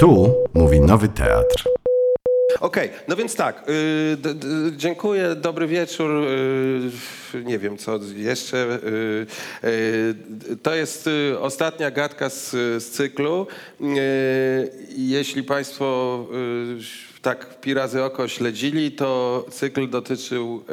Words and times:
Tu 0.00 0.34
mówi 0.54 0.80
Nowy 0.80 1.08
Teatr. 1.08 1.64
Okej, 2.60 2.90
no 3.08 3.16
więc 3.16 3.36
tak, 3.36 3.68
y, 3.68 4.16
d, 4.16 4.34
d, 4.34 4.46
dziękuję, 4.76 5.34
dobry 5.34 5.66
wieczór, 5.66 6.10
y, 6.10 7.44
nie 7.44 7.58
wiem 7.58 7.78
co 7.78 7.98
jeszcze. 8.16 8.78
y, 9.64 9.68
y, 9.68 10.56
to 10.62 10.74
jest 10.74 11.06
y, 11.06 11.38
ostatnia 11.40 11.90
gadka 11.90 12.30
z, 12.30 12.50
z 12.82 12.90
cyklu. 12.90 13.46
Y, 13.80 13.86
jeśli 14.96 15.42
Państwo 15.42 16.26
tak 17.22 17.60
pi 17.60 17.74
razy 17.74 18.02
oko 18.04 18.28
śledzili, 18.28 18.92
to 18.92 19.44
cykl 19.50 19.88
dotyczył 19.88 20.64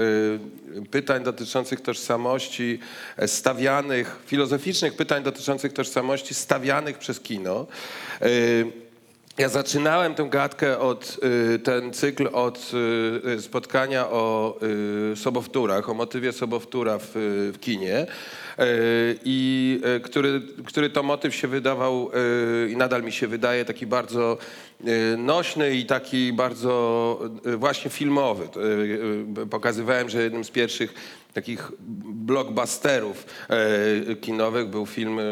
pytań 0.91 1.23
dotyczących 1.23 1.81
tożsamości 1.81 2.79
e, 3.17 3.27
stawianych, 3.27 4.19
filozoficznych 4.25 4.95
pytań 4.95 5.23
dotyczących 5.23 5.73
tożsamości 5.73 6.33
stawianych 6.33 6.97
przez 6.97 7.19
kino. 7.19 7.67
Ja 9.37 9.49
zaczynałem 9.49 10.15
tę 10.15 10.27
gadkę 10.29 10.79
od, 10.79 11.17
y, 11.55 11.59
ten 11.59 11.93
cykl 11.93 12.29
od 12.33 12.71
y, 12.73 13.29
y, 13.29 13.41
spotkania 13.41 14.09
o 14.09 14.59
sobowtórach, 15.15 15.89
o 15.89 15.93
motywie 15.93 16.31
sobowtóra 16.33 16.97
w, 16.97 17.11
w 17.53 17.59
kinie. 17.59 18.07
I 19.23 19.81
który, 20.03 20.41
który 20.65 20.89
to 20.89 21.03
motyw 21.03 21.35
się 21.35 21.47
wydawał 21.47 22.11
i 22.69 22.77
nadal 22.77 23.03
mi 23.03 23.11
się 23.11 23.27
wydaje 23.27 23.65
taki 23.65 23.85
bardzo 23.85 24.37
nośny 25.17 25.75
i 25.75 25.85
taki 25.85 26.33
bardzo 26.33 27.19
właśnie 27.57 27.91
filmowy. 27.91 28.47
Pokazywałem, 29.49 30.09
że 30.09 30.23
jednym 30.23 30.43
z 30.43 30.51
pierwszych 30.51 30.93
takich 31.37 31.71
blockbusterów 32.27 33.25
e, 33.49 34.15
kinowych 34.15 34.67
był 34.67 34.85
film 34.85 35.19
e, 35.19 35.23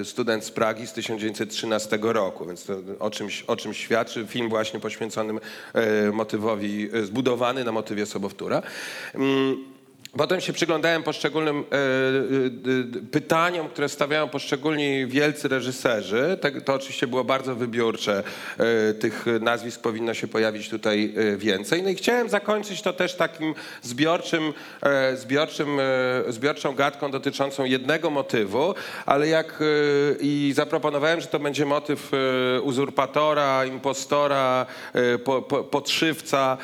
e, 0.00 0.04
Student 0.04 0.44
z 0.44 0.50
Pragi 0.50 0.86
z 0.86 0.92
1913 0.92 1.98
roku, 2.02 2.46
więc 2.46 2.64
to 2.64 2.74
o 2.98 3.10
czymś, 3.10 3.42
o 3.42 3.56
czymś 3.56 3.78
świadczy. 3.78 4.26
Film 4.26 4.48
właśnie 4.48 4.80
poświęconym 4.80 5.40
e, 5.74 6.12
motywowi, 6.12 6.88
zbudowany 7.02 7.64
na 7.64 7.72
motywie 7.72 8.06
sobowtóra. 8.06 8.62
Potem 10.16 10.40
się 10.40 10.52
przyglądałem 10.52 11.02
poszczególnym 11.02 11.56
e, 11.58 11.62
e, 11.62 13.10
pytaniom, 13.10 13.68
które 13.68 13.88
stawiają 13.88 14.28
poszczególni 14.28 15.06
wielcy 15.06 15.48
reżyserzy. 15.48 16.38
Tak, 16.40 16.62
to 16.62 16.74
oczywiście 16.74 17.06
było 17.06 17.24
bardzo 17.24 17.54
wybiórcze. 17.54 18.22
E, 18.58 18.94
tych 18.94 19.26
nazwisk 19.40 19.80
powinno 19.80 20.14
się 20.14 20.28
pojawić 20.28 20.68
tutaj 20.68 21.14
więcej. 21.36 21.82
No 21.82 21.88
i 21.88 21.94
chciałem 21.94 22.28
zakończyć 22.28 22.82
to 22.82 22.92
też 22.92 23.14
takim 23.14 23.54
zbiorczym, 23.82 24.52
zbiorczym, 25.14 25.78
zbiorczą 26.28 26.74
gadką 26.74 27.10
dotyczącą 27.10 27.64
jednego 27.64 28.10
motywu, 28.10 28.74
ale 29.06 29.28
jak 29.28 29.58
i 30.20 30.52
zaproponowałem, 30.56 31.20
że 31.20 31.26
to 31.26 31.38
będzie 31.38 31.66
motyw 31.66 32.12
uzurpatora, 32.62 33.64
impostora, 33.64 34.66
po, 35.24 35.42
po, 35.42 35.64
podszywca, 35.64 36.58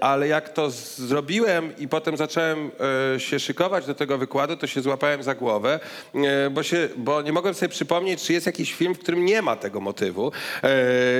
ale 0.00 0.28
jak 0.28 0.48
to 0.48 0.70
zrobiłem 0.70 1.76
i 1.78 1.88
potem 1.88 2.16
zacząłem 2.20 2.70
e, 3.16 3.20
się 3.20 3.40
szykować 3.40 3.86
do 3.86 3.94
tego 3.94 4.18
wykładu, 4.18 4.56
to 4.56 4.66
się 4.66 4.80
złapałem 4.80 5.22
za 5.22 5.34
głowę, 5.34 5.80
e, 6.14 6.50
bo, 6.50 6.62
się, 6.62 6.88
bo 6.96 7.22
nie 7.22 7.32
mogłem 7.32 7.54
sobie 7.54 7.68
przypomnieć, 7.68 8.22
czy 8.22 8.32
jest 8.32 8.46
jakiś 8.46 8.74
film, 8.74 8.94
w 8.94 8.98
którym 8.98 9.24
nie 9.24 9.42
ma 9.42 9.56
tego 9.56 9.80
motywu. 9.80 10.32
E, 10.62 10.70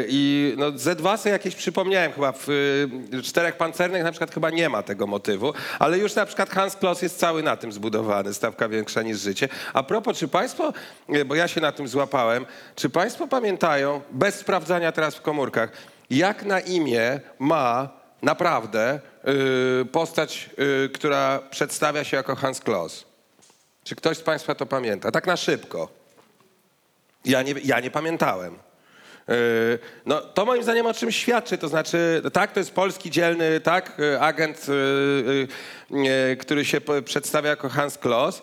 I 0.08 0.54
no, 0.58 0.78
ze 0.78 0.96
dwa 0.96 1.16
sobie 1.16 1.32
jakieś 1.32 1.54
przypomniałem, 1.54 2.12
chyba 2.12 2.32
w 2.32 2.48
Czterech 3.22 3.56
Pancernych 3.56 4.04
na 4.04 4.12
przykład 4.12 4.34
chyba 4.34 4.50
nie 4.50 4.68
ma 4.68 4.82
tego 4.82 5.06
motywu, 5.06 5.52
ale 5.78 5.98
już 5.98 6.14
na 6.14 6.26
przykład 6.26 6.50
Hans 6.50 6.76
Kloss 6.76 7.02
jest 7.02 7.18
cały 7.18 7.42
na 7.42 7.56
tym 7.56 7.72
zbudowany, 7.72 8.34
stawka 8.34 8.68
większa 8.68 9.02
niż 9.02 9.18
życie. 9.18 9.48
A 9.72 9.82
propos, 9.82 10.18
czy 10.18 10.28
państwo, 10.28 10.72
bo 11.26 11.34
ja 11.34 11.48
się 11.48 11.60
na 11.60 11.72
tym 11.72 11.88
złapałem, 11.88 12.46
czy 12.76 12.90
państwo 12.90 13.26
pamiętają, 13.26 14.00
bez 14.10 14.34
sprawdzania 14.34 14.92
teraz 14.92 15.14
w 15.14 15.20
komórkach, 15.20 15.72
jak 16.10 16.44
na 16.44 16.60
imię 16.60 17.20
ma 17.38 17.99
naprawdę 18.22 19.00
y, 19.82 19.84
postać, 19.84 20.50
y, 20.84 20.88
która 20.88 21.38
przedstawia 21.50 22.04
się 22.04 22.16
jako 22.16 22.36
Hans 22.36 22.60
Kloss. 22.60 23.04
Czy 23.84 23.96
ktoś 23.96 24.16
z 24.16 24.22
Państwa 24.22 24.54
to 24.54 24.66
pamięta? 24.66 25.10
Tak 25.10 25.26
na 25.26 25.36
szybko. 25.36 25.88
Ja 27.24 27.42
nie, 27.42 27.54
ja 27.64 27.80
nie 27.80 27.90
pamiętałem. 27.90 28.58
Yy, 29.28 29.78
No, 30.06 30.20
to 30.20 30.44
moim 30.44 30.62
zdaniem 30.62 30.86
o 30.86 30.94
czymś 30.94 31.16
świadczy, 31.16 31.58
to 31.58 31.68
znaczy, 31.68 32.22
tak, 32.32 32.52
to 32.52 32.60
jest 32.60 32.72
polski 32.74 33.10
dzielny, 33.10 33.60
tak, 33.60 34.00
y, 34.00 34.20
agent, 34.20 34.66
y, 34.68 34.72
y, 35.92 35.98
y, 36.32 36.36
który 36.36 36.64
się 36.64 36.80
przedstawia 37.04 37.50
jako 37.50 37.68
Hans 37.68 37.98
Kloss. 37.98 38.42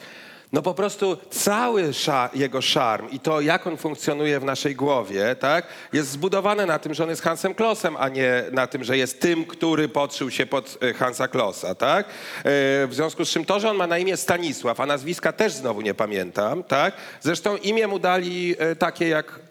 No 0.51 0.61
po 0.61 0.73
prostu 0.73 1.17
cały 1.29 1.93
sza, 1.93 2.29
jego 2.33 2.61
szarm 2.61 3.09
i 3.11 3.19
to, 3.19 3.41
jak 3.41 3.67
on 3.67 3.77
funkcjonuje 3.77 4.39
w 4.39 4.43
naszej 4.43 4.75
głowie, 4.75 5.35
tak, 5.39 5.67
jest 5.93 6.09
zbudowane 6.09 6.65
na 6.65 6.79
tym, 6.79 6.93
że 6.93 7.03
on 7.03 7.09
jest 7.09 7.21
Hansem 7.21 7.53
Klossem, 7.55 7.95
a 7.99 8.09
nie 8.09 8.43
na 8.51 8.67
tym, 8.67 8.83
że 8.83 8.97
jest 8.97 9.21
tym, 9.21 9.45
który 9.45 9.89
podszył 9.89 10.31
się 10.31 10.45
pod 10.45 10.77
y, 10.83 10.93
Hansa 10.93 11.27
Klossa, 11.27 11.75
tak? 11.75 12.05
Y, 12.07 12.11
W 12.87 12.89
związku 12.91 13.25
z 13.25 13.29
czym 13.29 13.45
to, 13.45 13.59
że 13.59 13.69
on 13.69 13.77
ma 13.77 13.87
na 13.87 13.97
imię 13.97 14.17
Stanisław, 14.17 14.79
a 14.79 14.85
nazwiska 14.85 15.31
też 15.33 15.53
znowu 15.53 15.81
nie 15.81 15.93
pamiętam, 15.93 16.63
tak? 16.63 16.93
Zresztą 17.21 17.57
imię 17.57 17.87
mu 17.87 17.99
dali 17.99 18.55
y, 18.71 18.75
takie 18.75 19.07
jak... 19.07 19.46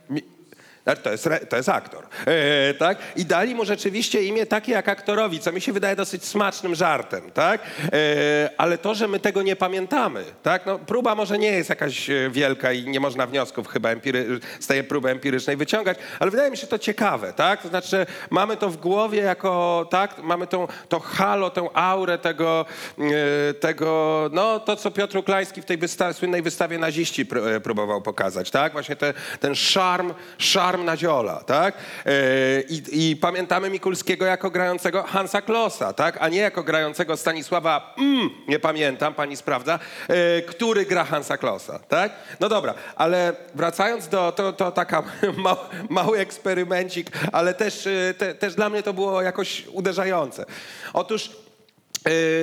ale 0.87 0.97
To 0.97 1.11
jest, 1.11 1.29
to 1.49 1.57
jest 1.57 1.69
aktor, 1.69 2.05
e, 2.27 2.75
tak? 2.75 2.99
I 3.17 3.25
dali 3.25 3.55
mu 3.55 3.65
rzeczywiście 3.65 4.23
imię 4.23 4.47
takie 4.47 4.73
jak 4.73 4.89
aktorowi, 4.89 5.41
co 5.41 5.53
mi 5.53 5.61
się 5.61 5.73
wydaje 5.73 5.97
dosyć 5.97 6.25
smacznym 6.25 6.75
żartem, 6.75 7.31
tak? 7.31 7.61
E, 7.93 8.51
ale 8.57 8.79
to, 8.79 8.95
że 8.95 9.09
my 9.09 9.21
tego 9.21 9.43
nie 9.43 9.57
pamiętamy, 9.57 10.25
tak? 10.43 10.67
No, 10.67 10.79
próba 10.79 11.15
może 11.15 11.39
nie 11.39 11.51
jest 11.51 11.71
jakaś 11.71 12.11
e, 12.11 12.31
wielka 12.31 12.73
i 12.73 12.85
nie 12.89 13.01
można 13.01 13.27
wniosków 13.27 13.69
chyba 13.69 13.89
empiry- 13.95 14.41
z 14.61 14.67
tej 14.67 14.85
próby 14.85 15.11
empirycznej 15.11 15.57
wyciągać, 15.57 15.99
ale 16.21 16.31
wydaje 16.31 16.51
mi 16.51 16.57
się 16.57 16.67
to 16.67 16.79
ciekawe, 16.79 17.33
tak? 17.33 17.63
To 17.63 17.69
znaczy, 17.69 18.07
mamy 18.31 18.57
to 18.57 18.71
w 18.71 18.77
głowie 18.77 19.21
jako, 19.23 19.87
tak? 19.91 20.23
Mamy 20.23 20.47
tą, 20.47 20.67
to 20.89 21.01
halo, 21.01 21.51
tę 21.51 21.69
aurę 21.75 22.19
tego, 22.19 22.67
tego, 23.61 24.31
no 24.33 24.61
to, 24.61 24.77
co 24.77 24.91
Piotr 24.91 25.17
Uklański 25.19 25.63
w 25.63 25.65
tej 25.65 25.79
wysta- 25.79 26.13
słynnej 26.13 26.43
wystawie 26.43 26.79
naziści 26.79 27.27
e, 27.57 27.61
próbował 27.61 28.03
pokazać, 28.03 28.51
tak? 28.51 28.73
Właśnie 28.73 28.97
te, 28.97 29.15
ten 29.41 29.55
szarm, 29.55 30.15
szarm 30.39 30.76
Naziola, 30.85 31.35
tak? 31.47 31.75
E, 32.07 32.11
I, 32.69 33.11
I 33.11 33.17
pamiętamy 33.17 33.71
Mikulskiego 33.71 34.25
jako 34.25 34.51
grającego 34.51 35.03
Hansa 35.03 35.43
Klossa, 35.43 35.93
tak? 35.93 36.19
A 36.21 36.29
nie 36.29 36.39
jako 36.39 36.63
grającego 36.63 37.17
Stanisława, 37.17 37.95
mm, 37.99 38.31
nie 38.49 38.59
pamiętam, 38.59 39.15
pani 39.15 39.37
sprawdza, 39.37 39.79
e, 40.09 40.43
który 40.43 40.87
gra 40.87 41.05
Hansa 41.05 41.37
Klossa, 41.37 41.79
tak? 41.79 42.13
No 42.41 42.49
dobra, 42.49 42.75
ale 42.97 43.33
wracając 43.55 44.09
do, 44.09 44.33
to, 44.33 44.53
to 44.53 44.73
taka 44.73 45.03
ma, 45.45 45.57
mały 45.91 46.19
eksperymencik, 46.19 47.11
ale 47.33 47.55
też, 47.55 47.87
e, 47.87 48.15
te, 48.19 48.35
też 48.35 48.55
dla 48.55 48.69
mnie 48.69 48.83
to 48.83 48.93
było 48.93 49.23
jakoś 49.23 49.67
uderzające. 49.73 50.45
Otóż 50.93 51.31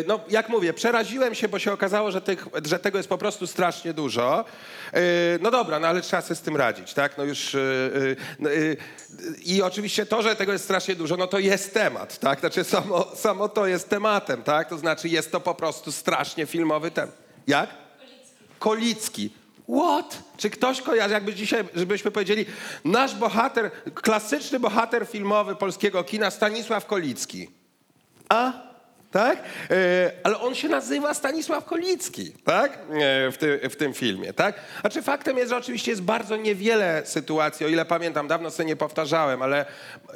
No, 0.07 0.19
jak 0.29 0.49
mówię, 0.49 0.73
przeraziłem 0.73 1.35
się, 1.35 1.47
bo 1.47 1.59
się 1.59 1.73
okazało, 1.73 2.11
że, 2.11 2.21
tych, 2.21 2.47
że 2.65 2.79
tego 2.79 2.97
jest 2.97 3.09
po 3.09 3.17
prostu 3.17 3.47
strasznie 3.47 3.93
dużo. 3.93 4.45
Yy, 4.93 4.99
No 5.41 5.51
dobra, 5.51 5.79
no 5.79 5.87
ale 5.87 6.01
trzeba 6.01 6.21
sobie 6.21 6.35
z 6.35 6.41
tym 6.41 6.55
radzić, 6.55 6.93
tak? 6.93 7.17
No 7.17 7.23
już, 7.23 7.53
yy, 7.53 8.15
yy, 8.39 8.77
I 9.43 9.61
oczywiście 9.61 10.05
to, 10.05 10.21
że 10.21 10.35
tego 10.35 10.51
jest 10.51 10.63
strasznie 10.63 10.95
dużo, 10.95 11.17
no 11.17 11.27
to 11.27 11.39
jest 11.39 11.73
temat, 11.73 12.19
tak? 12.19 12.39
Znaczy 12.39 12.63
samo, 12.63 13.15
samo 13.15 13.49
to 13.49 13.67
jest 13.67 13.89
tematem, 13.89 14.43
tak? 14.43 14.69
To 14.69 14.77
znaczy 14.77 15.09
jest 15.09 15.31
to 15.31 15.39
po 15.39 15.55
prostu 15.55 15.91
strasznie 15.91 16.45
filmowy 16.45 16.91
temat. 16.91 17.15
Jak? 17.47 17.69
Kolicki. 18.59 19.33
What? 19.69 20.23
Czy 20.37 20.49
ktoś 20.49 20.81
kojarzy, 20.81 21.13
jakby 21.13 21.33
dzisiaj, 21.33 21.63
żebyśmy 21.75 22.11
powiedzieli, 22.11 22.45
nasz 22.85 23.15
bohater, 23.15 23.71
klasyczny 23.93 24.59
bohater 24.59 25.07
filmowy 25.07 25.55
polskiego 25.55 26.03
kina, 26.03 26.31
Stanisław 26.31 26.85
Kolicki. 26.85 27.49
A? 28.29 28.72
Tak? 29.13 29.37
E, 29.71 30.11
ale 30.23 30.39
on 30.39 30.55
się 30.55 30.69
nazywa 30.69 31.13
Stanisław 31.13 31.65
Kolicki, 31.65 32.33
tak? 32.43 32.71
E, 32.73 33.31
w, 33.31 33.37
ty, 33.37 33.69
w 33.69 33.75
tym 33.75 33.93
filmie, 33.93 34.33
tak? 34.33 34.55
Znaczy 34.81 35.01
faktem 35.01 35.37
jest, 35.37 35.49
że 35.49 35.57
oczywiście 35.57 35.91
jest 35.91 36.03
bardzo 36.03 36.35
niewiele 36.35 37.01
sytuacji, 37.05 37.65
o 37.65 37.69
ile 37.69 37.85
pamiętam, 37.85 38.27
dawno 38.27 38.51
sobie 38.51 38.67
nie 38.67 38.75
powtarzałem, 38.75 39.41
ale 39.41 39.65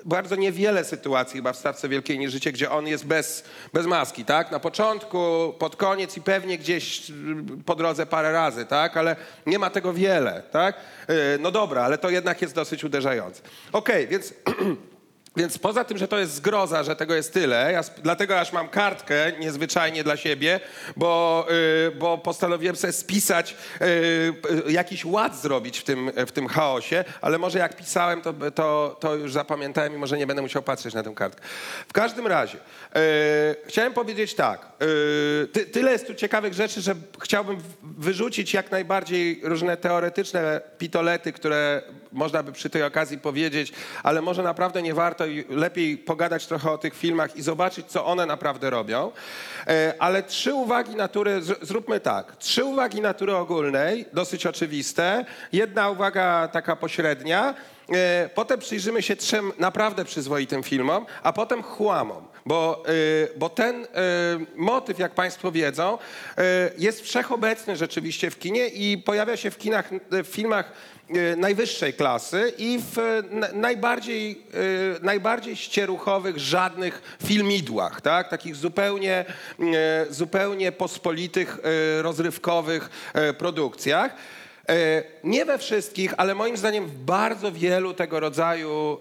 bardzo 0.06 0.36
niewiele 0.36 0.84
sytuacji 0.84 1.38
chyba 1.38 1.54
w 1.54 1.58
Stawce 1.58 1.90
Wielkiej 1.90 2.20
Niż 2.20 2.32
Życie, 2.32 2.52
gdzie 2.52 2.72
on 2.72 2.88
jest 2.88 3.06
bez, 3.06 3.44
bez 3.74 3.86
maski, 3.86 4.26
tak? 4.26 4.52
Na 4.52 4.60
początku, 4.60 5.54
pod 5.60 5.76
koniec 5.76 6.18
i 6.18 6.22
pewnie 6.22 6.58
gdzieś 6.58 7.10
mm, 7.10 7.64
po 7.66 7.76
drodze 7.76 8.06
parę 8.06 8.32
razy, 8.32 8.66
tak? 8.66 8.98
Ale 8.98 9.16
nie 9.46 9.60
ma 9.60 9.70
tego 9.70 9.94
wiele, 9.94 10.44
tak? 10.52 10.76
E, 11.08 11.14
no 11.40 11.52
dobra, 11.52 11.84
ale 11.84 11.98
to 11.98 12.10
jednak 12.10 12.42
jest 12.42 12.56
dosyć 12.56 12.84
uderzające. 12.84 13.42
Okej, 13.72 14.08
więc... 14.08 14.34
Więc 15.38 15.58
poza 15.58 15.84
tym, 15.84 15.98
że 15.98 16.08
to 16.08 16.20
jest 16.20 16.34
zgroza, 16.34 16.84
że 16.84 16.96
tego 16.96 17.16
jest 17.16 17.34
tyle, 17.34 17.72
ja 17.72 17.82
dlatego 18.04 18.40
aż 18.40 18.54
mam 18.54 18.70
kartkę 18.70 19.32
niezwyczajnie 19.40 20.04
dla 20.04 20.18
siebie, 20.18 20.60
bo, 20.96 21.48
y, 21.88 21.92
bo 21.92 22.18
postanowiłem 22.18 22.76
sobie 22.76 22.94
spisać, 22.94 23.56
y, 23.82 23.86
y, 24.68 24.72
jakiś 24.72 25.06
ład 25.06 25.42
zrobić 25.42 25.80
w 25.80 25.84
tym, 25.84 26.12
w 26.28 26.32
tym 26.32 26.48
chaosie, 26.48 27.04
ale 27.22 27.38
może 27.38 27.60
jak 27.60 27.76
pisałem, 27.76 28.22
to, 28.22 28.34
to, 28.56 28.98
to 29.00 29.16
już 29.16 29.34
zapamiętałem 29.34 29.94
i 29.94 29.98
może 29.98 30.18
nie 30.18 30.28
będę 30.28 30.42
musiał 30.42 30.64
patrzeć 30.64 30.94
na 30.94 31.04
tę 31.04 31.14
kartkę. 31.16 31.42
W 31.88 31.94
każdym 31.94 32.28
razie, 32.28 32.58
y, 32.58 32.60
chciałem 33.68 33.94
powiedzieć 33.94 34.36
tak, 34.36 34.66
y, 34.82 35.48
ty, 35.48 35.66
tyle 35.66 35.92
jest 35.92 36.08
tu 36.08 36.16
ciekawych 36.16 36.54
rzeczy, 36.54 36.82
że 36.82 36.96
chciałbym 37.22 37.58
wyrzucić 37.84 38.54
jak 38.54 38.72
najbardziej 38.72 39.42
różne 39.44 39.78
teoretyczne 39.78 40.62
pitolety, 40.78 41.34
które 41.34 41.82
można 42.18 42.44
by 42.44 42.52
przy 42.52 42.70
tej 42.70 42.84
okazji 42.84 43.18
powiedzieć, 43.18 43.72
ale 44.04 44.22
może 44.22 44.44
naprawdę 44.44 44.82
nie 44.82 44.94
warto 44.94 45.26
i 45.26 45.46
lepiej 45.50 45.98
pogadać 45.98 46.48
trochę 46.48 46.72
o 46.72 46.78
tych 46.78 46.96
filmach 46.96 47.36
i 47.36 47.42
zobaczyć, 47.42 47.88
co 47.88 48.06
one 48.06 48.26
naprawdę 48.26 48.70
robią. 48.70 49.12
E, 49.68 49.94
Ale 50.00 50.24
trzy 50.24 50.54
uwagi 50.54 50.96
natury, 50.96 51.42
zróbmy 51.62 52.00
tak, 52.00 52.36
trzy 52.36 52.64
uwagi 52.66 53.02
natury 53.02 53.36
ogólnej, 53.36 54.06
dosyć 54.14 54.46
oczywiste, 54.46 55.26
jedna 55.52 55.90
uwaga 55.90 56.48
taka 56.48 56.76
pośrednia, 56.76 57.54
E, 57.94 58.30
Potem 58.36 58.60
przyjrzymy 58.60 59.02
się 59.02 59.16
trzem 59.16 59.52
naprawdę 59.60 60.06
przyzwoitym 60.06 60.64
filmom, 60.64 61.06
a 61.24 61.34
potem 61.34 61.64
chłamom, 61.64 62.28
bo, 62.48 62.84
e, 62.88 62.92
bo 63.38 63.50
ten 63.50 63.84
e, 63.84 63.88
motyw, 64.56 65.00
jak 65.00 65.12
Państwo 65.12 65.52
wiedzą, 65.52 65.98
e, 66.38 66.72
jest 66.78 67.02
wszechobecny 67.02 67.76
rzeczywiście 67.76 68.32
w 68.32 68.40
kinie 68.40 68.68
i 68.68 68.98
pojawia 68.98 69.38
się 69.38 69.52
w 69.52 69.58
kinach, 69.58 69.90
w 70.12 70.28
filmach 70.28 70.72
najwyższej 71.38 71.94
klasy 71.94 72.54
i 72.58 72.80
w 72.92 73.24
na- 73.32 73.52
najbardziej, 73.54 74.42
najbardziej 75.02 75.56
ścieruchowych, 75.56 76.40
żadnych 76.40 77.18
filmidłach, 77.24 78.02
tak? 78.02 78.30
takich 78.30 78.56
zupełnie, 78.56 79.26
zupełnie 80.10 80.72
pospolitych, 80.72 81.58
rozrywkowych 82.02 82.90
produkcjach. 83.38 84.16
E, 84.70 85.04
Nie 85.24 85.46
we 85.46 85.58
wszystkich, 85.58 86.14
ale 86.18 86.36
moim 86.36 86.58
zdaniem 86.58 86.88
w 86.88 86.98
bardzo 86.98 87.52
wielu 87.52 87.94
tego 87.94 88.20
rodzaju 88.20 88.98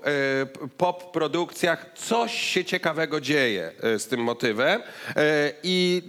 e, 0.62 0.68
pop 0.68 1.12
produkcjach 1.12 1.86
coś 1.94 2.32
się 2.32 2.64
ciekawego 2.64 3.20
dzieje 3.20 3.72
e, 3.82 3.98
z 3.98 4.06
tym 4.08 4.20
motywem. 4.20 4.82
I 5.62 6.02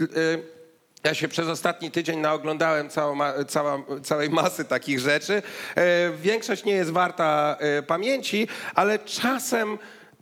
ja 1.04 1.14
się 1.14 1.28
przez 1.28 1.48
ostatni 1.48 1.92
tydzień 1.92 2.20
naoglądałem 2.20 2.90
całą, 2.90 3.18
cała, 3.48 3.78
całej 4.04 4.30
masy 4.30 4.66
takich 4.66 5.00
rzeczy. 5.00 5.42
Większość 6.22 6.64
nie 6.64 6.72
jest 6.74 6.92
warta 6.92 7.58
pamięci, 7.88 8.48
ale 8.76 9.00
czasem 9.00 9.78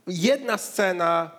jedna 0.07 0.57
scena, 0.57 1.31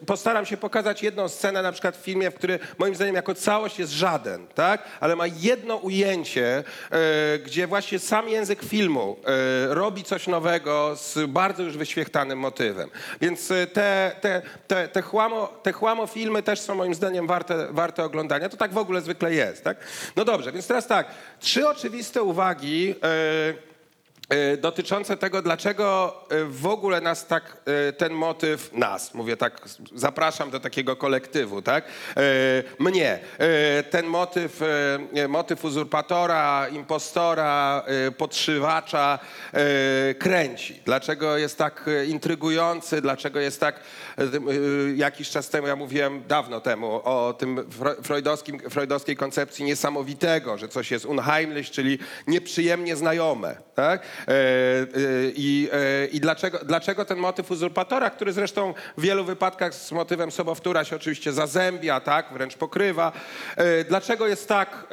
y, 0.00 0.04
postaram 0.06 0.46
się 0.46 0.56
pokazać 0.56 1.02
jedną 1.02 1.28
scenę 1.28 1.62
na 1.62 1.72
przykład 1.72 1.96
w 1.96 2.00
filmie, 2.00 2.30
w 2.30 2.78
moim 2.78 2.94
zdaniem 2.94 3.14
jako 3.14 3.34
całość 3.34 3.78
jest 3.78 3.92
żaden, 3.92 4.46
tak? 4.46 4.82
ale 5.00 5.16
ma 5.16 5.26
jedno 5.26 5.76
ujęcie, 5.76 6.64
y, 7.34 7.38
gdzie 7.38 7.66
właśnie 7.66 7.98
sam 7.98 8.28
język 8.28 8.62
filmu 8.62 9.16
y, 9.70 9.74
robi 9.74 10.04
coś 10.04 10.26
nowego 10.26 10.96
z 10.96 11.30
bardzo 11.30 11.62
już 11.62 11.76
wyświechtanym 11.76 12.38
motywem. 12.38 12.90
Więc 13.20 13.48
te, 13.48 14.12
te, 14.20 14.42
te, 14.66 14.88
te, 14.88 15.02
chłamo, 15.02 15.46
te 15.62 15.72
chłamo 15.72 16.06
filmy 16.06 16.42
też 16.42 16.60
są 16.60 16.74
moim 16.74 16.94
zdaniem 16.94 17.26
warte, 17.26 17.68
warte 17.70 18.04
oglądania. 18.04 18.48
To 18.48 18.56
tak 18.56 18.72
w 18.72 18.78
ogóle 18.78 19.00
zwykle 19.00 19.34
jest. 19.34 19.64
Tak? 19.64 19.76
No 20.16 20.24
dobrze, 20.24 20.52
więc 20.52 20.66
teraz 20.66 20.86
tak, 20.86 21.06
trzy 21.40 21.68
oczywiste 21.68 22.22
uwagi. 22.22 22.94
E, 24.28 24.56
dotyczące 24.56 25.16
tego, 25.16 25.42
dlaczego 25.42 26.14
e, 26.30 26.44
w 26.44 26.66
ogóle 26.66 27.00
nas 27.00 27.26
tak 27.26 27.56
e, 27.88 27.92
ten 27.92 28.12
motyw, 28.12 28.72
nas, 28.72 29.14
mówię 29.14 29.36
tak, 29.36 29.60
zapraszam 29.94 30.50
do 30.50 30.60
takiego 30.60 30.96
kolektywu, 30.96 31.62
tak? 31.62 31.84
Mnie, 32.78 33.18
ten 33.90 34.06
motyw, 34.06 34.60
motyw 35.28 35.64
uzurpatora, 35.64 36.68
impostora, 36.68 37.84
podszywacza 38.16 39.18
kręci. 40.18 40.82
Dlaczego 40.84 41.38
jest 41.38 41.58
tak 41.58 41.90
intrygujący, 42.06 43.00
dlaczego 43.00 43.40
jest 43.40 43.60
tak, 43.60 43.80
jakiś 44.96 45.30
czas 45.30 45.48
temu, 45.48 45.66
ja 45.66 45.76
mówiłem 45.76 46.24
dawno 46.28 46.60
temu 46.60 47.00
o 47.04 47.34
tym 47.38 47.70
freudowskim, 48.02 48.70
freudowskiej 48.70 49.16
koncepcji 49.16 49.64
niesamowitego, 49.64 50.58
że 50.58 50.68
coś 50.68 50.90
jest 50.90 51.04
unheimlich, 51.04 51.70
czyli 51.70 51.98
nieprzyjemnie 52.26 52.96
znajome, 52.96 53.56
tak? 53.74 54.02
E, 54.28 54.30
e, 54.30 54.86
I, 55.34 55.68
e, 55.72 56.06
i 56.06 56.20
dlaczego, 56.20 56.58
dlaczego 56.64 57.04
ten 57.04 57.18
motyw 57.18 57.50
uzurpatora, 57.50 58.10
który 58.10 58.32
zresztą 58.32 58.74
w 58.96 59.02
wielu 59.02 59.24
wypadkach 59.24 59.74
z 59.74 59.92
motywem 59.92 60.30
sobowtóra 60.30 60.84
się 60.84 60.96
oczywiście 60.96 61.32
zazębia, 61.32 62.00
tak? 62.00 62.26
wręcz 62.32 62.56
pokrywa. 62.56 63.12
Dlaczego 63.88 64.26
jest 64.26 64.48
tak 64.48 64.86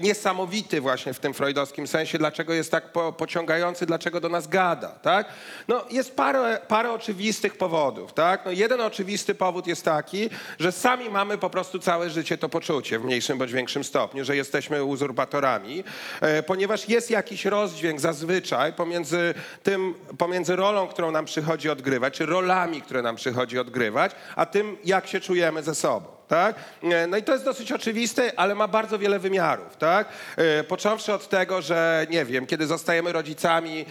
niesamowity 0.00 0.80
właśnie 0.80 1.14
w 1.14 1.18
tym 1.18 1.34
freudowskim 1.34 1.86
sensie, 1.86 2.18
dlaczego 2.18 2.54
jest 2.54 2.70
tak 2.70 2.92
po, 2.92 3.12
pociągający, 3.12 3.86
dlaczego 3.86 4.20
do 4.20 4.28
nas 4.28 4.48
gada, 4.48 4.88
tak? 4.88 5.28
No 5.68 5.84
jest 5.90 6.16
parę, 6.16 6.60
parę 6.68 6.92
oczywistych 6.92 7.58
powodów, 7.58 8.12
tak? 8.12 8.44
No 8.44 8.50
jeden 8.50 8.80
oczywisty 8.80 9.34
powód 9.34 9.66
jest 9.66 9.84
taki, 9.84 10.30
że 10.58 10.72
sami 10.72 11.10
mamy 11.10 11.38
po 11.38 11.50
prostu 11.50 11.78
całe 11.78 12.10
życie 12.10 12.38
to 12.38 12.48
poczucie 12.48 12.98
w 12.98 13.04
mniejszym 13.04 13.38
bądź 13.38 13.52
większym 13.52 13.84
stopniu, 13.84 14.24
że 14.24 14.36
jesteśmy 14.36 14.84
uzurpatorami, 14.84 15.84
ponieważ 16.46 16.88
jest 16.88 17.10
jakiś 17.10 17.44
rozdźwięk 17.44 18.00
zazwyczaj 18.00 18.69
pomiędzy 18.72 19.34
tym, 19.62 19.94
pomiędzy 20.18 20.56
rolą, 20.56 20.88
którą 20.88 21.10
nam 21.10 21.24
przychodzi 21.24 21.70
odgrywać, 21.70 22.14
czy 22.14 22.26
rolami, 22.26 22.82
które 22.82 23.02
nam 23.02 23.16
przychodzi 23.16 23.58
odgrywać, 23.58 24.12
a 24.36 24.46
tym, 24.46 24.76
jak 24.84 25.06
się 25.06 25.20
czujemy 25.20 25.62
ze 25.62 25.74
sobą. 25.74 26.06
Tak? 26.28 26.56
E, 26.82 27.06
No 27.06 27.16
i 27.16 27.22
to 27.22 27.32
jest 27.32 27.44
dosyć 27.44 27.72
oczywiste, 27.72 28.32
ale 28.36 28.54
ma 28.54 28.68
bardzo 28.68 28.98
wiele 28.98 29.18
wymiarów. 29.18 29.76
Tak? 29.76 30.08
E, 30.36 30.64
Począwszy 30.64 31.12
od 31.14 31.28
tego, 31.28 31.62
że 31.62 32.06
nie 32.10 32.24
wiem, 32.24 32.46
kiedy 32.46 32.66
zostajemy 32.66 33.12
rodzicami, 33.12 33.86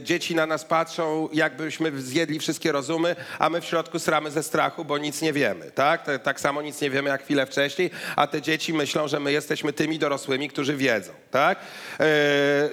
dzieci 0.00 0.34
na 0.34 0.46
nas 0.46 0.64
patrzą, 0.64 1.28
jakbyśmy 1.32 2.00
zjedli 2.00 2.38
wszystkie 2.38 2.72
rozumy, 2.72 3.16
a 3.38 3.50
my 3.50 3.60
w 3.60 3.64
środku 3.64 3.98
sramy 3.98 4.30
ze 4.30 4.42
strachu, 4.42 4.84
bo 4.84 4.98
nic 4.98 5.22
nie 5.22 5.32
wiemy. 5.32 5.70
Tak, 5.70 6.06
tak 6.22 6.40
samo 6.40 6.62
nic 6.62 6.80
nie 6.80 6.90
wiemy 6.90 7.10
jak 7.10 7.22
chwilę 7.22 7.46
wcześniej, 7.46 7.90
a 8.16 8.26
te 8.26 8.42
dzieci 8.42 8.72
myślą, 8.74 9.08
że 9.08 9.20
my 9.20 9.32
jesteśmy 9.32 9.72
tymi 9.72 9.98
dorosłymi, 9.98 10.48
którzy 10.48 10.76
wiedzą. 10.76 11.12
Tak? 11.30 11.58
E, 12.00 12.04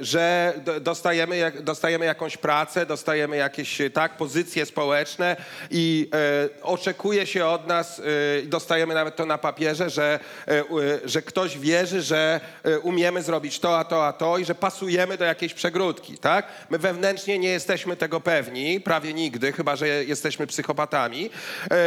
że 0.01 0.53
do- 0.65 0.79
dostajemy, 0.79 1.51
dostajemy 1.61 2.05
jakąś 2.05 2.37
pracę, 2.37 2.85
dostajemy 2.85 3.37
jakieś 3.37 3.81
e, 3.81 3.89
tak, 3.89 4.17
pozycje 4.17 4.65
społeczne 4.65 5.35
i 5.71 6.09
e, 6.13 6.63
oczekuje 6.63 7.25
się 7.27 7.45
od 7.45 7.67
nas, 7.67 7.99
e, 7.99 8.03
dostajemy 8.45 8.93
nawet 8.93 9.15
to 9.15 9.25
na 9.25 9.37
papierze, 9.37 9.89
że, 9.89 10.19
e, 10.47 10.51
e, 10.51 10.63
że 11.05 11.21
ktoś 11.21 11.57
wierzy, 11.57 12.01
że 12.01 12.39
e, 12.63 12.79
umiemy 12.79 13.21
zrobić 13.23 13.59
to, 13.59 13.79
a 13.79 13.83
to, 13.83 14.07
a 14.07 14.13
to 14.13 14.37
i 14.37 14.45
że 14.45 14.55
pasujemy 14.55 15.17
do 15.17 15.25
jakiejś 15.25 15.53
przegródki. 15.53 16.17
Tak? 16.17 16.45
My 16.69 16.77
wewnętrznie 16.77 17.39
nie 17.39 17.49
jesteśmy 17.49 17.95
tego 17.95 18.21
pewni, 18.21 18.81
prawie 18.81 19.13
nigdy, 19.13 19.51
chyba 19.51 19.75
że 19.75 19.87
jesteśmy 19.87 20.47
psychopatami. 20.47 21.29
E, 21.71 21.77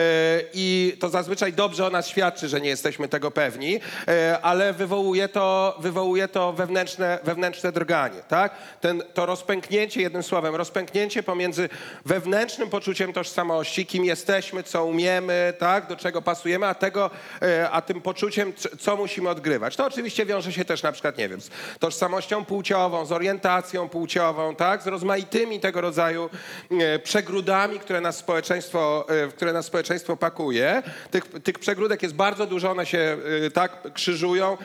I 0.55 0.96
to 1.00 1.08
zazwyczaj 1.08 1.52
dobrze 1.52 1.87
o 1.87 1.90
nas 1.90 2.08
świadczy, 2.08 2.49
że 2.49 2.61
nie 2.61 2.69
jesteśmy 2.69 3.08
tego 3.08 3.31
pewni, 3.31 3.81
e, 4.08 4.38
ale 4.43 4.73
wywołuje 4.73 5.28
to, 5.28 5.76
wywołuje 5.81 6.28
to 6.28 6.52
wewnętrzne, 6.52 7.19
wewnętrzne 7.25 7.73
drganie. 7.73 8.23
Tak? 8.28 8.55
Ten, 8.81 9.02
to 9.14 9.26
rozpęknięcie, 9.26 10.02
jednym 10.02 10.23
słowem, 10.23 10.55
rozpęknięcie 10.55 11.22
pomiędzy 11.22 11.69
wewnętrznym 12.05 12.70
poczuciem 12.70 13.12
tożsamości, 13.12 13.86
kim 13.86 14.05
jesteśmy, 14.05 14.62
co 14.62 14.84
umiemy, 14.84 15.53
tak? 15.58 15.86
do 15.86 15.96
czego 15.96 16.22
pasujemy, 16.22 16.67
a, 16.67 16.74
tego, 16.74 17.10
e, 17.43 17.70
a 17.70 17.82
tym 17.82 18.01
poczuciem, 18.01 18.53
co 18.79 18.96
musimy 18.96 19.29
odgrywać. 19.29 19.77
To 19.77 19.86
oczywiście 19.86 20.27
wiąże 20.27 20.53
się 20.53 20.65
też 20.65 20.82
na 20.82 20.93
przykład, 20.93 21.19
nie 21.19 21.29
wiem, 21.29 21.41
z 21.41 21.51
tożsamością 21.79 22.44
płciową, 22.44 23.06
z 23.06 23.12
orientacją 23.12 23.89
płciową, 23.89 24.55
tak? 24.55 24.66
Z 24.82 24.87
rozmaitymi 24.87 25.61
tego 25.61 25.81
rodzaju 25.81 26.31
e, 26.70 26.99
przegródami, 26.99 27.81
które 27.81 28.01
nas 28.01 28.17
społeczeństwo, 28.17 29.06
e, 29.08 29.29
które 29.29 29.53
nas 29.53 29.67
społeczeństwo 29.67 30.17
pakuje. 30.17 30.82
Tych, 31.11 31.25
tych 31.44 31.58
przegródek 31.58 32.03
jest 32.03 32.15
bardzo 32.15 32.46
dużo, 32.46 32.70
one 32.70 32.87
się 32.87 33.17
e, 33.46 33.51
tak 33.51 33.93
krzyżują. 33.93 34.56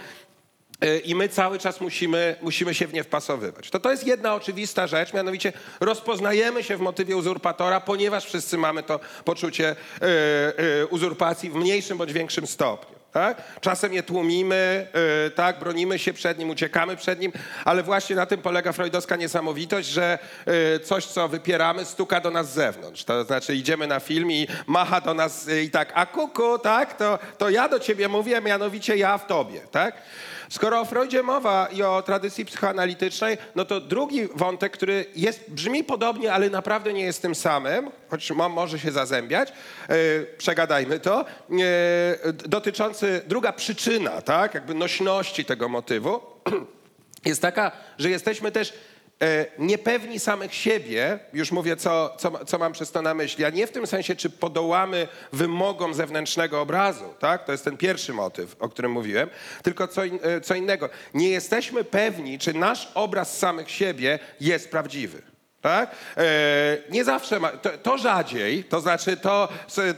I 1.05 1.15
my 1.15 1.29
cały 1.29 1.59
czas 1.59 1.81
musimy, 1.81 2.35
musimy 2.41 2.73
się 2.73 2.87
w 2.87 2.93
nie 2.93 3.03
wpasowywać. 3.03 3.69
To 3.69 3.79
to 3.79 3.91
jest 3.91 4.07
jedna 4.07 4.35
oczywista 4.35 4.87
rzecz, 4.87 5.13
mianowicie 5.13 5.53
rozpoznajemy 5.79 6.63
się 6.63 6.77
w 6.77 6.81
motywie 6.81 7.17
uzurpatora, 7.17 7.81
ponieważ 7.81 8.25
wszyscy 8.25 8.57
mamy 8.57 8.83
to 8.83 8.99
poczucie 9.25 9.69
e, 9.69 9.75
e, 10.81 10.87
uzurpacji 10.87 11.49
w 11.49 11.55
mniejszym 11.55 11.97
bądź 11.97 12.13
większym 12.13 12.47
stopniu. 12.47 13.00
Tak? 13.11 13.41
Czasem 13.61 13.93
je 13.93 14.03
tłumimy, 14.03 14.87
e, 15.27 15.29
tak, 15.31 15.59
bronimy 15.59 15.99
się 15.99 16.13
przed 16.13 16.39
nim, 16.39 16.49
uciekamy 16.49 16.95
przed 16.95 17.19
nim, 17.19 17.31
ale 17.65 17.83
właśnie 17.83 18.15
na 18.15 18.25
tym 18.25 18.41
polega 18.41 18.71
freudowska 18.71 19.15
niesamowitość, 19.15 19.87
że 19.87 20.19
e, 20.45 20.79
coś, 20.79 21.05
co 21.05 21.27
wypieramy, 21.27 21.85
stuka 21.85 22.21
do 22.21 22.31
nas 22.31 22.51
z 22.51 22.53
zewnątrz. 22.53 23.03
To 23.03 23.23
znaczy 23.23 23.55
idziemy 23.55 23.87
na 23.87 23.99
film 23.99 24.31
i 24.31 24.47
macha 24.67 25.01
do 25.01 25.13
nas 25.13 25.47
e, 25.47 25.61
i 25.61 25.69
tak, 25.69 25.91
a 25.95 26.05
kuku, 26.05 26.59
tak, 26.59 26.97
to, 26.97 27.19
to 27.37 27.49
ja 27.49 27.69
do 27.69 27.79
ciebie 27.79 28.07
mówię, 28.07 28.41
mianowicie 28.41 28.97
ja 28.97 29.17
w 29.17 29.27
tobie, 29.27 29.61
tak? 29.71 29.95
Skoro 30.51 30.79
o 30.79 30.85
Freudzie 30.85 31.23
mowa 31.23 31.67
i 31.71 31.83
o 31.83 32.01
tradycji 32.01 32.45
psychoanalitycznej, 32.45 33.37
no 33.55 33.65
to 33.65 33.81
drugi 33.81 34.27
wątek, 34.35 34.73
który 34.73 35.05
jest, 35.15 35.51
brzmi 35.51 35.83
podobnie, 35.83 36.33
ale 36.33 36.49
naprawdę 36.49 36.93
nie 36.93 37.03
jest 37.03 37.21
tym 37.21 37.35
samym, 37.35 37.91
choć 38.09 38.31
mo, 38.31 38.49
może 38.49 38.79
się 38.79 38.91
zazębiać, 38.91 39.49
e, 39.49 39.93
przegadajmy 40.37 40.99
to, 40.99 41.25
e, 41.25 42.33
dotyczący, 42.33 43.21
druga 43.27 43.53
przyczyna, 43.53 44.21
tak, 44.21 44.53
jakby 44.53 44.73
nośności 44.73 45.45
tego 45.45 45.69
motywu, 45.69 46.21
jest 47.25 47.41
taka, 47.41 47.71
że 47.97 48.09
jesteśmy 48.09 48.51
też 48.51 48.73
niepewni 49.57 50.19
samych 50.19 50.53
siebie, 50.53 51.19
już 51.33 51.51
mówię, 51.51 51.75
co, 51.75 52.15
co, 52.17 52.45
co 52.45 52.57
mam 52.57 52.73
przez 52.73 52.91
to 52.91 53.01
na 53.01 53.13
myśli, 53.13 53.45
a 53.45 53.49
nie 53.49 53.67
w 53.67 53.71
tym 53.71 53.87
sensie, 53.87 54.15
czy 54.15 54.29
podołamy 54.29 55.07
wymogom 55.33 55.93
zewnętrznego 55.93 56.61
obrazu, 56.61 57.13
tak? 57.19 57.45
To 57.45 57.51
jest 57.51 57.63
ten 57.63 57.77
pierwszy 57.77 58.13
motyw, 58.13 58.55
o 58.59 58.69
którym 58.69 58.91
mówiłem, 58.91 59.29
tylko 59.63 59.87
co, 59.87 60.03
in, 60.05 60.19
e, 60.21 60.41
co 60.41 60.55
innego. 60.55 60.89
Nie 61.13 61.29
jesteśmy 61.29 61.83
pewni, 61.83 62.39
czy 62.39 62.53
nasz 62.53 62.91
obraz 62.93 63.37
samych 63.37 63.71
siebie 63.71 64.19
jest 64.39 64.71
prawdziwy. 64.71 65.30
Tak? 65.61 65.91
E, 66.17 66.77
nie 66.89 67.03
zawsze, 67.03 67.39
ma, 67.39 67.49
to, 67.49 67.69
to 67.69 67.97
rzadziej, 67.97 68.63
to 68.63 68.81
znaczy 68.81 69.17
to, 69.17 69.49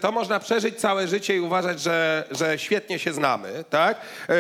to 0.01 0.11
można 0.11 0.39
przeżyć 0.39 0.75
całe 0.75 1.07
życie 1.07 1.35
i 1.35 1.39
uważać, 1.39 1.81
że, 1.81 2.27
że 2.31 2.59
świetnie 2.59 2.99
się 2.99 3.13
znamy, 3.13 3.63
tak? 3.69 4.01
E, 4.29 4.33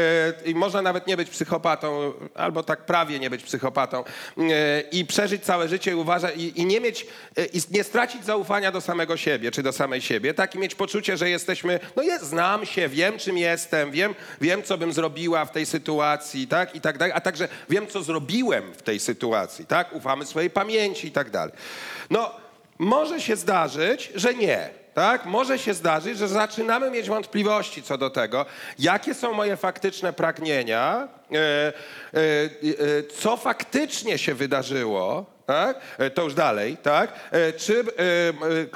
I 0.45 0.55
można 0.55 0.81
nawet 0.81 1.07
nie 1.07 1.17
być 1.17 1.29
psychopatą, 1.29 2.13
albo 2.35 2.63
tak 2.63 2.85
prawie 2.85 3.19
nie 3.19 3.29
być 3.29 3.43
psychopatą 3.43 4.03
e, 4.37 4.81
i 4.81 5.05
przeżyć 5.05 5.43
całe 5.43 5.67
życie 5.67 5.91
i 5.91 5.95
uważać, 5.95 6.35
i, 6.37 6.61
i 6.61 6.65
nie 6.65 6.81
mieć, 6.81 7.07
i 7.53 7.61
nie 7.71 7.83
stracić 7.83 8.25
zaufania 8.25 8.71
do 8.71 8.81
samego 8.81 9.17
siebie, 9.17 9.51
czy 9.51 9.63
do 9.63 9.73
samej 9.73 10.01
siebie, 10.01 10.33
tak? 10.33 10.55
I 10.55 10.59
mieć 10.59 10.75
poczucie, 10.75 11.17
że 11.17 11.29
jesteśmy, 11.29 11.79
no 11.95 12.03
jest, 12.03 12.25
znam 12.25 12.65
się, 12.65 12.89
wiem 12.89 13.17
czym 13.17 13.37
jestem, 13.37 13.91
wiem, 13.91 14.15
wiem 14.41 14.63
co 14.63 14.77
bym 14.77 14.93
zrobiła 14.93 15.45
w 15.45 15.51
tej 15.51 15.65
sytuacji, 15.65 16.47
tak? 16.47 16.75
I 16.75 16.81
tak 16.81 16.97
dalej, 16.97 17.13
a 17.15 17.21
także 17.21 17.47
wiem 17.69 17.87
co 17.87 18.03
zrobiłem 18.03 18.73
w 18.73 18.81
tej 18.81 18.99
sytuacji, 18.99 19.65
tak? 19.65 19.93
Ufamy 19.93 20.25
swojej 20.25 20.49
pamięci, 20.49 21.12
tak 21.13 21.29
dalej. 21.29 21.53
No, 22.09 22.31
może 22.79 23.21
się 23.21 23.35
zdarzyć, 23.35 24.11
że 24.15 24.33
nie. 24.33 24.82
Tak? 24.93 25.25
Może 25.25 25.59
się 25.59 25.73
zdarzyć, 25.73 26.17
że 26.17 26.27
zaczynamy 26.27 26.91
mieć 26.91 27.09
wątpliwości 27.09 27.83
co 27.83 27.97
do 27.97 28.09
tego, 28.09 28.45
jakie 28.79 29.13
są 29.13 29.33
moje 29.33 29.57
faktyczne 29.57 30.13
pragnienia, 30.13 31.07
e, 31.31 31.37
e, 31.37 31.73
e, 32.13 33.03
co 33.03 33.37
faktycznie 33.37 34.17
się 34.17 34.33
wydarzyło, 34.33 35.33
tak? 35.45 35.81
To 36.13 36.23
już 36.23 36.33
dalej, 36.33 36.77
tak? 36.77 37.13
Czy 37.57 37.79
e, 37.79 37.83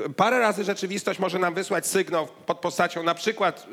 e, 0.05 0.09
parę 0.09 0.39
razy 0.39 0.63
rzeczywistość 0.63 1.19
może 1.19 1.39
nam 1.39 1.53
wysłać 1.53 1.87
sygnał 1.87 2.27
pod 2.45 2.59
postacią 2.59 3.03
na 3.03 3.15
przykład 3.15 3.67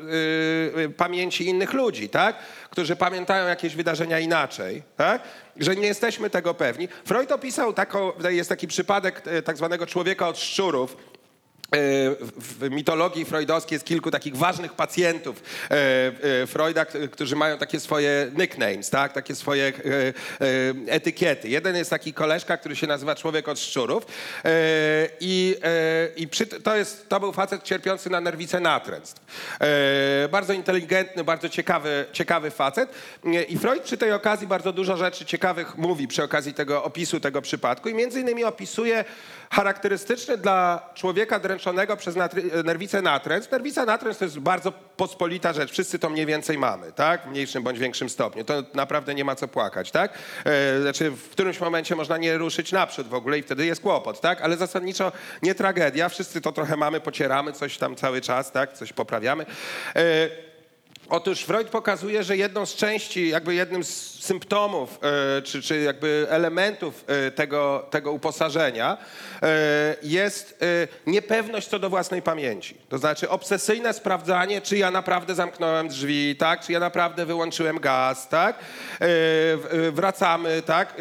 e, 0.85 0.89
pamięci 0.89 1.45
innych 1.45 1.73
ludzi, 1.73 2.09
tak? 2.09 2.35
Którzy 2.69 2.95
pamiętają 2.95 3.47
jakieś 3.47 3.75
wydarzenia 3.75 4.19
inaczej, 4.19 4.83
tak? 4.97 5.21
Że 5.57 5.75
nie 5.75 5.87
jesteśmy 5.87 6.29
tego 6.29 6.53
pewni. 6.53 6.87
Freud 7.05 7.31
opisał 7.31 7.73
taką, 7.73 8.11
jest 8.29 8.49
taki 8.49 8.67
przypadek 8.67 9.21
tak 9.45 9.57
zwanego 9.57 9.85
człowieka 9.85 10.27
od 10.27 10.39
szczurów, 10.39 10.97
w 11.71 12.69
mitologii 12.71 13.25
freudowskiej 13.25 13.75
jest 13.75 13.85
kilku 13.85 14.11
takich 14.11 14.37
ważnych 14.37 14.73
pacjentów 14.73 15.43
e, 15.71 15.75
e, 16.41 16.47
Freuda, 16.47 16.85
którzy 17.11 17.35
mają 17.35 17.57
takie 17.57 17.79
swoje 17.79 18.31
nicknames, 18.37 18.89
tak? 18.89 19.13
takie 19.13 19.35
swoje 19.35 19.63
e, 19.67 19.71
e, 19.71 20.13
etykiety. 20.87 21.49
Jeden 21.49 21.75
jest 21.75 21.89
taki 21.89 22.13
koleżka, 22.13 22.57
który 22.57 22.75
się 22.75 22.87
nazywa 22.87 23.15
Człowiek 23.15 23.47
od 23.47 23.59
szczurów 23.59 24.05
e, 24.05 24.49
i, 25.19 25.55
e, 25.63 26.07
i 26.15 26.27
przy, 26.27 26.45
to, 26.45 26.75
jest, 26.75 27.09
to 27.09 27.19
był 27.19 27.33
facet 27.33 27.63
cierpiący 27.63 28.09
na 28.09 28.21
nerwicę 28.21 28.59
natręstw. 28.59 29.21
E, 29.61 30.29
bardzo 30.29 30.53
inteligentny, 30.53 31.23
bardzo 31.23 31.49
ciekawy, 31.49 32.05
ciekawy 32.11 32.51
facet 32.51 32.89
E, 33.25 33.43
i 33.43 33.57
Freud 33.57 33.83
przy 33.83 33.97
tej 33.97 34.11
okazji 34.11 34.47
bardzo 34.47 34.73
dużo 34.73 34.97
rzeczy 34.97 35.25
ciekawych 35.25 35.77
mówi 35.77 36.07
przy 36.07 36.23
okazji 36.23 36.53
tego 36.53 36.83
opisu 36.83 37.19
tego 37.19 37.41
przypadku 37.41 37.89
i 37.89 37.93
między 37.93 38.19
innymi 38.19 38.43
opisuje 38.43 39.05
charakterystyczny 39.55 40.37
dla 40.37 40.89
człowieka 40.93 41.39
dręczonego 41.39 41.97
przez 41.97 42.15
natry- 42.15 42.63
nerwicę 42.63 43.01
natręstw. 43.01 43.51
Nerwica 43.51 43.85
natręstw 43.85 44.19
to 44.19 44.25
jest 44.25 44.39
bardzo 44.39 44.71
pospolita 44.71 45.53
rzecz. 45.53 45.71
Wszyscy 45.71 45.99
to 45.99 46.09
mniej 46.09 46.25
więcej 46.25 46.57
mamy, 46.57 46.91
tak? 46.91 47.21
W 47.21 47.29
mniejszym 47.29 47.63
bądź 47.63 47.79
większym 47.79 48.09
stopniu. 48.09 48.43
To 48.43 48.63
naprawdę 48.73 49.15
nie 49.15 49.25
ma 49.25 49.35
co 49.35 49.47
płakać, 49.47 49.91
tak? 49.91 50.13
E, 50.45 50.81
znaczy 50.81 51.11
w 51.11 51.29
którymś 51.29 51.59
momencie 51.59 51.95
można 51.95 52.17
nie 52.17 52.37
ruszyć 52.37 52.71
naprzód 52.71 53.07
w 53.07 53.13
ogóle 53.13 53.39
i 53.39 53.43
wtedy 53.43 53.65
jest 53.65 53.81
kłopot, 53.81 54.21
tak? 54.21 54.41
Ale 54.41 54.57
zasadniczo 54.57 55.11
nie 55.43 55.55
tragedia. 55.55 56.09
Wszyscy 56.09 56.41
to 56.41 56.51
trochę 56.51 56.77
mamy, 56.77 56.99
pocieramy 57.01 57.53
coś 57.53 57.77
tam 57.77 57.95
cały 57.95 58.21
czas, 58.21 58.51
tak? 58.51 58.73
Coś 58.73 58.93
poprawiamy. 58.93 59.45
Otóż 61.09 61.43
Freud 61.43 61.69
pokazuje, 61.69 62.23
że 62.23 62.37
jedną 62.37 62.65
z 62.65 62.75
części, 62.75 63.29
jakby 63.29 63.55
jednym 63.55 63.83
z 63.83 64.23
symptomów, 64.23 64.99
e, 65.37 65.41
czy, 65.41 65.61
czy 65.61 65.81
jakby 65.81 66.27
elementów 66.29 67.05
e, 67.07 67.31
tego, 67.31 67.87
tego 67.89 68.11
uposażenia 68.11 68.97
e, 69.43 69.95
jest 70.03 70.59
niepewność 71.07 71.67
co 71.67 71.79
do 71.79 71.89
własnej 71.89 72.21
pamięci. 72.21 72.77
To 72.89 72.97
znaczy 72.97 73.29
obsesyjne 73.29 73.93
sprawdzanie, 73.93 74.61
czy 74.61 74.77
ja 74.77 74.91
naprawdę 74.91 75.35
zamknąłem 75.35 75.87
drzwi, 75.87 76.35
tak? 76.35 76.65
Czy 76.65 76.71
ja 76.71 76.79
naprawdę 76.79 77.25
wyłączyłem 77.25 77.79
gaz, 77.79 78.29
tak? 78.29 78.59
Wracamy, 79.91 80.61
tak? 80.61 80.93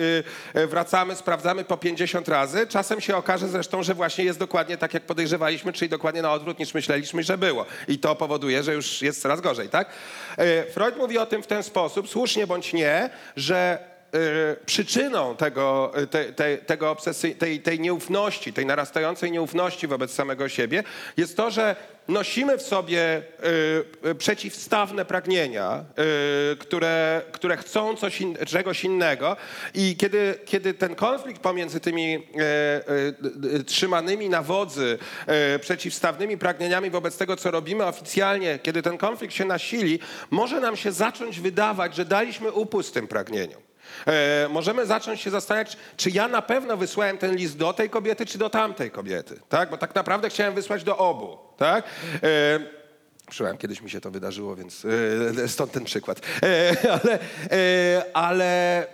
Wracamy, 0.54 1.16
sprawdzamy 1.16 1.64
po 1.64 1.76
50 1.76 2.28
razy. 2.28 2.66
Czasem 2.66 3.00
się 3.00 3.16
okaże 3.16 3.48
zresztą, 3.48 3.82
że 3.82 3.94
właśnie 3.94 4.24
jest 4.24 4.38
dokładnie 4.38 4.76
tak, 4.76 4.94
jak 4.94 5.02
podejrzewaliśmy, 5.02 5.72
czyli 5.72 5.88
dokładnie 5.88 6.22
na 6.22 6.32
odwrót 6.32 6.58
niż 6.58 6.74
myśleliśmy, 6.74 7.22
że 7.22 7.38
było. 7.38 7.66
I 7.88 7.98
to 7.98 8.14
powoduje, 8.14 8.62
że 8.62 8.74
już 8.74 9.02
jest 9.02 9.22
coraz 9.22 9.40
gorzej, 9.40 9.68
tak? 9.68 9.93
E, 10.38 10.64
Freud 10.64 10.96
mówi 10.96 11.18
o 11.18 11.26
tym 11.26 11.42
w 11.42 11.46
ten 11.46 11.62
sposób, 11.62 12.08
słusznie 12.08 12.46
bądź 12.46 12.72
nie, 12.72 13.10
że 13.36 13.78
przyczyną 14.66 15.36
tego, 15.36 15.92
e, 15.94 16.06
te, 16.06 16.24
te, 16.24 16.58
tego 16.58 16.90
obsesy, 16.90 17.34
tej, 17.34 17.60
tej 17.60 17.80
nieufności, 17.80 18.52
tej 18.52 18.66
narastającej 18.66 19.32
nieufności 19.32 19.86
wobec 19.86 20.12
samego 20.12 20.48
siebie 20.48 20.84
jest 21.16 21.36
to, 21.36 21.50
że 21.50 21.76
nosimy 22.08 22.58
w 22.58 22.62
sobie 22.62 23.22
e, 24.02 24.14
przeciwstawne 24.14 25.04
pragnienia, 25.04 25.84
które, 26.58 27.22
które 27.32 27.56
chcą 27.56 27.96
coś 27.96 28.20
in, 28.20 28.36
czegoś 28.46 28.84
innego 28.84 29.36
i 29.74 29.96
kiedy, 29.96 30.34
kiedy 30.44 30.74
ten 30.74 30.94
konflikt 30.94 31.42
pomiędzy 31.42 31.80
tymi 31.80 32.26
trzymanymi 33.66 34.28
na 34.28 34.42
wodzy 34.42 34.98
przeciwstawnymi 35.60 36.38
pragnieniami 36.38 36.90
wobec 36.90 37.16
tego, 37.16 37.36
co 37.36 37.50
robimy 37.50 37.84
oficjalnie, 37.84 38.58
kiedy 38.62 38.82
ten 38.82 38.98
konflikt 38.98 39.34
się 39.34 39.44
nasili, 39.44 39.98
może 40.30 40.60
nam 40.60 40.76
się 40.76 40.92
zacząć 40.92 41.40
wydawać, 41.40 41.96
że 41.96 42.04
daliśmy 42.04 42.52
upust 42.52 42.94
tym 42.94 43.08
pragnieniom. 43.08 43.63
E, 44.06 44.48
możemy 44.48 44.86
zacząć 44.86 45.20
się 45.20 45.30
zastanawiać, 45.30 45.76
czy 45.96 46.10
ja 46.10 46.28
na 46.28 46.42
pewno 46.42 46.76
wysłałem 46.76 47.18
ten 47.18 47.36
list 47.36 47.56
do 47.56 47.72
tej 47.72 47.90
kobiety, 47.90 48.26
czy 48.26 48.38
do 48.38 48.50
tamtej 48.50 48.90
kobiety, 48.90 49.40
tak? 49.48 49.70
Bo 49.70 49.76
tak 49.76 49.94
naprawdę 49.94 50.28
chciałem 50.28 50.54
wysłać 50.54 50.84
do 50.84 50.98
obu, 50.98 51.38
tak? 51.56 51.84
E, 52.22 52.84
kiedyś 53.58 53.82
mi 53.82 53.90
się 53.90 54.00
to 54.00 54.10
wydarzyło, 54.10 54.56
więc 54.56 54.86
e, 55.44 55.48
stąd 55.48 55.72
ten 55.72 55.84
przykład. 55.84 56.20
E, 56.42 56.76
ale 56.92 57.18
e, 57.52 58.14
ale 58.14 58.86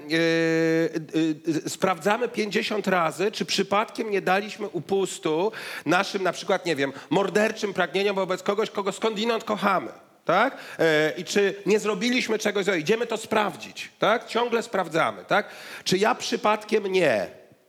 sprawdzamy 1.68 2.28
50 2.28 2.88
razy, 2.88 3.30
czy 3.30 3.44
przypadkiem 3.44 4.11
nie 4.11 4.23
daliśmy 4.23 4.68
upustu 4.68 5.52
naszym 5.87 6.23
na 6.23 6.32
przykład, 6.32 6.66
nie 6.66 6.76
wiem, 6.76 6.92
morderczym 7.11 7.75
pragnieniom 7.75 8.16
wobec 8.16 8.42
kogoś, 8.42 8.70
kogo 8.70 8.92
skądinąd 8.92 9.44
kochamy. 9.44 9.92
Tak? 10.25 10.57
E, 10.79 11.12
I 11.17 11.25
czy 11.25 11.55
nie 11.67 11.79
zrobiliśmy 11.79 12.39
czegoś? 12.39 12.67
Idziemy 12.79 13.07
to 13.07 13.17
sprawdzić. 13.17 13.91
Tak? 13.99 14.27
Ciągle 14.27 14.62
sprawdzamy. 14.62 15.25
Tak? 15.25 15.47
Czy 15.85 15.99
ja 15.99 16.15
przypadkiem 16.15 16.87
nie? 16.87 17.27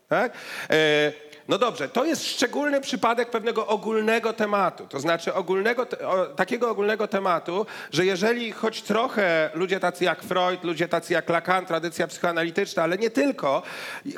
Tak? 0.08 0.34
E, 0.70 1.12
no 1.48 1.58
dobrze, 1.58 1.90
to 1.90 2.06
jest 2.06 2.26
szczególny 2.26 2.82
przypadek 2.82 3.30
pewnego 3.30 3.68
ogólnego 3.68 4.34
tematu. 4.34 4.88
To 4.88 5.00
znaczy 5.00 5.34
ogólnego, 5.34 5.88
takiego 6.36 6.70
ogólnego 6.70 7.08
tematu, 7.08 7.66
że 7.92 8.06
jeżeli 8.06 8.52
choć 8.52 8.82
trochę 8.82 9.50
ludzie 9.54 9.80
tacy 9.80 10.04
jak 10.04 10.24
Freud, 10.24 10.64
ludzie 10.64 10.88
tacy 10.88 11.14
jak 11.14 11.30
Lacan, 11.30 11.66
tradycja 11.66 12.08
psychoanalityczna, 12.08 12.84
ale 12.84 12.98
nie 12.98 13.10
tylko, 13.10 13.64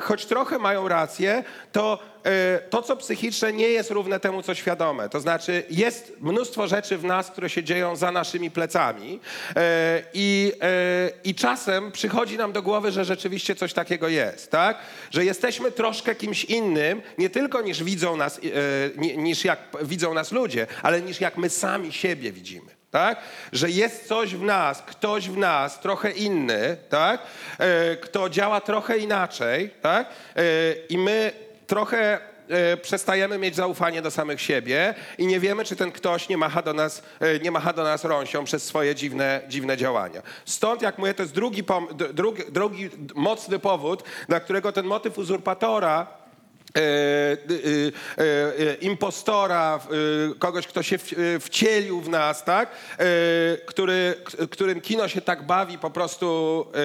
choć 0.00 0.26
trochę 0.26 0.58
mają 0.58 0.88
rację, 0.88 1.44
to 1.72 2.13
to, 2.70 2.82
co 2.82 2.96
psychiczne, 2.96 3.52
nie 3.52 3.68
jest 3.68 3.90
równe 3.90 4.20
temu, 4.20 4.42
co 4.42 4.54
świadome. 4.54 5.08
To 5.08 5.20
znaczy, 5.20 5.62
jest 5.70 6.12
mnóstwo 6.20 6.66
rzeczy 6.66 6.98
w 6.98 7.04
nas, 7.04 7.30
które 7.30 7.50
się 7.50 7.64
dzieją 7.64 7.96
za 7.96 8.12
naszymi 8.12 8.50
plecami 8.50 9.20
e, 9.56 10.02
i, 10.14 10.52
e, 10.62 11.10
i 11.24 11.34
czasem 11.34 11.92
przychodzi 11.92 12.36
nam 12.36 12.52
do 12.52 12.62
głowy, 12.62 12.92
że 12.92 13.04
rzeczywiście 13.04 13.54
coś 13.54 13.72
takiego 13.72 14.08
jest, 14.08 14.50
tak? 14.50 14.78
Że 15.10 15.24
jesteśmy 15.24 15.72
troszkę 15.72 16.14
kimś 16.14 16.44
innym, 16.44 17.02
nie 17.18 17.30
tylko 17.30 17.62
niż 17.62 17.82
widzą 17.84 18.16
nas, 18.16 18.40
ni- 18.96 19.18
niż 19.18 19.44
jak 19.44 19.58
widzą 19.82 20.14
nas 20.14 20.32
ludzie, 20.32 20.66
ale 20.82 21.00
niż 21.00 21.20
jak 21.20 21.36
my 21.36 21.50
sami 21.50 21.92
siebie 21.92 22.32
widzimy. 22.32 22.66
Tak? 22.90 23.20
Że 23.52 23.70
jest 23.70 24.08
coś 24.08 24.34
w 24.34 24.42
nas, 24.42 24.82
ktoś 24.86 25.28
w 25.28 25.36
nas 25.36 25.80
trochę 25.80 26.10
inny, 26.10 26.76
tak? 26.88 27.20
Kto 28.00 28.28
działa 28.28 28.60
trochę 28.60 28.98
inaczej, 28.98 29.70
tak? 29.82 30.08
I 30.88 30.98
my 30.98 31.32
trochę 31.74 32.18
e, 32.48 32.76
przestajemy 32.76 33.38
mieć 33.38 33.56
zaufanie 33.56 34.02
do 34.02 34.10
samych 34.10 34.40
siebie 34.40 34.94
i 35.18 35.26
nie 35.26 35.40
wiemy, 35.40 35.64
czy 35.64 35.76
ten 35.76 35.92
ktoś 35.92 36.28
nie 36.28 36.36
macha 36.36 36.62
do 36.62 36.72
nas, 36.72 37.02
e, 37.20 37.38
nie 37.38 37.50
macha 37.50 37.72
do 37.72 37.84
nas 37.84 38.04
rąsią 38.04 38.44
przez 38.44 38.62
swoje 38.62 38.94
dziwne, 38.94 39.40
dziwne 39.48 39.76
działania. 39.76 40.22
Stąd, 40.44 40.82
jak 40.82 40.98
mówię, 40.98 41.14
to 41.14 41.22
jest 41.22 41.34
drugi, 41.34 41.62
drugi, 42.12 42.42
drugi 42.48 42.90
mocny 43.14 43.58
powód, 43.58 44.02
dla 44.28 44.40
którego 44.40 44.72
ten 44.72 44.86
motyw 44.86 45.18
uzurpatora 45.18 46.06
e, 46.76 46.80
y, 47.50 47.92
e, 48.18 48.70
e, 48.70 48.74
impostora, 48.74 49.80
e, 50.30 50.34
kogoś, 50.34 50.66
kto 50.66 50.82
się 50.82 50.98
w, 50.98 51.12
e, 51.12 51.40
wcielił 51.40 52.00
w 52.00 52.08
nas, 52.08 52.44
tak? 52.44 52.68
E, 52.98 53.04
który, 53.66 54.14
którym 54.50 54.80
kino 54.80 55.08
się 55.08 55.20
tak 55.20 55.46
bawi 55.46 55.78
po 55.78 55.90
prostu 55.90 56.66
e, 56.74 56.78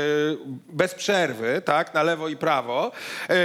bez 0.74 0.96
przerwy, 0.96 1.62
tak? 1.66 1.94
Na 1.94 2.04
lewo 2.04 2.30
i 2.30 2.38
prawo, 2.38 2.92
e, 3.30 3.36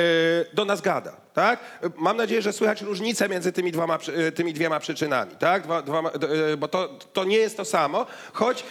do 0.52 0.64
nas 0.64 0.80
gada. 0.80 1.23
Tak? 1.34 1.60
Mam 1.96 2.16
nadzieję, 2.16 2.42
że 2.42 2.52
słychać 2.52 2.82
różnicę 2.82 3.28
między 3.28 3.52
tymi, 3.52 3.72
dwoma, 3.72 3.98
tymi 4.34 4.52
dwiema 4.52 4.80
przyczynami, 4.80 5.36
tak? 5.38 5.62
Dwa, 5.62 5.82
e, 5.82 6.56
bo 6.56 6.68
to, 6.68 6.88
to 7.12 7.24
nie 7.24 7.36
jest 7.36 7.56
to 7.56 7.64
samo, 7.64 8.06
choć, 8.32 8.64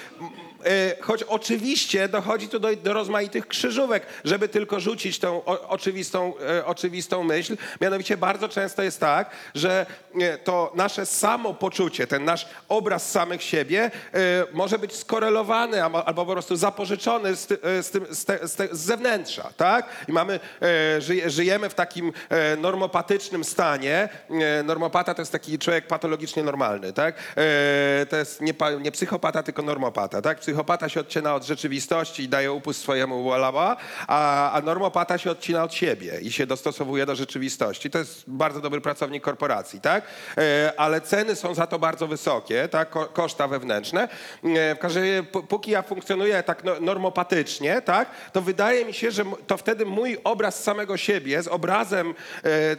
choć 1.02 1.24
oczywiście 1.24 2.08
dochodzi 2.08 2.50
tu 2.50 2.60
do, 2.60 2.76
do 2.76 2.94
rozmaitych 2.94 3.48
krzyżówek, 3.48 4.06
żeby 4.24 4.50
tylko 4.50 4.80
rzucić 4.80 5.20
tą 5.20 5.46
o, 5.46 5.70
oczywistą, 5.70 6.34
e, 6.58 6.66
oczywistą 6.66 7.24
myśl. 7.24 7.58
Mianowicie 7.82 8.18
bardzo 8.18 8.50
często 8.50 8.84
jest 8.84 9.00
tak, 9.00 9.30
że 9.56 9.86
e, 10.22 10.38
to 10.38 10.72
nasze 10.76 11.06
samopoczucie, 11.06 12.08
ten 12.08 12.26
nasz 12.26 12.48
obraz 12.70 13.12
samych 13.12 13.44
siebie 13.44 13.92
e, 14.14 14.20
może 14.54 14.80
być 14.80 14.96
skorelowany 14.96 15.84
albo, 15.84 16.26
po 16.26 16.32
prostu 16.32 16.56
zapożyczony 16.56 17.36
z, 17.36 17.48
ty, 17.48 17.58
e, 17.62 17.84
z, 17.84 17.92
tym, 17.92 18.06
z, 18.12 18.26
te, 18.26 18.48
z, 18.48 18.56
te, 18.56 18.68
z 18.72 18.80
zewnętrza, 18.80 19.50
tak? 19.58 19.90
I 20.08 20.12
mamy, 20.12 20.40
e, 20.62 21.02
żyje, 21.02 21.30
żyjemy 21.30 21.70
w 21.70 21.74
takim 21.74 22.14
e, 22.30 22.58
normopatycznym 22.58 23.44
stanie. 23.44 24.10
E, 24.30 24.64
normopata 24.64 25.14
to 25.14 25.22
jest 25.22 25.32
taki 25.32 25.60
człowiek 25.60 25.88
patologicznie 25.88 26.44
normalny, 26.44 26.94
tak? 26.94 27.16
E, 27.38 28.06
to 28.06 28.18
jest 28.18 28.42
nie, 28.42 28.54
nie 28.82 28.92
psychopata, 28.92 29.44
tylko 29.44 29.62
normopata, 29.62 30.22
tak? 30.22 30.40
Psychopata 30.54 30.90
się 30.90 31.00
odcina 31.00 31.36
od 31.36 31.44
rzeczywistości 31.44 32.24
i 32.24 32.30
daje 32.30 32.52
upust 32.52 32.82
swojemu 32.82 33.24
walała, 33.30 33.78
a, 34.08 34.52
a 34.52 34.62
normopata 34.62 35.18
się 35.18 35.32
odcina 35.32 35.64
od 35.64 35.74
siebie 35.74 36.20
i 36.22 36.32
się 36.32 36.46
dostosowuje 36.48 37.06
do 37.06 37.16
rzeczywistości. 37.16 37.90
To 37.90 38.00
jest 38.00 38.24
bardzo 38.28 38.62
dobry 38.62 38.82
pracownik 38.82 39.24
korporacji, 39.24 39.82
tak? 39.82 40.04
E, 40.38 40.74
ale 40.78 41.02
ceny 41.02 41.36
są 41.36 41.54
za 41.54 41.68
to 41.68 41.80
bardzo 41.80 42.08
wysokie, 42.08 42.68
tak? 42.68 42.90
Ko, 42.90 43.06
koszta 43.06 43.48
wewnętrzne. 43.48 44.04
E, 44.44 44.76
w 44.76 44.80
każdym 44.80 45.04
razie, 45.04 45.24
póki 45.24 45.72
ja 45.72 45.82
funkcjonuję 45.82 46.44
tak 46.44 46.64
no, 46.64 46.80
normopatycznie, 46.80 47.82
tak? 47.82 48.10
To 48.34 48.42
wydaje 48.42 48.86
mi 48.86 48.94
się, 48.94 49.12
że 49.12 49.24
to 49.48 49.58
wtedy 49.58 49.86
mój 49.86 50.18
obraz 50.24 50.64
samego 50.64 50.98
siebie 50.98 51.44
z 51.44 51.48
obrazem 51.48 52.14
e, 52.44 52.76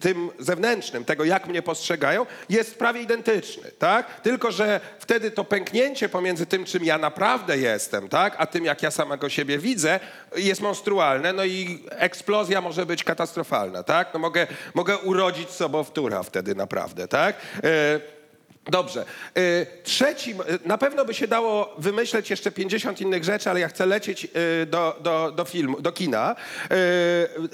tym 0.00 0.30
zewnętrznym, 0.38 1.04
tego 1.04 1.24
jak 1.24 1.46
mnie 1.46 1.62
postrzegają, 1.62 2.26
jest 2.48 2.78
prawie 2.78 3.02
identyczny, 3.02 3.70
tak? 3.78 4.20
Tylko, 4.20 4.52
że 4.52 4.80
wtedy 4.98 5.30
to 5.30 5.44
pęknięcie 5.44 6.08
pomiędzy 6.08 6.46
tym, 6.46 6.64
czym 6.64 6.79
ja 6.84 6.98
naprawdę 6.98 7.58
jestem, 7.58 8.08
tak? 8.08 8.34
A 8.38 8.46
tym, 8.46 8.64
jak 8.64 8.82
ja 8.82 8.90
samego 8.90 9.28
siebie 9.28 9.58
widzę, 9.58 10.00
jest 10.36 10.60
monstrualne, 10.60 11.32
no 11.32 11.44
i 11.44 11.84
eksplozja 11.90 12.60
może 12.60 12.86
być 12.86 13.04
katastrofalna, 13.04 13.82
tak? 13.82 14.14
No 14.14 14.20
mogę, 14.20 14.46
mogę 14.74 14.98
urodzić 14.98 15.50
sobowtóra 15.50 16.22
wtedy 16.22 16.54
naprawdę, 16.54 17.08
tak? 17.08 17.36
E, 17.64 18.19
Dobrze. 18.64 19.04
Y, 19.38 19.66
Trzeci, 19.82 20.34
na 20.64 20.78
pewno 20.78 21.04
by 21.04 21.14
się 21.14 21.28
dało 21.28 21.74
wymyśleć 21.78 22.30
jeszcze 22.30 22.50
50 22.50 23.00
innych 23.00 23.24
rzeczy, 23.24 23.50
ale 23.50 23.60
ja 23.60 23.68
chcę 23.68 23.86
lecieć 23.86 24.24
y, 24.62 24.66
do, 24.66 24.96
do, 25.00 25.32
do 25.32 25.44
filmu, 25.44 25.80
do 25.80 25.92
kina. 25.92 26.36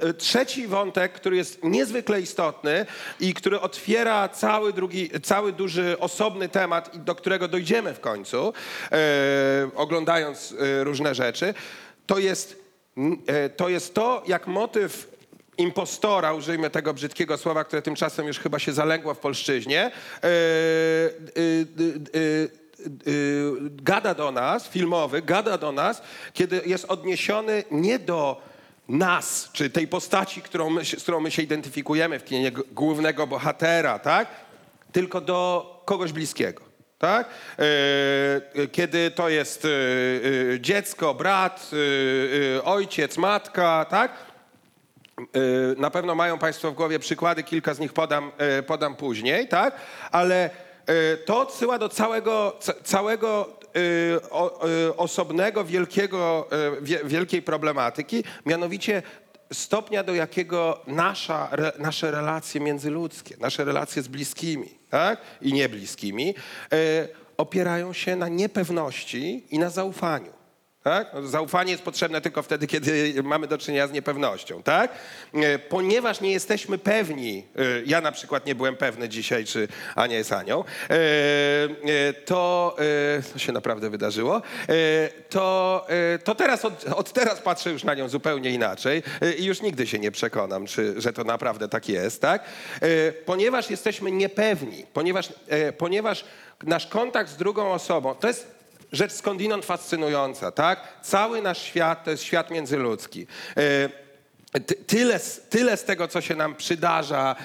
Y, 0.03 0.07
y, 0.09 0.15
Trzeci 0.15 0.67
wątek, 0.67 1.13
który 1.13 1.37
jest 1.37 1.65
niezwykle 1.65 2.21
istotny 2.21 2.87
i 3.21 3.35
który 3.35 3.61
otwiera 3.61 4.29
cały 4.29 4.73
drugi, 4.73 5.11
cały 5.23 5.53
duży, 5.53 5.97
osobny 5.99 6.49
temat, 6.49 7.05
do 7.05 7.15
którego 7.15 7.49
dojdziemy 7.49 7.95
w 7.95 8.01
końcu, 8.01 8.53
y, 8.53 8.97
oglądając 9.77 10.53
y, 10.53 10.85
różne 10.85 11.15
rzeczy, 11.15 11.55
to 12.07 12.19
jest, 12.19 12.63
y, 13.47 13.51
to 13.57 13.69
jest 13.69 13.95
to, 13.95 14.23
jak 14.27 14.47
motyw 14.47 15.16
impostora, 15.59 16.33
użyjmy 16.33 16.71
tego 16.71 16.95
brzydkiego 16.95 17.39
słowa, 17.39 17.65
które 17.65 17.83
tymczasem 17.83 18.27
już 18.27 18.39
chyba 18.39 18.59
się 18.59 18.73
zalęgło 18.73 19.15
w 19.15 19.19
polszczyźnie, 19.19 19.81
e, 19.81 19.91
e, 20.23 20.31
e, 22.15 23.09
gada 23.61 24.15
do 24.15 24.33
nas, 24.33 24.69
filmowy, 24.69 25.23
gada 25.23 25.59
do 25.59 25.73
nas, 25.73 26.03
kiedy 26.33 26.61
jest 26.67 26.85
odniesiony 26.85 27.65
nie 27.71 27.99
do 27.99 28.41
nas, 28.89 29.51
czy 29.53 29.71
tej 29.71 29.89
postaci, 29.89 30.43
którą 30.43 30.71
my, 30.71 30.85
z 30.85 31.03
którą 31.03 31.21
my 31.21 31.31
się 31.31 31.43
identyfikujemy 31.43 32.19
w 32.19 32.25
kinie 32.25 32.53
głównego 32.73 33.27
bohatera, 33.27 33.99
tak? 33.99 34.29
tylko 34.93 35.21
do 35.21 35.83
kogoś 35.85 36.13
bliskiego. 36.13 36.63
Tak? 36.99 37.29
Kiedy 38.73 39.11
to 39.11 39.29
jest 39.29 39.67
dziecko, 40.61 41.15
brat, 41.15 41.71
ojciec, 42.65 43.17
matka, 43.19 43.87
tak? 43.91 44.26
Y, 45.21 45.75
Na 45.81 45.91
pewno 45.91 46.15
mają 46.15 46.39
Państwo 46.39 46.71
w 46.71 46.75
głowie 46.75 46.99
przykłady, 46.99 47.43
kilka 47.43 47.75
z 47.75 47.79
nich 47.79 47.93
podam, 47.93 48.33
y, 48.59 48.63
podam 48.63 48.97
później, 48.97 49.49
tak? 49.49 49.75
Ale 50.11 50.51
y, 50.91 51.17
to 51.25 51.41
odsyła 51.41 51.79
do 51.79 51.89
całego, 51.89 52.57
ca- 52.61 52.75
całego 52.85 53.57
osobnego, 54.97 55.65
wielkiego, 55.65 56.49
wie- 56.83 57.05
wielkiej 57.05 57.43
problematyki, 57.43 58.25
mianowicie 58.47 59.03
stopnia, 59.53 60.03
do 60.03 60.15
jakiego 60.15 60.81
nasza, 60.87 61.49
nasze 61.79 62.11
relacje 62.11 62.61
międzyludzkie, 62.61 63.37
nasze 63.41 63.65
relacje 63.65 64.03
z 64.03 64.09
bliskimi 64.09 64.69
tak? 64.91 65.21
i 65.43 65.53
niebliskimi 65.53 66.35
opierają 67.37 67.93
się 67.93 68.17
na 68.17 68.29
niepewności 68.29 69.45
i 69.51 69.59
na 69.59 69.71
zaufaniu. 69.71 70.33
Tak? 70.87 71.07
Zaufanie 71.25 71.73
jest 71.73 71.85
potrzebne 71.85 72.21
tylko 72.21 72.43
wtedy, 72.43 72.67
kiedy 72.67 73.23
mamy 73.23 73.47
do 73.47 73.59
czynienia 73.59 73.87
z 73.87 73.93
niepewnością. 73.93 74.63
Tak? 74.63 74.91
E, 75.35 75.59
Ponieważ 75.59 76.21
nie 76.21 76.33
jesteśmy 76.33 76.79
pewni, 76.79 77.45
e, 77.57 77.63
ja 77.87 78.01
na 78.01 78.13
przykład 78.13 78.47
nie 78.47 78.55
byłem 78.55 78.77
pewny 78.77 79.09
dzisiaj, 79.09 79.45
czy 79.45 79.69
Ania 79.95 80.19
jest 80.19 80.33
Anią, 80.33 80.65
e, 80.91 82.13
to, 82.13 82.77
to 83.33 83.39
się 83.39 83.53
naprawdę 83.53 83.91
wydarzyło, 83.91 84.43
to, 85.31 85.87
to 86.25 86.35
teraz 86.35 86.65
od, 86.65 86.85
od 86.85 87.13
teraz 87.13 87.41
patrzę 87.41 87.71
już 87.71 87.85
na 87.85 87.95
nią 87.95 88.09
zupełnie 88.09 88.51
inaczej 88.51 89.03
i 89.39 89.45
już 89.45 89.63
nigdy 89.63 89.87
się 89.87 89.99
nie 89.99 90.11
przekonam, 90.11 90.67
czy, 90.67 91.01
że 91.01 91.13
to 91.13 91.25
naprawdę 91.25 91.69
tak 91.69 91.89
jest. 91.89 92.21
Tak? 92.21 92.45
Ponieważ 93.25 93.71
jesteśmy 93.71 94.11
niepewni, 94.11 94.87
ponieważ, 94.93 95.33
ponieważ 95.79 96.25
nasz 96.63 96.87
kontakt 96.87 97.31
z 97.31 97.37
drugą 97.37 97.73
osobą, 97.73 98.15
to 98.15 98.29
jest 98.29 98.56
rzecz 98.93 99.13
skądinąd 99.13 99.65
fascynująca, 99.65 100.51
tak? 100.53 100.81
Cały 101.03 101.43
nasz 101.43 101.63
świat 101.63 102.05
to 102.05 102.11
jest 102.11 102.23
świat 102.23 102.51
międzyludzki. 102.51 103.27
E, 103.57 104.61
ty- 104.61 104.75
Tyle, 104.75 105.21
tyle 105.51 105.77
z 105.77 105.85
tego, 105.85 106.09
co 106.09 106.21
się 106.21 106.35
nam 106.35 106.55
przydarza, 106.55 107.37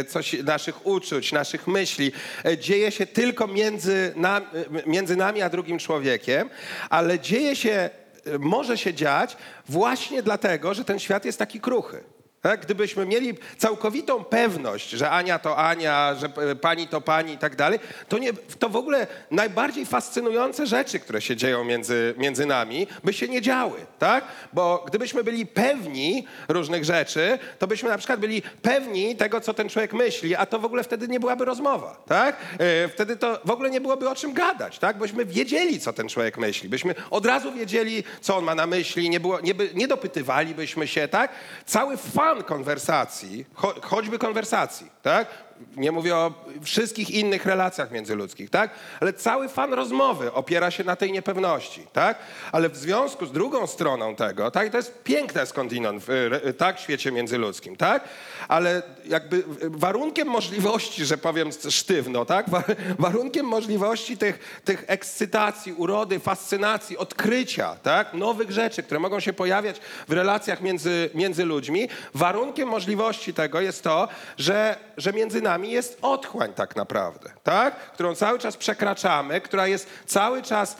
e, 0.00 0.04
coś, 0.04 0.32
naszych 0.32 0.86
uczuć, 0.86 1.32
naszych 1.32 1.66
myśli, 1.66 2.12
e, 2.44 2.58
dzieje 2.58 2.90
się 2.92 3.06
tylko 3.06 3.46
między, 3.46 4.12
nam, 4.16 4.42
między 4.86 5.16
nami 5.16 5.42
a 5.42 5.48
drugim 5.50 5.78
człowiekiem, 5.78 6.50
ale 6.90 7.18
dzieje 7.20 7.56
się, 7.56 7.90
może 8.38 8.78
się 8.78 8.94
dziać 8.94 9.36
właśnie 9.68 10.22
dlatego, 10.22 10.74
że 10.74 10.84
ten 10.84 10.98
świat 10.98 11.24
jest 11.24 11.38
taki 11.38 11.60
kruchy. 11.60 12.04
Tak? 12.48 12.60
Gdybyśmy 12.60 13.06
mieli 13.06 13.34
całkowitą 13.58 14.24
pewność, 14.24 14.90
że 14.90 15.10
Ania 15.10 15.38
to 15.38 15.56
Ania, 15.56 16.14
że 16.14 16.28
pani 16.60 16.88
to 16.88 17.00
pani 17.00 17.32
i 17.32 17.38
tak 17.38 17.56
dalej, 17.56 17.78
to, 18.08 18.18
nie, 18.18 18.32
to 18.32 18.68
w 18.68 18.76
ogóle 18.76 19.06
najbardziej 19.30 19.86
fascynujące 19.86 20.66
rzeczy, 20.66 20.98
które 21.00 21.20
się 21.20 21.36
dzieją 21.36 21.64
między, 21.64 22.14
między 22.18 22.46
nami, 22.46 22.86
by 23.04 23.12
się 23.12 23.28
nie 23.28 23.42
działy. 23.42 23.86
Tak? 23.98 24.24
Bo 24.52 24.84
gdybyśmy 24.86 25.24
byli 25.24 25.46
pewni 25.46 26.26
różnych 26.48 26.84
rzeczy, 26.84 27.38
to 27.58 27.66
byśmy 27.66 27.88
na 27.88 27.98
przykład 27.98 28.20
byli 28.20 28.42
pewni 28.42 29.16
tego, 29.16 29.40
co 29.40 29.54
ten 29.54 29.68
człowiek 29.68 29.92
myśli, 29.92 30.34
a 30.36 30.46
to 30.46 30.58
w 30.58 30.64
ogóle 30.64 30.84
wtedy 30.84 31.08
nie 31.08 31.20
byłaby 31.20 31.44
rozmowa. 31.44 32.02
Tak? 32.06 32.36
E, 32.58 32.88
Wtedy 32.88 33.16
to 33.16 33.40
w 33.44 33.50
ogóle 33.50 33.70
nie 33.70 33.80
byłoby 33.80 34.08
o 34.08 34.14
czym 34.14 34.32
gadać. 34.32 34.78
Tak? 34.78 34.98
Bośmy 34.98 35.24
wiedzieli, 35.24 35.80
co 35.80 35.92
ten 35.92 36.08
człowiek 36.08 36.38
myśli. 36.38 36.68
Byśmy 36.68 36.94
od 37.10 37.26
razu 37.26 37.52
wiedzieli, 37.52 38.04
co 38.20 38.36
on 38.36 38.44
ma 38.44 38.54
na 38.54 38.66
myśli, 38.66 39.10
nie, 39.10 39.20
było, 39.20 39.40
nie, 39.40 39.54
by, 39.54 39.70
nie 39.74 39.88
dopytywalibyśmy 39.88 40.86
się. 40.86 41.08
Tak? 41.08 41.30
Cały 41.66 41.96
fan 41.96 42.37
konwersacji, 42.44 43.44
cho, 43.54 43.74
choćby 43.82 44.18
konwersacji, 44.18 44.90
tak? 45.02 45.47
Nie 45.76 45.92
mówię 45.92 46.16
o 46.16 46.32
wszystkich 46.62 47.10
innych 47.10 47.46
relacjach 47.46 47.90
międzyludzkich, 47.90 48.50
tak? 48.50 48.70
ale 49.00 49.12
cały 49.12 49.48
fan 49.48 49.72
rozmowy 49.72 50.32
opiera 50.32 50.70
się 50.70 50.84
na 50.84 50.96
tej 50.96 51.12
niepewności. 51.12 51.86
Tak? 51.92 52.18
Ale 52.52 52.68
w 52.68 52.76
związku 52.76 53.26
z 53.26 53.32
drugą 53.32 53.66
stroną 53.66 54.16
tego, 54.16 54.50
tak? 54.50 54.70
to 54.70 54.76
jest 54.76 55.02
piękne 55.02 55.46
skądinąd 55.46 56.02
w 56.06 56.10
y, 56.46 56.54
tak, 56.54 56.80
świecie 56.80 57.12
międzyludzkim, 57.12 57.76
tak? 57.76 58.04
ale 58.48 58.82
jakby 59.04 59.44
warunkiem 59.60 60.28
możliwości, 60.28 61.04
że 61.04 61.18
powiem 61.18 61.50
sztywno, 61.70 62.24
tak? 62.24 62.50
Wa- 62.50 62.64
warunkiem 62.98 63.46
możliwości 63.46 64.16
tych, 64.16 64.60
tych 64.64 64.84
ekscytacji, 64.86 65.72
urody, 65.72 66.18
fascynacji, 66.18 66.96
odkrycia 66.96 67.76
tak? 67.82 68.14
nowych 68.14 68.50
rzeczy, 68.50 68.82
które 68.82 69.00
mogą 69.00 69.20
się 69.20 69.32
pojawiać 69.32 69.80
w 70.08 70.12
relacjach 70.12 70.60
między, 70.60 71.10
między 71.14 71.44
ludźmi, 71.44 71.88
warunkiem 72.14 72.68
możliwości 72.68 73.34
tego 73.34 73.60
jest 73.60 73.82
to, 73.82 74.08
że, 74.38 74.76
że 74.96 75.12
między 75.12 75.40
nami 75.40 75.47
jest 75.56 75.98
otchłań 76.02 76.52
tak 76.54 76.76
naprawdę, 76.76 77.30
tak? 77.42 77.74
którą 77.92 78.14
cały 78.14 78.38
czas 78.38 78.56
przekraczamy, 78.56 79.40
która 79.40 79.66
jest 79.66 79.88
cały 80.06 80.42
czas 80.42 80.76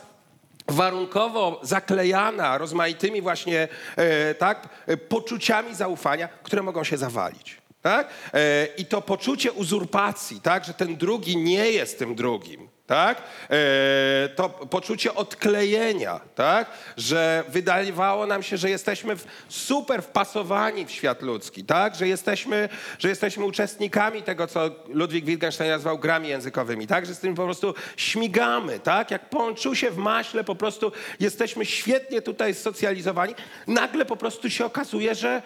warunkowo 0.67 1.59
zaklejana 1.63 2.57
rozmaitymi 2.57 3.21
właśnie 3.21 3.67
e, 3.95 4.35
tak, 4.35 4.69
poczuciami 5.09 5.75
zaufania, 5.75 6.27
które 6.43 6.63
mogą 6.63 6.83
się 6.83 6.97
zawalić. 6.97 7.61
Tak? 7.81 8.07
E, 8.33 8.65
I 8.77 8.85
to 8.85 9.01
poczucie 9.01 9.51
uzurpacji, 9.51 10.41
tak, 10.41 10.65
że 10.65 10.73
ten 10.73 10.95
drugi 10.95 11.37
nie 11.37 11.71
jest 11.71 11.99
tym 11.99 12.15
drugim, 12.15 12.68
tak? 12.89 13.21
E, 13.49 14.29
to 14.29 14.49
poczucie 14.49 15.13
odklejenia, 15.13 16.19
tak? 16.35 16.67
że 16.97 17.43
wydawało 17.49 18.25
nam 18.25 18.43
się, 18.43 18.57
że 18.57 18.69
jesteśmy 18.69 19.15
w, 19.15 19.25
super 19.49 20.03
wpasowani 20.03 20.85
w 20.85 20.91
świat 20.91 21.21
ludzki, 21.21 21.63
tak? 21.63 21.95
że, 21.95 22.07
jesteśmy, 22.07 22.69
że 22.99 23.09
jesteśmy 23.09 23.45
uczestnikami 23.45 24.23
tego, 24.23 24.47
co 24.47 24.69
Ludwik 24.87 25.25
Wittgenstein 25.25 25.71
nazwał 25.71 25.99
grami 25.99 26.27
językowymi, 26.27 26.87
tak? 26.87 27.05
że 27.05 27.15
z 27.15 27.19
tym 27.19 27.35
po 27.35 27.45
prostu 27.45 27.73
śmigamy, 27.97 28.79
tak? 28.79 29.11
jak 29.11 29.29
ponczusie 29.29 29.91
w 29.91 29.97
maśle, 29.97 30.43
po 30.43 30.55
prostu 30.55 30.91
jesteśmy 31.19 31.65
świetnie 31.65 32.21
tutaj 32.21 32.53
socjalizowani. 32.53 33.35
Nagle 33.67 34.05
po 34.05 34.15
prostu 34.15 34.49
się 34.49 34.65
okazuje, 34.65 35.15
że 35.15 35.41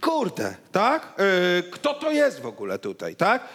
Kurde, 0.00 0.54
tak? 0.72 1.14
Yy, 1.18 1.62
kto 1.70 1.94
to 1.94 2.10
jest 2.10 2.40
w 2.40 2.46
ogóle 2.46 2.78
tutaj, 2.78 3.16
tak? 3.16 3.48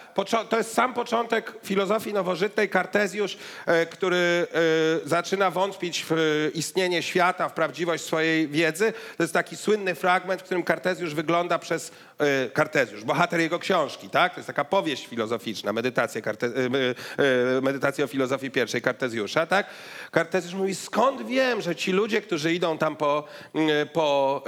To 0.48 0.56
jest 0.56 0.74
sam 0.74 0.94
początek 0.94 1.52
filozofii 1.64 2.12
nowożytnej, 2.12 2.68
Kartezjusz, 2.68 3.38
yy, 3.66 3.86
który 3.86 4.46
yy, 5.02 5.08
zaczyna 5.08 5.50
wątpić 5.50 6.06
w 6.10 6.50
istnienie 6.54 7.02
świata, 7.02 7.48
w 7.48 7.52
prawdziwość 7.52 8.04
swojej 8.04 8.48
wiedzy. 8.48 8.92
To 9.16 9.22
jest 9.22 9.32
taki 9.32 9.56
słynny 9.56 9.94
fragment, 9.94 10.40
w 10.40 10.44
którym 10.44 10.62
Kartezjusz 10.62 11.14
wygląda 11.14 11.58
przez 11.58 11.92
Kartezjusz, 12.52 13.04
bohater 13.04 13.40
jego 13.40 13.58
książki, 13.58 14.08
tak? 14.08 14.34
To 14.34 14.40
jest 14.40 14.46
taka 14.46 14.64
powieść 14.64 15.06
filozoficzna, 15.06 15.72
medytacja, 15.72 16.20
Karte- 16.20 16.52
medytacja 17.62 18.04
o 18.04 18.08
filozofii 18.08 18.50
pierwszej 18.50 18.82
Kartezjusza, 18.82 19.46
tak? 19.46 19.66
Kartezjusz 20.10 20.54
mówi, 20.54 20.74
skąd 20.74 21.26
wiem, 21.26 21.60
że 21.60 21.76
ci 21.76 21.92
ludzie, 21.92 22.20
którzy 22.20 22.54
idą 22.54 22.78
tam 22.78 22.96
po, 22.96 23.24
po, 23.92 24.44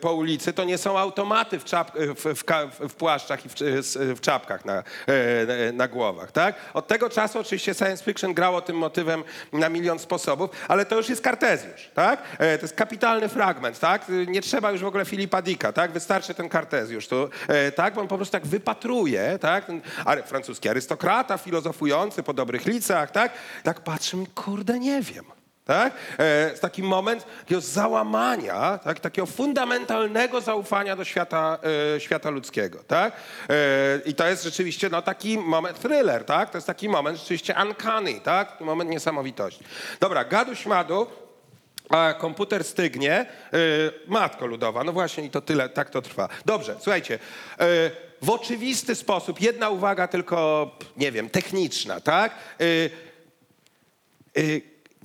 po 0.00 0.12
ulicy, 0.12 0.52
to 0.52 0.64
nie 0.64 0.78
są 0.78 0.98
automaty 1.12 1.58
w, 1.58 1.64
czap, 1.64 1.92
w, 1.96 2.34
w, 2.34 2.88
w 2.88 2.94
płaszczach 2.94 3.46
i 3.46 3.48
w, 3.94 4.20
czapkach 4.20 4.64
na, 4.64 4.82
e, 5.06 5.72
na 5.72 5.88
głowach, 5.88 6.32
tak? 6.32 6.54
Od 6.74 6.86
tego 6.86 7.10
czasu 7.10 7.38
oczywiście 7.38 7.74
science 7.74 8.04
fiction 8.04 8.34
grało 8.34 8.60
tym 8.60 8.76
motywem 8.76 9.24
na 9.52 9.68
milion 9.68 9.98
sposobów, 9.98 10.50
ale 10.68 10.84
to 10.86 10.96
już 10.96 11.08
jest 11.08 11.22
Kartezjusz, 11.22 11.90
tak? 11.94 12.22
E, 12.38 12.58
To 12.58 12.64
jest 12.64 12.74
kapitalny 12.74 13.28
fragment, 13.28 13.78
tak? 13.78 14.06
Nie 14.26 14.42
trzeba 14.42 14.70
już 14.70 14.80
w 14.80 14.86
ogóle 14.86 15.04
Filipa 15.04 15.42
Dicka, 15.42 15.72
tak? 15.72 15.92
Wystarczy 15.92 16.34
ten 16.34 16.48
Kartezjusz, 16.48 17.08
tu, 17.08 17.28
e, 17.48 17.72
tak? 17.72 17.94
Bo 17.94 18.00
on 18.00 18.08
po 18.08 18.16
prostu 18.16 18.32
tak 18.32 18.46
wypatruje, 18.46 19.38
tak? 19.40 19.64
Ten 19.64 19.80
francuski 20.24 20.68
arystokrata 20.68 21.38
filozofujący 21.38 22.22
po 22.22 22.32
dobrych 22.32 22.66
licach, 22.66 23.10
tak? 23.10 23.32
Tak 23.62 23.80
patrzy 23.80 24.16
mi, 24.16 24.26
kurde, 24.26 24.78
nie 24.78 25.00
wiem. 25.02 25.41
Tak? 25.64 25.94
E, 26.18 26.50
taki 26.60 26.82
moment 26.82 27.26
takiego 27.40 27.60
załamania, 27.60 28.78
tak? 28.84 29.00
takiego 29.00 29.26
fundamentalnego 29.26 30.40
zaufania 30.40 30.96
do 30.96 31.04
świata, 31.04 31.58
e, 31.96 32.00
świata 32.00 32.30
ludzkiego. 32.30 32.78
Tak? 32.86 33.12
E, 33.50 33.54
I 34.04 34.14
to 34.14 34.26
jest 34.26 34.44
rzeczywiście 34.44 34.88
no, 34.88 35.02
taki 35.02 35.38
moment 35.38 35.80
thriller, 35.80 36.24
tak? 36.24 36.50
to 36.50 36.58
jest 36.58 36.66
taki 36.66 36.88
moment 36.88 37.18
rzeczywiście 37.18 37.54
uncanny, 37.62 38.20
tak? 38.20 38.60
moment 38.60 38.90
niesamowitości. 38.90 39.64
Dobra, 40.00 40.24
gadu 40.24 40.54
śmadu, 40.54 41.06
a 41.88 42.14
komputer 42.14 42.64
stygnie, 42.64 43.26
y, 43.54 43.92
matko 44.06 44.46
ludowa, 44.46 44.84
no 44.84 44.92
właśnie 44.92 45.24
i 45.24 45.30
to 45.30 45.40
tyle, 45.40 45.68
tak 45.68 45.90
to 45.90 46.02
trwa. 46.02 46.28
Dobrze, 46.44 46.76
słuchajcie, 46.80 47.14
y, 47.14 47.18
w 48.22 48.30
oczywisty 48.30 48.94
sposób, 48.94 49.40
jedna 49.40 49.70
uwaga 49.70 50.08
tylko, 50.08 50.70
nie 50.96 51.12
wiem, 51.12 51.30
techniczna, 51.30 52.00
tak? 52.00 52.32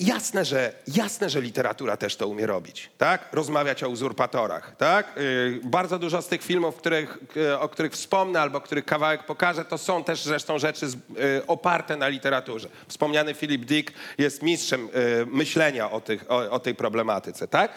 Y, 0.02 0.04
y, 0.04 0.08
Jasne 0.08 0.46
że, 0.46 0.74
jasne, 0.88 1.30
że 1.30 1.42
literatura 1.42 1.98
też 1.98 2.16
to 2.16 2.28
umie 2.28 2.46
robić, 2.46 2.90
tak? 2.98 3.30
Rozmawiać 3.32 3.84
o 3.84 3.90
uzurpatorach, 3.90 4.76
tak? 4.78 5.16
Yy, 5.18 5.60
bardzo 5.64 6.00
dużo 6.00 6.22
z 6.22 6.28
tych 6.28 6.44
filmów, 6.44 6.76
których, 6.76 7.18
yy, 7.36 7.60
o 7.60 7.70
których 7.70 7.92
wspomnę 7.92 8.42
albo 8.42 8.62
których 8.62 8.86
kawałek 8.86 9.24
pokażę, 9.24 9.66
to 9.66 9.78
są 9.78 10.04
też 10.04 10.24
zresztą 10.24 10.60
rzeczy 10.60 10.90
z, 10.90 10.94
yy, 10.94 11.00
oparte 11.48 11.98
na 11.98 12.08
literaturze. 12.08 12.70
Wspomniany 12.88 13.34
Philip 13.34 13.66
Dick 13.66 13.94
jest 14.18 14.44
mistrzem 14.44 14.90
yy, 14.94 15.26
myślenia 15.26 15.92
o, 15.92 16.02
tych, 16.02 16.32
o, 16.32 16.52
o 16.52 16.60
tej 16.60 16.76
problematyce, 16.76 17.48
tak? 17.48 17.72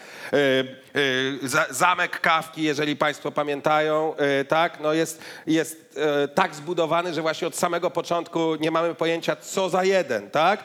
Za, 1.43 1.67
zamek 1.71 2.21
Kawki, 2.21 2.63
jeżeli 2.63 2.97
państwo 2.97 3.33
pamiętają, 3.33 4.15
yy, 4.39 4.45
tak? 4.45 4.81
No 4.81 4.93
jest, 4.93 5.21
jest 5.47 5.99
e, 6.25 6.29
tak 6.29 6.55
zbudowany, 6.55 7.15
że 7.15 7.23
właśnie 7.23 7.49
od 7.49 7.57
samego 7.57 7.91
początku 7.91 8.55
nie 8.61 8.71
mamy 8.71 8.95
pojęcia, 8.95 9.37
co 9.37 9.69
za 9.69 9.85
jeden, 9.85 10.31
tak? 10.31 10.65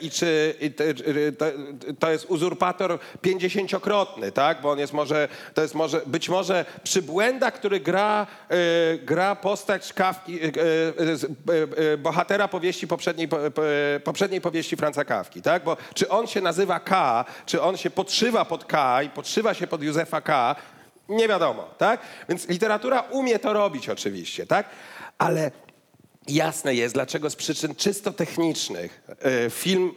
I 0.00 0.10
czy 0.10 0.54
to, 1.98 2.10
jest 2.10 2.24
uzurpator 2.28 2.98
pięćdziesięciokrotny, 3.22 4.32
tak? 4.32 4.60
Bo 4.60 4.70
on 4.70 4.78
jest 4.78 4.92
może, 4.92 5.28
to 5.54 5.62
jest 5.62 5.74
może, 5.74 6.00
być 6.06 6.28
może 6.28 6.64
przybłęda, 6.82 7.50
który 7.50 7.80
gra, 7.80 8.26
gra 9.02 9.36
postać 9.36 9.92
Kawki, 9.92 10.38
bohatera 11.98 12.48
powieści 12.48 12.88
poprzedniej, 12.88 13.28
po- 13.28 13.50
po- 13.50 13.62
poprzedniej 14.04 14.40
powieści 14.40 14.76
Franca 14.76 15.04
Kawki, 15.04 15.42
tak? 15.42 15.64
Bo 15.64 15.76
czy 15.94 16.08
on 16.08 16.26
się 16.26 16.40
nazywa 16.40 16.80
K, 16.80 17.24
czy 17.46 17.62
on 17.62 17.76
się 17.76 17.90
podszywa 17.90 18.44
pod 18.44 18.64
K 18.64 19.02
i 19.02 19.10
podszywa 19.10 19.54
się 19.54 19.59
pod 19.66 19.82
Józefa 19.82 20.20
K, 20.20 20.56
nie 21.08 21.28
wiadomo, 21.28 21.68
tak? 21.78 22.00
Więc 22.28 22.48
literatura 22.48 23.00
umie 23.00 23.38
to 23.38 23.52
robić 23.52 23.88
oczywiście, 23.88 24.46
tak? 24.46 24.68
Ale 25.18 25.50
jasne 26.28 26.74
jest, 26.74 26.94
dlaczego 26.94 27.30
z 27.30 27.36
przyczyn 27.36 27.74
czysto 27.74 28.12
technicznych 28.12 29.02
e, 29.46 29.50
film 29.50 29.92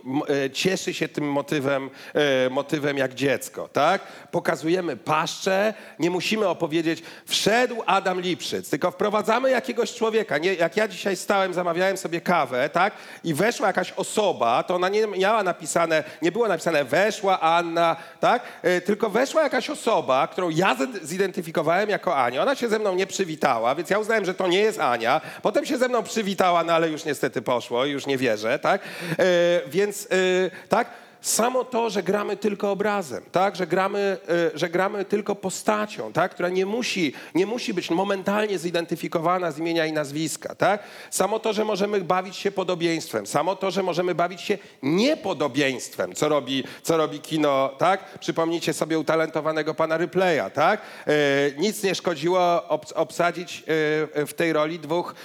e, 0.45 0.49
cieszy 0.49 0.93
się 0.93 1.07
tym 1.07 1.31
motywem, 1.31 1.89
e, 2.13 2.49
motywem 2.49 2.97
jak 2.97 3.13
dziecko, 3.13 3.67
tak? 3.67 4.01
Pokazujemy 4.33 4.97
paszczę, 4.97 5.73
nie 5.99 6.09
musimy 6.09 6.47
opowiedzieć, 6.47 7.03
wszedł 7.25 7.83
Adam 7.85 8.21
Lipszyc, 8.21 8.69
tylko 8.69 8.91
wprowadzamy 8.91 9.49
jakiegoś 9.49 9.93
człowieka. 9.93 10.37
Nie, 10.37 10.53
jak 10.53 10.77
ja 10.77 10.87
dzisiaj 10.87 11.15
stałem, 11.15 11.53
zamawiałem 11.53 11.97
sobie 11.97 12.21
kawę, 12.21 12.69
tak? 12.69 12.93
I 13.23 13.33
weszła 13.33 13.67
jakaś 13.67 13.91
osoba, 13.91 14.63
to 14.63 14.75
ona 14.75 14.89
nie 14.89 15.07
miała 15.07 15.43
napisane, 15.43 16.03
nie 16.21 16.31
było 16.31 16.47
napisane 16.47 16.83
weszła 16.85 17.39
Anna, 17.39 17.95
tak? 18.19 18.43
E, 18.61 18.81
Tylko 18.81 19.09
weszła 19.09 19.43
jakaś 19.43 19.69
osoba, 19.69 20.27
którą 20.27 20.49
ja 20.49 20.75
zid- 20.75 21.03
zidentyfikowałem 21.05 21.89
jako 21.89 22.15
Anię. 22.17 22.41
Ona 22.41 22.55
się 22.55 22.69
ze 22.69 22.79
mną 22.79 22.95
nie 22.95 23.07
przywitała, 23.07 23.75
więc 23.75 23.89
ja 23.89 23.99
uznałem, 23.99 24.25
że 24.25 24.33
to 24.33 24.47
nie 24.47 24.59
jest 24.59 24.79
Ania. 24.79 25.21
Potem 25.41 25.65
się 25.65 25.77
ze 25.77 25.87
mną 25.87 26.03
przywitała, 26.03 26.63
no 26.63 26.73
ale 26.73 26.89
już 26.89 27.05
niestety 27.05 27.41
poszło, 27.41 27.85
już 27.85 28.05
nie 28.05 28.17
wierzę, 28.17 28.59
tak? 28.59 28.81
E, 28.81 29.25
Więc 29.67 30.07
e, 30.11 30.67
tak, 30.69 31.02
samo 31.23 31.63
to, 31.63 31.89
że 31.89 32.03
gramy 32.03 32.37
tylko 32.37 32.71
obrazem, 32.71 33.23
tak? 33.31 33.55
że, 33.55 33.67
gramy, 33.67 34.17
e, 34.53 34.57
że 34.57 34.69
gramy 34.69 35.05
tylko 35.05 35.35
postacią, 35.35 36.13
tak? 36.13 36.31
która 36.31 36.49
nie 36.49 36.65
musi, 36.65 37.13
nie 37.35 37.45
musi 37.45 37.73
być 37.73 37.89
momentalnie 37.89 38.59
zidentyfikowana 38.59 39.51
z 39.51 39.59
imienia 39.59 39.85
i 39.85 39.93
nazwiska. 39.93 40.55
Tak? 40.55 40.83
Samo 41.09 41.39
to, 41.39 41.53
że 41.53 41.65
możemy 41.65 42.01
bawić 42.01 42.35
się 42.35 42.51
podobieństwem, 42.51 43.27
samo 43.27 43.55
to, 43.55 43.71
że 43.71 43.83
możemy 43.83 44.15
bawić 44.15 44.41
się 44.41 44.57
niepodobieństwem, 44.81 46.13
co 46.13 46.29
robi, 46.29 46.63
co 46.83 46.97
robi 46.97 47.19
kino. 47.19 47.69
Tak? 47.77 48.19
Przypomnijcie 48.19 48.73
sobie 48.73 48.99
utalentowanego 48.99 49.73
pana 49.73 49.99
Ripley'a. 49.99 50.51
Tak? 50.51 50.81
E, 51.07 51.13
nic 51.57 51.83
nie 51.83 51.95
szkodziło 51.95 52.39
obs- 52.69 52.93
obsadzić 52.95 53.59
e, 53.59 54.25
w 54.25 54.33
tej 54.35 54.53
roli 54.53 54.79
dwóch 54.79 55.15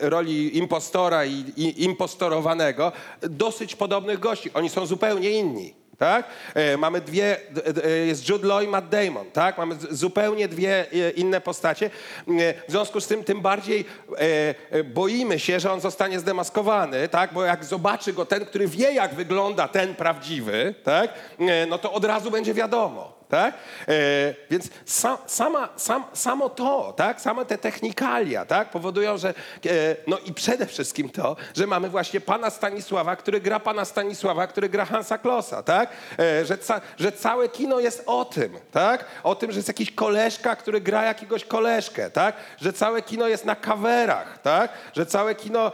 roli 0.00 0.58
impostora 0.58 1.24
i, 1.24 1.44
i 1.56 1.84
impostorowanego 1.84 2.92
dosyć 3.22 3.76
podobnych 3.76 4.18
gości. 4.18 4.50
Oni 4.54 4.68
są 4.68 4.86
zupełnie 4.86 5.13
inni. 5.18 5.74
Tak? 5.98 6.26
E, 6.54 6.76
mamy 6.76 7.00
dwie, 7.00 7.36
d, 7.50 7.88
jest 8.06 8.28
Jude 8.28 8.46
Law 8.48 8.62
i 8.64 8.68
Matt 8.68 8.88
Damon, 8.88 9.30
tak? 9.30 9.58
Mamy 9.58 9.74
zupełnie 9.90 10.48
dwie 10.48 10.86
e, 10.92 11.10
inne 11.10 11.40
postacie. 11.40 11.86
E, 11.86 12.54
W 12.68 12.70
związku 12.70 13.00
z 13.00 13.06
tym 13.06 13.24
tym 13.24 13.40
bardziej 13.40 13.84
e, 14.18 14.54
e, 14.70 14.84
boimy 14.84 15.38
się, 15.38 15.60
że 15.60 15.72
on 15.72 15.80
zostanie 15.80 16.20
zdemaskowany, 16.20 17.08
tak? 17.08 17.32
Bo 17.32 17.44
jak 17.44 17.64
zobaczy 17.64 18.12
go 18.12 18.26
ten, 18.26 18.44
który 18.46 18.68
wie, 18.68 18.92
jak 18.92 19.14
wygląda 19.14 19.68
ten 19.68 19.94
prawdziwy, 19.94 20.74
tak? 20.84 21.10
E, 21.40 21.66
No 21.66 21.78
to 21.78 21.92
od 21.92 22.04
razu 22.04 22.30
będzie 22.30 22.54
wiadomo. 22.54 23.13
Tak? 23.28 23.54
E, 23.88 24.34
więc 24.50 24.68
sa, 24.86 25.18
sama, 25.26 25.68
sam, 25.76 26.04
samo 26.12 26.48
to, 26.48 26.92
tak? 26.96 27.20
same 27.20 27.44
te 27.44 27.58
technikalia 27.58 28.46
tak? 28.46 28.70
powodują, 28.70 29.18
że 29.18 29.28
e, 29.28 29.96
no 30.06 30.18
i 30.18 30.34
przede 30.34 30.66
wszystkim 30.66 31.10
to, 31.10 31.36
że 31.54 31.66
mamy 31.66 31.88
właśnie 31.88 32.20
pana 32.20 32.50
Stanisława, 32.50 33.16
który 33.16 33.40
gra 33.40 33.60
pana 33.60 33.84
Stanisława, 33.84 34.46
który 34.46 34.68
gra 34.68 34.84
Hansa 34.84 35.18
Klossa, 35.18 35.62
tak? 35.62 35.90
E, 36.18 36.44
że, 36.44 36.58
ca, 36.58 36.80
że 36.96 37.12
całe 37.12 37.48
kino 37.48 37.80
jest 37.80 38.02
o 38.06 38.24
tym, 38.24 38.58
tak? 38.72 39.04
o 39.22 39.34
tym, 39.34 39.52
że 39.52 39.58
jest 39.58 39.68
jakiś 39.68 39.90
koleżka, 39.90 40.56
który 40.56 40.80
gra 40.80 41.04
jakiegoś 41.04 41.44
koleżkę, 41.44 42.10
tak? 42.10 42.36
że 42.60 42.72
całe 42.72 43.02
kino 43.02 43.28
jest 43.28 43.44
na 43.44 43.56
kawerach, 43.56 44.38
tak? 44.38 44.70
że 44.92 45.06
całe 45.06 45.34
kino 45.34 45.72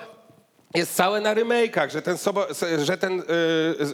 jest 0.74 0.94
całe 0.94 1.20
na 1.20 1.34
remake'ach, 1.34 1.90
że 1.90 2.02
ten, 2.02 2.18
sobo, 2.18 2.46
że 2.84 2.98
ten 2.98 3.22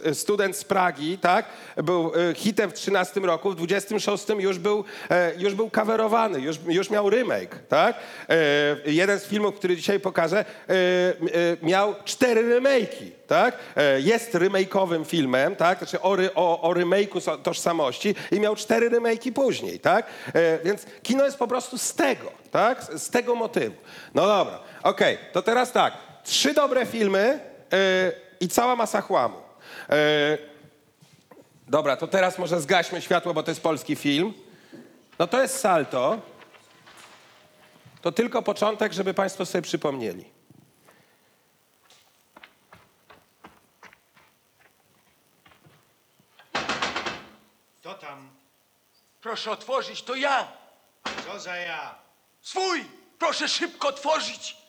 y, 0.07 0.15
student 0.15 0.57
z 0.57 0.63
Pragi, 0.63 1.17
tak, 1.17 1.45
był 1.77 2.11
y, 2.15 2.35
hitem 2.35 2.69
w 2.69 2.73
13 2.73 3.19
roku, 3.19 3.51
w 3.51 3.55
26 3.55 4.25
już 4.39 4.59
był, 4.59 4.83
e, 5.09 5.31
już 5.37 5.55
był 5.55 5.69
coverowany, 5.69 6.39
już, 6.41 6.57
już 6.67 6.89
miał 6.89 7.09
remake, 7.09 7.59
tak. 7.69 7.95
E, 8.29 8.91
jeden 8.91 9.19
z 9.19 9.23
filmów, 9.23 9.55
który 9.55 9.75
dzisiaj 9.75 9.99
pokażę, 9.99 10.39
e, 10.39 10.45
miał 11.61 11.95
cztery 12.05 12.59
remake'i, 12.59 13.11
tak. 13.27 13.57
Jest 13.97 14.33
remake'owym 14.33 15.05
filmem, 15.05 15.55
tak, 15.55 15.77
znaczy 15.77 16.01
o, 16.01 16.15
ry- 16.15 16.33
o, 16.35 16.61
o 16.61 16.73
remake'u 16.73 17.41
tożsamości 17.41 18.15
i 18.31 18.39
miał 18.39 18.55
cztery 18.55 18.89
remake'i 18.89 19.31
później, 19.31 19.79
tak. 19.79 20.05
Więc 20.63 20.85
kino 21.03 21.25
jest 21.25 21.37
po 21.37 21.47
prostu 21.47 21.77
z 21.77 21.93
tego, 21.93 22.31
tak, 22.51 22.83
z 22.83 23.03
z 23.03 23.09
tego 23.09 23.35
motywu. 23.35 23.75
No 24.15 24.27
dobra, 24.27 24.59
okej, 24.83 25.17
to 25.33 25.41
teraz 25.41 25.71
tak, 25.71 25.93
trzy 26.27 26.53
dobre 26.53 26.85
filmy 26.85 27.39
yy, 27.71 27.77
i 28.39 28.47
cała 28.47 28.75
masa 28.75 29.01
chłamu. 29.01 29.41
Yy, 29.89 29.95
dobra, 31.67 31.97
to 31.97 32.07
teraz 32.07 32.37
może 32.37 32.61
zgaśmy 32.61 33.01
światło, 33.01 33.33
bo 33.33 33.43
to 33.43 33.51
jest 33.51 33.61
polski 33.61 33.95
film. 33.95 34.33
No 35.19 35.27
to 35.27 35.41
jest 35.41 35.59
Salto. 35.59 36.21
To 38.01 38.11
tylko 38.11 38.41
początek, 38.41 38.93
żeby 38.93 39.13
Państwo 39.13 39.45
sobie 39.45 39.61
przypomnieli. 39.61 40.25
Kto 47.79 47.93
tam? 47.93 48.29
Proszę 49.21 49.51
otworzyć, 49.51 50.03
to 50.03 50.15
ja. 50.15 50.47
Co 51.27 51.39
za 51.39 51.55
ja? 51.55 51.95
Swój! 52.41 52.85
Proszę 53.19 53.47
szybko 53.47 53.87
otworzyć. 53.87 54.66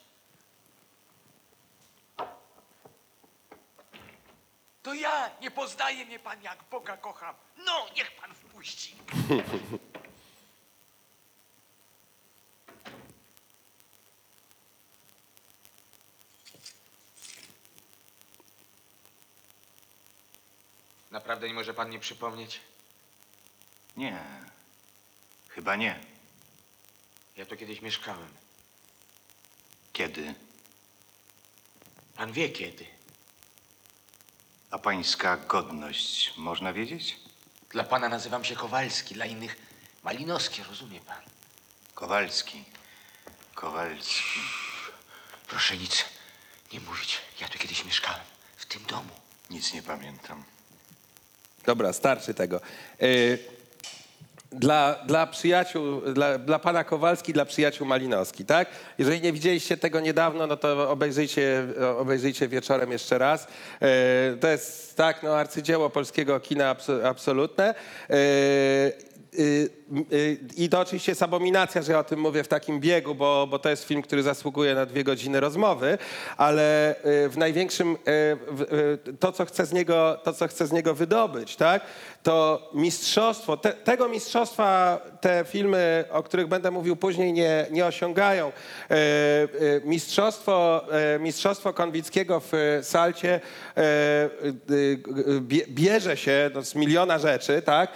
To 4.89 4.95
ja. 4.95 5.31
Nie 5.41 5.51
poznaje 5.51 6.07
mnie 6.07 6.19
pan, 6.19 6.43
jak 6.43 6.65
Boga 6.71 6.97
kocham. 6.97 7.35
No, 7.57 7.87
niech 7.97 8.11
pan 8.21 8.35
wpuści. 8.35 8.95
Naprawdę 21.11 21.49
nie 21.49 21.55
może 21.55 21.75
pan 21.75 21.91
nie 21.91 21.99
przypomnieć? 21.99 22.61
Nie. 23.97 24.25
Chyba 25.49 25.77
nie. 25.77 26.01
Ja 27.37 27.47
tu 27.47 27.57
kiedyś 27.57 27.83
mieszkałem. 27.83 28.29
Kiedy? 29.93 30.35
Pan 32.17 32.33
wie 32.33 32.49
kiedy. 32.49 32.98
A 34.71 34.79
pańska 34.79 35.37
godność 35.37 36.33
można 36.37 36.73
wiedzieć? 36.73 37.17
Dla 37.71 37.85
pana 37.85 38.09
nazywam 38.09 38.45
się 38.45 38.57
Kowalski, 38.57 39.15
dla 39.15 39.27
innych 39.27 39.57
Malinowski, 40.03 40.63
rozumie 40.63 41.01
pan? 41.01 41.23
Kowalski. 41.95 42.65
Kowalski. 43.55 44.41
Proszę 45.47 45.77
nic 45.77 46.05
nie 46.73 46.81
mówić. 46.81 47.19
Ja 47.41 47.49
tu 47.49 47.59
kiedyś 47.59 47.85
mieszkałem. 47.85 48.21
W 48.57 48.67
tym 48.67 48.83
domu. 48.85 49.11
Nic 49.51 49.73
nie 49.73 49.83
pamiętam. 49.83 50.45
Dobra, 51.67 51.93
starczy 51.93 52.35
tego. 52.35 52.61
Yy, 53.01 53.39
dla, 54.53 54.97
dla 55.07 55.27
przyjaciół, 55.27 56.01
dla, 56.01 56.39
dla 56.39 56.59
pana 56.59 56.85
Kowalski, 56.85 57.33
dla 57.33 57.45
przyjaciół 57.45 57.87
Malinowski, 57.87 58.45
tak? 58.45 58.69
Jeżeli 58.99 59.21
nie 59.21 59.33
widzieliście 59.33 59.77
tego 59.77 60.01
niedawno, 60.01 60.47
no 60.47 60.57
to 60.57 60.91
obejrzyjcie, 60.91 61.67
obejrzyjcie 61.99 62.49
wieczorem 62.49 62.93
jeszcze 62.93 63.19
raz. 63.19 63.47
Yy, 63.81 63.89
to 64.41 64.49
jest, 64.49 64.97
tak, 64.97 65.23
no 65.23 65.37
arcydzieło 65.37 65.91
polskiego 65.91 66.41
kina 66.41 66.71
abso, 66.71 67.09
absolutne. 67.09 67.75
Yy, 68.09 68.17
yy, 69.33 69.71
yy, 70.11 70.39
I 70.57 70.69
to 70.69 70.81
oczywiście 70.81 71.13
jest 71.13 71.23
abominacja, 71.23 71.83
że 71.83 71.93
ja 71.93 71.99
o 71.99 72.05
tym 72.05 72.21
mówię 72.21 72.45
w 72.45 72.49
takim 72.49 72.81
biegu, 72.81 73.15
bo, 73.15 73.47
bo 73.51 73.59
to 73.59 73.69
jest 73.69 73.85
film, 73.85 74.03
który 74.03 74.23
zasługuje 74.23 74.75
na 74.75 74.87
dwie 74.87 75.05
godziny 75.05 75.41
rozmowy, 75.41 75.99
ale 76.37 76.95
yy, 77.05 77.29
w 77.29 77.39
największym, 77.39 77.97
to, 79.21 79.33
co 79.33 79.45
chcę 79.45 79.67
z 79.67 79.73
niego, 79.73 80.21
to, 80.25 80.33
co 80.33 80.49
chcę 80.49 80.67
z 80.67 80.73
niego 80.73 80.95
wydobyć, 80.95 81.57
tak, 81.57 81.83
to 82.23 82.71
mistrzostwo, 82.75 83.57
te, 83.57 83.73
tego 83.73 84.09
mistrzostwa 84.09 84.99
te 85.21 85.45
filmy, 85.49 86.05
o 86.11 86.23
których 86.23 86.47
będę 86.47 86.71
mówił 86.71 86.97
później, 86.97 87.33
nie, 87.33 87.67
nie 87.71 87.87
osiągają. 87.87 88.53
Yy, 88.91 88.97
yy, 89.61 89.83
mistrzostwo, 89.85 90.85
yy, 91.13 91.19
mistrzostwo 91.19 91.73
Konwickiego 91.73 92.41
w 92.41 92.53
yy, 92.53 92.83
Salcie 92.83 93.41
yy, 93.77 95.41
bie- 95.41 95.67
bierze 95.69 96.17
się 96.17 96.51
no, 96.55 96.63
z 96.63 96.75
miliona 96.75 97.19
rzeczy, 97.19 97.63
tak, 97.63 97.91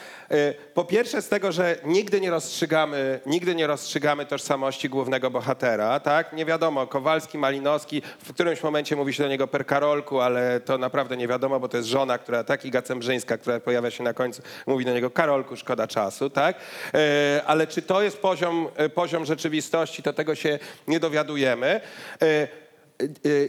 po 0.75 0.85
pierwsze 0.85 1.23
z 1.23 1.29
tego, 1.29 1.53
że 1.53 1.77
nigdy 1.85 2.21
nie 2.21 2.31
rozstrzygamy, 2.31 3.21
nigdy 3.27 3.55
nie 3.55 3.67
rozstrzygamy 3.67 4.27
tożsamości 4.27 4.89
głównego 4.89 5.31
bohatera, 5.31 6.01
tak? 6.01 6.33
Nie 6.33 6.45
wiadomo, 6.45 6.87
Kowalski, 6.87 7.39
Malinowski, 7.39 8.03
w 8.19 8.33
którymś 8.33 8.63
momencie 8.63 8.97
mówi 8.97 9.15
się 9.15 9.23
do 9.23 9.29
niego 9.29 9.47
per 9.47 9.67
Karolku, 9.67 10.21
ale 10.21 10.61
to 10.61 10.79
naprawdę 10.79 11.17
nie 11.17 11.29
wiadomo, 11.29 11.61
bo 11.61 11.69
to 11.69 11.77
jest 11.77 11.89
żona, 11.89 12.19
która, 12.19 12.45
tak, 12.45 12.65
Iga 12.65 12.83
Cembrzyńska, 12.83 13.39
która 13.39 13.61
pojawia 13.61 13.91
się 13.91 14.05
na 14.05 14.12
końcu, 14.15 14.43
mówi 14.67 14.85
do 14.85 14.93
niego 14.95 15.11
Karolku, 15.11 15.57
szkoda 15.57 15.87
czasu, 15.87 16.31
tak? 16.31 16.57
E, 16.95 17.43
ale 17.47 17.67
czy 17.67 17.83
to 17.83 18.03
jest 18.03 18.19
poziom, 18.19 18.69
e, 18.77 18.89
poziom 18.89 19.25
rzeczywistości, 19.25 20.03
to 20.03 20.13
tego 20.13 20.35
się 20.35 20.59
nie 20.89 21.01
dowiadujemy. 21.01 21.81
E, 22.23 22.63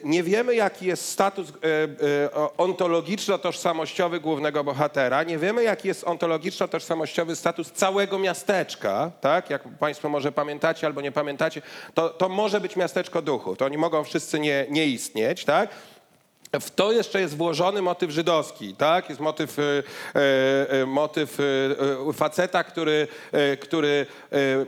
nie 0.03 0.23
wiemy, 0.23 0.55
jaki 0.55 0.85
jest 0.85 1.09
status 1.09 1.53
ontologiczno-tożsamościowy 2.57 4.19
głównego 4.19 4.63
bohatera. 4.63 5.23
Nie 5.23 5.37
wiemy, 5.37 5.63
jaki 5.63 5.87
jest 5.87 6.03
ontologiczno-tożsamościowy 6.03 7.35
status 7.35 7.71
całego 7.71 8.19
miasteczka. 8.19 9.11
Tak? 9.21 9.49
Jak 9.49 9.63
Państwo 9.79 10.09
może 10.09 10.31
pamiętacie 10.31 10.87
albo 10.87 11.01
nie 11.01 11.11
pamiętacie, 11.11 11.61
to, 11.93 12.09
to 12.09 12.29
może 12.29 12.61
być 12.61 12.75
miasteczko 12.75 13.21
duchów. 13.21 13.57
To 13.57 13.65
oni 13.65 13.77
mogą 13.77 14.03
wszyscy 14.03 14.39
nie, 14.39 14.65
nie 14.69 14.85
istnieć. 14.85 15.45
Tak? 15.45 15.69
W 16.59 16.71
to 16.71 16.91
jeszcze 16.91 17.21
jest 17.21 17.37
włożony 17.37 17.81
motyw 17.81 18.11
żydowski, 18.11 18.75
tak? 18.75 19.09
Jest 19.09 19.21
motyw, 19.21 19.59
e, 19.59 19.63
e, 20.81 20.85
motyw 20.85 21.39
e, 21.39 21.43
e, 22.09 22.13
faceta, 22.13 22.63
który, 22.63 23.07
e, 23.31 23.57
który 23.57 24.05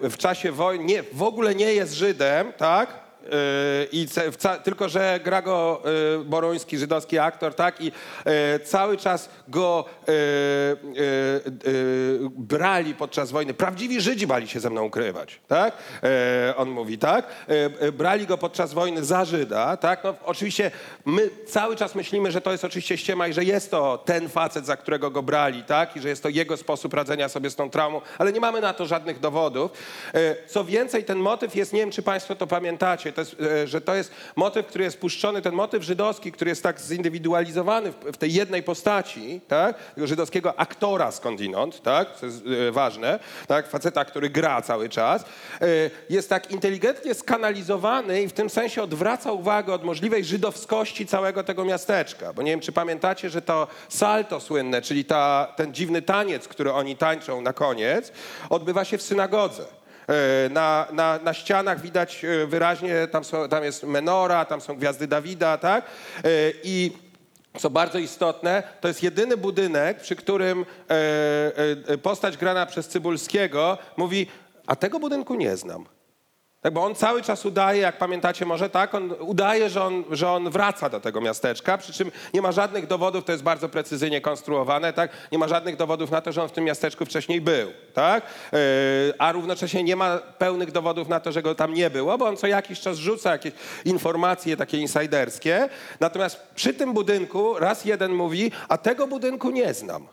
e, 0.01 0.09
w 0.09 0.17
czasie 0.17 0.51
wojny 0.51 0.85
nie, 0.85 1.03
w 1.03 1.23
ogóle 1.23 1.55
nie 1.55 1.73
jest 1.73 1.93
Żydem, 1.93 2.53
tak? 2.53 3.04
E, 3.25 3.85
I 3.91 4.07
tylko, 4.63 4.89
że 4.89 5.19
gra 5.23 5.41
go 5.41 5.81
e, 6.19 6.23
Boroński, 6.23 6.77
żydowski 6.77 7.19
aktor, 7.19 7.55
tak? 7.55 7.81
I 7.81 7.91
e, 8.25 8.59
cały 8.59 8.97
czas 8.97 9.29
go 9.47 9.85
brali 12.29 12.95
podczas 12.95 13.31
wojny. 13.31 13.53
Prawdziwi 13.53 14.01
Żydzi 14.01 14.27
bali 14.27 14.47
się 14.47 14.59
ze 14.59 14.69
mną 14.69 14.83
ukrywać, 14.83 15.39
tak? 15.47 15.73
On 16.57 16.69
mówi, 16.69 16.97
tak? 16.97 17.27
Brali 17.93 18.27
go 18.27 18.37
podczas 18.37 18.73
wojny 18.73 19.05
za 19.05 19.25
Żyda, 19.25 19.77
tak? 19.77 20.03
No, 20.03 20.15
oczywiście 20.25 20.71
my 21.05 21.29
cały 21.47 21.75
czas 21.75 21.95
myślimy, 21.95 22.31
że 22.31 22.41
to 22.41 22.51
jest 22.51 22.65
oczywiście 22.65 22.97
ściema 22.97 23.27
i 23.27 23.33
że 23.33 23.43
jest 23.43 23.71
to 23.71 24.03
ten 24.05 24.29
facet, 24.29 24.65
za 24.65 24.77
którego 24.77 25.11
go 25.11 25.23
brali, 25.23 25.63
tak? 25.63 25.95
I 25.95 25.99
że 25.99 26.09
jest 26.09 26.23
to 26.23 26.29
jego 26.29 26.57
sposób 26.57 26.93
radzenia 26.93 27.29
sobie 27.29 27.49
z 27.49 27.55
tą 27.55 27.69
traumą, 27.69 28.01
ale 28.17 28.33
nie 28.33 28.39
mamy 28.39 28.61
na 28.61 28.73
to 28.73 28.85
żadnych 28.85 29.19
dowodów. 29.19 29.71
Co 30.47 30.63
więcej, 30.63 31.03
ten 31.03 31.17
motyw 31.17 31.55
jest, 31.55 31.73
nie 31.73 31.79
wiem, 31.79 31.91
czy 31.91 32.01
państwo 32.01 32.35
to 32.35 32.47
pamiętacie, 32.47 33.13
to 33.15 33.21
jest, 33.21 33.35
e, 33.41 33.67
że 33.67 33.81
to 33.81 33.95
jest 33.95 34.11
motyw, 34.35 34.65
który 34.65 34.83
jest 34.83 34.99
puszczony, 34.99 35.41
ten 35.41 35.53
motyw 35.53 35.83
żydowski, 35.83 36.31
który 36.31 36.49
jest 36.49 36.63
tak 36.63 36.79
zindywidualizowany 36.79 37.91
w, 37.91 38.17
tej 38.17 38.33
jednej 38.33 38.63
postaci, 38.63 39.41
tak? 39.47 39.93
Tego 39.95 40.07
żydowskiego 40.07 40.59
aktora 40.59 41.11
skądinąd, 41.11 41.81
tak? 41.81 42.15
Co 42.19 42.25
jest 42.25 42.43
e, 42.67 42.71
ważne, 42.71 43.19
tak? 43.47 43.67
Faceta, 43.67 44.05
który 44.05 44.29
gra 44.29 44.61
cały 44.61 44.89
czas, 44.89 45.25
e, 45.61 45.65
jest 46.09 46.29
tak 46.29 46.51
inteligentnie 46.51 47.13
skanalizowany 47.13 48.21
i 48.21 48.27
w 48.27 48.33
tym 48.33 48.49
sensie 48.49 48.83
odwraca 48.83 49.31
uwagę 49.31 49.73
od 49.73 49.83
możliwej 49.83 50.25
żydowskości 50.25 51.05
całego 51.05 51.43
tego 51.43 51.65
miasteczka. 51.65 52.33
Bo 52.33 52.41
nie 52.41 52.51
wiem, 52.51 52.59
czy 52.59 52.71
pamiętacie, 52.71 53.29
że 53.29 53.41
to 53.41 53.67
salto 53.89 54.39
słynne, 54.39 54.81
czyli 54.81 55.05
ta, 55.05 55.53
ten 55.55 55.73
dziwny 55.73 56.01
taniec, 56.01 56.47
który 56.47 56.73
oni 56.73 56.97
tańczą 56.97 57.41
na 57.41 57.53
koniec, 57.53 58.11
odbywa 58.49 58.85
się 58.85 58.97
w 58.97 59.01
synagodze. 59.01 59.65
E, 60.07 60.49
Na, 60.49 60.87
na, 60.91 61.19
na 61.23 61.33
ścianach 61.33 61.81
widać 61.81 62.25
e, 62.25 62.47
wyraźnie, 62.47 63.07
tam, 63.07 63.23
są, 63.23 63.49
tam 63.49 63.63
jest 63.63 63.83
menora, 63.83 64.45
tam 64.45 64.61
są 64.61 64.75
gwiazdy 64.75 65.07
Dawida, 65.07 65.57
tak? 65.57 65.85
E, 65.85 66.29
I 66.63 66.91
co 67.59 67.69
bardzo 67.69 67.97
istotne, 67.97 68.63
to 68.81 68.87
jest 68.87 69.03
jedyny 69.03 69.37
budynek, 69.37 70.01
przy 70.01 70.15
którym 70.15 70.65
postać 72.03 72.37
grana 72.37 72.65
przez 72.65 72.87
Cybulskiego 72.87 73.77
mówi, 73.97 74.27
a 74.67 74.75
tego 74.75 74.99
budynku 74.99 75.35
nie 75.35 75.57
znam. 75.57 75.85
Tak, 76.65 76.73
bo 76.73 76.83
on 76.83 76.95
cały 76.95 77.21
czas 77.21 77.45
udaje, 77.45 77.81
jak 77.81 77.97
pamiętacie 77.97 78.45
może 78.45 78.69
tak, 78.69 78.95
on 78.95 79.13
udaje, 79.19 79.69
że 79.69 79.83
on, 79.83 80.03
że 80.11 80.29
on 80.29 80.49
wraca 80.49 80.89
do 80.89 80.99
tego 80.99 81.21
miasteczka, 81.21 81.77
przy 81.77 81.93
czym 81.93 82.11
nie 82.33 82.41
ma 82.41 82.51
żadnych 82.51 82.87
dowodów, 82.87 83.23
to 83.25 83.31
jest 83.31 83.43
bardzo 83.43 83.69
precyzyjnie 83.69 84.21
konstruowane, 84.21 84.93
tak? 84.93 85.11
Nie 85.31 85.37
ma 85.37 85.47
żadnych 85.47 85.75
dowodów 85.75 86.11
na 86.11 86.21
to, 86.21 86.31
że 86.31 86.43
on 86.43 86.49
w 86.49 86.51
tym 86.51 86.63
miasteczku 86.63 87.05
wcześniej 87.05 87.41
był, 87.41 87.71
tak? 87.93 88.23
Yy, 88.51 88.59
a 89.17 89.31
równocześnie 89.31 89.83
nie 89.83 89.95
ma 89.95 90.17
pełnych 90.17 90.71
dowodów 90.71 91.07
na 91.07 91.19
to, 91.19 91.31
że 91.31 91.41
go 91.41 91.55
tam 91.55 91.73
nie 91.73 91.89
było, 91.89 92.17
bo 92.17 92.25
on 92.25 92.37
co 92.37 92.47
jakiś 92.47 92.79
czas 92.79 92.97
rzuca 92.97 93.31
jakieś 93.31 93.53
informacje 93.85 94.57
takie 94.57 94.77
insiderskie. 94.77 95.69
Natomiast 95.99 96.39
przy 96.55 96.73
tym 96.73 96.93
budynku 96.93 97.59
raz 97.59 97.85
jeden 97.85 98.13
mówi, 98.13 98.51
a 98.69 98.77
tego 98.77 99.07
budynku 99.07 99.49
nie 99.49 99.73
znam. 99.73 100.07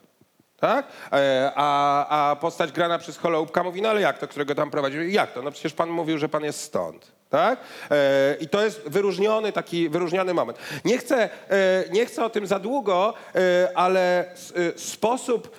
Tak? 0.62 0.86
E, 1.12 1.52
A, 1.54 2.30
a 2.30 2.36
postać 2.36 2.72
grana 2.72 2.98
przez 2.98 3.16
Holoubka 3.18 3.62
mówi, 3.62 3.82
no 3.82 3.88
ale 3.88 4.00
jak 4.00 4.18
to, 4.18 4.28
którego 4.28 4.54
tam 4.54 4.70
prowadził? 4.70 5.08
Jak 5.08 5.32
to? 5.32 5.42
No 5.42 5.50
przecież 5.50 5.72
pan 5.72 5.90
mówił, 5.90 6.18
że 6.18 6.28
pan 6.28 6.44
jest 6.44 6.60
stąd. 6.60 7.12
Tak? 7.30 7.60
E, 7.90 8.36
I 8.40 8.48
to 8.48 8.64
jest 8.64 8.82
wyróżniony 8.88 9.52
taki 9.52 9.88
wyróżniony 9.88 10.34
moment. 10.34 10.58
Nie 10.84 10.98
chcę, 10.98 11.30
e, 11.50 11.84
nie 11.90 12.06
chcę 12.06 12.24
o 12.24 12.30
tym 12.30 12.46
za 12.46 12.58
długo, 12.58 13.14
e, 13.34 13.68
ale 13.74 14.32
s- 14.32 14.52
e, 14.76 14.78
sposób, 14.78 15.56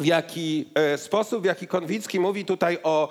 w 0.00 0.04
jaki, 0.06 0.70
sposób, 0.96 1.42
w 1.42 1.44
jaki 1.44 1.66
Konwicki 1.66 2.20
mówi 2.20 2.44
tutaj 2.44 2.78
o 2.82 3.08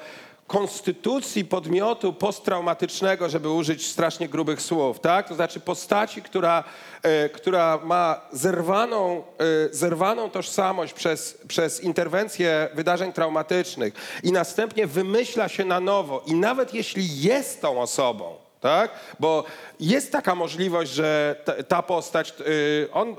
konstytucji 0.48 1.46
podmiotu 1.46 2.14
posttraumatycznego, 2.14 3.30
żeby 3.30 3.50
użyć 3.50 3.88
strasznie 3.88 4.30
grubych 4.30 4.62
słów, 4.62 5.00
tak? 5.00 5.28
To 5.28 5.36
znaczy 5.36 5.60
postaci, 5.60 6.22
która, 6.22 6.64
e, 7.04 7.30
która 7.30 7.80
ma 7.84 8.22
zerwaną, 8.32 9.24
e, 9.40 9.74
zerwaną 9.74 10.30
tożsamość 10.30 10.94
przez, 10.94 11.38
przez 11.48 11.84
interwencję 11.84 12.70
wydarzeń 12.74 13.14
traumatycznych 13.14 13.94
i 14.24 14.32
następnie 14.32 14.88
wymyśla 14.88 15.50
się 15.50 15.66
na 15.66 15.80
nowo 15.80 16.24
i 16.26 16.34
nawet 16.34 16.74
jeśli 16.74 17.22
jest 17.22 17.62
tą 17.62 17.82
osobą, 17.82 18.47
tak? 18.68 18.92
Bo 19.20 19.44
jest 19.80 20.12
taka 20.12 20.36
możliwość, 20.36 20.92
że 20.92 21.36
ta, 21.46 21.64
ta 21.64 21.82
postać, 21.82 22.34
y, 22.48 22.88
on 22.94 23.16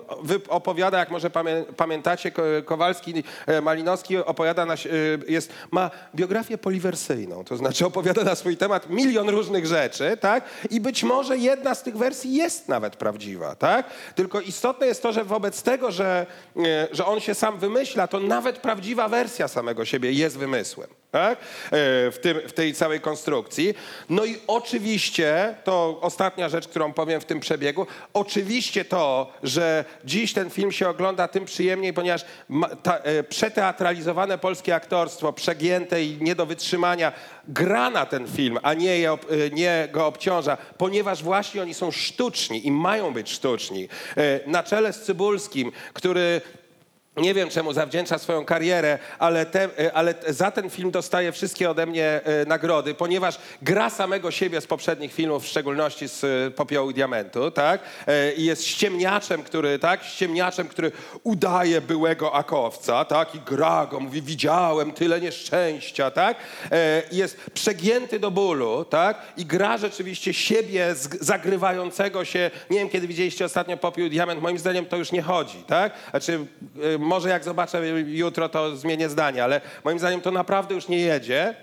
opowiada, 0.48 0.98
jak 0.98 1.10
może 1.10 1.30
pamię, 1.30 1.64
pamiętacie, 1.76 2.30
Ko- 2.30 2.42
Kowalski, 2.64 3.24
e, 3.46 3.60
Malinowski 3.60 4.16
opowiada, 4.16 4.66
na, 4.66 4.74
y, 4.74 4.78
jest, 5.28 5.52
ma 5.70 5.90
biografię 6.14 6.58
poliwersyjną, 6.58 7.44
to 7.44 7.56
znaczy 7.56 7.86
opowiada 7.86 8.24
na 8.24 8.34
swój 8.34 8.56
temat 8.56 8.90
milion 8.90 9.28
różnych 9.28 9.66
rzeczy, 9.66 10.16
tak? 10.20 10.44
I 10.70 10.80
być 10.80 11.02
może 11.04 11.36
jedna 11.38 11.74
z 11.74 11.82
tych 11.82 11.96
wersji 11.96 12.34
jest 12.34 12.68
nawet 12.68 12.96
prawdziwa, 12.96 13.54
tak? 13.54 13.86
Tylko 14.14 14.40
istotne 14.40 14.86
jest 14.86 15.02
to, 15.02 15.12
że 15.12 15.24
wobec 15.24 15.62
tego, 15.62 15.90
że, 15.92 16.26
y, 16.56 16.60
że 16.92 17.06
on 17.06 17.20
się 17.20 17.34
sam 17.34 17.58
wymyśla, 17.58 18.06
to 18.06 18.20
nawet 18.20 18.58
prawdziwa 18.58 19.08
wersja 19.08 19.48
samego 19.48 19.84
siebie 19.84 20.12
jest 20.12 20.38
wymysłem 20.38 20.88
tak? 21.10 21.38
E, 21.38 21.42
w, 22.10 22.18
tym, 22.22 22.40
w 22.48 22.52
tej 22.52 22.74
całej 22.74 23.00
konstrukcji. 23.00 23.74
No 24.10 24.24
i 24.24 24.36
oczywiście, 24.46 25.54
to 25.64 25.98
ostatnia 26.00 26.48
rzecz, 26.48 26.68
którą 26.68 26.92
powiem 26.92 27.20
w 27.20 27.24
tym 27.24 27.40
przebiegu, 27.40 27.86
oczywiście 28.14 28.84
to, 28.84 29.32
że 29.42 29.84
dziś 30.04 30.32
ten 30.32 30.50
film 30.50 30.72
się 30.72 30.88
ogląda 30.88 31.28
tym 31.28 31.44
przyjemniej, 31.44 31.92
ponieważ 31.92 32.24
ta, 32.82 32.98
e, 32.98 33.22
przeteatralizowane 33.22 34.38
polskie 34.38 34.74
aktorstwo, 34.74 35.32
przegięte 35.32 36.02
i 36.04 36.18
nie 36.20 36.34
do 36.34 36.46
wytrzymania, 36.46 37.12
gra 37.48 37.90
na 37.90 38.06
ten 38.06 38.26
film, 38.26 38.58
a 38.62 38.74
nie, 38.74 38.98
je, 38.98 39.12
e, 39.12 39.16
nie 39.52 39.88
go 39.92 40.06
obciąża, 40.06 40.56
ponieważ 40.78 41.22
właśnie 41.22 41.62
oni 41.62 41.74
są 41.74 41.90
sztuczni 41.90 42.66
i 42.66 42.70
mają 42.70 43.12
być 43.12 43.30
sztuczni. 43.30 43.88
E, 44.16 44.40
Na 44.46 44.62
czele 44.62 44.92
z 44.92 45.02
Cybulskim, 45.02 45.72
który 45.92 46.40
nie 47.20 47.34
wiem, 47.34 47.50
czemu 47.50 47.72
zawdzięcza 47.72 48.18
swoją 48.18 48.44
karierę, 48.44 48.98
ale, 49.18 49.46
te, 49.46 49.68
e, 49.78 49.92
ale 49.92 50.14
za 50.28 50.50
ten 50.50 50.70
film 50.70 50.90
dostaje 50.90 51.32
wszystkie 51.32 51.70
ode 51.70 51.86
mnie 51.86 52.20
e, 52.24 52.44
nagrody, 52.46 52.94
ponieważ 52.94 53.38
gra 53.62 53.90
samego 53.90 54.30
siebie 54.30 54.60
z 54.60 54.66
poprzednich 54.66 55.12
filmów, 55.12 55.44
w 55.44 55.46
szczególności 55.46 56.08
z 56.08 56.24
e, 56.24 56.50
Popiołu 56.50 56.90
i 56.90 56.94
Diamentu, 56.94 57.50
tak? 57.50 57.80
I 58.36 58.44
jest 58.44 58.66
ściemniaczem, 58.66 59.42
który, 59.42 59.78
tak? 59.78 60.04
Ściemniaczem, 60.04 60.68
który 60.68 60.92
udaje 61.22 61.80
byłego 61.80 62.34
akowca, 62.34 63.04
tak? 63.04 63.34
I 63.34 63.40
gra 63.40 63.86
go, 63.86 64.00
mówi, 64.00 64.22
widziałem 64.22 64.92
tyle 64.92 65.20
nieszczęścia, 65.20 66.10
tak? 66.10 66.36
I 67.10 67.16
jest 67.16 67.36
przegięty 67.54 68.18
do 68.18 68.30
bólu, 68.30 68.84
tak? 68.84 69.22
I 69.36 69.46
gra 69.46 69.78
rzeczywiście 69.78 70.34
siebie 70.34 70.94
zagrywającego 71.20 72.24
się, 72.24 72.50
nie 72.70 72.78
wiem, 72.78 72.88
kiedy 72.88 73.08
widzieliście 73.08 73.44
ostatnio 73.44 73.76
Popiół 73.76 74.06
i 74.06 74.10
Diament, 74.10 74.42
moim 74.42 74.58
zdaniem 74.58 74.86
to 74.86 74.96
już 74.96 75.12
nie 75.12 75.22
chodzi, 75.22 75.62
tak? 75.66 75.92
Znaczy, 76.10 76.46
może 77.08 77.28
jak 77.28 77.44
zobaczę 77.44 77.88
jutro, 78.06 78.48
to 78.48 78.76
zmienię 78.76 79.08
zdanie, 79.08 79.44
ale 79.44 79.60
moim 79.84 79.98
zdaniem 79.98 80.20
to 80.20 80.30
naprawdę 80.30 80.74
już 80.74 80.88
nie 80.88 80.98
jedzie. 80.98 81.54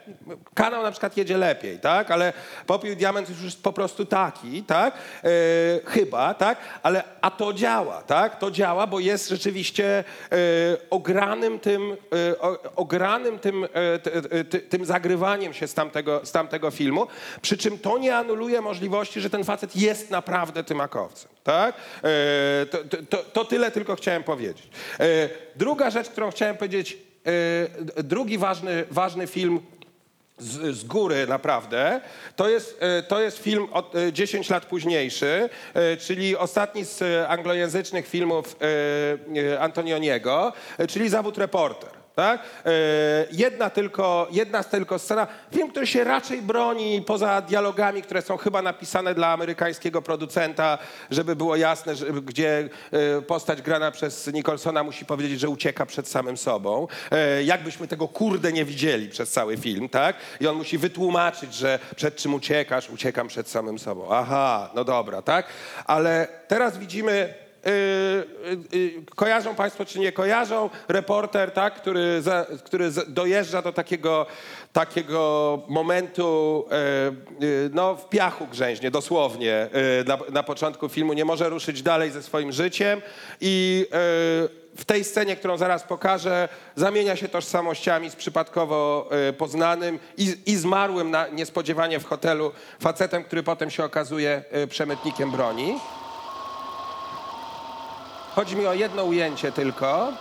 Kanał 0.54 0.84
na 0.84 0.92
przykład 0.92 1.18
jedzie 1.18 1.38
lepiej, 1.38 1.80
tak? 1.80 2.12
Ale 2.12 2.34
Popiół 2.66 2.96
Diament 2.96 3.30
już 3.30 3.42
jest 3.44 3.64
po 3.64 3.74
prostu 3.74 4.06
taki, 4.06 4.64
tak? 4.64 4.94
E, 4.94 5.30
chyba, 5.86 6.34
tak? 6.34 6.58
Ale, 6.84 7.04
a 7.22 7.32
to 7.32 7.54
działa, 7.54 8.02
tak? 8.02 8.40
To 8.40 8.52
działa, 8.52 8.88
bo 8.88 9.00
jest 9.00 9.30
rzeczywiście 9.30 10.04
e, 10.32 10.36
ogranym 10.90 11.60
tym, 11.60 11.92
e, 11.92 11.96
ogranym 12.76 13.40
tym, 13.40 13.68
tym 14.70 14.86
zagrywaniem 14.86 15.54
się 15.54 15.68
z 15.68 15.74
tamtego, 15.74 16.22
z 16.24 16.32
tamtego 16.32 16.72
filmu, 16.72 17.08
przy 17.42 17.58
czym 17.58 17.80
to 17.80 17.98
nie 17.98 18.18
anuluje 18.18 18.62
możliwości, 18.62 19.22
że 19.22 19.30
ten 19.30 19.44
facet 19.44 19.76
jest 19.76 20.12
naprawdę 20.12 20.64
tym 20.64 20.82
akowcem, 20.82 21.32
tak? 21.44 21.76
To, 22.72 22.78
to, 23.10 23.18
to 23.24 23.46
tyle 23.46 23.72
tylko 23.72 23.96
chciałem 23.96 24.24
powiedzieć. 24.24 24.70
E, 25.36 25.58
druga 25.58 25.90
rzecz, 25.90 26.10
którą 26.10 26.32
chciałem 26.32 26.58
powiedzieć, 26.58 26.98
e, 27.98 28.04
drugi 28.04 28.38
ważny, 28.38 28.86
ważny 28.92 29.28
film 29.28 29.62
z, 30.38 30.78
z 30.78 30.84
góry 30.84 31.28
naprawdę. 31.28 32.02
To 32.36 32.50
jest, 32.50 32.78
e, 32.80 33.04
to 33.04 33.22
jest 33.22 33.38
film 33.38 33.68
od, 33.72 33.96
e, 33.96 34.14
10 34.14 34.50
lat 34.50 34.66
późniejszy, 34.66 35.50
e, 35.74 35.98
czyli 35.98 36.38
ostatni 36.38 36.86
z 36.86 37.02
e, 37.02 37.28
anglojęzycznych 37.28 38.08
filmów 38.08 38.56
e, 38.62 39.54
e, 39.54 39.60
Antonioniego, 39.60 40.54
e, 40.78 40.88
czyli 40.88 41.10
Zawód 41.10 41.38
reporter. 41.38 42.05
Tak? 42.16 42.42
E, 42.66 42.72
Jedna, 43.32 43.70
tylko, 43.70 44.28
jedna 44.32 44.64
tylko 44.64 45.00
scena. 45.00 45.28
Film, 45.54 45.72
który 45.72 45.88
się 45.88 46.04
raczej 46.04 46.42
broni 46.42 47.02
poza 47.02 47.42
dialogami, 47.42 48.02
które 48.02 48.22
są 48.22 48.38
chyba 48.38 48.62
napisane 48.62 49.16
dla 49.16 49.28
amerykańskiego 49.28 50.02
producenta, 50.02 50.78
żeby 51.12 51.36
było 51.36 51.56
jasne, 51.56 51.96
że, 51.96 52.06
gdzie 52.06 52.70
e, 53.18 53.22
postać 53.22 53.62
grana 53.62 53.92
przez 53.92 54.28
Nicholsona 54.34 54.84
musi 54.84 55.06
powiedzieć, 55.06 55.40
że 55.40 55.50
ucieka 55.50 55.86
przed 55.86 56.08
samym 56.08 56.38
sobą. 56.38 56.88
E, 57.12 57.44
Jakbyśmy 57.44 57.88
tego 57.88 58.08
kurde 58.08 58.52
nie 58.52 58.66
widzieli 58.66 59.10
przez 59.10 59.32
cały 59.32 59.58
film, 59.58 59.90
tak? 59.90 60.16
I 60.40 60.48
on 60.48 60.56
musi 60.56 60.78
wytłumaczyć, 60.78 61.54
że 61.54 61.80
przed 61.96 62.16
czym 62.16 62.34
uciekasz, 62.34 62.90
uciekam 62.90 63.28
przed 63.28 63.50
samym 63.50 63.80
sobą. 63.80 64.08
Aha, 64.12 64.70
no 64.76 64.84
dobra, 64.84 65.22
tak? 65.22 65.46
Ale 65.86 66.28
teraz 66.48 66.78
widzimy 66.78 67.45
kojarzą 69.16 69.56
Państwo, 69.56 69.86
czy 69.86 70.00
nie 70.00 70.12
kojarzą, 70.12 70.70
reporter, 70.88 71.52
tak, 71.52 71.76
który, 71.76 72.22
za, 72.22 72.46
który 72.66 72.92
dojeżdża 73.08 73.62
do 73.62 73.74
takiego, 73.74 74.26
takiego 74.74 75.62
momentu, 75.68 76.66
yy, 77.40 77.70
no 77.74 77.96
w 77.96 78.10
piachu 78.10 78.48
grzęźnie, 78.48 78.92
dosłownie, 78.92 79.70
na, 80.06 80.18
na 80.32 80.44
początku 80.44 80.90
filmu, 80.90 81.14
nie 81.14 81.26
może 81.26 81.50
ruszyć 81.50 81.82
dalej 81.82 82.12
ze 82.12 82.24
swoim 82.24 82.52
życiem 82.52 83.02
i 83.42 83.86
w 84.78 84.86
tej 84.86 85.04
scenie, 85.04 85.36
którą 85.36 85.58
zaraz 85.58 85.84
pokażę, 85.84 86.50
zamienia 86.76 87.16
się 87.16 87.28
tożsamościami 87.28 88.10
z 88.10 88.16
przypadkowo 88.16 89.10
poznanym 89.38 90.00
i, 90.18 90.36
i 90.46 90.56
zmarłym 90.56 91.12
na, 91.12 91.28
niespodziewanie 91.28 92.00
w 92.00 92.06
hotelu 92.06 92.52
facetem, 92.80 93.24
który 93.24 93.44
potem 93.44 93.70
się 93.70 93.84
okazuje 93.84 94.44
przemytnikiem 94.70 95.32
broni. 95.32 95.76
Chodzi 98.36 98.56
mi 98.56 98.68
o 98.68 98.74
jedno 98.74 99.04
ujęcie 99.04 99.52
tylko. 99.52 100.12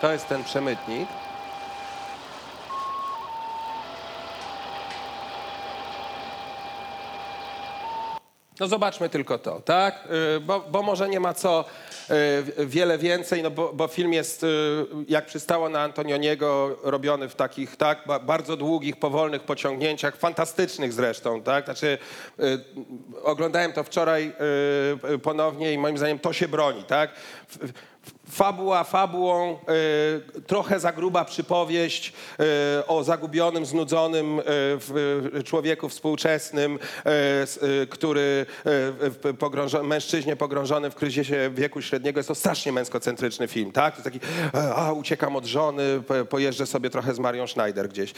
To 0.00 0.12
jest 0.12 0.28
ten 0.28 0.44
przemytnik. 0.44 1.08
No 8.62 8.68
zobaczmy 8.68 9.08
tylko 9.08 9.38
to, 9.38 9.60
tak? 9.60 10.08
Y, 10.36 10.40
Bo, 10.40 10.60
bo 10.60 10.82
może 10.82 11.08
nie 11.08 11.20
ma 11.20 11.34
co 11.34 11.64
y, 12.58 12.66
wiele 12.66 12.98
więcej, 12.98 13.42
no 13.42 13.50
bo, 13.50 13.72
bo 13.72 13.88
film 13.88 14.12
jest, 14.12 14.42
y, 14.44 14.46
jak 15.08 15.26
przystało 15.26 15.68
na 15.68 15.80
Antonioniego, 15.80 16.78
robiony 16.82 17.28
w 17.28 17.34
takich, 17.34 17.76
tak, 17.76 17.98
ba- 18.06 18.18
bardzo 18.18 18.56
długich, 18.56 18.96
powolnych 18.96 19.42
pociągnięciach, 19.42 20.16
fantastycznych 20.16 20.92
zresztą, 20.92 21.42
tak? 21.42 21.64
Znaczy, 21.64 21.98
oglądałem 23.22 23.72
to 23.72 23.84
wczoraj 23.84 24.32
ponownie 25.22 25.72
i 25.72 25.78
moim 25.78 25.98
zdaniem 25.98 26.18
to 26.18 26.32
się 26.32 26.48
broni, 26.48 26.84
tak? 26.84 27.10
Fabuła 28.32 28.84
fabułą, 28.84 29.52
e, 29.52 30.40
trochę 30.46 30.80
za 30.80 30.92
gruba 30.92 31.24
przypowieść 31.24 32.12
e, 32.40 32.86
o 32.86 33.04
zagubionym, 33.04 33.66
znudzonym 33.66 34.40
e, 35.36 35.42
człowieku 35.42 35.88
współczesnym, 35.88 36.78
który 37.90 38.46
pogrążo, 39.38 39.82
mężczyźnie 39.82 40.36
pogrążony 40.36 40.90
w 40.90 40.94
kryzysie 40.94 41.50
wieku 41.54 41.82
średniego. 41.82 42.18
Jest 42.18 42.28
to 42.28 42.34
strasznie 42.34 42.72
męskocentryczny 42.72 43.48
film, 43.48 43.72
tak? 43.72 43.96
To 43.96 44.00
jest 44.00 44.04
taki, 44.04 44.32
a 44.76 44.92
uciekam 44.92 45.36
od 45.36 45.44
żony, 45.44 45.82
po- 46.06 46.24
pojeżdżę 46.24 46.66
sobie 46.66 46.90
trochę 46.90 47.14
z 47.14 47.18
Marią 47.18 47.46
Schneider 47.46 47.88
gdzieś. 47.88 48.10
Y, 48.10 48.14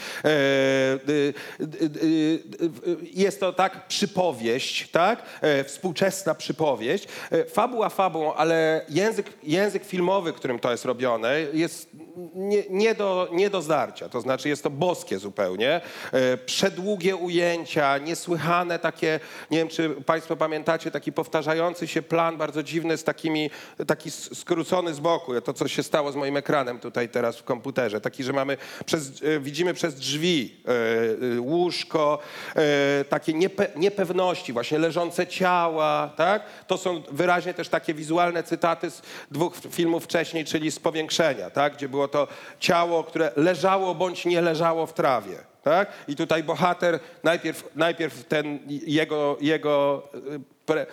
y, 1.09 1.33
y, 1.61 1.89
y, 2.03 2.97
jest 3.13 3.39
to 3.39 3.53
tak 3.53 3.87
przypowieść, 3.87 4.89
tak? 4.91 5.23
Współczesna 5.65 6.35
przypowieść. 6.35 7.07
Fabuła 7.49 7.89
fabułą, 7.89 8.33
ale 8.33 8.85
język, 8.89 9.33
język 9.43 9.85
filmowy, 10.05 10.33
którym 10.33 10.59
to 10.59 10.71
jest 10.71 10.85
robione, 10.85 11.39
jest 11.53 11.89
nie, 12.35 12.63
nie, 12.69 12.95
do, 12.95 13.27
nie 13.31 13.49
do 13.49 13.61
zdarcia. 13.61 14.09
To 14.09 14.21
znaczy 14.21 14.49
jest 14.49 14.63
to 14.63 14.69
boskie 14.69 15.19
zupełnie. 15.19 15.81
E, 16.11 16.37
przedługie 16.37 17.15
ujęcia, 17.15 17.97
niesłychane 17.97 18.79
takie, 18.79 19.19
nie 19.51 19.57
wiem 19.57 19.67
czy 19.67 19.89
Państwo 19.89 20.35
pamiętacie, 20.35 20.91
taki 20.91 21.11
powtarzający 21.11 21.87
się 21.87 22.01
plan 22.01 22.37
bardzo 22.37 22.63
dziwny 22.63 22.97
z 22.97 23.03
takimi, 23.03 23.49
taki 23.87 24.11
skrócony 24.11 24.93
z 24.93 24.99
boku. 24.99 25.41
To, 25.41 25.53
co 25.53 25.67
się 25.67 25.83
stało 25.83 26.11
z 26.11 26.15
moim 26.15 26.37
ekranem 26.37 26.79
tutaj 26.79 27.09
teraz 27.09 27.37
w 27.37 27.43
komputerze. 27.43 28.01
Taki, 28.01 28.23
że 28.23 28.33
mamy 28.33 28.57
przez, 28.85 29.11
e, 29.23 29.39
widzimy 29.39 29.73
przez 29.73 29.95
drzwi 29.95 30.55
e, 31.35 31.41
łóżko, 31.41 32.19
takie 33.09 33.33
niepe, 33.33 33.67
niepewności, 33.75 34.53
właśnie 34.53 34.79
leżące 34.79 35.27
ciała, 35.27 36.13
tak? 36.17 36.43
To 36.67 36.77
są 36.77 37.01
wyraźnie 37.11 37.53
też 37.53 37.69
takie 37.69 37.93
wizualne 37.93 38.43
cytaty 38.43 38.91
z 38.91 39.01
dwóch 39.31 39.53
filmów 39.71 39.84
wcześniej, 39.99 40.45
czyli 40.45 40.71
z 40.71 40.79
powiększenia, 40.79 41.49
tak? 41.49 41.73
Gdzie 41.73 41.89
było 41.89 42.07
to 42.07 42.27
ciało, 42.59 43.03
które 43.03 43.31
leżało 43.35 43.95
bądź 43.95 44.25
nie 44.25 44.41
leżało 44.41 44.85
w 44.85 44.93
trawie. 44.93 45.37
Tak? 45.63 45.91
I 46.07 46.15
tutaj 46.15 46.43
bohater, 46.43 46.99
najpierw, 47.23 47.69
najpierw 47.75 48.23
ten 48.23 48.59
jego, 48.67 49.37
jego 49.41 50.03
e, 50.69 50.85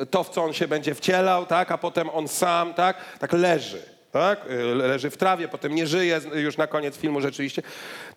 e, 0.00 0.06
to, 0.06 0.24
w 0.24 0.30
co 0.30 0.44
on 0.44 0.52
się 0.52 0.68
będzie 0.68 0.94
wcielał, 0.94 1.46
tak? 1.46 1.72
a 1.72 1.78
potem 1.78 2.10
on 2.10 2.28
sam 2.28 2.74
tak, 2.74 2.96
tak 3.18 3.32
leży. 3.32 3.93
Tak? 4.14 4.40
E, 4.50 4.74
Leży 4.74 5.10
w 5.10 5.16
trawie, 5.16 5.48
potem 5.48 5.74
nie 5.74 5.86
żyje, 5.86 6.20
już 6.34 6.56
na 6.56 6.66
koniec 6.66 6.96
filmu 6.96 7.20
rzeczywiście. 7.20 7.62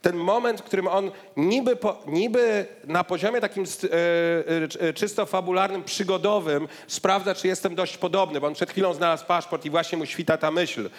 Ten 0.02 0.16
moment, 0.16 0.62
w 0.62 0.64
którym 0.64 0.88
on 0.88 1.12
niby, 1.38 1.76
po, 1.76 1.98
niby 2.08 2.66
na 2.84 3.04
poziomie 3.04 3.42
takim 3.42 3.64
e, 3.64 4.88
e, 4.88 4.94
czysto 4.94 5.26
fabularnym, 5.26 5.84
przygodowym 5.84 6.68
sprawdza, 6.88 7.36
czy 7.36 7.48
jestem 7.48 7.76
dość 7.76 7.98
podobny, 7.98 8.42
bo 8.42 8.48
on 8.48 8.54
przed 8.54 8.72
chwilą 8.72 8.94
znalazł 8.94 9.26
paszport 9.26 9.66
i 9.66 9.70
właśnie 9.70 9.98
mu 9.98 10.06
świta 10.06 10.38
ta 10.38 10.52
myśl, 10.52 10.90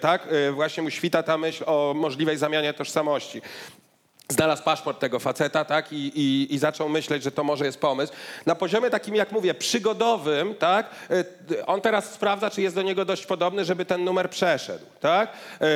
tak? 0.00 0.28
Właśnie 0.52 0.82
mu 0.82 0.90
świta 0.90 1.22
ta 1.22 1.38
myśl 1.38 1.64
o 1.66 1.92
możliwej 1.96 2.36
zamianie 2.36 2.72
tożsamości 2.72 3.42
znalazł 4.32 4.62
paszport 4.62 5.00
tego 5.00 5.18
faceta, 5.18 5.64
tak, 5.64 5.92
I, 5.92 5.96
i, 5.96 6.54
i 6.54 6.58
zaczął 6.58 6.88
myśleć, 6.88 7.22
że 7.22 7.30
to 7.30 7.44
może 7.44 7.64
jest 7.64 7.78
pomysł. 7.80 8.12
Na 8.46 8.54
poziomie 8.54 8.90
takim, 8.90 9.14
jak 9.14 9.32
mówię, 9.32 9.54
przygodowym, 9.54 10.54
tak, 10.54 10.90
y, 11.50 11.66
on 11.66 11.80
teraz 11.80 12.12
sprawdza, 12.12 12.50
czy 12.50 12.62
jest 12.62 12.74
do 12.74 12.82
niego 12.82 13.04
dość 13.04 13.26
podobny, 13.26 13.64
żeby 13.64 13.84
ten 13.84 14.04
numer 14.04 14.30
przeszedł, 14.30 14.84
tak. 15.00 15.32
Y, 15.32 15.66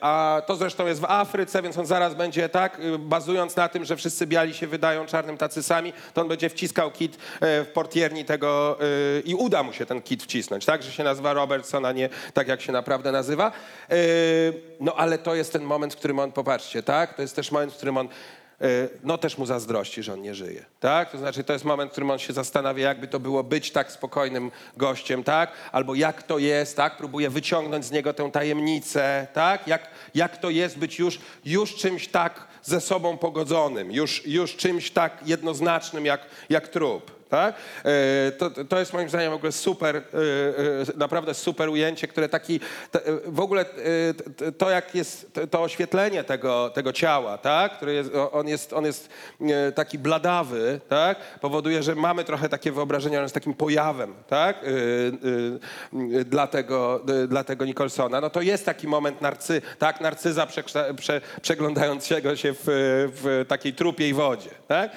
A 0.00 0.42
to 0.46 0.56
zresztą 0.56 0.86
jest 0.86 1.00
w 1.00 1.04
Afryce, 1.04 1.62
więc 1.62 1.78
on 1.78 1.86
zaraz 1.86 2.14
będzie, 2.14 2.48
tak, 2.48 2.80
y, 2.80 2.98
bazując 2.98 3.56
na 3.56 3.68
tym, 3.68 3.84
że 3.84 3.96
wszyscy 3.96 4.26
biali 4.26 4.54
się 4.54 4.66
wydają 4.66 5.06
czarnym 5.06 5.36
tacy 5.36 5.62
sami, 5.62 5.92
to 6.14 6.20
on 6.20 6.28
będzie 6.28 6.50
wciskał 6.50 6.90
kit 6.90 7.16
w 7.40 7.66
portierni 7.74 8.24
tego 8.24 8.78
i 9.24 9.34
uda 9.34 9.62
mu 9.62 9.72
się 9.72 9.86
ten 9.86 10.02
kit 10.02 10.22
wcisnąć, 10.22 10.64
tak, 10.64 10.82
że 10.82 10.92
się 10.92 11.04
nazywa 11.04 11.32
Robertson, 11.32 11.84
a 11.84 11.92
nie 11.92 12.08
tak, 12.34 12.48
jak 12.48 12.60
się 12.60 12.72
naprawdę 12.72 13.12
nazywa. 13.12 13.52
No 14.80 14.94
ale 14.94 15.18
to 15.18 15.34
jest 15.34 15.52
ten 15.52 15.62
moment, 15.62 15.94
w 15.94 15.96
którym 15.96 16.18
on, 16.18 16.32
popatrzcie, 16.32 16.82
tak, 16.82 17.14
to 17.14 17.22
jest 17.22 17.36
też 17.36 17.52
moment, 17.52 17.63
w 17.72 17.76
którym 17.76 17.96
on 17.96 18.08
y, 18.62 18.88
no 19.04 19.18
też 19.18 19.38
mu 19.38 19.46
zazdrości, 19.46 20.02
że 20.02 20.12
on 20.12 20.22
nie 20.22 20.34
żyje, 20.34 20.64
tak? 20.80 21.10
To 21.10 21.18
znaczy 21.18 21.44
to 21.44 21.52
jest 21.52 21.64
moment, 21.64 21.90
w 21.90 21.92
którym 21.92 22.10
on 22.10 22.18
się 22.18 22.32
zastanawia, 22.32 22.88
jakby 22.88 23.08
to 23.08 23.20
było 23.20 23.44
być 23.44 23.70
tak 23.70 23.92
spokojnym 23.92 24.50
gościem, 24.76 25.24
tak? 25.24 25.52
Albo 25.72 25.94
jak 25.94 26.22
to 26.22 26.38
jest, 26.38 26.76
tak? 26.76 26.96
Próbuje 26.96 27.30
wyciągnąć 27.30 27.84
z 27.84 27.90
niego 27.90 28.14
tę 28.14 28.30
tajemnicę, 28.30 29.26
tak? 29.32 29.66
Jak, 29.68 29.88
jak 30.14 30.36
to 30.36 30.50
jest 30.50 30.78
być 30.78 30.98
już, 30.98 31.18
już 31.44 31.74
czymś 31.74 32.08
tak 32.08 32.46
ze 32.62 32.80
sobą 32.80 33.18
pogodzonym, 33.18 33.92
już, 33.92 34.26
już 34.26 34.56
czymś 34.56 34.90
tak 34.90 35.18
jednoznacznym 35.26 36.06
jak, 36.06 36.26
jak 36.48 36.68
trup. 36.68 37.13
Tak? 37.30 37.54
E, 37.84 38.32
To, 38.32 38.50
to 38.50 38.78
jest 38.78 38.92
moim 38.92 39.08
zdaniem 39.08 39.30
w 39.30 39.34
ogóle 39.34 39.52
super, 39.52 39.96
e, 39.96 40.00
e, 40.00 40.02
naprawdę 40.96 41.34
super 41.34 41.68
ujęcie, 41.68 42.08
które 42.08 42.28
taki, 42.28 42.60
w 43.26 43.40
ogóle 43.40 43.64
to 44.58 44.70
jak 44.70 44.94
jest, 44.94 45.30
to- 45.50 45.62
oświetlenie 45.62 46.24
tego, 46.24 46.70
tego 46.74 46.92
ciała, 46.92 47.38
tak? 47.38 47.76
Który 47.76 47.94
jest, 47.94 48.10
on 48.32 48.48
jest, 48.48 48.72
on 48.72 48.84
jest 48.84 49.08
taki 49.74 49.98
bladawy, 49.98 50.80
tak? 50.88 51.18
Powoduje, 51.40 51.82
że 51.82 51.94
mamy 51.94 52.24
trochę 52.24 52.48
takie 52.48 52.72
wyobrażenie, 52.72 53.16
on 53.18 53.22
jest 53.22 53.34
takim 53.34 53.54
pojawem, 53.54 54.14
tak? 54.28 54.56
Dla 56.24 56.46
tego, 56.46 57.04
dla 57.28 57.44
tego 57.44 57.64
Nicholsona. 57.64 58.20
No 58.20 58.30
to 58.30 58.40
jest 58.42 58.64
taki 58.66 58.88
moment 58.88 59.20
narcy, 59.20 59.62
tak? 59.78 60.00
Narcyza 60.00 60.46
przeglądającego 61.42 62.36
się 62.36 62.52
w, 62.52 62.58
w 63.22 63.44
takiej 63.48 63.72
trupiej 63.74 64.14
wodzie, 64.14 64.50
tak? 64.68 64.90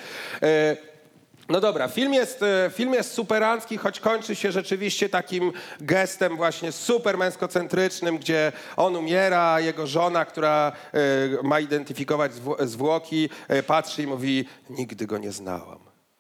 No 1.50 1.60
dobra, 1.60 1.88
film 1.88 2.14
jest, 2.14 2.44
e, 2.44 2.70
film 2.74 2.94
jest 2.94 3.14
superancki, 3.14 3.78
choć 3.78 4.00
kończy 4.00 4.36
się 4.36 4.52
rzeczywiście 4.52 5.10
takim 5.10 5.52
gestem 5.82 6.38
właśnie 6.38 6.72
super 6.72 7.18
męskocentrycznym, 7.18 8.18
gdzie 8.18 8.52
on 8.78 8.96
umiera, 8.96 9.60
jego 9.60 9.88
żona, 9.88 10.26
która 10.26 10.72
e, 10.94 11.00
ma 11.44 11.60
identyfikować 11.60 12.32
zwło- 12.34 12.68
zwłoki, 12.68 13.30
e, 13.48 13.64
patrzy 13.64 14.04
i 14.04 14.08
mówi, 14.08 14.46
nigdy 14.70 15.06
go 15.08 15.18
nie 15.18 15.32
znałam. 15.32 15.80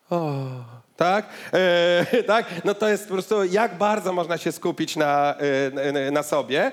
O, 0.10 0.42
tak? 0.98 1.26
E, 1.54 2.24
tak? 2.34 2.46
No 2.66 2.74
to 2.76 2.90
jest 2.90 3.08
po 3.08 3.14
prostu, 3.14 3.44
jak 3.44 3.78
bardzo 3.78 4.14
można 4.14 4.38
się 4.38 4.52
skupić 4.52 4.96
na, 4.96 5.36
na, 5.94 6.12
na 6.12 6.24
sobie. 6.24 6.62
E, 6.66 6.72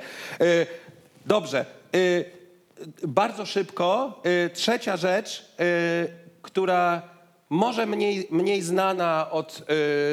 dobrze. 1.26 1.66
E, 1.94 1.98
bardzo 3.08 3.46
szybko. 3.46 4.22
Trzecia 4.54 4.96
rzecz, 4.96 5.52
która 6.42 7.13
może 7.54 7.86
mniej, 7.86 8.26
mniej 8.30 8.62
znana 8.62 9.30
od, 9.30 9.62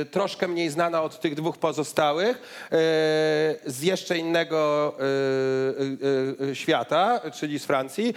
e, 0.01 0.05
troszkę 0.05 0.47
mniej 0.47 0.69
znana 0.69 1.01
od 1.01 1.19
tych 1.19 1.35
dwóch 1.35 1.57
pozostałych, 1.57 2.37
e, 2.37 2.69
z 3.65 3.81
jeszcze 3.81 4.17
innego 4.17 4.93
e, 6.49 6.55
świata, 6.55 7.21
czyli 7.33 7.59
z 7.59 7.65
Francji. 7.65 8.13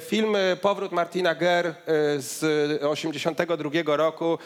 Film 0.00 0.36
Powrót 0.60 0.92
Martina 0.92 1.34
Ger 1.34 1.74
z 2.16 2.42
82 2.82 3.96
roku 3.96 4.38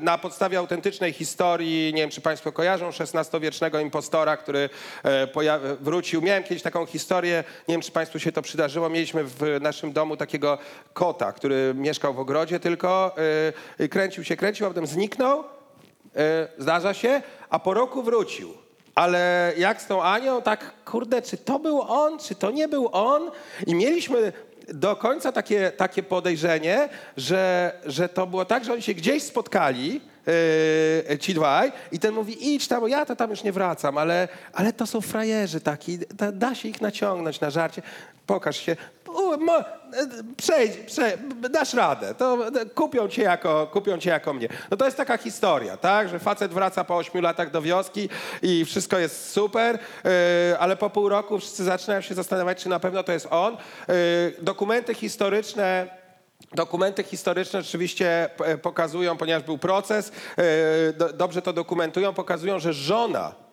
na 0.00 0.18
podstawie 0.18 0.58
autentycznej 0.58 1.12
historii, 1.12 1.94
nie 1.94 2.00
wiem 2.00 2.10
czy 2.10 2.20
Państwo 2.20 2.52
kojarzą, 2.52 2.88
XVI-wiecznego 2.88 3.80
impostora, 3.80 4.36
który 4.36 4.68
wrócił. 5.80 6.22
Miałem 6.22 6.42
kiedyś 6.42 6.62
taką 6.62 6.86
historię, 6.86 7.44
nie 7.68 7.74
wiem 7.74 7.82
czy 7.82 7.92
Państwu 7.92 8.18
się 8.18 8.32
to 8.32 8.42
przydarzyło, 8.42 8.88
mieliśmy 8.88 9.24
w 9.24 9.58
naszym 9.60 9.92
domu 9.92 10.16
takiego 10.16 10.58
kota, 10.92 11.32
który 11.32 11.74
mieszkał 11.76 12.14
w 12.14 12.18
ogrodzie 12.18 12.60
tylko, 12.60 12.83
e, 13.78 13.88
kręcił 13.88 14.24
się, 14.24 14.36
kręcił, 14.36 14.66
a 14.66 14.68
potem 14.68 14.86
zniknął, 14.86 15.44
E, 16.16 16.48
zdarza 16.58 16.94
się, 16.94 17.22
a 17.50 17.58
po 17.58 17.74
roku 17.74 18.02
wrócił. 18.02 18.54
Ale 18.94 19.52
jak 19.56 19.82
z 19.82 19.86
tą 19.86 20.02
Anią, 20.02 20.42
tak 20.42 20.72
kurde, 20.84 21.22
czy 21.22 21.36
to 21.36 21.58
był 21.58 21.80
on, 21.80 22.18
czy 22.18 22.34
to 22.34 22.50
nie 22.50 22.68
był 22.68 22.88
on? 22.92 23.30
I 23.66 23.74
mieliśmy 23.74 24.32
do 24.68 24.96
końca 24.96 25.32
takie, 25.32 25.72
takie 25.76 26.02
podejrzenie, 26.02 26.88
że, 27.16 27.72
że 27.86 28.08
to 28.08 28.26
było 28.26 28.44
tak, 28.44 28.64
że 28.64 28.72
oni 28.72 28.82
się 28.82 28.94
gdzieś 28.94 29.22
spotkali, 29.22 30.00
yy, 31.08 31.18
ci 31.18 31.34
dwaj, 31.34 31.72
i 31.92 31.98
ten 31.98 32.14
mówi, 32.14 32.54
idź 32.54 32.68
tam, 32.68 32.80
bo 32.80 32.88
ja 32.88 33.06
to 33.06 33.16
tam 33.16 33.30
już 33.30 33.42
nie 33.42 33.52
wracam, 33.52 33.98
ale, 33.98 34.28
ale 34.52 34.72
to 34.72 34.86
są 34.86 35.00
frajerzy 35.00 35.60
taki, 35.60 35.98
da, 35.98 36.32
da 36.32 36.54
się 36.54 36.68
ich 36.68 36.80
naciągnąć 36.80 37.40
na 37.40 37.50
żarcie. 37.50 37.82
Pokaż 38.26 38.56
się, 38.56 38.76
U, 39.14 39.38
mo, 39.38 39.58
e, 39.58 39.64
przejdź, 40.36 40.76
przejdź, 40.76 41.16
dasz 41.50 41.74
radę, 41.74 42.14
to 42.14 42.38
kupią 42.74 43.08
cię, 43.08 43.22
jako, 43.22 43.66
kupią 43.66 43.98
cię 43.98 44.10
jako 44.10 44.32
mnie. 44.32 44.48
No 44.70 44.76
to 44.76 44.84
jest 44.84 44.96
taka 44.96 45.16
historia, 45.16 45.76
tak, 45.76 46.08
że 46.08 46.18
facet 46.18 46.52
wraca 46.52 46.84
po 46.84 46.96
ośmiu 46.96 47.20
latach 47.20 47.50
do 47.50 47.62
wioski 47.62 48.08
i 48.42 48.64
wszystko 48.64 48.98
jest 48.98 49.30
super, 49.32 49.78
e, 50.04 50.58
ale 50.58 50.76
po 50.76 50.90
pół 50.90 51.08
roku 51.08 51.38
wszyscy 51.38 51.64
zaczynają 51.64 52.00
się 52.00 52.14
zastanawiać, 52.14 52.62
czy 52.62 52.68
na 52.68 52.80
pewno 52.80 53.02
to 53.02 53.12
jest 53.12 53.26
on. 53.30 53.54
E, 53.54 53.58
Dokumenty 54.42 54.94
historyczne 54.94 56.04
Dokumenty 56.52 57.02
historyczne 57.02 57.62
rzeczywiście 57.62 58.30
e, 58.44 58.58
pokazują, 58.58 59.16
ponieważ 59.16 59.42
był 59.42 59.58
proces, 59.58 60.12
do, 60.96 61.12
dobrze 61.12 61.42
to 61.42 61.52
dokumentują, 61.52 62.14
pokazują, 62.14 62.58
że 62.58 62.72
żona 62.72 63.43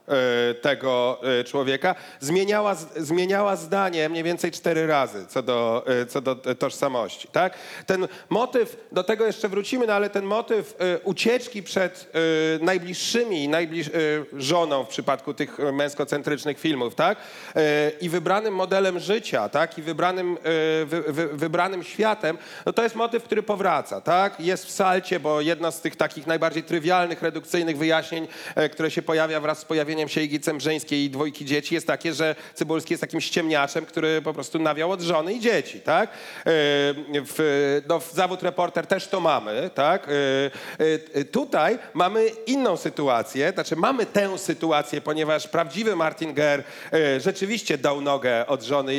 tego 0.62 1.22
e, 1.40 1.44
człowieka, 1.44 1.96
zmieniała, 2.20 2.76
zmieniała 2.96 3.56
zdanie 3.56 4.10
mniej 4.10 4.24
więcej 4.24 4.52
cztery 4.52 4.88
razy 4.88 5.26
co 5.28 5.44
do, 5.44 5.84
e, 6.02 6.06
co 6.06 6.22
do 6.22 6.38
e, 6.46 6.56
tożsamości. 6.56 7.28
Tak? 7.28 7.54
Ten 7.86 8.08
motyw, 8.30 8.88
do 8.92 9.04
tego 9.04 9.26
jeszcze 9.26 9.50
wrócimy, 9.50 9.88
no 9.88 9.94
ale 9.94 10.10
ten 10.10 10.26
motyw 10.26 10.76
e, 10.80 11.00
ucieczki 11.00 11.64
przed 11.64 12.12
e, 12.62 12.66
najbliższymi, 12.66 13.48
najbliż, 13.48 13.88
e, 13.88 13.92
żoną 14.34 14.84
w 14.84 14.88
przypadku 14.88 15.34
tych 15.34 15.60
e, 15.60 15.72
męskocentrycznych 15.72 16.60
filmów, 16.60 16.96
tak? 16.96 17.18
E, 17.56 17.92
I 18.02 18.10
wybranym 18.10 18.56
modelem 18.56 19.00
życia, 19.00 19.50
tak? 19.50 19.78
I 19.78 19.82
wybranym, 19.82 20.38
e, 20.38 20.86
wy, 20.86 21.02
wy, 21.08 21.28
wybranym 21.28 21.84
światem, 21.84 22.38
no 22.66 22.74
to 22.74 22.84
jest 22.84 22.96
motyw, 22.96 23.24
który 23.24 23.44
powraca, 23.44 24.02
tak? 24.02 24.40
Jest 24.40 24.66
w 24.66 24.72
salcie, 24.72 25.20
bo 25.20 25.42
jedno 25.42 25.72
z 25.72 25.82
tych 25.82 25.96
takich 25.96 26.28
najbardziej 26.28 26.64
trywialnych, 26.64 27.22
redukcyjnych 27.22 27.78
wyjaśnień, 27.78 28.28
e, 28.56 28.70
które 28.70 28.92
się 28.92 29.02
pojawia 29.02 29.40
wraz 29.40 29.60
z 29.60 29.66
pojawieniem 29.66 30.01
się 30.08 30.22
Igi 30.22 30.40
Cembrzeńskiej 30.40 31.04
i 31.04 31.10
dwójki 31.10 31.46
dzieci, 31.46 31.76
jest 31.76 31.88
takie, 31.88 32.14
że 32.14 32.36
Cybulski 32.54 32.94
jest 32.94 33.02
takim 33.02 33.22
ściemniaczem, 33.22 33.86
który 33.86 34.22
po 34.22 34.34
prostu 34.34 34.60
nawiał 34.60 34.92
od 34.92 35.02
żony 35.02 35.34
i 35.34 35.40
dzieci, 35.40 35.80
tak? 35.80 36.10
E, 36.10 36.14
W, 37.26 37.82
no, 37.88 38.00
w 38.00 38.12
zawód 38.14 38.44
reporter 38.44 38.88
też 38.88 39.08
to 39.08 39.20
mamy, 39.20 39.70
tak? 39.76 40.08
E, 40.08 40.12
e, 41.14 41.24
Tutaj 41.26 41.80
mamy 41.94 42.28
inną 42.46 42.78
sytuację, 42.78 43.52
znaczy 43.54 43.76
mamy 43.76 44.06
tę 44.06 44.38
sytuację, 44.38 45.02
ponieważ 45.02 45.48
prawdziwy 45.48 45.96
Martin 45.96 46.34
Ger 46.34 46.64
rzeczywiście 47.18 47.78
dał 47.78 48.02
nogę 48.02 48.48
od 48.48 48.64
żony 48.64 48.94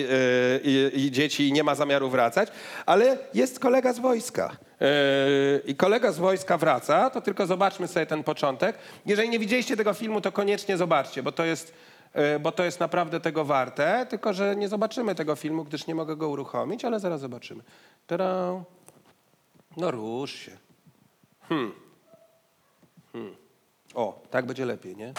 i, 0.65 0.91
i 0.95 1.11
dzieci 1.11 1.49
i 1.49 1.53
nie 1.53 1.65
ma 1.65 1.75
zamiaru 1.75 2.11
wracać, 2.11 2.49
ale 2.87 3.19
jest 3.35 3.61
kolega 3.61 3.93
z 3.93 3.99
wojska. 3.99 4.57
E, 4.83 5.61
I 5.67 5.77
kolega 5.77 6.13
z 6.13 6.19
wojska 6.19 6.59
wraca, 6.59 7.11
to 7.11 7.21
tylko 7.21 7.47
zobaczmy 7.47 7.89
sobie 7.89 8.07
ten 8.07 8.25
początek. 8.25 8.79
Jeżeli 9.07 9.29
nie 9.29 9.39
widzieliście 9.39 9.77
tego 9.77 9.95
filmu, 9.95 10.21
to 10.21 10.33
koniecznie 10.33 10.77
zobaczcie, 10.77 11.23
bo 11.23 11.33
to 11.33 11.45
jest, 11.45 11.75
e, 12.13 12.39
bo 12.39 12.53
to 12.53 12.65
jest 12.65 12.81
naprawdę 12.81 13.21
tego 13.21 13.45
warte, 13.45 14.07
tylko 14.11 14.33
że 14.33 14.57
nie 14.57 14.69
zobaczymy 14.69 15.15
tego 15.15 15.37
filmu, 15.37 15.65
gdyż 15.65 15.87
nie 15.87 15.95
mogę 15.95 16.17
go 16.17 16.29
uruchomić, 16.29 16.85
ale 16.85 17.01
zaraz 17.01 17.21
zobaczymy. 17.21 17.63
Tada. 18.07 18.65
No 19.77 19.91
rusz 19.91 20.33
się. 20.33 20.53
Hmm. 21.49 21.73
Hmm. 23.13 23.37
O, 23.95 24.23
tak 24.31 24.47
będzie 24.47 24.67
lepiej, 24.67 24.97
nie? 24.97 25.13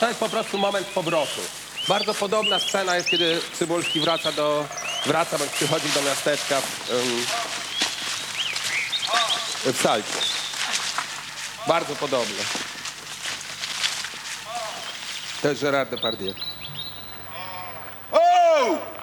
To 0.00 0.08
jest 0.08 0.20
po 0.20 0.28
prostu 0.28 0.58
moment 0.58 0.86
powrotu. 0.86 1.65
Bardzo 1.88 2.14
podobna 2.14 2.58
scena 2.58 2.96
jest, 2.96 3.08
kiedy 3.08 3.40
Cybulski 3.52 4.00
wraca 4.00 4.32
do, 4.32 4.64
wraca 5.06 5.38
bądź 5.38 5.50
przychodzi 5.50 5.88
do 5.88 6.02
miasteczka 6.02 6.60
w, 6.60 6.90
w 9.72 9.82
Salcie. 9.82 10.18
Bardzo 11.68 11.96
podobne. 11.96 12.44
To 15.42 15.48
jest 15.48 15.62
Gérard 15.62 15.90
Depardieu. 15.90 16.34
Oh 18.12 18.95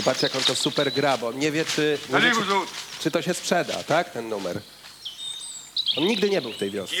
Zobaczcie, 0.00 0.26
jak 0.26 0.36
on 0.36 0.42
to 0.42 0.54
super 0.54 0.92
gra, 0.92 1.18
bo 1.18 1.28
on 1.28 1.38
nie 1.38 1.52
wie, 1.52 1.64
czy, 1.64 1.98
nie 2.08 2.20
wie, 2.20 2.30
Allez, 2.30 2.38
czy, 2.38 3.02
czy 3.02 3.10
to 3.10 3.22
się 3.22 3.34
sprzeda, 3.34 3.82
tak, 3.82 4.10
ten 4.10 4.28
numer. 4.28 4.60
On 5.96 6.04
nigdy 6.04 6.30
nie 6.30 6.42
był 6.42 6.52
w 6.52 6.56
tej 6.56 6.70
wiosce. 6.70 6.96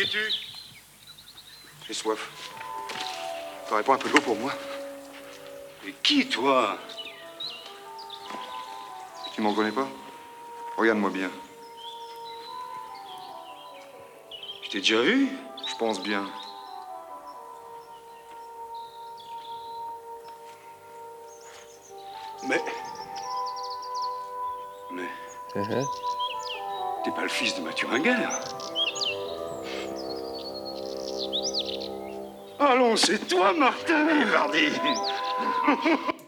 J'ai 1.86 1.94
soif. 1.94 2.28
T'aurais 3.68 3.86
pas 3.86 3.94
un 3.94 3.98
peu 3.98 4.10
d'eau 4.10 4.20
pour 4.20 4.36
moi 4.36 4.52
Mais 5.84 5.94
qui, 6.02 6.26
toi 6.26 6.78
Tu 9.34 9.40
m'en 9.40 9.54
connais 9.54 9.74
pas 9.74 9.88
Regarde-moi 10.76 11.10
bien. 11.10 11.30
Je 14.62 14.70
t'ai 14.70 14.80
déjà 14.80 15.02
vu 15.02 15.28
Je 15.70 15.76
pense 15.78 16.02
bien. 16.02 16.39
Mhm. 25.56 25.84
T'es 27.04 27.10
pas 27.10 27.22
le 27.22 27.28
fils 27.28 27.56
de 27.56 27.62
Mathieu 27.62 27.88
Ringuer 27.88 28.14
Allons, 32.58 32.96
c'est 32.96 33.26
toi, 33.26 33.52
Martin. 33.52 34.06
Hardy 34.34 34.68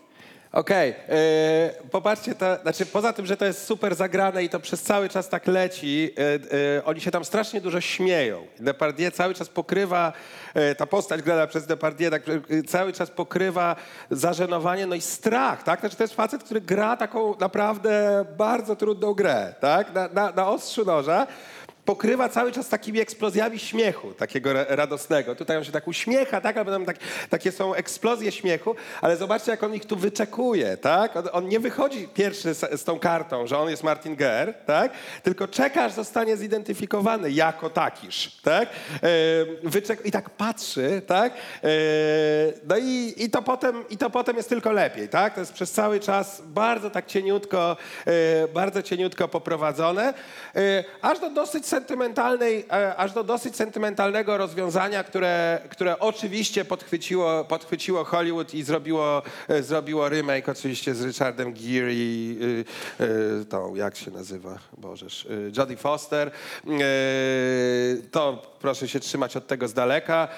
Okej, 0.52 0.94
e, 1.08 1.70
popatrzcie, 1.90 2.34
to, 2.34 2.56
znaczy 2.62 2.86
poza 2.86 3.12
tym, 3.12 3.26
że 3.26 3.36
to 3.36 3.44
jest 3.44 3.64
super 3.66 3.94
zagrane 3.94 4.44
i 4.44 4.48
to 4.48 4.60
przez 4.60 4.82
cały 4.82 5.08
czas 5.08 5.28
tak 5.28 5.46
leci, 5.46 6.10
e, 6.18 6.78
e, 6.78 6.84
oni 6.84 7.00
się 7.00 7.10
tam 7.10 7.24
strasznie 7.24 7.60
dużo 7.60 7.80
śmieją. 7.80 8.46
Depardieu 8.60 9.10
cały 9.10 9.34
czas 9.34 9.48
pokrywa, 9.48 10.12
ta 10.76 10.86
postać 10.86 11.22
grana 11.22 11.46
przez 11.46 11.66
Depardieu 11.66 12.10
tak, 12.10 12.22
cały 12.66 12.92
czas 12.92 13.10
pokrywa 13.10 13.76
zażenowanie, 14.10 14.86
no 14.86 14.94
i 14.94 15.00
strach, 15.00 15.62
tak? 15.62 15.80
Znaczy 15.80 15.96
to 15.96 16.04
jest 16.04 16.14
facet, 16.14 16.44
który 16.44 16.60
gra 16.60 16.96
taką 16.96 17.34
naprawdę 17.40 18.24
bardzo 18.38 18.76
trudną 18.76 19.14
grę, 19.14 19.54
tak? 19.60 19.94
Na, 19.94 20.08
na, 20.08 20.32
na 20.32 20.48
ostrzu 20.48 20.84
noża 20.84 21.26
pokrywa 21.84 22.28
cały 22.28 22.52
czas 22.52 22.68
takimi 22.68 23.00
eksplozjami 23.00 23.58
śmiechu, 23.58 24.14
takiego 24.14 24.52
ra- 24.52 24.64
radosnego. 24.68 25.34
Tutaj 25.34 25.56
on 25.56 25.64
się 25.64 25.72
tak 25.72 25.88
uśmiecha, 25.88 26.40
tak, 26.40 26.56
ale 26.56 26.64
potem 26.64 26.84
tak, 26.84 26.96
takie 27.30 27.52
są 27.52 27.74
eksplozje 27.74 28.32
śmiechu, 28.32 28.74
ale 29.00 29.16
zobaczcie, 29.16 29.50
jak 29.50 29.62
on 29.62 29.74
ich 29.74 29.84
tu 29.86 29.96
wyczekuje, 29.96 30.76
tak? 30.76 31.16
On, 31.16 31.24
on 31.32 31.48
nie 31.48 31.60
wychodzi 31.60 32.08
pierwszy 32.08 32.54
z, 32.54 32.80
z 32.80 32.84
tą 32.84 32.98
kartą, 32.98 33.46
że 33.46 33.58
on 33.58 33.70
jest 33.70 33.82
Martin 33.82 34.16
Ger, 34.16 34.54
tak? 34.66 34.92
Tylko 35.22 35.48
czeka, 35.48 35.84
aż 35.84 35.92
zostanie 35.92 36.36
zidentyfikowany 36.36 37.30
jako 37.30 37.70
takiż, 37.70 38.40
tak? 38.42 38.68
E, 38.68 39.08
wyczek- 39.64 40.00
I 40.04 40.10
tak 40.10 40.30
patrzy, 40.30 41.02
tak? 41.06 41.32
E, 41.64 41.68
no 42.68 42.76
i, 42.78 43.14
i, 43.16 43.30
to 43.30 43.42
potem, 43.42 43.84
i 43.90 43.96
to 43.98 44.10
potem 44.10 44.36
jest 44.36 44.48
tylko 44.48 44.72
lepiej, 44.72 45.08
tak? 45.08 45.34
To 45.34 45.40
jest 45.40 45.52
przez 45.52 45.72
cały 45.72 46.00
czas 46.00 46.42
bardzo 46.46 46.90
tak 46.90 47.06
cieniutko, 47.06 47.76
e, 48.06 48.48
bardzo 48.48 48.82
cieniutko 48.82 49.28
poprowadzone, 49.28 50.14
e, 50.56 50.84
aż 51.02 51.18
do 51.20 51.30
dosyć 51.30 51.66
sentymentalnej, 51.72 52.66
e, 52.72 52.96
aż 52.96 53.12
do 53.12 53.24
dosyć 53.24 53.56
sentymentalnego 53.56 54.36
rozwiązania, 54.36 55.04
które, 55.04 55.60
które 55.70 55.98
oczywiście 55.98 56.64
podchwyciło, 56.64 57.44
podchwyciło 57.44 58.04
Hollywood 58.04 58.54
i 58.54 58.62
zrobiło, 58.62 59.22
e, 59.48 59.62
zrobiło 59.62 60.08
remake 60.08 60.48
oczywiście 60.48 60.94
z 60.94 61.04
Richardem 61.04 61.52
Gere 61.52 61.92
i 61.92 62.38
y, 63.00 63.04
y, 63.04 63.44
tą, 63.44 63.74
jak 63.74 63.96
się 63.96 64.10
nazywa, 64.10 64.58
Bożeż, 64.78 65.24
y, 65.24 65.52
Jodie 65.56 65.76
Foster. 65.76 66.30
To 68.10 68.42
proszę 68.60 68.88
się 68.88 69.00
trzymać 69.00 69.36
od 69.36 69.46
tego 69.46 69.68
z 69.68 69.72
daleka. 69.72 70.28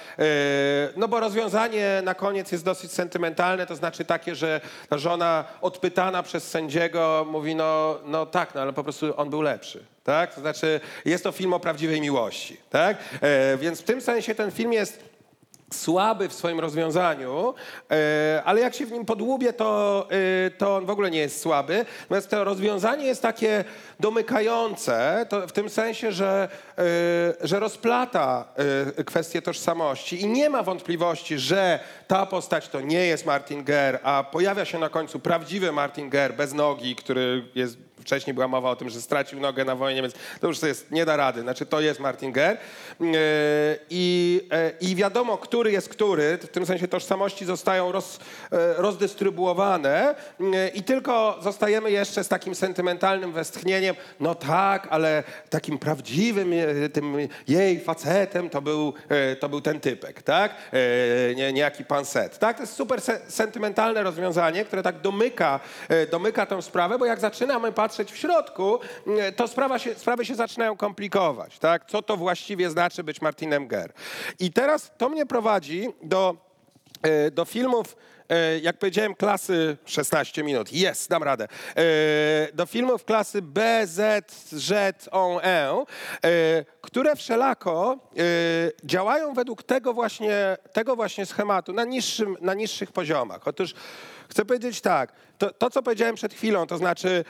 No 0.97 1.09
bo 1.09 1.21
rozwiązanie 1.21 2.03
na 2.05 2.15
koniec 2.15 2.53
jest 2.53 2.65
dosyć 2.65 2.93
sentymentalne, 2.93 3.67
to 3.67 3.77
znaczy 3.77 4.05
takie, 4.05 4.35
że 4.35 4.61
ta 4.89 4.99
żona 4.99 5.45
odpytana 5.61 6.23
przez 6.23 6.51
sędziego 6.51 7.27
mówi, 7.31 7.55
no, 7.55 7.99
no 8.05 8.27
tak, 8.27 8.55
no 8.55 8.61
ale 8.61 8.73
po 8.73 8.83
prostu 8.85 9.17
on 9.17 9.31
był 9.31 9.43
lepszy. 9.43 9.94
Tak? 10.05 10.35
To 10.35 10.41
znaczy, 10.41 10.81
jest 11.05 11.25
to 11.25 11.33
film 11.33 11.53
o 11.53 11.61
prawdziwej 11.61 12.01
miłości. 12.01 12.57
Tak? 12.71 12.97
E, 13.21 13.57
więc 13.57 13.81
w 13.81 13.85
tym 13.85 14.01
sensie 14.01 14.35
ten 14.35 14.51
film 14.51 14.73
jest 14.73 15.15
słaby 15.75 16.29
w 16.29 16.33
swoim 16.33 16.61
rozwiązaniu, 16.61 17.55
e, 17.91 18.43
ale 18.45 18.61
jak 18.61 18.75
się 18.75 18.87
w 18.87 18.93
nim 18.93 19.05
podłubię, 19.05 19.53
to, 19.53 20.07
e, 20.47 20.51
to 20.51 20.77
on 20.77 20.87
w 20.87 20.91
ogóle 20.91 21.11
nie 21.11 21.19
jest 21.19 21.41
słaby. 21.41 21.85
Natomiast 22.01 22.31
to 22.31 22.45
rozwiązanie 22.45 23.07
jest 23.07 23.23
takie 23.23 23.65
domykające, 24.01 25.27
w 25.49 25.53
tym 25.53 25.71
sensie, 25.71 26.13
że, 26.13 26.49
e, 26.79 27.47
że 27.47 27.61
rozplata 27.61 28.55
kwestię 29.07 29.43
tożsamości 29.43 30.21
i 30.21 30.27
nie 30.27 30.51
ma 30.51 30.63
wątpliwości, 30.63 31.39
że 31.39 31.81
ta 32.07 32.27
postać 32.27 32.69
to 32.69 32.81
nie 32.81 33.07
jest 33.07 33.27
Martin 33.27 33.65
Ger, 33.65 34.01
a 34.03 34.25
pojawia 34.33 34.65
się 34.65 34.79
na 34.79 34.89
końcu 34.89 35.21
prawdziwy 35.21 35.73
Martin 35.73 36.11
Ger 36.11 36.35
bez 36.35 36.53
nogi, 36.53 36.97
który 36.97 37.45
jest 37.55 37.79
Wcześniej 38.05 38.35
była 38.35 38.49
mowa 38.49 38.71
o 38.71 38.77
tym, 38.77 38.89
że 38.91 39.01
stracił 39.01 39.41
nogę 39.41 39.65
na 39.65 39.77
wojnie, 39.77 40.03
więc 40.03 40.15
to 40.41 40.47
już 40.47 40.63
jest 40.63 40.91
nie 40.91 41.05
da 41.05 41.17
rady. 41.17 41.41
Znaczy 41.41 41.67
to 41.67 41.81
jest 41.81 42.01
Martin 42.01 42.33
Ger. 42.33 42.57
Yy, 43.01 43.09
I, 43.91 44.41
e, 44.53 44.73
I 44.81 44.95
wiadomo, 44.95 45.39
który 45.39 45.73
jest 45.73 45.89
który. 45.89 46.39
W 46.39 46.49
tym 46.49 46.67
sensie 46.67 46.89
tożsamości 46.89 47.45
zostają 47.45 47.93
roz, 47.93 48.19
e, 48.53 48.75
rozdystrybuowane 48.75 50.15
i 50.75 50.83
tylko 50.83 51.39
zostajemy 51.43 51.91
jeszcze 51.91 52.25
z 52.25 52.29
takim 52.29 52.55
sentymentalnym 52.55 53.33
westchnieniem. 53.33 53.97
No 54.21 54.35
tak, 54.35 54.87
ale 54.91 55.23
takim 55.51 55.79
prawdziwym 55.79 56.53
e, 56.53 56.89
tym 56.89 57.17
jej 57.49 57.81
facetem 57.81 58.51
to 58.51 58.63
był, 58.63 58.95
e, 59.09 59.37
to 59.37 59.49
był 59.49 59.61
ten 59.61 59.81
typek, 59.81 60.23
tak? 60.23 60.55
E, 60.73 61.35
Nie, 61.35 61.53
niejaki 61.53 61.85
pan 61.85 62.05
Set. 62.05 62.39
Tak? 62.39 62.57
To 62.57 62.63
jest 62.63 62.73
super 62.75 63.01
se, 63.01 63.21
sentymentalne 63.29 64.03
rozwiązanie, 64.03 64.65
które 64.65 64.83
tak 64.83 65.01
domyka, 65.01 65.61
e, 65.89 66.07
domyka 66.07 66.47
tę 66.47 66.63
sprawę, 66.63 66.99
bo 66.99 67.07
jak 67.07 67.21
zaczynamy 67.21 67.73
patrzeć 67.73 67.94
w 68.03 68.17
środku, 68.17 68.79
e, 69.19 69.33
to 69.33 69.49
sprawa 69.49 69.79
się, 69.79 69.95
sprawy 69.95 70.25
się 70.25 70.35
zaczynają 70.35 70.77
komplikować. 70.77 71.59
Tak? 71.59 71.85
Co 71.91 72.03
to 72.03 72.17
właściwie 72.17 72.71
znaczy 72.71 73.05
być 73.05 73.21
Martinem 73.23 73.69
Ger? 73.69 73.93
I 74.39 74.53
teraz 74.53 74.91
to 74.99 75.09
mnie 75.09 75.27
prowadzi 75.27 75.89
do, 76.03 76.37
e, 77.03 77.31
do 77.31 77.45
filmów 77.45 77.97
e, 78.29 78.59
jak 78.59 78.79
powiedziałem, 78.79 79.15
klasy 79.15 79.77
16 79.85 80.45
minut. 80.45 80.73
Jest, 80.73 81.11
dam 81.11 81.23
radę. 81.23 81.49
Do 82.55 82.67
filmów 82.67 83.05
klasy 83.05 83.43
B, 83.43 83.83
Z, 83.87 84.31
Z, 84.51 85.09
O, 85.13 85.41
E, 85.43 85.85
które 86.81 87.17
wszelako 87.17 87.99
działają 88.85 89.35
według 89.35 89.63
tego 89.63 89.95
właśnie, 89.95 90.57
tego 90.73 90.97
właśnie 90.97 91.27
schematu 91.27 91.73
na, 91.73 91.85
niższym, 91.85 92.37
na 92.41 92.55
niższych 92.55 92.93
poziomach. 92.93 93.49
Otóż 93.49 93.75
chcę 94.29 94.45
powiedzieć 94.45 94.81
tak, 94.81 95.13
to, 95.39 95.51
to 95.53 95.71
co 95.71 95.83
powiedziałem 95.83 96.15
przed 96.15 96.35
chwilą, 96.35 96.67
to 96.67 96.79
znaczy 96.79 97.25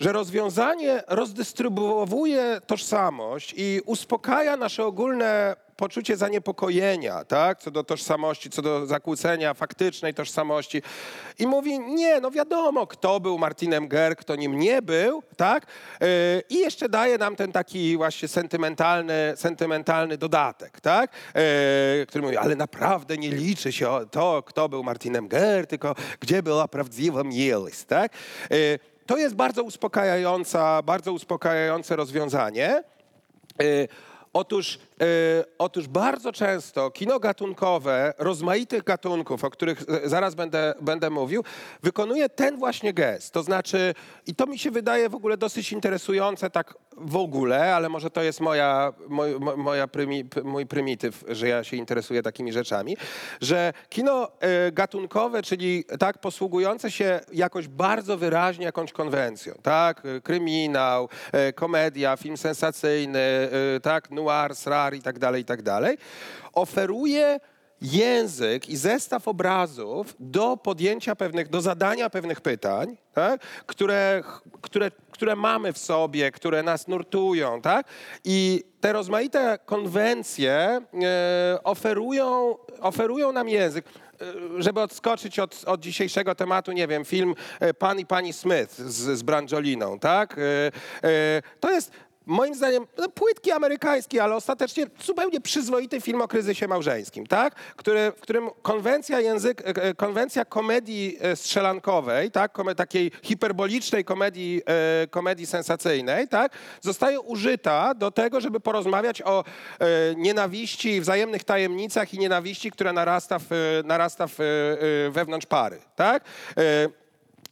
że 0.00 0.12
rozwiązanie 0.12 1.02
rozdystrybuowuje 1.08 2.60
tożsamość 2.66 3.54
i 3.56 3.80
uspokaja 3.86 4.56
nasze 4.56 4.84
ogólne 4.84 5.56
poczucie 5.76 6.16
zaniepokojenia, 6.16 7.24
tak, 7.24 7.60
co 7.60 7.70
do 7.70 7.84
tożsamości, 7.84 8.50
co 8.50 8.62
do 8.62 8.86
zakłócenia 8.86 9.54
faktycznej 9.54 10.14
tożsamości. 10.14 10.82
I 11.38 11.46
mówi, 11.46 11.78
nie, 11.80 12.20
no 12.20 12.30
wiadomo, 12.30 12.86
kto 12.86 13.20
był 13.20 13.38
Martinem 13.38 13.88
Ger, 13.88 14.16
kto 14.16 14.36
nim 14.36 14.58
nie 14.58 14.82
był, 14.82 15.22
tak, 15.36 15.66
Yy, 16.00 16.06
i 16.50 16.58
jeszcze 16.58 16.88
daje 16.88 17.18
nam 17.18 17.36
ten 17.36 17.52
taki 17.52 17.96
właśnie 17.96 18.28
sentymentalny, 18.28 19.32
sentymentalny 19.36 20.18
dodatek, 20.18 20.80
tak, 20.80 21.12
Yy, 21.34 22.06
który 22.06 22.22
mówi, 22.22 22.36
ale 22.36 22.56
naprawdę 22.56 23.16
nie 23.16 23.30
liczy 23.30 23.72
się 23.72 24.00
to, 24.10 24.42
kto 24.42 24.68
był 24.68 24.82
Martinem 24.82 25.28
Ger, 25.28 25.66
tylko 25.66 25.94
gdzie 26.20 26.42
była 26.42 26.68
prawdziwa 26.68 27.24
miłość, 27.24 27.84
tak. 27.84 28.12
Yy, 28.50 28.78
to 29.06 29.16
jest 29.16 29.34
bardzo 29.34 29.62
uspokajająca, 29.62 30.82
bardzo 30.82 31.12
uspokajające 31.12 31.96
rozwiązanie. 31.96 32.82
Y, 33.62 33.88
Otóż, 34.34 34.78
otóż 35.58 35.88
bardzo 35.88 36.32
często 36.32 36.90
kino 36.90 37.20
gatunkowe, 37.20 38.14
rozmaitych 38.18 38.84
gatunków, 38.84 39.44
o 39.44 39.50
których 39.50 39.84
zaraz 40.04 40.34
będę, 40.34 40.74
będę 40.80 41.10
mówił, 41.10 41.44
wykonuje 41.82 42.28
ten 42.28 42.56
właśnie 42.56 42.92
gest. 42.92 43.32
To 43.32 43.42
znaczy, 43.42 43.94
i 44.26 44.34
to 44.34 44.46
mi 44.46 44.58
się 44.58 44.70
wydaje 44.70 45.08
w 45.08 45.14
ogóle 45.14 45.36
dosyć 45.36 45.72
interesujące 45.72 46.50
tak 46.50 46.74
w 46.96 47.16
ogóle, 47.16 47.74
ale 47.74 47.88
może 47.88 48.10
to 48.10 48.22
jest 48.22 48.40
moja, 48.40 48.92
moj, 49.08 49.40
mo- 49.40 49.56
moja 49.56 49.88
prymi, 49.88 50.24
mój 50.44 50.66
prymityw, 50.66 51.24
że 51.28 51.48
ja 51.48 51.64
się 51.64 51.76
interesuję 51.76 52.22
takimi 52.22 52.52
rzeczami, 52.52 52.96
że 53.40 53.72
kino 53.88 54.28
y, 54.68 54.72
gatunkowe, 54.72 55.42
czyli 55.42 55.84
tak 55.98 56.18
posługujące 56.18 56.90
się 56.90 57.20
jakoś 57.32 57.68
bardzo 57.68 58.16
wyraźnie 58.16 58.64
jakąś 58.64 58.92
konwencją, 58.92 59.54
tak, 59.62 60.04
Y, 60.04 60.20
kryminał, 60.20 61.08
komedia, 61.54 62.16
film 62.16 62.36
sensacyjny, 62.36 63.48
tak, 63.82 64.10
noir, 64.10 64.56
i 64.92 65.02
tak 65.02 65.18
dalej, 65.18 65.42
i 65.42 65.44
tak 65.44 65.62
dalej, 65.62 65.98
oferuje 66.52 67.40
język 67.84 68.68
i 68.68 68.76
zestaw 68.76 69.28
obrazów 69.28 70.16
do 70.20 70.56
podjęcia 70.56 71.16
pewnych, 71.16 71.48
do 71.48 71.60
zadania 71.60 72.10
pewnych 72.10 72.40
pytań, 72.40 72.96
tak? 73.12 73.40
które, 73.66 74.22
które, 74.60 74.90
które 75.10 75.36
mamy 75.36 75.72
w 75.72 75.78
sobie, 75.78 76.30
które 76.30 76.62
nas 76.62 76.88
nurtują. 76.88 77.62
Tak? 77.62 77.86
I 78.24 78.64
te 78.80 78.92
rozmaite 78.92 79.58
konwencje 79.66 80.52
e, 80.52 80.80
oferują, 81.64 82.56
oferują 82.80 83.32
nam 83.32 83.48
język. 83.48 83.84
E, 83.86 84.62
Żeby 84.62 84.80
odskoczyć 84.80 85.38
od, 85.38 85.64
od 85.66 85.80
dzisiejszego 85.80 86.34
tematu, 86.34 86.72
nie 86.72 86.88
wiem, 86.88 87.04
film 87.04 87.34
e, 87.60 87.74
Pan 87.74 87.98
i 87.98 88.06
Pani 88.06 88.32
Smith 88.32 88.78
z, 88.78 89.18
z 89.18 89.22
Brangioliną, 89.22 89.98
tak? 89.98 90.36
To 91.60 91.70
jest 91.70 91.90
moim 92.26 92.54
zdaniem 92.54 92.86
no, 92.98 93.08
płytki 93.08 93.50
amerykański, 93.50 94.20
ale 94.20 94.34
ostatecznie 94.34 94.86
zupełnie 95.04 95.40
przyzwoity 95.40 96.00
film 96.00 96.20
o 96.20 96.28
kryzysie 96.28 96.68
małżeńskim, 96.68 97.26
tak? 97.26 97.54
Który, 97.54 98.12
w 98.16 98.20
którym 98.20 98.50
konwencja 98.62 99.20
język, 99.20 99.60
e, 99.60 99.64
e, 99.64 99.94
konwencja 99.94 100.44
komedii 100.44 101.18
e, 101.20 101.36
strzelankowej, 101.36 102.30
tak? 102.30 102.54
Takiej 102.76 103.10
hiperbolicznej 103.22 104.04
komedii, 104.04 104.62
komedii 105.10 105.46
sensacyjnej, 105.46 106.28
tak? 106.28 106.52
Zostaje 106.80 107.20
użyta 107.20 107.94
do 107.94 108.10
tego, 108.10 108.40
żeby 108.40 108.60
porozmawiać 108.60 109.22
o 109.22 109.44
nienawiści, 110.16 111.00
wzajemnych 111.00 111.44
tajemnicach 111.44 112.14
i 112.14 112.18
nienawiści, 112.18 112.70
która 112.70 112.92
narasta, 112.92 113.38
w, 113.38 113.50
narasta 113.84 114.26
w, 114.26 114.36
wewnątrz 115.10 115.46
pary, 115.46 115.80
tak? 115.96 116.24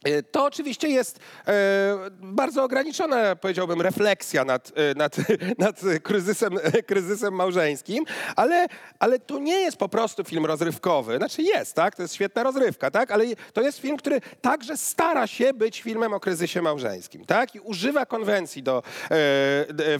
E, 0.03 0.23
To 0.23 0.45
oczywiście 0.45 0.89
jest 0.89 1.19
e, 1.47 1.53
bardzo 2.21 2.63
ograniczona, 2.63 3.35
powiedziałbym, 3.35 3.81
refleksja 3.81 4.45
nad, 4.45 4.71
e, 4.75 4.95
nad, 4.95 5.17
nad 5.57 5.81
kryzysem, 6.03 6.59
kryzysem 6.85 7.33
małżeńskim, 7.33 8.05
ale, 8.35 8.67
ale 8.99 9.19
to 9.19 9.39
nie 9.39 9.61
jest 9.61 9.77
po 9.77 9.89
prostu 9.89 10.23
film 10.23 10.45
rozrywkowy. 10.45 11.17
Znaczy 11.17 11.41
jest, 11.43 11.73
tak? 11.73 11.95
To 11.95 12.01
jest 12.01 12.15
świetna 12.15 12.43
rozrywka, 12.43 12.91
tak? 12.91 13.11
Ale 13.11 13.25
to 13.53 13.61
jest 13.61 13.79
film, 13.79 13.97
który 13.97 14.21
także 14.41 14.77
stara 14.77 15.27
się 15.27 15.53
być 15.53 15.81
filmem 15.81 16.13
o 16.13 16.19
kryzysie 16.19 16.61
małżeńskim, 16.61 17.25
tak? 17.25 17.55
I 17.55 17.59
używa 17.59 18.05
konwencji 18.05 18.63
do 18.63 18.83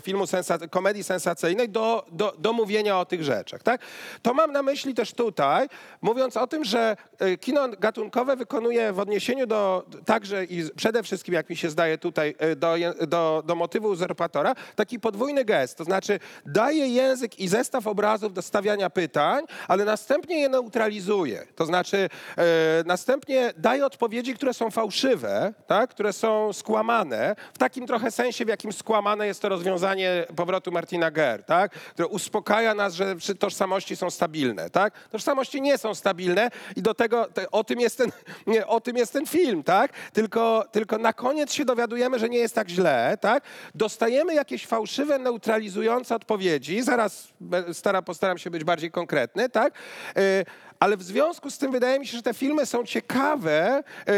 filmu 0.01 0.23
sensa- 0.23 0.69
komedii 0.69 1.03
sensacyjnej 1.03 1.69
do, 1.69 2.05
do, 2.11 2.33
do 2.37 2.53
mówienia 2.53 2.99
o 2.99 3.05
tych 3.05 3.23
rzeczach, 3.23 3.63
tak? 3.63 3.81
To 4.21 4.33
mam 4.33 4.51
na 4.51 4.63
myśli 4.63 4.93
też 4.93 5.13
tutaj, 5.13 5.67
mówiąc 6.01 6.37
o 6.37 6.47
tym, 6.47 6.63
że 6.63 6.97
kino 7.39 7.67
gatunkowe 7.69 8.35
wykonuje 8.35 8.93
w 8.93 8.99
odniesieniu 8.99 9.47
do 9.47 9.85
także 10.05 10.45
i 10.45 10.69
przede 10.75 11.03
wszystkim, 11.03 11.33
jak 11.33 11.49
mi 11.49 11.55
się 11.55 11.69
zdaje 11.69 11.97
tutaj, 11.97 12.35
e, 12.39 12.55
do, 12.55 12.75
do, 13.07 13.43
do 13.45 13.55
motywu 13.55 13.87
uzurpatora, 13.87 14.55
taki 14.75 14.99
podwójny 14.99 15.45
gest. 15.45 15.77
To 15.77 15.83
znaczy 15.83 16.19
daje 16.45 16.87
język 16.87 17.39
i 17.39 17.47
zestaw 17.47 17.87
obrazów 17.87 18.33
do 18.33 18.41
stawiania 18.41 18.89
pytań, 18.89 19.45
ale 19.67 19.85
następnie 19.85 20.39
je 20.39 20.49
neutralizuje. 20.49 21.47
To 21.55 21.65
znaczy 21.65 22.09
e, 22.37 22.43
następnie 22.85 23.53
daje 23.57 23.85
odpowiedzi, 23.85 24.33
które 24.33 24.53
są 24.53 24.71
fałszywe, 24.71 25.53
tak? 25.67 25.89
które 25.89 26.13
są 26.13 26.53
skłamane, 26.53 27.35
w 27.53 27.57
takim 27.57 27.87
trochę 27.87 28.11
sensie, 28.11 28.45
w 28.45 28.47
jakim 28.47 28.73
skłamane 28.73 29.27
jest 29.27 29.41
to 29.41 29.49
rozwiązanie 29.49 30.25
powrotu 30.35 30.71
Martina 30.71 31.11
Ger, 31.11 31.43
tak? 31.43 31.71
które 31.71 32.07
uspokaja 32.07 32.75
nas, 32.75 32.93
że 32.93 33.15
tożsamości 33.39 33.95
są 33.95 34.09
stabilne. 34.09 34.69
Tak? 34.69 35.09
Tożsamości 35.09 35.61
nie 35.61 35.77
są 35.77 35.95
stabilne 35.95 36.49
i 36.75 36.81
do 36.81 36.93
tego, 36.93 37.25
te, 37.33 37.51
o, 37.51 37.63
tym 37.63 37.79
jest 37.79 37.97
ten, 37.97 38.11
nie, 38.47 38.67
o 38.67 38.81
tym 38.81 38.97
jest 38.97 39.13
ten 39.13 39.25
film, 39.25 39.63
tak? 39.63 39.82
Tylko, 40.13 40.65
tylko 40.71 40.97
na 40.97 41.13
koniec 41.13 41.53
się 41.53 41.65
dowiadujemy, 41.65 42.19
że 42.19 42.29
nie 42.29 42.37
jest 42.37 42.55
tak 42.55 42.69
źle, 42.69 43.17
tak? 43.21 43.43
Dostajemy 43.75 44.33
jakieś 44.33 44.67
fałszywe, 44.67 45.19
neutralizujące 45.19 46.15
odpowiedzi, 46.15 46.81
zaraz 46.81 47.27
stara, 47.73 48.01
postaram 48.01 48.37
się 48.37 48.49
być 48.49 48.63
bardziej 48.63 48.91
konkretny, 48.91 49.49
tak? 49.49 49.73
Y, 50.17 50.45
ale 50.79 50.97
w 50.97 51.03
związku 51.03 51.51
z 51.51 51.57
tym 51.57 51.71
wydaje 51.71 51.99
mi 51.99 52.07
się, 52.07 52.17
że 52.17 52.23
te 52.23 52.33
filmy 52.33 52.65
są 52.65 52.83
ciekawe 52.83 53.83
y, 54.09 54.13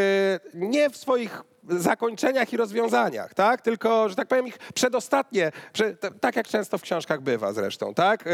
nie 0.54 0.90
w 0.90 0.96
swoich 0.96 1.42
zakończeniach 1.68 2.52
i 2.52 2.56
rozwiązaniach, 2.56 3.34
tak? 3.34 3.62
Tylko, 3.62 4.08
że 4.08 4.14
tak 4.14 4.28
powiem, 4.28 4.46
ich 4.46 4.58
przedostatnie, 4.74 5.52
prze, 5.72 5.94
t- 5.94 6.10
tak 6.20 6.36
jak 6.36 6.48
często 6.48 6.78
w 6.78 6.82
książkach 6.82 7.20
bywa 7.20 7.52
zresztą, 7.52 7.94
tak? 7.94 8.26
Yy, 8.26 8.32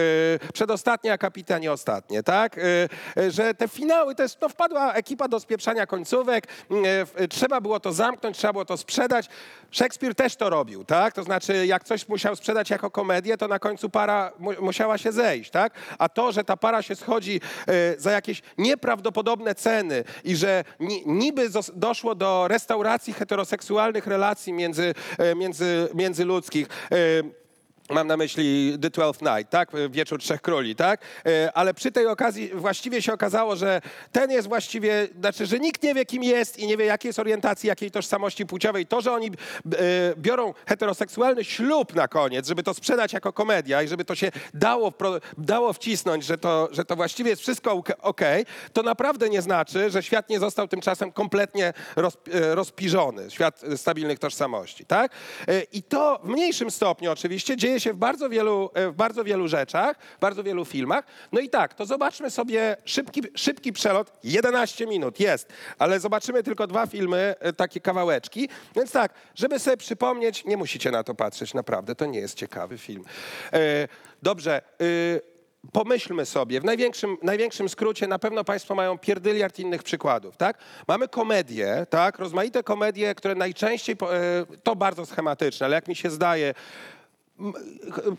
przedostatnie 0.54 1.18
a 1.52 1.58
nie 1.58 1.72
ostatnie, 1.72 2.22
tak? 2.22 2.56
Yy, 3.16 3.30
że 3.30 3.54
te 3.54 3.68
finały, 3.68 4.14
to 4.14 4.22
jest, 4.22 4.38
no 4.40 4.48
wpadła 4.48 4.92
ekipa 4.92 5.28
do 5.28 5.40
spieprzania 5.40 5.86
końcówek, 5.86 6.46
yy, 7.18 7.28
trzeba 7.28 7.60
było 7.60 7.80
to 7.80 7.92
zamknąć, 7.92 8.36
trzeba 8.36 8.52
było 8.52 8.64
to 8.64 8.76
sprzedać. 8.76 9.28
Szekspir 9.70 10.14
też 10.14 10.36
to 10.36 10.50
robił, 10.50 10.84
tak? 10.84 11.14
To 11.14 11.22
znaczy, 11.22 11.66
jak 11.66 11.84
coś 11.84 12.08
musiał 12.08 12.36
sprzedać 12.36 12.70
jako 12.70 12.90
komedię, 12.90 13.36
to 13.36 13.48
na 13.48 13.58
końcu 13.58 13.90
para 13.90 14.32
mu, 14.38 14.50
musiała 14.60 14.98
się 14.98 15.12
zejść, 15.12 15.50
tak? 15.50 15.72
A 15.98 16.08
to, 16.08 16.32
że 16.32 16.44
ta 16.44 16.56
para 16.56 16.82
się 16.82 16.94
schodzi 16.94 17.32
yy, 17.66 17.74
za 17.98 18.12
jakieś 18.12 18.42
nieprawdopodobne 18.58 19.54
ceny 19.54 20.04
i 20.24 20.36
że 20.36 20.64
ni, 20.80 21.02
niby 21.06 21.48
doszło 21.74 22.14
do 22.14 22.48
restauracji 22.48 23.12
heteroseksualnych 23.22 24.06
relacji 24.06 24.52
między, 24.52 24.94
e, 25.18 25.34
między, 25.34 25.88
międzyludzkich. 25.94 26.66
Mam 27.92 28.06
na 28.06 28.16
myśli 28.16 28.78
The 28.82 28.90
Twelfth 28.90 29.22
Night, 29.22 29.50
tak? 29.50 29.70
Wieczór 29.90 30.20
Trzech 30.20 30.42
Króli, 30.42 30.76
tak? 30.76 31.00
E, 31.26 31.52
Ale 31.54 31.74
przy 31.74 31.92
tej 31.92 32.06
okazji 32.06 32.50
właściwie 32.54 33.02
się 33.02 33.12
okazało, 33.12 33.56
że 33.56 33.80
ten 34.12 34.30
jest 34.30 34.48
właściwie, 34.48 35.08
znaczy, 35.20 35.46
że 35.46 35.58
nikt 35.58 35.82
nie 35.82 35.94
wie, 35.94 36.04
kim 36.06 36.22
jest 36.22 36.58
i 36.58 36.66
nie 36.66 36.76
wie, 36.76 36.84
jakiej 36.84 37.08
jest 37.08 37.18
orientacji, 37.18 37.66
jakiej 37.68 37.90
tożsamości 37.90 38.46
płciowej. 38.46 38.86
To, 38.86 39.00
że 39.00 39.12
oni 39.12 39.26
e, 39.28 39.30
biorą 40.16 40.54
heteroseksualny 40.66 41.44
ślub 41.44 41.94
na 41.94 42.08
koniec, 42.08 42.46
żeby 42.48 42.62
to 42.62 42.74
sprzedać 42.74 43.12
jako 43.12 43.32
komedia 43.32 43.82
i 43.82 43.88
żeby 43.88 44.04
to 44.04 44.14
się 44.14 44.32
dało, 44.54 44.92
dało 45.38 45.72
wcisnąć, 45.72 46.24
że 46.24 46.38
to, 46.38 46.68
że 46.72 46.84
to 46.84 46.96
właściwie 46.96 47.30
jest 47.30 47.42
wszystko 47.42 47.82
ok- 48.00 48.22
to 48.72 48.82
naprawdę 48.82 49.28
nie 49.28 49.42
znaczy, 49.42 49.90
że 49.90 50.02
świat 50.02 50.28
nie 50.28 50.40
został 50.40 50.68
tymczasem 50.68 51.12
kompletnie 51.12 51.66
e, 51.66 52.54
rozpiżony, 52.54 53.30
świat 53.30 53.60
stabilnych 53.76 54.18
tożsamości, 54.18 54.86
tak? 54.86 55.12
I 55.72 55.82
to 55.82 56.20
w 56.24 56.28
mniejszym 56.28 56.70
stopniu 56.70 57.10
oczywiście 57.12 57.56
dzieje 57.56 57.80
się 57.82 57.92
w 57.92 57.96
bardzo 57.96 58.28
wielu, 58.28 58.70
e, 58.74 58.90
w 58.90 58.94
bardzo 58.94 59.24
wielu 59.24 59.48
rzeczach, 59.48 59.96
w 60.16 60.20
bardzo 60.20 60.42
wielu 60.42 60.64
filmach. 60.64 61.04
No 61.32 61.40
i 61.40 61.48
tak, 61.48 61.74
to 61.74 61.86
zobaczmy 61.86 62.30
sobie 62.30 62.76
szybki, 62.84 63.22
szybki 63.34 63.72
przelot, 63.72 64.12
11 64.24 64.86
minut 64.86 65.20
jest, 65.20 65.52
ale 65.78 66.00
zobaczymy 66.00 66.42
tylko 66.42 66.66
dwa 66.66 66.86
filmy, 66.86 67.34
e, 67.40 67.52
takie 67.52 67.80
kawałeczki. 67.80 68.48
Więc 68.76 68.92
tak, 68.92 69.12
żeby 69.34 69.58
sobie 69.58 69.76
przypomnieć, 69.76 70.44
nie 70.44 70.56
musicie 70.56 70.90
na 70.90 71.04
to 71.04 71.14
patrzeć, 71.14 71.54
naprawdę, 71.54 71.94
to 71.94 72.06
nie 72.06 72.18
jest 72.18 72.34
ciekawy 72.34 72.78
film. 72.78 73.04
E, 73.52 73.88
Dobrze, 74.22 74.62
y, 74.82 75.20
pomyślmy 75.72 76.26
sobie, 76.26 76.60
w 76.60 76.64
największym, 76.64 77.16
największym 77.22 77.68
skrócie 77.68 78.06
na 78.06 78.18
pewno 78.18 78.44
Państwo 78.44 78.74
mają 78.74 78.98
pierdyliard 78.98 79.58
innych 79.58 79.82
przykładów, 79.82 80.36
tak? 80.36 80.58
Mamy 80.88 81.08
komedie, 81.08 81.86
tak? 81.90 82.18
Rozmaite 82.18 82.62
komedie, 82.62 83.14
które 83.14 83.34
najczęściej, 83.34 83.96
to 84.62 84.76
bardzo 84.76 85.06
schematyczne, 85.06 85.66
ale 85.66 85.74
jak 85.74 85.88
mi 85.88 85.96
się 85.96 86.10
zdaje, 86.10 86.54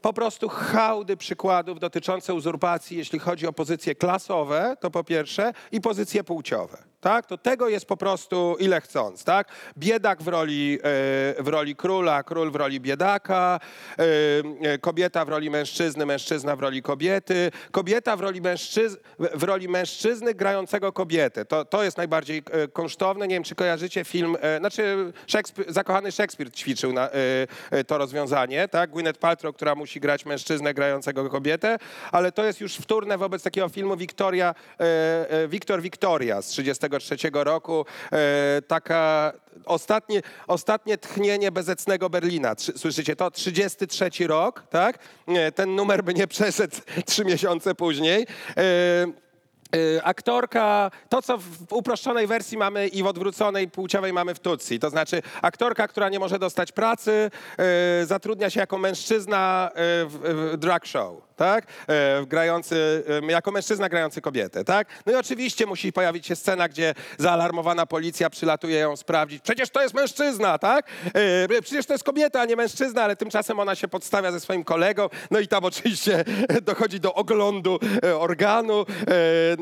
po 0.01 0.13
prostu 0.13 0.49
hałdy 0.49 1.17
przykładów 1.17 1.79
dotyczące 1.79 2.33
uzurpacji, 2.33 2.97
jeśli 2.97 3.19
chodzi 3.19 3.47
o 3.47 3.53
pozycje 3.53 3.95
klasowe, 3.95 4.77
to 4.79 4.91
po 4.91 5.03
pierwsze, 5.03 5.53
i 5.71 5.81
pozycje 5.81 6.23
płciowe. 6.23 6.92
Tak? 7.03 7.25
To 7.25 7.37
tego 7.37 7.69
jest 7.69 7.85
po 7.85 7.97
prostu 7.97 8.55
ile 8.59 8.81
chcąc. 8.81 9.23
Tak? 9.23 9.47
Biedak 9.77 10.23
w 10.23 10.27
roli, 10.27 10.79
e, 10.83 11.43
w 11.43 11.47
roli 11.47 11.75
króla, 11.75 12.23
król 12.23 12.51
w 12.51 12.55
roli 12.55 12.79
biedaka, 12.79 13.59
e, 13.99 14.03
e, 14.69 14.77
kobieta 14.77 15.25
w 15.25 15.29
roli 15.29 15.49
mężczyzny, 15.49 16.05
mężczyzna 16.05 16.55
w 16.55 16.59
roli 16.59 16.81
kobiety, 16.81 17.51
kobieta 17.71 18.15
w 18.15 18.21
roli, 18.21 18.41
mężczyz- 18.41 18.97
w 19.19 19.43
roli 19.43 19.69
mężczyzny 19.69 20.33
grającego 20.33 20.91
kobietę. 20.91 21.45
To, 21.45 21.65
to 21.65 21.83
jest 21.83 21.97
najbardziej 21.97 22.43
kosztowne. 22.73 23.27
Nie 23.27 23.35
wiem, 23.35 23.43
czy 23.43 23.55
kojarzycie 23.55 24.05
film, 24.05 24.37
znaczy 24.59 25.13
Szekspir, 25.27 25.65
zakochany 25.67 26.11
Szekspir 26.11 26.51
ćwiczył 26.51 26.93
na, 26.93 27.09
to 27.87 27.97
rozwiązanie, 27.97 28.67
tak? 28.67 28.91
Gwyneth 28.91 29.19
Paltrow, 29.19 29.55
która 29.55 29.75
musi 29.75 29.99
grać 29.99 30.25
mężczyznę 30.25 30.73
grającego 30.73 31.29
kobietę, 31.29 31.77
ale 32.11 32.31
to 32.31 32.43
jest 32.43 32.61
już 32.61 32.75
wtórne 32.75 33.17
wobec 33.17 33.43
takiego 33.43 33.69
filmu 33.69 33.97
Victoria, 33.97 34.55
Victor 35.47 35.81
Victoria 35.81 36.41
z 36.41 36.51
1933 36.99 37.43
roku. 37.43 37.85
E, 38.11 38.61
taka 38.61 39.33
ostatnie, 39.65 40.21
ostatnie 40.47 40.97
tchnienie 40.97 41.51
bezecnego 41.51 42.09
Berlina. 42.09 42.55
Słyszycie 42.57 43.15
to? 43.15 43.31
33 43.31 44.27
rok, 44.27 44.63
tak? 44.69 44.99
Ten 45.55 45.75
numer 45.75 46.03
by 46.03 46.13
nie 46.13 46.27
przeszedł 46.27 46.75
trzy 47.05 47.25
miesiące 47.25 47.75
później. 47.75 48.27
Y, 49.75 50.03
aktorka, 50.03 50.91
to 51.09 51.21
co 51.21 51.37
w 51.37 51.73
uproszczonej 51.73 52.27
wersji 52.27 52.57
mamy 52.57 52.87
i 52.87 53.03
w 53.03 53.05
odwróconej 53.05 53.69
płciowej 53.69 54.13
mamy 54.13 54.35
w 54.35 54.39
Tutsi. 54.39 54.79
To 54.79 54.89
znaczy 54.89 55.21
aktorka, 55.41 55.87
która 55.87 56.09
nie 56.09 56.19
może 56.19 56.39
dostać 56.39 56.71
pracy, 56.71 57.31
y, 58.01 58.05
zatrudnia 58.05 58.49
się 58.49 58.59
jako 58.59 58.77
mężczyzna 58.77 59.71
y, 59.71 59.75
w, 60.05 60.53
drag 60.57 60.85
show, 60.85 61.13
tak? 61.35 61.67
Grający, 62.27 63.03
jako 63.27 63.51
mężczyzna 63.51 63.89
grający 63.89 64.21
kobietę, 64.21 64.63
tak? 64.63 64.87
No 65.05 65.13
i 65.13 65.15
oczywiście 65.15 65.65
musi 65.65 65.93
pojawić 65.93 66.27
się 66.27 66.35
scena, 66.35 66.69
gdzie 66.69 66.93
zaalarmowana 67.17 67.85
policja 67.85 68.29
przylatuje 68.29 68.79
ją 68.79 68.95
sprawdzić. 68.95 69.41
Przecież 69.41 69.69
to 69.69 69.81
jest 69.81 69.93
mężczyzna, 69.93 70.57
tak? 70.57 70.87
Przecież 71.61 71.85
to 71.85 71.93
jest 71.93 72.03
kobieta, 72.03 72.41
a 72.41 72.45
nie 72.45 72.55
mężczyzna, 72.55 73.03
ale 73.03 73.15
tymczasem 73.15 73.59
ona 73.59 73.75
się 73.75 73.87
podstawia 73.87 74.31
ze 74.31 74.39
swoim 74.39 74.63
kolegą, 74.63 75.09
no 75.31 75.39
i 75.39 75.47
tam 75.47 75.65
oczywiście 75.65 76.25
dochodzi 76.61 76.99
do 76.99 77.13
oglądu 77.13 77.79
organu, 78.19 78.85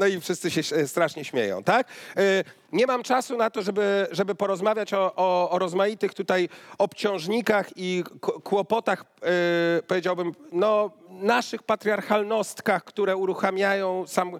no 0.02 0.08
i 0.08 0.22
wszyscy 0.22 0.52
się 0.52 0.76
e, 0.76 0.88
strasznie 0.88 1.26
śmieją, 1.26 1.64
tak? 1.64 1.88
E, 2.18 2.44
Nie 2.72 2.88
mam 2.88 3.04
czasu 3.04 3.38
na 3.38 3.50
to, 3.50 3.62
żeby, 3.62 4.08
żeby 4.12 4.36
porozmawiać 4.36 4.94
o, 4.94 5.14
o, 5.16 5.50
o 5.50 5.60
rozmaitych 5.60 6.14
tutaj 6.14 6.50
obciążnikach 6.78 7.70
i 7.76 8.04
kłopotach, 8.44 9.06
e, 9.24 9.82
powiedziałbym, 9.88 10.32
no, 10.52 10.92
naszych 11.22 11.64
patriarchalnostkach, 11.64 12.84
które 12.84 13.16
uruchamiają 13.16 14.08
sam 14.08 14.36
e, 14.36 14.40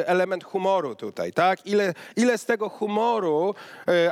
e, 0.00 0.08
element 0.08 0.44
humoru 0.44 0.94
tutaj, 0.94 1.32
tak? 1.32 1.66
Ile, 1.66 1.94
ile 2.16 2.38
z 2.38 2.44
tego 2.44 2.68
humoru, 2.68 3.54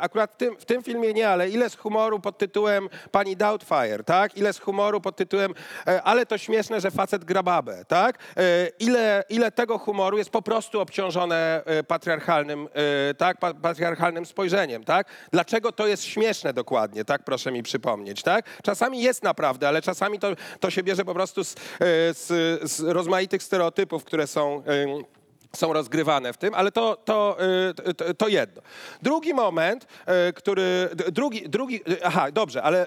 akurat 0.01 0.33
w 0.33 0.37
tym, 0.37 0.57
w 0.57 0.65
tym 0.65 0.83
filmie 0.83 1.13
nie, 1.13 1.29
ale 1.29 1.51
ile 1.51 1.71
z 1.71 1.77
humoru 1.77 2.21
pod 2.21 2.39
tytułem 2.39 2.89
Pani 3.11 3.37
Doubtfire, 3.37 4.05
tak? 4.05 4.37
Ile 4.37 4.53
z 4.53 4.59
humoru 4.59 5.01
pod 5.01 5.17
tytułem 5.17 5.55
ale 6.05 6.27
to 6.27 6.39
śmieszne, 6.39 6.81
że 6.81 6.91
facet 6.91 7.25
gra 7.25 7.43
babę, 7.43 7.85
tak? 7.85 8.19
Ile, 8.79 9.25
ile 9.29 9.53
tego 9.53 9.79
humoru 9.79 10.19
jest 10.19 10.31
po 10.31 10.43
prostu 10.43 10.81
obciążone 10.81 11.63
patriarchalnym, 11.89 12.69
tak? 13.19 13.39
Pa, 13.39 13.55
patriarchalnym 13.55 14.27
spojrzeniem, 14.27 14.85
tak? 14.85 15.07
Dlaczego 15.33 15.73
to 15.73 15.87
jest 15.87 16.05
śmieszne 16.05 16.53
dokładnie, 16.53 17.05
tak? 17.05 17.25
Proszę 17.25 17.53
mi 17.53 17.63
przypomnieć, 17.63 18.23
tak? 18.23 18.45
Czasami 18.63 19.03
jest 19.03 19.23
naprawdę, 19.23 19.69
ale 19.69 19.83
czasami 19.83 20.19
to, 20.19 20.29
to 20.61 20.71
się 20.71 20.83
bierze 20.83 21.05
po 21.05 21.15
prostu 21.15 21.36
z, 21.45 21.55
e, 21.55 21.59
z, 22.15 22.27
z 22.71 22.81
rozmaitych 22.81 23.43
stereotypów, 23.43 24.05
które 24.05 24.27
są... 24.27 24.63
e, 24.67 25.17
są 25.57 25.73
rozgrywane 25.73 26.33
w 26.33 26.37
tym, 26.37 26.55
ale 26.55 26.73
to, 26.73 26.97
to, 27.05 27.37
y, 28.11 28.15
to, 28.15 28.29
jedno. 28.29 28.63
Drugi 29.03 29.35
moment, 29.35 29.87
który, 30.35 30.89
drugi, 31.13 31.49
drugi, 31.49 31.81
aha, 32.05 32.33
dobrze, 32.33 32.63
ale 32.63 32.87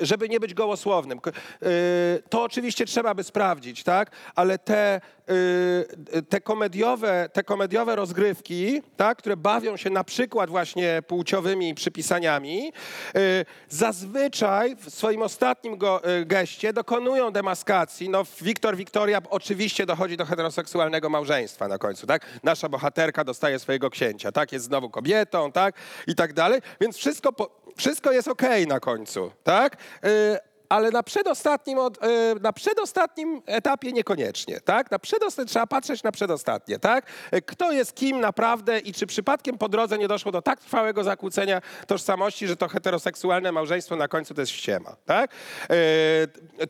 żeby 0.00 0.28
nie 0.28 0.40
być 0.40 0.54
gołosłownym, 0.54 1.20
y, 1.62 2.22
to 2.28 2.42
oczywiście 2.42 2.84
trzeba 2.86 3.14
by 3.14 3.24
sprawdzić, 3.24 3.82
tak, 3.84 4.10
ale 4.34 4.58
te, 4.58 5.00
y, 5.30 6.22
te, 6.22 6.40
komediowe, 6.40 7.28
te 7.32 7.44
komediowe 7.44 7.96
rozgrywki, 7.96 8.82
tak, 8.96 9.18
które 9.18 9.36
bawią 9.36 9.76
się 9.76 9.90
na 9.90 10.04
przykład 10.04 10.50
właśnie 10.50 11.02
płciowymi 11.06 11.74
przypisaniami, 11.74 12.72
y, 13.16 13.44
zazwyczaj 13.68 14.76
w 14.76 14.90
swoim 14.90 15.22
ostatnim 15.22 15.76
go, 15.76 16.10
y, 16.20 16.24
geście 16.26 16.72
dokonują 16.72 17.30
demaskacji. 17.30 18.08
No, 18.08 18.24
Wiktor 18.40 18.76
Wiktoria 18.76 19.20
oczywiście 19.30 19.86
dochodzi 19.86 20.16
do 20.16 20.24
heteroseksualnego 20.24 21.08
małżeństwa 21.08 21.68
na 21.68 21.78
końcu, 21.78 22.06
tak? 22.06 22.26
Nasza 22.42 22.68
bohaterka 22.68 23.24
dostaje 23.24 23.58
swojego 23.58 23.90
księcia, 23.90 24.32
tak? 24.32 24.52
Jest 24.52 24.64
znowu 24.64 24.90
kobietą, 24.90 25.52
tak? 25.52 25.74
I 26.06 26.14
tak 26.14 26.32
dalej. 26.32 26.60
Więc 26.80 26.96
wszystko, 26.96 27.32
po, 27.32 27.60
wszystko 27.76 28.12
jest 28.12 28.28
okej 28.28 28.66
na 28.66 28.80
końcu, 28.80 29.32
tak? 29.44 29.69
Y, 30.04 30.38
ale 30.68 30.90
na 30.90 31.02
przedostatnim, 31.02 31.78
y, 31.78 32.40
na 32.40 32.52
przedostatnim 32.52 33.42
etapie 33.46 33.92
niekoniecznie, 33.92 34.60
tak? 34.60 34.90
Na 34.90 34.98
przedostatnim, 34.98 35.48
trzeba 35.48 35.66
patrzeć 35.66 36.02
na 36.02 36.12
przedostatnie, 36.12 36.78
tak? 36.78 37.06
Y, 37.34 37.42
Kto 37.42 37.72
jest 37.72 37.94
kim 37.94 38.20
naprawdę 38.20 38.78
i 38.78 38.92
czy 38.92 39.06
przypadkiem 39.06 39.58
po 39.58 39.68
drodze 39.68 39.98
nie 39.98 40.08
doszło 40.08 40.32
do 40.32 40.42
tak 40.42 40.60
trwałego 40.60 41.04
zakłócenia 41.04 41.60
tożsamości, 41.86 42.46
że 42.46 42.56
to 42.56 42.68
heteroseksualne 42.68 43.52
małżeństwo 43.52 43.96
na 43.96 44.08
końcu 44.08 44.34
to 44.34 44.40
jest 44.40 44.52
ściema, 44.52 44.96
tak? 45.06 45.30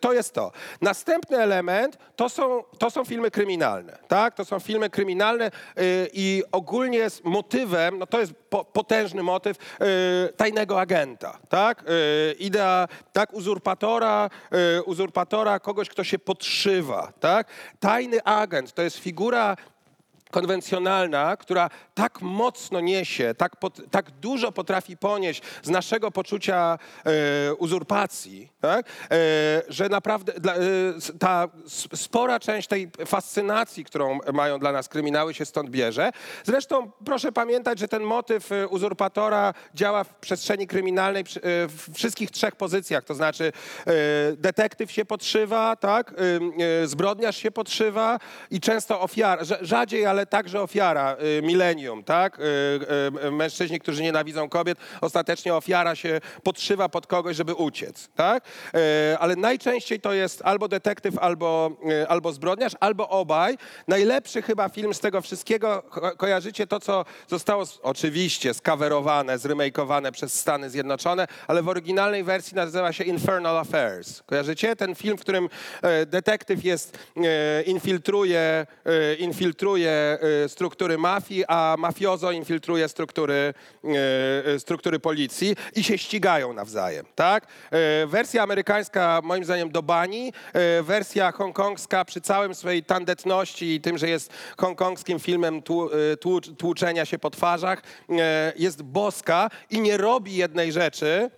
To 0.00 0.12
jest 0.12 0.34
to. 0.34 0.52
Następny 0.80 1.38
element 1.38 1.98
to 2.16 2.28
są, 2.28 2.64
to 2.78 2.90
są 2.90 3.04
filmy 3.04 3.30
kryminalne, 3.30 3.98
tak? 4.08 4.34
To 4.34 4.44
są 4.44 4.60
filmy 4.60 4.90
kryminalne 4.90 5.50
i 6.12 6.42
ogólnie 6.52 7.10
z 7.10 7.24
motywem, 7.24 7.98
no 7.98 8.06
to 8.06 8.20
jest 8.20 8.32
po, 8.50 8.64
potężny 8.64 9.22
motyw 9.22 9.56
y, 9.56 10.32
tajnego 10.32 10.80
agenta, 10.80 11.38
tak? 11.48 11.84
Y, 11.90 12.32
Idea, 12.38 12.88
tak, 13.12 13.34
uzurpatora, 13.34 14.30
y, 14.78 14.82
uzurpatora, 14.82 15.60
kogoś, 15.60 15.88
kto 15.88 16.04
się 16.04 16.18
podszywa, 16.18 17.12
tak? 17.20 17.46
Tajny 17.80 18.24
agent 18.24 18.72
to 18.72 18.82
jest 18.82 18.98
figura 18.98 19.56
konwencjonalna, 20.30 21.36
która 21.36 21.70
tak 21.94 22.22
mocno 22.22 22.80
niesie, 22.80 23.34
tak, 23.34 23.56
pot, 23.56 23.80
tak 23.90 24.10
dużo 24.10 24.52
potrafi 24.52 24.96
ponieść 24.96 25.42
z 25.62 25.68
naszego 25.68 26.10
poczucia 26.10 26.78
e, 27.04 27.54
uzurpacji, 27.54 28.52
tak? 28.60 28.86
e, 29.10 29.62
że 29.68 29.88
naprawdę 29.88 30.32
dla, 30.32 30.54
e, 30.54 30.58
ta 31.18 31.48
spora 31.94 32.40
część 32.40 32.68
tej 32.68 32.90
fascynacji, 33.06 33.84
którą 33.84 34.18
mają 34.32 34.58
dla 34.58 34.72
nas 34.72 34.88
kryminały, 34.88 35.34
się 35.34 35.44
stąd 35.44 35.70
bierze. 35.70 36.10
Zresztą 36.44 36.90
proszę 37.04 37.32
pamiętać, 37.32 37.78
że 37.78 37.88
ten 37.88 38.02
motyw 38.02 38.52
e, 38.52 38.68
uzurpatora 38.68 39.54
działa 39.74 40.04
w 40.04 40.14
przestrzeni 40.14 40.66
kryminalnej 40.66 41.22
e, 41.22 41.24
w 41.68 41.94
wszystkich 41.94 42.30
trzech 42.30 42.56
pozycjach, 42.56 43.04
to 43.04 43.14
znaczy 43.14 43.52
e, 43.86 43.92
detektyw 44.36 44.92
się 44.92 45.04
podszywa, 45.04 45.76
tak? 45.76 46.14
zbrodniarz 46.84 47.36
się 47.36 47.50
podszywa 47.50 48.18
i 48.50 48.60
często 48.60 49.00
ofiara, 49.00 49.42
rza- 49.42 49.58
rzadziej, 49.60 50.06
ale 50.06 50.19
także 50.26 50.60
ofiara, 50.62 51.16
y, 51.38 51.42
milenium, 51.42 52.04
tak? 52.04 52.38
Y, 52.38 52.42
y, 53.26 53.30
Mężczyźni, 53.30 53.80
którzy 53.80 54.02
nienawidzą 54.02 54.48
kobiet, 54.48 54.78
ostatecznie 55.00 55.54
ofiara 55.54 55.94
się 55.94 56.20
podszywa 56.42 56.88
pod 56.88 57.06
kogoś, 57.06 57.36
żeby 57.36 57.54
uciec, 57.54 58.08
tak? 58.16 58.44
Ale 59.18 59.36
najczęściej 59.36 60.00
to 60.00 60.12
jest 60.12 60.42
albo 60.44 60.68
detektyw, 60.68 61.18
albo, 61.18 61.70
albo 62.08 62.32
zbrodniarz, 62.32 62.72
albo 62.80 63.08
obaj. 63.08 63.58
Najlepszy 63.88 64.42
chyba 64.42 64.68
film 64.68 64.94
z 64.94 65.00
tego 65.00 65.20
wszystkiego, 65.22 65.82
ko- 65.90 66.16
kojarzycie 66.16 66.66
to, 66.66 66.80
co 66.80 67.04
zostało 67.28 67.64
oczywiście 67.82 68.54
skawerowane, 68.54 69.38
zremejkowane 69.38 70.12
przez 70.12 70.40
Stany 70.40 70.70
Zjednoczone, 70.70 71.26
ale 71.48 71.62
w 71.62 71.68
oryginalnej 71.68 72.24
wersji 72.24 72.54
nazywa 72.56 72.92
się 72.92 73.04
Infernal 73.04 73.58
Affairs. 73.58 74.22
Kojarzycie? 74.26 74.76
Ten 74.76 74.94
film, 74.94 75.16
w 75.18 75.20
którym 75.20 75.48
detektyw 76.06 76.64
jest, 76.64 76.98
infiltruje, 77.66 78.66
infiltruje 79.18 80.09
struktury 80.48 80.98
mafii, 80.98 81.44
a 81.48 81.76
mafiozo 81.78 82.32
infiltruje 82.32 82.88
struktury, 82.88 83.54
e, 83.84 84.54
e, 84.54 84.58
struktury 84.58 84.98
policji 84.98 85.56
i 85.76 85.84
się 85.84 85.98
ścigają 85.98 86.52
nawzajem, 86.52 87.06
tak? 87.14 87.46
E, 87.70 88.06
Wersja 88.06 88.42
amerykańska 88.42 89.20
moim 89.24 89.44
zdaniem 89.44 89.70
do 89.70 89.82
bani, 89.82 90.32
e, 90.52 90.82
wersja 90.82 91.32
hongkongska 91.32 92.04
przy 92.04 92.20
całym 92.20 92.54
swojej 92.54 92.84
tandetności 92.84 93.74
i 93.74 93.80
tym, 93.80 93.98
że 93.98 94.08
jest 94.08 94.32
hongkongskim 94.56 95.18
filmem 95.18 95.62
tłu, 95.62 95.90
e, 95.92 96.16
tłu, 96.16 96.40
tłuczenia 96.40 97.04
się 97.04 97.18
po 97.18 97.30
twarzach, 97.30 97.82
e, 98.10 98.52
jest 98.56 98.82
boska 98.82 99.50
i 99.70 99.80
nie 99.80 99.96
robi 99.96 100.36
jednej 100.36 100.72
rzeczy, 100.72 101.30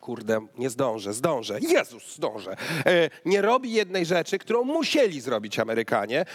Kurde, 0.00 0.46
nie 0.58 0.70
zdążę, 0.70 1.12
zdążę. 1.12 1.58
Jezus, 1.60 2.14
zdążę. 2.16 2.56
E, 2.86 3.10
nie 3.24 3.42
robi 3.42 3.72
jednej 3.72 4.06
rzeczy, 4.06 4.38
którą 4.38 4.64
musieli 4.64 5.20
zrobić 5.20 5.58
Amerykanie, 5.58 6.20
e, 6.20 6.26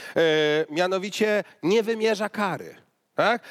mianowicie 0.69 1.43
nie 1.63 1.83
wymierza 1.83 2.29
kary. 2.29 2.75
Tak? 3.15 3.43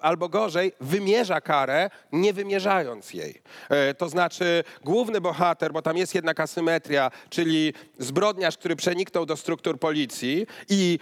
Albo 0.00 0.28
gorzej, 0.28 0.72
wymierza 0.80 1.40
karę, 1.40 1.90
nie 2.12 2.32
wymierzając 2.32 3.14
jej. 3.14 3.42
E, 3.68 3.94
to 3.94 4.08
znaczy, 4.08 4.64
główny 4.84 5.20
bohater, 5.20 5.72
bo 5.72 5.82
tam 5.82 5.96
jest 5.96 6.14
jednak 6.14 6.40
asymetria, 6.40 7.10
czyli 7.28 7.72
zbrodniarz, 7.98 8.56
który 8.56 8.76
przeniknął 8.76 9.26
do 9.26 9.36
struktur 9.36 9.78
policji 9.78 10.46
i 10.68 10.98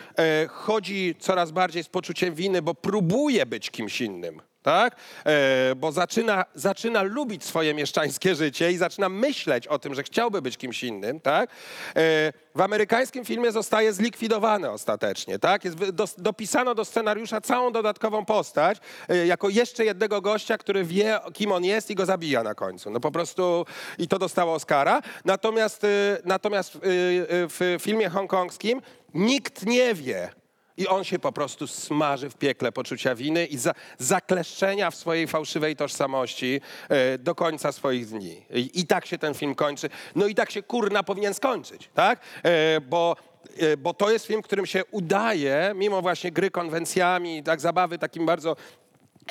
chodzi 0.48 1.14
coraz 1.18 1.50
bardziej 1.50 1.84
z 1.84 1.88
poczuciem 1.88 2.34
winy, 2.34 2.62
bo 2.62 2.74
próbuje 2.74 3.46
być 3.46 3.70
kimś 3.70 4.00
innym 4.00 4.42
tak? 4.64 4.96
E, 5.26 5.74
bo 5.74 5.92
zaczyna, 5.92 6.44
zaczyna 6.54 7.02
lubić 7.02 7.44
swoje 7.44 7.74
mieszczańskie 7.74 8.34
życie 8.34 8.72
i 8.72 8.76
zaczyna 8.76 9.08
myśleć 9.08 9.66
o 9.66 9.78
tym, 9.78 9.94
że 9.94 10.02
chciałby 10.02 10.42
być 10.42 10.56
kimś 10.56 10.84
innym, 10.84 11.20
tak? 11.20 11.50
E, 11.50 12.32
w 12.54 12.60
amerykańskim 12.60 13.24
filmie 13.24 13.52
zostaje 13.52 13.92
zlikwidowany 13.92 14.70
ostatecznie, 14.70 15.38
tak? 15.38 15.64
Jest 15.64 15.90
dos, 15.90 16.14
dopisano 16.18 16.74
do 16.74 16.84
scenariusza 16.84 17.40
całą 17.40 17.72
dodatkową 17.72 18.24
postać, 18.24 18.78
e, 19.08 19.26
jako 19.26 19.48
jeszcze 19.48 19.84
jednego 19.84 20.20
gościa, 20.20 20.58
który 20.58 20.84
wie, 20.84 21.18
kim 21.32 21.52
on 21.52 21.64
jest 21.64 21.90
i 21.90 21.94
go 21.94 22.06
zabija 22.06 22.42
na 22.42 22.54
końcu. 22.54 22.90
No 22.90 23.00
po 23.00 23.10
prostu 23.10 23.66
i 23.98 24.08
to 24.08 24.18
dostało 24.18 24.54
Oscara. 24.54 25.02
Natomiast, 25.24 25.84
e, 25.84 25.88
natomiast 26.24 26.76
e, 26.76 26.78
e, 26.78 26.82
w 27.48 27.76
filmie 27.80 28.08
hongkongskim 28.08 28.82
nikt 29.14 29.66
nie 29.66 29.94
wie, 29.94 30.43
i 30.76 30.88
on 30.88 31.04
się 31.04 31.18
po 31.18 31.32
prostu 31.32 31.66
smaży 31.66 32.30
w 32.30 32.34
piekle 32.34 32.72
poczucia 32.72 33.14
winy 33.14 33.46
i 33.46 33.58
za, 33.58 33.74
zakleszczenia 33.98 34.90
w 34.90 34.94
swojej 34.94 35.26
fałszywej 35.26 35.76
tożsamości 35.76 36.60
e, 36.88 37.18
do 37.18 37.34
końca 37.34 37.72
swoich 37.72 38.06
dni. 38.06 38.42
I, 38.50 38.80
I 38.80 38.86
tak 38.86 39.06
się 39.06 39.18
ten 39.18 39.34
film 39.34 39.54
kończy. 39.54 39.90
No 40.14 40.26
i 40.26 40.34
tak 40.34 40.50
się 40.50 40.62
kurna 40.62 41.02
powinien 41.02 41.34
skończyć, 41.34 41.90
tak? 41.94 42.20
E, 42.42 42.80
bo, 42.80 43.16
e, 43.58 43.76
bo 43.76 43.94
to 43.94 44.10
jest 44.10 44.26
film, 44.26 44.42
którym 44.42 44.66
się 44.66 44.84
udaje, 44.90 45.72
mimo 45.74 46.02
właśnie 46.02 46.32
gry 46.32 46.50
konwencjami, 46.50 47.42
tak 47.42 47.60
zabawy 47.60 47.98
takim 47.98 48.26
bardzo 48.26 48.56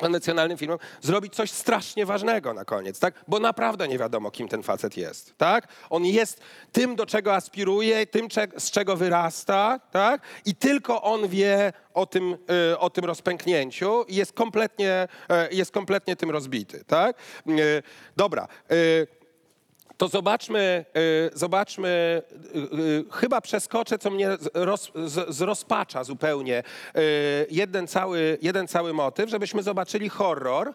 konwencjonalnym 0.00 0.58
filmem, 0.58 0.78
zrobić 1.00 1.34
coś 1.34 1.50
strasznie 1.50 2.06
ważnego 2.06 2.54
na 2.54 2.64
koniec, 2.64 3.00
tak? 3.00 3.14
Bo 3.28 3.38
naprawdę 3.38 3.88
nie 3.88 3.98
wiadomo, 3.98 4.30
kim 4.30 4.48
ten 4.48 4.62
facet 4.62 4.96
jest, 4.96 5.38
tak? 5.38 5.68
On 5.90 6.04
jest 6.04 6.40
tym, 6.72 6.96
do 6.96 7.06
czego 7.06 7.34
aspiruje, 7.34 8.06
tym, 8.06 8.28
z 8.58 8.70
czego 8.70 8.96
wyrasta, 8.96 9.80
tak? 9.90 10.22
I 10.44 10.54
tylko 10.54 11.02
on 11.02 11.28
wie 11.28 11.72
o 11.94 12.06
tym, 12.06 12.36
y, 12.72 12.78
o 12.78 12.90
tym 12.90 13.04
rozpęknięciu 13.04 14.04
i 14.08 14.14
jest 14.14 14.32
kompletnie, 14.32 15.08
y, 15.50 15.54
jest 15.54 15.70
kompletnie 15.70 16.16
tym 16.16 16.30
rozbity, 16.30 16.84
tak? 16.84 17.16
Y, 17.48 17.82
dobra. 18.16 18.48
To 19.98 20.08
zobaczmy, 20.08 20.84
y, 20.96 21.38
zobaczmy, 21.38 22.22
y, 22.54 22.58
y, 22.58 23.04
chyba 23.12 23.40
przeskoczę, 23.40 23.98
co 23.98 24.10
mnie 24.10 24.28
roz, 24.54 24.92
z, 24.94 25.34
zrozpacza 25.34 26.04
zupełnie, 26.04 26.62
jeden 27.50 27.86
cały, 27.86 28.38
jeden 28.42 28.68
cały 28.68 28.92
motyw, 28.92 29.30
żebyśmy 29.30 29.62
zobaczyli 29.62 30.08
horror. 30.08 30.74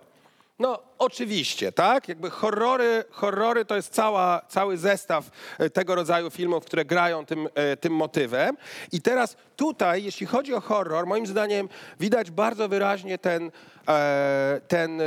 No 0.60 0.80
oczywiście, 0.98 1.72
tak? 1.72 2.10
Jakby 2.10 2.30
horrory, 2.30 3.04
horrory 3.12 3.66
to 3.66 3.76
jest 3.76 3.94
cała, 3.94 4.42
cały 4.48 4.78
zestaw 4.78 5.30
tego 5.74 5.96
rodzaju 5.96 6.30
filmów, 6.30 6.66
które 6.66 6.86
grają 6.86 7.26
tym, 7.26 7.50
tym 7.80 7.94
motywem. 7.94 8.58
I 8.92 9.02
teraz 9.02 9.38
tutaj, 9.56 10.04
jeśli 10.04 10.26
chodzi 10.28 10.54
o 10.54 10.62
horror, 10.62 11.08
moim 11.08 11.28
zdaniem 11.28 11.70
widać 12.00 12.32
bardzo 12.32 12.70
wyraźnie 12.70 13.18
ten, 13.18 13.52
e, 13.88 14.62
ten, 14.68 15.02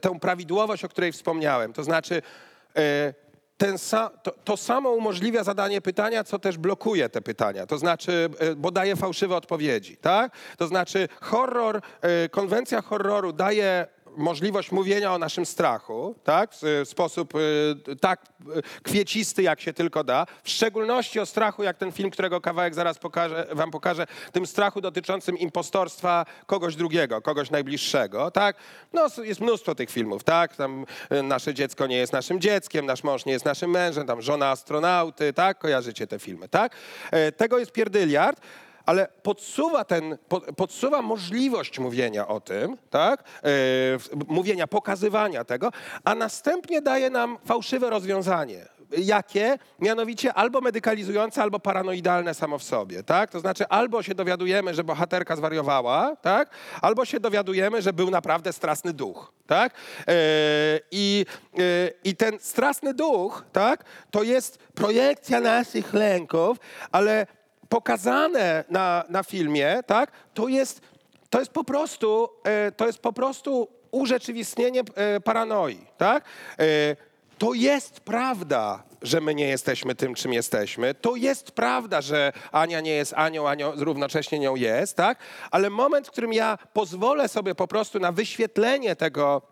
tę 0.00 0.20
prawidłowość, 0.20 0.84
o 0.84 0.88
której 0.88 1.12
wspomniałem. 1.12 1.72
To 1.72 1.84
znaczy 1.84 2.22
e, 2.76 3.14
ten 3.58 3.78
sa, 3.78 4.10
to, 4.22 4.30
to 4.44 4.56
samo 4.56 4.90
umożliwia 4.90 5.44
zadanie 5.44 5.80
pytania, 5.80 6.24
co 6.24 6.38
też 6.38 6.58
blokuje 6.58 7.08
te 7.08 7.20
pytania. 7.20 7.66
To 7.66 7.78
znaczy, 7.78 8.28
e, 8.38 8.54
bo 8.54 8.70
daje 8.70 8.96
fałszywe 8.96 9.36
odpowiedzi, 9.36 9.96
tak? 9.96 10.32
To 10.56 10.66
znaczy, 10.66 11.08
horror, 11.20 11.80
e, 12.00 12.28
konwencja 12.28 12.82
horroru 12.82 13.32
daje 13.32 13.86
możliwość 14.18 14.72
mówienia 14.72 15.14
o 15.14 15.18
naszym 15.18 15.46
strachu, 15.46 16.14
tak? 16.24 16.50
W 16.62 16.82
sposób 16.84 17.34
e, 17.34 17.96
tak 17.96 18.22
e, 18.56 18.62
kwiecisty, 18.82 19.42
jak 19.42 19.60
się 19.60 19.72
tylko 19.72 20.04
da. 20.04 20.26
W 20.42 20.50
szczególności 20.50 21.20
o 21.20 21.26
strachu, 21.26 21.62
jak 21.62 21.76
ten 21.76 21.92
film, 21.92 22.10
którego 22.10 22.40
kawałek 22.40 22.74
zaraz 22.74 22.98
pokażę, 22.98 23.46
wam 23.52 23.70
pokażę, 23.70 24.06
tym 24.32 24.46
strachu 24.46 24.80
dotyczącym 24.80 25.38
impostorstwa 25.38 26.26
kogoś 26.46 26.76
drugiego, 26.76 27.22
kogoś 27.22 27.50
najbliższego, 27.50 28.30
tak? 28.30 28.56
No, 28.92 29.06
jest 29.24 29.40
mnóstwo 29.40 29.74
tych 29.74 29.90
filmów, 29.90 30.24
tak? 30.24 30.56
Tam 30.56 30.86
e, 31.10 31.22
nasze 31.22 31.54
dziecko 31.54 31.86
nie 31.86 31.96
jest 31.96 32.12
naszym 32.12 32.40
dzieckiem, 32.40 32.86
nasz 32.86 33.04
mąż 33.04 33.24
nie 33.24 33.32
jest 33.32 33.44
naszym 33.44 33.70
mężem, 33.70 34.06
tam 34.06 34.22
żona 34.22 34.50
astronauty, 34.50 35.32
tak? 35.32 35.58
Kojarzycie 35.58 36.06
te 36.06 36.18
filmy, 36.18 36.48
tak? 36.48 36.76
E, 37.10 37.32
Tego 37.32 37.58
jest 37.58 37.72
pierdyliard. 37.72 38.40
Ale 38.88 39.08
podsuwa, 39.22 39.84
ten, 39.84 40.18
po- 40.28 40.40
podsuwa 40.40 41.02
możliwość 41.02 41.78
mówienia 41.78 42.28
o 42.28 42.40
tym, 42.40 42.76
tak? 42.90 43.24
E, 43.44 43.48
mówienia, 44.28 44.66
pokazywania 44.66 45.44
tego, 45.44 45.70
a 46.04 46.14
następnie 46.14 46.82
daje 46.82 47.10
nam 47.10 47.38
fałszywe 47.44 47.90
rozwiązanie. 47.90 48.66
Jakie? 48.98 49.58
Mianowicie 49.78 50.34
albo 50.34 50.60
medykalizujące, 50.60 51.42
albo 51.42 51.60
paranoidalne 51.60 52.34
samo 52.34 52.58
w 52.58 52.62
sobie, 52.62 53.02
tak? 53.02 53.30
To 53.30 53.40
znaczy 53.40 53.68
albo 53.68 54.02
się 54.02 54.14
dowiadujemy, 54.14 54.74
że 54.74 54.84
bohaterka 54.84 55.36
zwariowała, 55.36 56.16
tak? 56.22 56.50
Albo 56.82 57.04
się 57.04 57.20
dowiadujemy, 57.20 57.82
że 57.82 57.92
był 57.92 58.10
naprawdę 58.10 58.52
straszny 58.52 58.92
duch, 58.92 59.32
tak? 59.46 59.74
E, 60.08 60.14
I, 60.90 61.26
e, 61.58 61.90
I 62.04 62.16
ten 62.16 62.38
straszny 62.40 62.94
duch, 62.94 63.44
tak? 63.52 63.84
To 64.10 64.22
jest 64.22 64.58
projekcja 64.58 65.40
naszych 65.40 65.94
lęków, 65.94 66.58
ale 66.92 67.26
pokazane 67.68 68.64
na, 68.70 69.04
na 69.08 69.22
filmie, 69.22 69.80
tak? 69.86 70.12
To 70.34 70.48
jest, 70.48 70.80
to 71.30 71.38
jest 71.38 71.52
po 71.52 71.64
prostu, 71.64 72.28
e, 72.44 72.72
to 72.72 72.86
jest 72.86 72.98
po 72.98 73.12
prostu 73.12 73.68
urzeczywistnienie 73.90 74.82
e, 74.94 75.20
paranoi, 75.20 75.78
tak? 75.96 76.24
E, 76.58 76.96
to 77.38 77.54
jest 77.54 78.00
prawda, 78.00 78.82
że 79.02 79.20
my 79.20 79.34
nie 79.34 79.48
jesteśmy 79.48 79.94
tym, 79.94 80.14
czym 80.14 80.32
jesteśmy. 80.32 80.94
To 80.94 81.16
jest 81.16 81.50
prawda, 81.50 82.00
że 82.00 82.32
Ania 82.52 82.80
nie 82.80 82.90
jest 82.90 83.14
Anią, 83.16 83.48
Anią 83.48 83.72
równocześnie 83.76 84.38
nią 84.38 84.56
jest, 84.56 84.96
tak? 84.96 85.18
Ale 85.50 85.70
moment, 85.70 86.08
w 86.08 86.10
którym 86.10 86.32
ja 86.32 86.58
pozwolę 86.72 87.28
sobie 87.28 87.54
po 87.54 87.68
prostu 87.68 87.98
na 87.98 88.12
wyświetlenie 88.12 88.96
tego, 88.96 89.42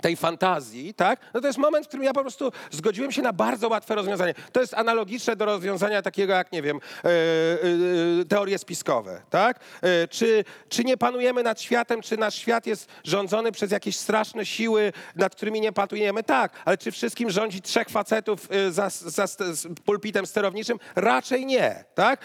tej 0.00 0.16
fantazji, 0.16 0.94
tak? 0.94 1.20
No 1.34 1.40
to 1.40 1.46
jest 1.46 1.58
moment, 1.58 1.84
w 1.84 1.88
którym 1.88 2.04
ja 2.04 2.12
po 2.12 2.20
prostu 2.20 2.52
zgodziłem 2.70 3.12
się 3.12 3.22
na 3.22 3.32
bardzo 3.32 3.68
łatwe 3.68 3.94
rozwiązanie. 3.94 4.34
To 4.52 4.60
jest 4.60 4.74
analogiczne 4.74 5.36
do 5.36 5.44
rozwiązania 5.44 6.02
takiego 6.02 6.32
jak, 6.32 6.52
nie 6.52 6.62
wiem, 6.62 6.80
e, 7.04 7.08
e, 7.08 8.24
teorie 8.24 8.58
spiskowe, 8.58 9.22
tak? 9.30 9.60
E, 9.82 10.08
czy, 10.08 10.44
czy 10.68 10.84
nie 10.84 10.96
panujemy 10.96 11.42
nad 11.42 11.60
światem, 11.60 12.02
czy 12.02 12.16
nasz 12.16 12.34
świat 12.34 12.66
jest 12.66 12.88
rządzony 13.04 13.52
przez 13.52 13.70
jakieś 13.70 13.96
straszne 13.96 14.46
siły, 14.46 14.92
nad 15.16 15.34
którymi 15.34 15.60
nie 15.60 15.72
panujemy? 15.72 16.22
Tak, 16.22 16.52
ale 16.64 16.78
czy 16.78 16.90
wszystkim 16.90 17.30
rządzi 17.30 17.62
trzech 17.62 17.88
facetów 17.88 18.48
za, 18.70 18.88
za 18.90 19.26
z 19.26 19.66
pulpitem 19.84 20.26
sterowniczym? 20.26 20.78
Raczej 20.96 21.46
nie, 21.46 21.84
tak? 21.94 22.20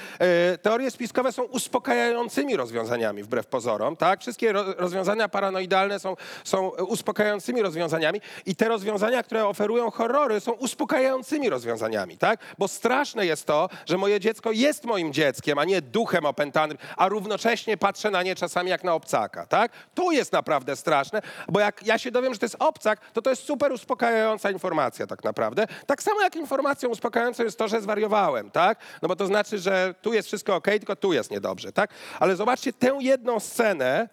Teorie 0.62 0.92
spiskowe 0.92 1.32
są 1.32 1.44
uspokajającymi 1.44 2.56
rozwiązaniami, 2.58 3.24
wbrew 3.24 3.48
pozorom, 3.48 3.96
tak? 3.96 4.22
Wszystkie 4.22 4.52
ro, 4.52 4.64
rozwiązania 4.78 5.30
paranoidalne 5.30 6.00
są, 6.00 6.16
są 6.44 6.70
uspokajającymi 6.70 7.59
rozwiązaniami 7.62 8.22
i 8.46 8.56
te 8.56 8.68
rozwiązania, 8.68 9.24
które 9.24 9.48
oferują 9.48 9.92
horrory, 9.92 10.40
są 10.40 10.52
uspokajającymi 10.52 11.50
rozwiązaniami, 11.50 12.18
tak? 12.18 12.40
Bo 12.58 12.68
straszne 12.68 13.26
jest 13.26 13.46
to, 13.46 13.70
że 13.86 13.98
moje 13.98 14.20
dziecko 14.20 14.52
jest 14.52 14.86
moim 14.86 15.14
dzieckiem, 15.14 15.58
a 15.58 15.66
nie 15.66 15.82
duchem 15.82 16.26
opętanym, 16.26 16.78
a 16.98 17.10
równocześnie 17.10 17.78
patrzę 17.78 18.12
na 18.12 18.24
nie 18.24 18.36
czasami 18.36 18.70
jak 18.70 18.84
na 18.84 18.94
obcaka, 18.94 19.46
tak? 19.46 19.72
Tu 19.96 20.12
jest 20.12 20.34
naprawdę 20.34 20.76
straszne, 20.76 21.22
bo 21.48 21.60
jak 21.60 21.86
ja 21.86 21.98
się 21.98 22.12
dowiem, 22.12 22.34
że 22.34 22.40
to 22.40 22.46
jest 22.46 22.56
obcak, 22.60 23.00
to 23.14 23.22
to 23.22 23.30
jest 23.30 23.44
super 23.44 23.72
uspokajająca 23.72 24.52
informacja 24.52 25.08
tak 25.08 25.24
naprawdę. 25.24 25.68
Tak 25.86 26.04
samo 26.04 26.22
jak 26.22 26.36
informacją 26.36 26.90
uspokajającą 26.90 27.44
jest 27.44 27.58
to, 27.58 27.68
że 27.68 27.82
zwariowałem, 27.82 28.52
tak? 28.52 28.80
No 29.02 29.08
bo 29.08 29.16
to 29.16 29.26
znaczy, 29.26 29.60
że 29.60 29.96
tu 30.02 30.14
jest 30.14 30.28
wszystko 30.28 30.56
ok, 30.56 30.66
tylko 30.66 30.96
tu 30.96 31.14
jest 31.14 31.32
niedobrze, 31.32 31.72
tak? 31.72 31.90
Ale 32.20 32.36
zobaczcie 32.36 32.74
tę 32.74 32.98
jedną 33.02 33.40
scenę, 33.40 34.10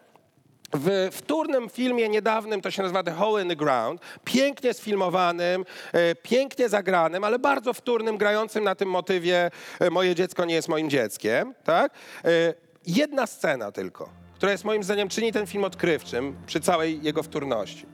w 0.74 1.08
wtórnym 1.12 1.68
filmie 1.68 2.08
niedawnym, 2.08 2.60
to 2.60 2.70
się 2.70 2.82
nazywa 2.82 3.02
The 3.02 3.12
Hole 3.12 3.42
in 3.42 3.48
the 3.48 3.56
Ground, 3.56 4.00
pięknie 4.24 4.74
sfilmowanym, 4.74 5.64
e, 5.92 6.14
pięknie 6.14 6.68
zagranym, 6.68 7.24
ale 7.24 7.38
bardzo 7.38 7.74
wtórnym, 7.74 8.18
grającym 8.18 8.64
na 8.64 8.74
tym 8.74 8.90
motywie 8.90 9.50
e, 9.80 9.90
moje 9.90 10.14
dziecko 10.14 10.44
nie 10.44 10.54
jest 10.54 10.68
moim 10.68 10.90
dzieckiem, 10.90 11.54
tak? 11.64 11.92
E, 12.24 12.54
jedna 12.86 13.26
scena 13.26 13.72
tylko, 13.72 14.08
która 14.34 14.52
jest 14.52 14.64
moim 14.64 14.82
zdaniem 14.82 15.08
czyni 15.08 15.32
ten 15.32 15.46
film 15.46 15.64
odkrywczym 15.64 16.36
przy 16.46 16.60
całej 16.60 17.02
jego 17.02 17.22
wtórności. 17.22 17.86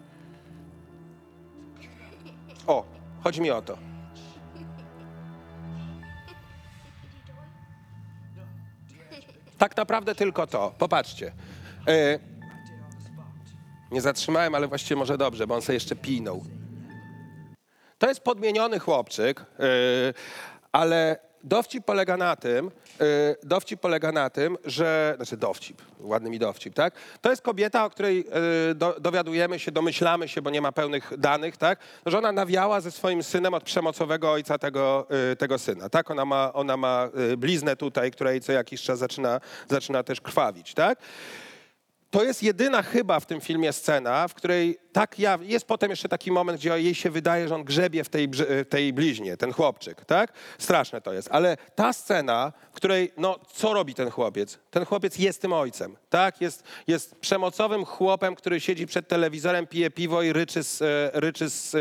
O, 2.67 2.85
chodzi 3.23 3.41
mi 3.41 3.51
o 3.51 3.63
to. 3.63 3.79
Tak 9.59 9.77
naprawdę 9.77 10.15
tylko 10.15 10.47
to. 10.47 10.75
Popatrzcie. 10.79 11.33
Nie 13.93 14.01
zatrzymałem, 14.01 14.55
ale 14.55 14.69
właściwie 14.69 14.97
może 14.97 15.19
dobrze, 15.19 15.47
bo 15.47 15.55
on 15.55 15.63
sobie 15.63 15.75
jeszcze 15.75 15.97
pinął. 15.97 16.45
To 17.99 18.09
jest 18.09 18.21
podmieniony 18.21 18.79
chłopczyk, 18.79 19.45
yy, 19.59 19.65
ale 20.73 21.17
dowcip 21.45 21.85
polega 21.85 22.17
na 22.17 22.37
tym, 22.37 22.71
yy, 23.01 23.07
dowcip 23.43 23.81
polega 23.81 24.13
na 24.13 24.31
tym, 24.31 24.59
że, 24.65 25.13
znaczy 25.17 25.37
dowcip, 25.37 25.83
ładny 26.01 26.31
mi 26.31 26.39
dowcip, 26.39 26.75
tak? 26.75 26.95
To 27.21 27.31
jest 27.31 27.43
kobieta, 27.43 27.85
o 27.85 27.91
której 27.91 28.25
do, 28.75 28.97
dowiadujemy 29.01 29.59
się, 29.59 29.73
domyślamy 29.73 30.29
się, 30.29 30.43
bo 30.43 30.51
nie 30.51 30.61
ma 30.61 30.73
pełnych 30.73 31.13
danych, 31.19 31.57
tak? 31.57 31.79
Że 32.07 32.19
ona 32.19 32.33
nawiała 32.33 32.81
ze 32.81 32.91
swoim 32.91 33.23
synem 33.23 33.55
od 33.55 33.65
przemocowego 33.65 34.33
ojca 34.33 34.59
tego, 34.59 35.07
tego 35.39 35.59
syna, 35.59 35.89
tak? 35.89 36.11
Ona 36.11 36.25
ma, 36.25 36.53
ona 36.53 36.77
ma 36.77 37.09
bliznę 37.37 37.77
tutaj, 37.77 38.11
której 38.11 38.41
co 38.41 38.53
jakiś 38.53 38.83
czas 38.83 38.99
zaczyna, 38.99 39.41
zaczyna 39.69 40.03
też 40.03 40.21
krwawić, 40.21 40.75
tak? 40.75 40.99
To 42.13 42.25
jest 42.25 42.43
jedyna 42.43 42.83
chyba 42.83 43.21
w 43.21 43.27
tym 43.27 43.41
filmie 43.41 43.73
scena, 43.73 44.29
w 44.29 44.35
której 44.35 44.79
tak 44.93 45.19
ja, 45.19 45.39
jest 45.43 45.67
potem 45.67 45.91
jeszcze 45.91 46.09
taki 46.09 46.33
moment, 46.33 46.59
gdzie 46.59 46.81
jej 46.81 46.95
się 46.95 47.11
wydaje, 47.11 47.49
że 47.49 47.55
on 47.55 47.65
grzebie 47.65 48.05
w 48.05 48.09
tej, 48.09 48.29
tej 48.69 48.93
bliźnie, 48.93 49.37
ten 49.37 49.53
chłopczyk, 49.53 50.05
tak? 50.05 50.33
Straszne 50.59 51.01
to 51.01 51.13
jest. 51.13 51.29
Ale 51.31 51.57
ta 51.75 51.93
scena, 51.93 52.53
w 52.73 52.75
której, 52.75 53.13
no, 53.17 53.39
co 53.53 53.75
robi 53.75 53.95
ten 53.95 54.11
chłopiec? 54.11 54.59
Ten 54.71 54.85
chłopiec 54.85 55.19
jest 55.19 55.43
tym 55.43 55.53
ojcem, 55.53 55.97
tak? 56.11 56.41
Jest, 56.41 56.65
jest 56.87 57.17
przemocowym 57.17 57.85
chłopem, 57.85 58.35
który 58.35 58.61
siedzi 58.61 58.87
przed 58.87 59.09
telewizorem, 59.09 59.67
pije 59.67 59.91
piwo 59.91 60.23
i 60.23 60.33
ryczy 60.33 60.63
z, 60.63 60.83
e, 60.83 61.21
ryczy 61.21 61.51
z, 61.51 61.75
e, 61.75 61.79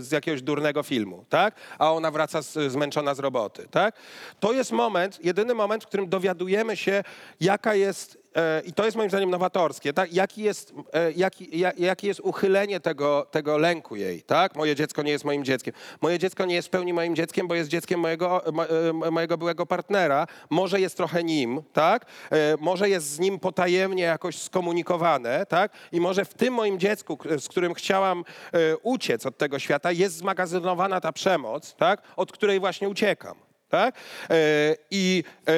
z 0.00 0.12
jakiegoś 0.12 0.42
durnego 0.42 0.82
filmu, 0.82 1.24
tak? 1.28 1.54
A 1.78 1.92
ona 1.92 2.10
wraca 2.10 2.42
z, 2.42 2.72
zmęczona 2.72 3.14
z 3.14 3.18
roboty, 3.18 3.68
tak? 3.70 3.96
To 4.40 4.52
jest 4.52 4.72
moment, 4.72 5.24
jedyny 5.24 5.54
moment, 5.54 5.84
w 5.84 5.86
którym 5.86 6.08
dowiadujemy 6.08 6.76
się, 6.76 7.04
jaka 7.40 7.74
jest 7.74 8.18
E, 8.18 8.21
i 8.64 8.72
to 8.72 8.84
jest 8.84 8.96
moim 8.96 9.10
zdaniem 9.10 9.30
nowatorskie, 9.30 9.92
tak? 9.92 10.12
jaki 10.12 10.42
jest, 10.42 10.74
e, 10.92 11.12
jaki, 11.12 11.58
ja- 11.58 11.72
jakie 11.78 12.06
jest 12.08 12.20
uchylenie 12.20 12.80
tego, 12.80 13.26
tego 13.30 13.58
lęku 13.58 13.96
jej. 13.96 14.22
Tak? 14.22 14.56
Moje 14.56 14.74
dziecko 14.74 15.02
nie 15.02 15.12
jest 15.12 15.24
moim 15.24 15.44
dzieckiem. 15.44 15.74
Moje 16.00 16.18
dziecko 16.18 16.44
nie 16.44 16.54
jest 16.54 16.68
w 16.68 16.70
pełni 16.70 16.92
moim 16.92 17.16
dzieckiem, 17.16 17.48
bo 17.48 17.54
jest 17.54 17.70
dzieckiem 17.70 18.00
mojego, 18.00 18.42
mo- 18.52 18.68
e, 19.06 19.10
mojego 19.10 19.38
byłego 19.38 19.66
partnera. 19.66 20.26
Może 20.50 20.80
jest 20.80 20.96
trochę 20.96 21.24
nim, 21.24 21.62
tak? 21.72 22.04
E, 22.30 22.36
może 22.60 22.88
jest 22.88 23.06
z 23.10 23.18
nim 23.18 23.38
potajemnie 23.38 24.02
jakoś 24.02 24.38
skomunikowane, 24.38 25.46
tak? 25.46 25.72
i 25.92 26.00
może 26.00 26.24
w 26.24 26.34
tym 26.34 26.54
moim 26.54 26.78
dziecku, 26.78 27.18
z 27.38 27.48
którym 27.48 27.74
chciałam 27.74 28.24
e, 28.52 28.76
uciec 28.76 29.26
od 29.26 29.38
tego 29.38 29.58
świata, 29.58 29.92
jest 29.92 30.16
zmagazynowana 30.16 31.00
ta 31.00 31.12
przemoc, 31.12 31.74
tak? 31.74 32.02
od 32.16 32.32
której 32.32 32.60
właśnie 32.60 32.88
uciekam. 32.88 33.34
Tak? 33.68 33.94
E, 34.30 34.76
I, 34.90 35.24
e, 35.48 35.52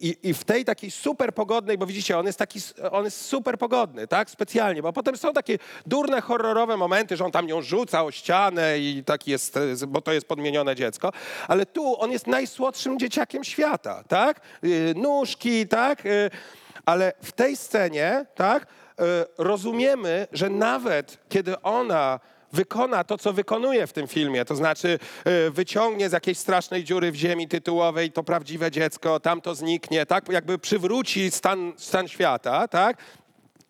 i, 0.00 0.16
I 0.22 0.34
w 0.34 0.44
tej 0.44 0.64
takiej 0.64 0.90
super 0.90 1.34
pogodnej, 1.34 1.78
bo 1.78 1.86
widzicie, 1.86 2.18
on 2.18 2.26
jest 2.26 2.38
taki, 2.38 2.60
on 2.90 3.04
jest 3.04 3.24
super 3.24 3.58
pogodny, 3.58 4.06
tak? 4.08 4.30
Specjalnie, 4.30 4.82
bo 4.82 4.92
potem 4.92 5.16
są 5.16 5.32
takie 5.32 5.58
durne, 5.86 6.20
horrorowe 6.20 6.76
momenty, 6.76 7.16
że 7.16 7.24
on 7.24 7.30
tam 7.30 7.48
ją 7.48 7.62
rzuca 7.62 8.04
o 8.04 8.10
ścianę 8.10 8.78
i 8.78 9.02
taki 9.04 9.30
jest, 9.30 9.58
bo 9.86 10.00
to 10.00 10.12
jest 10.12 10.28
podmienione 10.28 10.76
dziecko. 10.76 11.12
Ale 11.48 11.66
tu 11.66 12.00
on 12.00 12.12
jest 12.12 12.26
najsłodszym 12.26 12.98
dzieciakiem 12.98 13.44
świata, 13.44 14.04
tak? 14.08 14.40
Y, 14.64 14.94
Nóżki, 14.96 15.68
tak? 15.68 16.06
Y, 16.06 16.30
Ale 16.86 17.12
w 17.22 17.32
tej 17.32 17.56
scenie, 17.56 18.26
tak? 18.34 18.62
y, 18.62 19.04
Rozumiemy, 19.38 20.26
że 20.32 20.50
nawet 20.50 21.18
kiedy 21.28 21.62
ona 21.62 22.20
wykona 22.56 23.04
to, 23.04 23.18
co 23.18 23.32
wykonuje 23.32 23.86
w 23.86 23.92
tym 23.92 24.08
filmie, 24.08 24.44
to 24.44 24.56
znaczy 24.56 24.98
y, 25.46 25.50
wyciągnie 25.50 26.08
z 26.08 26.12
jakiejś 26.12 26.38
strasznej 26.38 26.84
dziury 26.84 27.12
w 27.12 27.14
ziemi 27.14 27.48
tytułowej 27.48 28.12
to 28.12 28.22
prawdziwe 28.22 28.70
dziecko, 28.70 29.20
tam 29.20 29.40
to 29.40 29.54
zniknie, 29.54 30.06
tak? 30.06 30.28
Jakby 30.28 30.58
przywróci 30.58 31.30
stan, 31.30 31.72
stan 31.76 32.08
świata, 32.08 32.68
tak? 32.68 32.96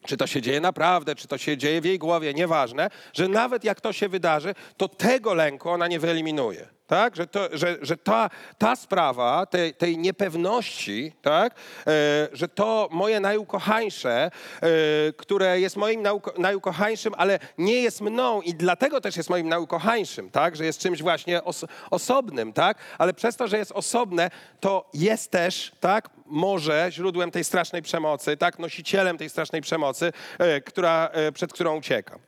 Czy 0.07 0.17
to 0.17 0.27
się 0.27 0.43
dzieje 0.43 0.61
naprawdę, 0.61 1.15
czy 1.15 1.29
to 1.29 1.39
się 1.39 1.57
dzieje 1.57 1.81
w 1.81 1.85
jej 1.85 1.99
głowie, 1.99 2.35
nieważne, 2.35 2.91
że 3.13 3.29
nawet 3.29 3.65
jak 3.65 3.81
to 3.81 3.93
się 3.93 4.09
wydarzy, 4.09 4.55
to 4.77 4.89
tego 4.89 5.35
lęku 5.35 5.71
ona 5.71 5.87
nie 5.89 5.99
wyeliminuje. 5.99 6.76
Tak? 6.87 7.17
Że, 7.17 7.27
to, 7.27 7.49
że, 7.53 7.77
że 7.83 7.97
ta, 7.97 8.31
ta 8.59 8.77
sprawa, 8.77 9.47
tej, 9.47 9.75
tej 9.75 9.99
niepewności, 9.99 11.13
tak? 11.23 11.55
E, 11.87 12.29
że 12.33 12.49
to 12.49 12.89
moje 12.93 13.21
najukochańsze, 13.21 14.31
e, 14.61 14.69
które 15.17 15.61
jest 15.61 15.77
moim 15.77 16.03
nauko, 16.03 16.35
najukochańszym, 16.39 17.15
ale 17.17 17.39
nie 17.59 17.83
jest 17.83 18.01
mną 18.01 18.43
i 18.43 18.55
dlatego 18.55 19.01
też 19.01 19.17
jest 19.17 19.31
moim 19.31 19.49
najukochańszym, 19.49 20.31
tak? 20.31 20.57
że 20.57 20.65
jest 20.65 20.79
czymś 20.79 21.03
właśnie 21.03 21.45
os, 21.45 21.65
osobnym, 21.91 22.53
tak? 22.53 22.79
ale 22.99 23.15
przez 23.15 23.37
to, 23.37 23.49
że 23.49 23.59
jest 23.59 23.73
osobne, 23.73 24.31
to 24.61 24.91
jest 24.95 25.31
też 25.31 25.73
tak? 25.81 26.11
może 26.27 26.89
źródłem 26.91 27.31
tej 27.31 27.45
strasznej 27.45 27.83
przemocy, 27.83 28.37
tak? 28.37 28.59
nosicielem 28.59 29.19
tej 29.19 29.31
strasznej 29.31 29.63
przemocy, 29.63 30.13
e, 30.39 30.61
która, 30.61 31.11
przed 31.35 31.53
którą 31.53 31.77
uciekam. 31.77 32.19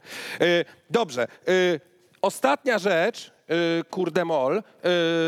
Dobrze. 0.91 1.29
Ostatnia 2.23 2.79
rzecz, 2.79 3.38
kurde 3.90 4.24
mol, 4.24 4.57
e, 4.57 4.62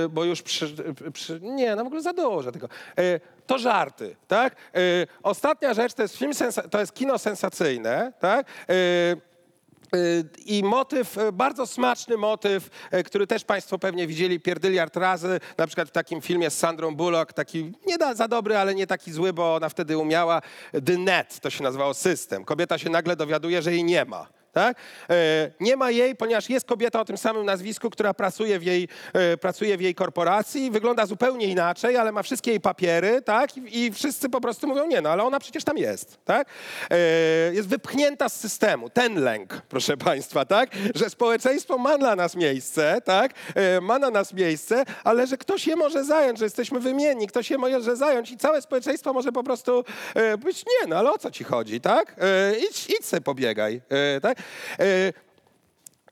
bo 0.08 0.24
już 0.24 0.42
przy, 0.42 0.74
przy, 1.12 1.40
nie, 1.42 1.76
no 1.76 1.84
w 1.84 1.86
ogóle 1.86 2.02
za 2.02 2.12
dużo 2.12 2.52
tego. 2.52 2.68
E, 2.98 3.20
to 3.46 3.58
żarty, 3.58 4.16
tak? 4.28 4.56
Ostatnia 5.22 5.74
rzecz 5.74 5.94
to 5.94 6.02
jest 6.02 6.16
film, 6.16 6.32
to 6.70 6.80
jest 6.80 6.94
kino 6.94 7.18
sensacyjne, 7.18 8.12
tak? 8.20 8.46
Y, 9.94 10.24
I 10.46 10.62
motyw, 10.62 11.18
y, 11.18 11.32
bardzo 11.32 11.66
smaczny 11.66 12.16
motyw, 12.16 12.70
y, 12.94 13.04
który 13.04 13.26
też 13.26 13.44
Państwo 13.44 13.78
pewnie 13.78 14.06
widzieli 14.06 14.40
pierdyliard 14.40 14.96
razy, 14.96 15.40
na 15.58 15.66
przykład 15.66 15.88
w 15.88 15.92
takim 15.92 16.20
filmie 16.20 16.50
z 16.50 16.58
Sandrą 16.58 16.96
Bullock, 16.96 17.32
taki 17.32 17.72
nie 17.86 17.98
da, 17.98 18.14
za 18.14 18.28
dobry, 18.28 18.56
ale 18.56 18.74
nie 18.74 18.86
taki 18.86 19.12
zły, 19.12 19.32
bo 19.32 19.54
ona 19.54 19.68
wtedy 19.68 19.98
umiała. 19.98 20.42
The 20.86 20.98
Net 20.98 21.40
to 21.40 21.50
się 21.50 21.62
nazywało 21.62 21.94
system. 21.94 22.44
Kobieta 22.44 22.78
się 22.78 22.90
nagle 22.90 23.16
dowiaduje, 23.16 23.62
że 23.62 23.72
jej 23.72 23.84
nie 23.84 24.04
ma. 24.04 24.39
Tak? 24.52 24.76
E, 25.10 25.50
Nie 25.60 25.76
ma 25.76 25.90
jej, 25.90 26.16
ponieważ 26.16 26.50
jest 26.50 26.66
kobieta 26.66 27.00
o 27.00 27.04
tym 27.04 27.16
samym 27.18 27.46
nazwisku, 27.46 27.90
która 27.90 28.14
pracuje 28.14 28.58
w 28.58 28.62
jej, 28.62 28.88
e, 29.12 29.36
pracuje 29.36 29.76
w 29.76 29.80
jej 29.80 29.94
korporacji, 29.94 30.70
wygląda 30.70 31.06
zupełnie 31.06 31.46
inaczej, 31.46 31.96
ale 31.96 32.12
ma 32.12 32.22
wszystkie 32.22 32.50
jej 32.50 32.60
papiery, 32.60 33.22
tak? 33.22 33.50
I, 33.56 33.92
wszyscy 33.92 34.28
po 34.28 34.40
prostu 34.40 34.66
mówią, 34.66 34.86
nie, 34.86 35.00
no 35.00 35.10
ale 35.10 35.22
ona 35.24 35.40
przecież 35.40 35.64
tam 35.64 35.78
jest, 35.78 36.18
tak? 36.24 36.48
E, 36.90 36.96
Jest 37.54 37.68
wypchnięta 37.68 38.28
z 38.28 38.40
systemu. 38.40 38.90
Ten 38.90 39.20
lęk, 39.24 39.62
proszę 39.68 39.96
Państwa, 39.96 40.44
tak? 40.44 40.70
Że 40.94 41.10
społeczeństwo 41.10 41.78
ma 41.78 41.98
dla 41.98 42.16
nas 42.16 42.36
miejsce, 42.36 43.00
tak? 43.04 43.32
Ma 43.82 43.98
na 43.98 44.10
nas 44.10 44.32
miejsce, 44.32 44.84
ale 45.04 45.26
że 45.26 45.36
ktoś 45.36 45.66
je 45.66 45.76
może 45.76 46.04
zająć, 46.04 46.38
że 46.38 46.44
jesteśmy 46.44 46.80
wymienni, 46.80 47.26
ktoś 47.26 47.50
je 47.50 47.58
może 47.58 47.96
zająć 47.96 48.30
i 48.30 48.36
całe 48.36 48.62
społeczeństwo 48.62 49.12
może 49.12 49.32
po 49.32 49.42
prostu 49.42 49.84
być, 50.44 50.64
nie, 50.66 50.86
no 50.88 50.96
ale 50.96 51.12
o 51.12 51.18
co 51.18 51.30
ci 51.30 51.44
chodzi, 51.44 51.80
tak? 51.80 52.16
Idź, 52.70 52.86
idź 52.90 53.22
pobiegaj, 53.24 53.80
tak? 54.22 54.38
E, 54.78 55.12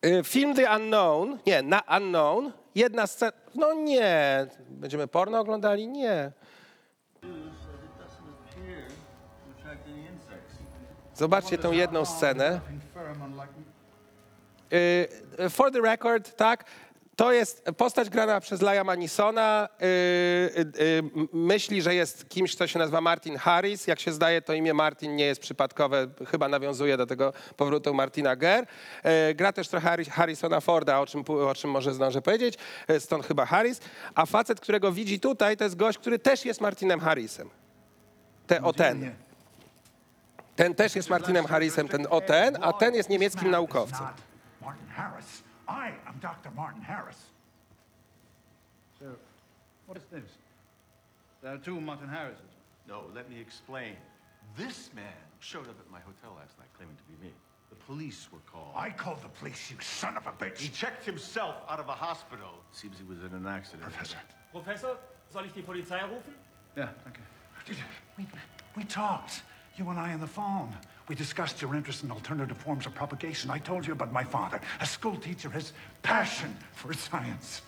e, 0.03 0.24
Film 0.24 0.55
The 0.55 0.76
Unknown, 0.76 1.39
nie, 1.47 1.62
na 1.62 1.83
Unknown, 1.97 2.53
jedna 2.74 3.07
scena, 3.07 3.33
no 3.55 3.74
nie, 3.74 4.47
będziemy 4.70 5.07
porno 5.07 5.41
oglądali? 5.41 5.89
Nie. 5.89 6.33
Zobaczcie 11.14 11.59
tę 11.59 11.68
jedną 11.68 12.05
scenę. 12.05 12.61
Y, 14.72 15.51
For 15.51 15.72
the 15.72 15.81
record, 15.81 16.37
tak, 16.37 16.64
to 17.19 17.33
jest 17.33 17.64
postać 17.77 18.11
grana 18.11 18.41
przez 18.41 18.62
Laia 18.62 18.85
Manisona. 18.85 19.69
y, 19.83 19.85
y, 19.85 20.83
y, 20.83 21.03
myśli, 21.33 21.83
że 21.83 21.95
jest 21.95 22.29
kimś, 22.29 22.57
kto 22.57 22.66
się 22.66 22.79
nazywa 22.79 23.01
Martin 23.01 23.37
Harris. 23.37 23.87
Jak 23.87 24.01
się 24.01 24.12
zdaje, 24.12 24.43
to 24.43 24.53
imię 24.53 24.75
Martin 24.75 25.16
nie 25.16 25.25
jest 25.25 25.41
przypadkowe. 25.41 26.07
Chyba 26.31 26.49
nawiązuje 26.49 26.97
do 26.97 27.07
tego 27.07 27.33
powrotu 27.57 27.95
Martina 27.95 28.37
Ger. 28.37 28.66
Gra 29.35 29.53
też 29.53 29.69
trochę 29.69 29.89
Harri- 29.89 30.11
Harrisona 30.11 30.61
Forda, 30.61 31.01
o 31.01 31.07
czym, 31.07 31.25
o 31.49 31.55
czym 31.55 31.71
może 31.71 31.95
zdążę 31.95 32.23
powiedzieć. 32.23 32.59
Stąd 32.99 33.27
chyba 33.27 33.47
Harris. 33.47 33.81
A 34.14 34.27
facet, 34.27 34.61
którego 34.61 34.93
widzi 34.93 35.21
tutaj, 35.21 35.57
to 35.57 35.64
jest 35.64 35.77
gość, 35.77 35.99
który 35.99 36.19
też 36.19 36.45
jest 36.45 36.61
Martinem 36.61 37.01
Harrisem. 37.01 37.51
Te, 38.47 38.62
o 38.62 38.73
ten. 38.73 39.14
Ten 40.57 40.75
też 40.75 40.97
jest 40.97 41.11
Martinem 41.11 41.47
Harrisem, 41.47 41.89
ten 41.89 42.07
o 42.11 42.21
ten, 42.21 42.59
a 42.61 42.73
ten 42.73 42.95
jest 42.95 43.09
niemieckim 43.09 43.51
naukowcem. 43.51 44.07
Martin 44.61 44.89
Harris. 44.89 45.47
I 45.69 45.93
am 46.07 46.19
Dr. 46.21 46.51
Martin 46.57 46.81
Harris. 46.81 47.27
So, 48.99 49.07
what 49.87 49.99
is 49.99 50.05
this? 50.11 50.25
There 51.43 51.53
are 51.55 51.59
two 51.59 51.81
Martin 51.81 52.09
Harrises. 52.09 52.43
No, 52.89 53.05
let 53.14 53.31
me 53.31 53.39
explain. 53.41 53.95
This 54.57 54.91
man 54.97 55.05
showed 55.41 55.69
up 55.69 55.77
at 55.79 55.91
my 55.93 56.01
hotel 56.01 56.37
last 56.37 56.59
night 56.59 56.69
claiming 56.77 56.97
to 56.97 57.03
be 57.05 57.27
me. 57.27 57.33
The 57.69 57.77
police 57.77 58.29
were 58.33 58.39
called. 58.51 58.73
I 58.75 58.91
called 58.91 59.23
the 59.23 59.29
police, 59.29 59.71
you 59.71 59.77
son 59.81 60.16
of 60.16 60.27
a 60.27 60.33
bitch! 60.33 60.59
He 60.59 60.69
checked 60.69 61.05
himself 61.05 61.57
out 61.69 61.79
of 61.79 61.89
a 61.89 61.93
hospital. 61.93 62.49
Seems 62.73 62.97
he 62.99 63.05
was 63.05 63.19
in 63.19 63.37
an 63.37 63.47
accident. 63.47 63.83
Professor, 63.83 64.16
Professor, 64.53 64.97
soll 65.31 65.45
ich 65.45 65.53
die 65.53 65.61
Polizei 65.61 66.01
rufen? 66.01 66.33
Yeah, 66.77 66.89
okay. 67.07 67.77
we, 68.16 68.27
we 68.75 68.85
talked, 68.85 69.43
you 69.77 69.89
and 69.91 69.99
I 69.99 70.14
on 70.14 70.21
the 70.21 70.27
phone. 70.27 70.73
We 71.09 71.14
discussed 71.14 71.62
your 71.62 71.74
interest 71.74 72.04
in 72.04 72.11
alternative 72.11 72.56
forms 72.59 72.86
of 72.86 72.94
propagation. 72.94 73.50
I 73.50 73.59
told 73.59 73.86
you 73.86 73.92
about 73.94 74.12
my 74.12 74.24
father, 74.24 74.61
a 74.80 74.86
school 74.86 75.16
teacher, 75.16 75.48
his 75.50 75.72
passion 76.02 76.54
for 76.72 76.92
science. 76.92 77.62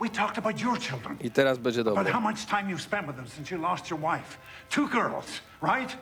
We 0.00 0.08
talked 0.08 0.38
about 0.38 0.58
your 0.60 0.76
children. 0.78 1.18
I 1.22 1.30
teraz 1.30 1.58
będzie 1.58 1.80
About 1.80 2.06
dobre. 2.06 2.12
how 2.12 2.20
much 2.20 2.46
time 2.46 2.68
you've 2.68 2.80
spent 2.82 3.06
with 3.06 3.16
them 3.16 3.26
since 3.26 3.50
you 3.50 3.60
lost 3.60 3.90
your 3.90 3.98
wife. 4.00 4.38
Two 4.70 4.88
girls, 4.88 5.40
right? 5.60 5.94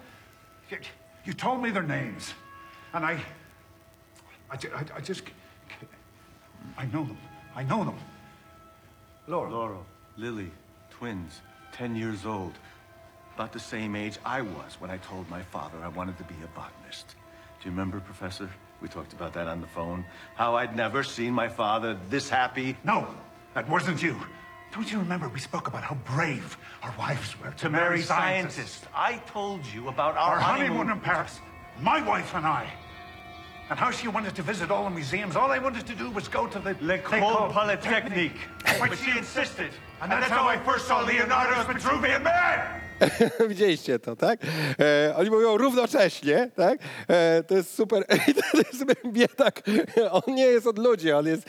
You, 0.71 0.79
you 1.25 1.33
told 1.35 1.61
me 1.61 1.71
their 1.71 1.83
names. 1.87 2.35
And 2.95 3.05
I. 3.05 3.19
I, 4.51 4.57
ju- 4.57 4.71
I, 4.75 4.99
I 4.99 5.01
just. 5.01 5.23
I 6.79 6.87
know 6.87 7.05
them. 7.05 7.19
I 7.55 7.65
know 7.65 7.85
them. 7.85 7.99
Laura. 9.27 9.51
Laurel, 9.51 9.85
Lily, 10.17 10.51
twins, 10.91 11.43
10 11.73 11.97
years 11.97 12.25
old. 12.25 12.53
About 13.35 13.53
the 13.53 13.61
same 13.61 13.97
age 13.97 14.19
I 14.25 14.43
was 14.43 14.77
when 14.79 14.91
I 14.91 14.99
told 14.99 15.29
my 15.31 15.43
father 15.43 15.79
I 15.83 15.89
wanted 15.89 16.19
to 16.19 16.25
be 16.25 16.35
a 16.45 16.49
botanist. 16.49 17.17
Do 17.61 17.69
you 17.69 17.71
remember, 17.71 18.01
Professor? 18.01 18.51
We 18.81 18.89
talked 18.89 19.13
about 19.13 19.33
that 19.35 19.47
on 19.47 19.61
the 19.61 19.67
phone. 19.69 20.05
How 20.35 20.57
I'd 20.57 20.77
never 20.77 21.03
seen 21.03 21.33
my 21.33 21.49
father 21.49 21.99
this 22.11 22.29
happy. 22.29 22.77
No, 22.85 23.07
that 23.55 23.69
wasn't 23.69 24.03
you. 24.03 24.17
Don't 24.73 24.91
you 24.91 24.99
remember 24.99 25.29
we 25.29 25.39
spoke 25.39 25.69
about 25.69 25.83
how 25.83 25.95
brave 26.17 26.57
our 26.83 26.95
wives 26.99 27.39
were 27.41 27.51
To 27.53 27.71
marry 27.71 28.03
scientists. 28.03 28.85
I 28.95 29.17
told 29.27 29.65
you 29.67 29.89
about 29.89 30.17
our, 30.17 30.35
Our 30.35 30.41
honeymoon 30.41 30.91
in 30.91 31.01
Paris, 31.01 31.41
my 31.81 32.03
wife 32.03 32.35
and 32.35 32.47
I. 32.47 32.67
And 33.71 33.79
how 33.79 33.91
she 33.91 34.09
wanted 34.09 34.35
to 34.35 34.43
visit 34.43 34.71
all 34.71 34.85
the 34.85 34.91
museums. 34.91 35.37
All 35.37 35.51
I 35.51 35.59
wanted 35.59 35.87
to 35.87 35.95
do 35.95 36.11
was 36.11 36.29
go 36.29 36.47
to 36.47 36.59
the 36.59 36.77
L'École 36.81 37.53
Polytechnique. 37.53 38.37
But 38.79 38.99
she 38.99 39.17
insisted. 39.17 39.71
And 40.01 40.11
that's 40.11 40.29
how 40.29 40.47
I 40.47 40.59
first 40.59 40.87
saw 40.87 41.01
Leonardo's 41.03 41.65
Vitruvian 41.67 42.23
Man! 42.23 42.83
Widzieliście 43.49 43.99
to, 43.99 44.17
tak? 44.17 44.41
E, 44.81 45.15
oni 45.17 45.31
mówią 45.31 45.57
równocześnie, 45.57 46.51
tak? 46.57 46.79
E, 47.09 47.43
to 47.43 47.55
jest 47.55 47.75
super. 47.75 48.05
to 48.53 48.59
jest 48.59 48.85
biedak. 49.13 49.63
On 50.11 50.35
nie 50.35 50.47
jest 50.47 50.67
od 50.67 50.79
ludzi, 50.79 51.13
on 51.13 51.27
jest, 51.27 51.43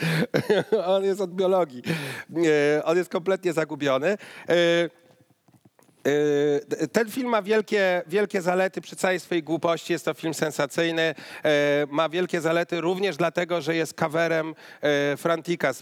on 0.86 1.04
jest 1.04 1.22
od 1.22 1.36
biologii. 1.36 1.84
E, 2.78 2.84
on 2.86 2.98
jest 2.98 3.10
kompletnie 3.10 3.54
zagubiony. 3.54 4.18
E, 4.50 4.56
ten 6.92 7.12
film 7.12 7.30
ma 7.30 7.42
wielkie, 7.42 8.02
wielkie 8.08 8.42
zalety 8.42 8.82
przy 8.82 8.96
całej 8.96 9.20
swojej 9.20 9.44
głupości. 9.44 9.94
Jest 9.94 10.06
to 10.06 10.14
film 10.14 10.34
sensacyjny. 10.34 11.02
E, 11.46 11.88
ma 11.90 12.10
wielkie 12.10 12.42
zalety 12.42 12.82
również 12.82 13.18
dlatego, 13.18 13.62
że 13.62 13.76
jest 13.76 13.94
coverem 13.94 14.56
e, 14.82 15.18
Frantika 15.18 15.74
z, 15.74 15.80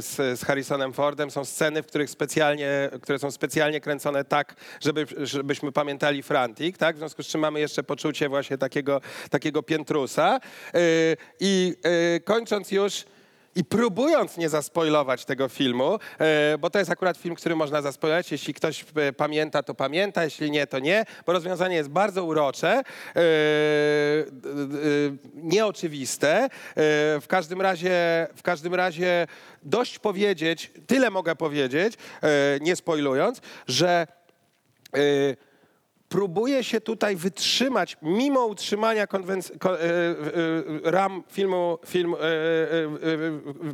z, 0.00 0.40
z 0.40 0.44
Harrisonem 0.44 0.92
Fordem. 0.92 1.30
Są 1.30 1.44
sceny, 1.44 1.82
w 1.82 1.86
których 1.86 2.10
specjalnie, 2.10 2.90
które 3.02 3.18
są 3.18 3.30
specjalnie 3.30 3.80
kręcone 3.80 4.24
tak, 4.24 4.54
żeby, 4.80 5.06
żebyśmy 5.18 5.72
pamiętali 5.72 6.22
Frantik. 6.22 6.78
Tak? 6.78 6.96
W 6.96 6.98
związku 6.98 7.22
z 7.22 7.26
czym 7.26 7.40
mamy 7.40 7.60
jeszcze 7.60 7.82
poczucie 7.82 8.28
właśnie 8.28 8.58
takiego, 8.58 9.00
takiego 9.30 9.62
piętrusa. 9.62 10.40
I 11.40 11.74
kończąc 12.24 12.70
już, 12.70 13.04
i 13.56 13.64
próbując 13.64 14.36
nie 14.36 14.48
zaspoilować 14.48 15.24
tego 15.24 15.48
filmu, 15.48 15.98
e, 16.18 16.58
bo 16.58 16.70
to 16.70 16.78
jest 16.78 16.90
akurat 16.90 17.16
film, 17.16 17.34
który 17.34 17.56
można 17.56 17.82
zaspoilować. 17.82 18.32
Jeśli 18.32 18.54
ktoś 18.54 18.84
e, 18.96 19.12
pamięta, 19.12 19.62
to 19.62 19.74
pamięta, 19.74 20.24
jeśli 20.24 20.50
nie, 20.50 20.66
to 20.66 20.78
nie, 20.78 21.04
bo 21.26 21.32
rozwiązanie 21.32 21.76
jest 21.76 21.88
bardzo 21.88 22.24
urocze, 22.24 22.70
e, 22.72 22.82
nieoczywiste. 25.34 26.48
W 27.20 27.24
każdym 27.28 27.60
razie, 27.60 28.26
w 28.36 28.42
każdym 28.42 28.74
razie 28.74 29.26
dość 29.62 29.98
powiedzieć, 29.98 30.70
tyle 30.86 31.10
mogę 31.10 31.36
powiedzieć, 31.36 31.94
nie 32.60 32.76
spoilując, 32.76 33.40
że 33.66 34.06
próbuje 36.18 36.64
się 36.64 36.80
tutaj 36.80 37.16
wytrzymać, 37.16 37.96
mimo 38.02 38.46
utrzymania 38.46 39.06
konwenc- 39.06 39.58
ko- 39.58 39.80
e, 39.80 39.84
e, 39.84 39.88
e, 40.86 40.90
ram 40.90 41.22
filmu, 41.28 41.78
film, 41.86 42.14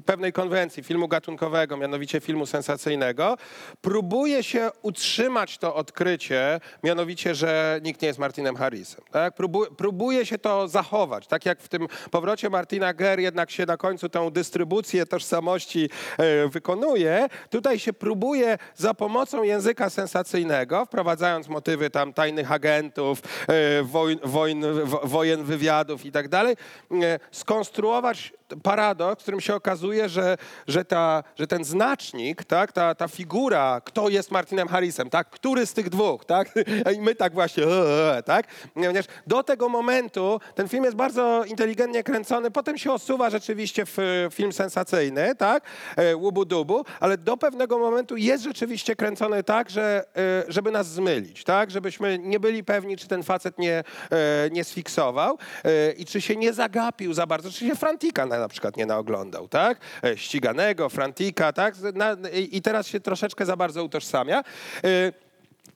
pewnej 0.06 0.32
konwencji, 0.32 0.82
filmu 0.82 1.08
gatunkowego, 1.08 1.76
mianowicie 1.76 2.20
filmu 2.20 2.46
sensacyjnego, 2.46 3.36
próbuje 3.80 4.42
się 4.42 4.70
utrzymać 4.82 5.58
to 5.58 5.74
odkrycie, 5.74 6.60
mianowicie, 6.84 7.34
że 7.34 7.80
nikt 7.82 8.02
nie 8.02 8.08
jest 8.08 8.18
Martinem 8.18 8.56
Harrisem. 8.56 9.04
Tak? 9.10 9.36
Próbu- 9.36 9.74
próbuje 9.76 10.26
się 10.26 10.38
to 10.38 10.68
zachować, 10.68 11.26
tak 11.26 11.46
jak 11.46 11.60
w 11.60 11.68
tym 11.68 11.86
powrocie 12.10 12.50
Martina 12.50 12.94
Ger 12.94 13.20
jednak 13.20 13.50
się 13.50 13.66
na 13.66 13.76
końcu 13.76 14.08
tę 14.08 14.30
dystrybucję 14.30 15.06
tożsamości 15.06 15.90
wykonuje, 16.50 17.28
tutaj 17.50 17.78
się 17.78 17.92
próbuje 17.92 18.58
za 18.76 18.94
pomocą 18.94 19.42
języka 19.42 19.90
sensacyjnego, 19.90 20.84
wprowadzając 20.86 21.48
motywy 21.48 21.90
tam 21.90 22.12
tajnych 22.12 22.29
agentów, 22.38 23.22
e, 23.48 23.82
wojn, 23.82 24.18
wojn, 24.24 24.64
wo- 24.84 25.00
wojen 25.04 25.44
wywiadów 25.44 26.04
i 26.06 26.12
tak 26.12 26.28
dalej, 26.28 26.56
e, 27.02 27.18
skonstruować 27.30 28.32
paradoks, 28.62 29.20
w 29.20 29.22
którym 29.22 29.40
się 29.40 29.54
okazuje, 29.54 30.08
że, 30.08 30.36
że, 30.66 30.84
ta, 30.84 31.22
że 31.38 31.46
ten 31.46 31.64
znacznik, 31.64 32.44
tak, 32.44 32.72
ta, 32.72 32.94
ta 32.94 33.08
figura, 33.08 33.80
kto 33.84 34.08
jest 34.08 34.30
Martinem 34.30 34.68
Harrisem, 34.68 35.10
tak, 35.10 35.30
który 35.30 35.66
z 35.66 35.72
tych 35.72 35.88
dwóch, 35.88 36.24
tak, 36.24 36.52
i 36.96 37.00
my 37.00 37.14
tak 37.14 37.34
właśnie, 37.34 37.64
e, 37.64 38.16
e, 38.16 38.22
tak, 38.22 38.46
ponieważ 38.74 39.04
do 39.26 39.42
tego 39.42 39.68
momentu 39.68 40.40
ten 40.54 40.68
film 40.68 40.84
jest 40.84 40.96
bardzo 40.96 41.44
inteligentnie 41.44 42.02
kręcony, 42.02 42.50
potem 42.50 42.78
się 42.78 42.92
osuwa 42.92 43.30
rzeczywiście 43.30 43.86
w 43.86 43.98
e, 43.98 44.02
film 44.30 44.52
sensacyjny, 44.52 45.34
tak, 45.34 45.64
e, 45.96 46.16
łubu 46.16 46.44
dubu, 46.44 46.84
ale 47.00 47.18
do 47.18 47.36
pewnego 47.36 47.78
momentu 47.78 48.16
jest 48.16 48.44
rzeczywiście 48.44 48.96
kręcony 48.96 49.42
tak, 49.42 49.70
że, 49.70 50.04
e, 50.16 50.44
żeby 50.48 50.70
nas 50.70 50.88
zmylić, 50.88 51.44
tak, 51.44 51.70
żebyśmy 51.70 52.18
nie 52.18 52.40
byli 52.40 52.64
pewni, 52.64 52.96
czy 52.96 53.08
ten 53.08 53.22
facet 53.22 53.58
nie, 53.58 53.84
e, 54.10 54.50
nie 54.50 54.64
sfiksował 54.64 55.38
e, 55.64 55.92
i 55.92 56.04
czy 56.04 56.20
się 56.20 56.36
nie 56.36 56.52
zagapił 56.52 57.14
za 57.14 57.26
bardzo, 57.26 57.50
czy 57.50 57.66
się 57.66 57.74
Frantika 57.74 58.26
na, 58.26 58.39
na 58.40 58.48
przykład 58.48 58.76
nie 58.76 58.86
naoglądał, 58.86 59.48
tak, 59.48 59.78
E, 60.04 60.16
ściganego, 60.16 60.88
Frantika, 60.88 61.52
tak, 61.52 61.74
i 62.50 62.62
teraz 62.62 62.86
się 62.86 63.00
troszeczkę 63.00 63.46
za 63.46 63.56
bardzo 63.56 63.84
utożsamia. 63.84 64.44
E, 64.84 65.12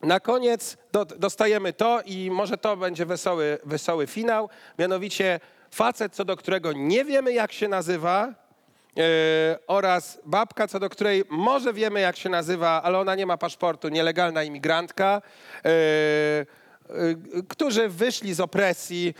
na 0.03 0.21
koniec 0.21 0.77
do, 0.93 1.05
dostajemy 1.05 1.73
to 1.73 2.03
i 2.07 2.31
może 2.31 2.59
to 2.59 2.77
będzie 2.77 3.07
wesoły, 3.07 3.59
wesoły 3.65 4.07
finał, 4.07 4.49
mianowicie 4.79 5.41
facet, 5.71 6.15
co 6.15 6.25
do 6.25 6.37
którego 6.37 6.73
nie 6.73 7.05
wiemy 7.05 7.33
jak 7.33 7.53
się 7.53 7.69
nazywa 7.69 8.29
e, 8.29 9.59
oraz 9.67 10.21
babka, 10.25 10.69
co 10.69 10.81
do 10.81 10.91
której 10.91 11.25
może 11.31 11.73
wiemy 11.73 12.01
jak 12.01 12.17
się 12.17 12.29
nazywa, 12.29 12.83
ale 12.83 12.99
ona 12.99 13.15
nie 13.15 13.27
ma 13.27 13.37
paszportu, 13.37 13.89
nielegalna 13.89 14.43
imigrantka, 14.43 15.23
e, 15.65 15.69
e, 15.69 16.45
którzy 17.49 17.89
wyszli 17.89 18.35
z 18.35 18.41
opresji, 18.41 19.15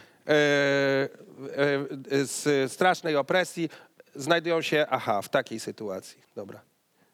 z 2.25 2.73
strasznej 2.73 3.17
opresji, 3.17 3.69
znajdują 4.15 4.63
się, 4.63 4.87
aha, 4.91 5.23
w 5.23 5.29
takiej 5.29 5.61
sytuacji. 5.61 6.23
Dobra. 6.37 6.61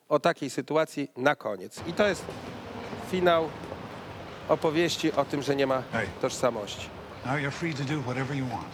O 0.09 0.19
takiej 0.21 0.51
sytuacji 0.51 1.11
na 1.17 1.37
koniec. 1.37 1.83
I 1.87 1.93
to 1.93 2.09
jest 2.09 2.25
finał 3.11 3.51
opowieści 4.49 5.13
o 5.13 5.25
tym, 5.25 5.43
że 5.43 5.57
nie 5.57 5.67
ma 5.67 5.83
tożsamości. 6.21 6.89
Now 7.27 7.35
you're 7.35 7.51
free 7.51 7.75
to 7.75 7.85
do 7.85 8.01
whatever 8.03 8.37
you 8.37 8.47
want. 8.47 8.69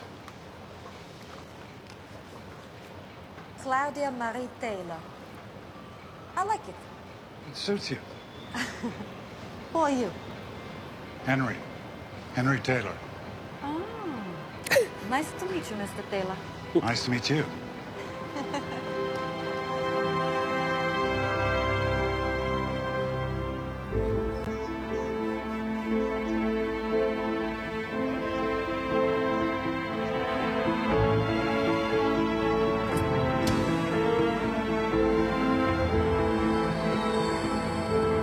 Claudia 3.63 4.11
Marie 4.11 4.49
Taylor. 4.61 4.99
I 6.37 6.53
like 6.53 6.69
it. 6.69 6.77
It 7.49 7.57
suits 7.57 7.91
you. 7.91 7.97
Who 9.73 9.85
are 9.85 9.93
you? 9.93 10.11
Henry. 11.27 11.55
Henry 12.35 12.59
Taylor. 12.59 12.93
Nice 15.11 15.31
to 15.39 15.47
meet 15.47 15.71
you, 15.71 15.77
Mr. 15.77 16.03
Taylor. 16.11 16.37
Nice 16.83 17.05
to 17.05 17.11
meet 17.11 17.31
you. 17.31 17.45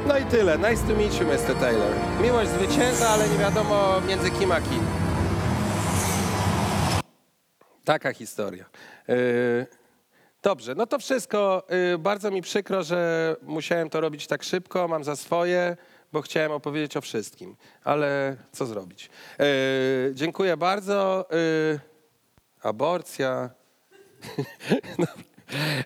No 0.08 0.18
i 0.18 0.26
tyle. 0.26 0.58
Nice 0.58 0.82
to 0.88 0.94
meet 0.96 1.14
you, 1.20 1.26
Mr. 1.26 1.56
Taylor. 1.60 1.92
Miłość 2.22 2.50
zwycięża, 2.50 3.10
ale 3.10 3.30
nie 3.30 3.38
wiadomo 3.38 4.02
między 4.08 4.32
kim 4.32 4.52
a 4.52 4.62
kim. 4.62 5.03
Taka 7.84 8.14
historia. 8.14 8.66
Yy, 9.08 9.68
Dobrze, 10.44 10.76
no 10.76 10.88
to 10.88 11.00
wszystko. 11.00 11.68
Yy, 11.92 11.98
Bardzo 11.98 12.32
mi 12.32 12.42
przykro, 12.42 12.84
że 12.84 13.36
musiałem 13.42 13.90
to 13.90 14.02
robić 14.02 14.28
tak 14.28 14.44
szybko. 14.44 14.88
Mam 14.88 15.04
za 15.04 15.16
swoje, 15.16 15.78
bo 16.14 16.22
chciałem 16.22 16.52
opowiedzieć 16.52 16.98
o 16.98 17.02
wszystkim. 17.02 17.56
Ale 17.84 18.38
co 18.52 18.66
zrobić? 18.66 19.10
Yy, 19.40 19.46
Dziękuję 20.14 20.58
bardzo. 20.58 21.28
Aborcja. 22.62 23.50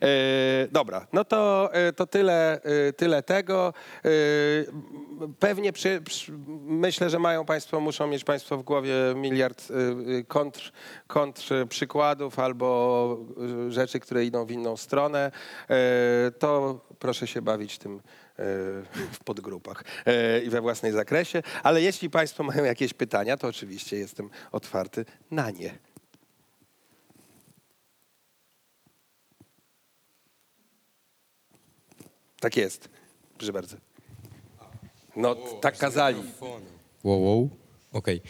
E, 0.02 0.68
dobra, 0.72 1.08
no 1.14 1.26
to, 1.26 1.70
e, 1.74 1.94
to 1.94 2.08
tyle, 2.08 2.62
e, 2.62 2.94
tyle 2.94 3.24
tego. 3.24 3.74
Pewnie 5.40 5.74
przy, 5.74 6.02
przy, 6.02 6.32
myślę, 6.66 7.10
że 7.10 7.20
mają 7.20 7.46
Państwo, 7.46 7.80
muszą 7.80 8.08
mieć 8.08 8.24
Państwo 8.24 8.58
w 8.58 8.64
głowie 8.64 8.94
miliard 9.16 9.68
kontr, 10.28 10.72
kontr 11.08 11.68
przykładów 11.70 12.40
albo 12.40 13.18
rzeczy, 13.70 14.00
które 14.00 14.26
idą 14.26 14.46
w 14.46 14.52
inną 14.52 14.78
stronę. 14.78 15.32
To 16.40 16.80
proszę 17.00 17.28
się 17.28 17.42
bawić 17.42 17.78
tym 17.78 18.02
w 19.12 19.24
podgrupach 19.26 19.84
i 20.46 20.50
we 20.50 20.62
własnej 20.62 20.92
zakresie. 20.92 21.44
Ale 21.64 21.82
jeśli 21.82 22.10
Państwo 22.10 22.44
mają 22.44 22.64
jakieś 22.64 22.94
pytania, 22.94 23.38
to 23.38 23.48
oczywiście 23.48 23.98
jestem 23.98 24.30
otwarty 24.52 25.06
na 25.32 25.52
nie. 25.52 25.87
Tak 32.40 32.58
jest. 32.58 32.90
Proszę 33.38 33.54
bardzo. 33.54 33.76
No, 35.16 35.36
tak 35.36 35.78
kazali. 35.78 36.22
Wow, 37.04 37.24
wow. 37.24 37.50
Okej. 37.94 38.22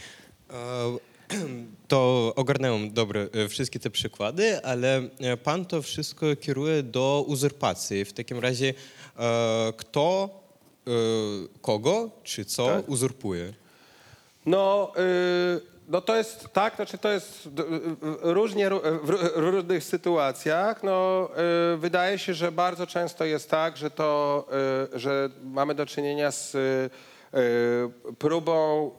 E, 0.50 0.98
To 1.88 2.34
ogarnąłem 2.36 2.94
dobre 2.94 3.28
e, 3.34 3.48
wszystkie 3.48 3.80
te 3.80 3.90
przykłady, 3.90 4.66
ale 4.66 5.10
e, 5.20 5.38
pan 5.38 5.66
to 5.66 5.82
wszystko 5.82 6.36
kieruje 6.36 6.84
do 6.84 7.24
uzurpacji. 7.28 8.06
W 8.06 8.14
takim 8.14 8.40
razie 8.40 8.74
e, 9.20 9.74
kto, 9.78 10.30
e, 10.88 10.92
kogo 11.62 12.10
czy 12.24 12.46
co 12.46 12.66
Tak. 12.66 12.90
uzurpuje? 12.90 13.54
No, 14.46 14.92
y, 14.98 15.77
no 15.88 16.02
to 16.02 16.16
jest 16.16 16.48
tak, 16.54 16.76
znaczy 16.76 16.98
to 16.98 17.10
jest 17.10 17.46
y, 17.46 17.50
y, 17.50 18.34
różnie 18.34 18.70
ró- 18.70 19.00
w 19.04 19.10
ró- 19.10 19.30
różnych 19.36 19.84
sytuacjach. 19.84 20.84
No, 20.84 21.30
y, 21.74 21.78
wydaje 21.78 22.20
się, 22.20 22.34
że 22.34 22.52
bardzo 22.52 22.88
często 22.88 23.26
jest 23.26 23.50
tak, 23.50 23.78
że 23.78 23.92
to, 23.92 24.46
y, 24.96 25.00
że 25.00 25.30
mamy 25.44 25.76
do 25.76 25.86
czynienia 25.86 26.32
z 26.32 26.56
y, 26.56 26.90
y, 27.38 28.14
próbą 28.20 28.92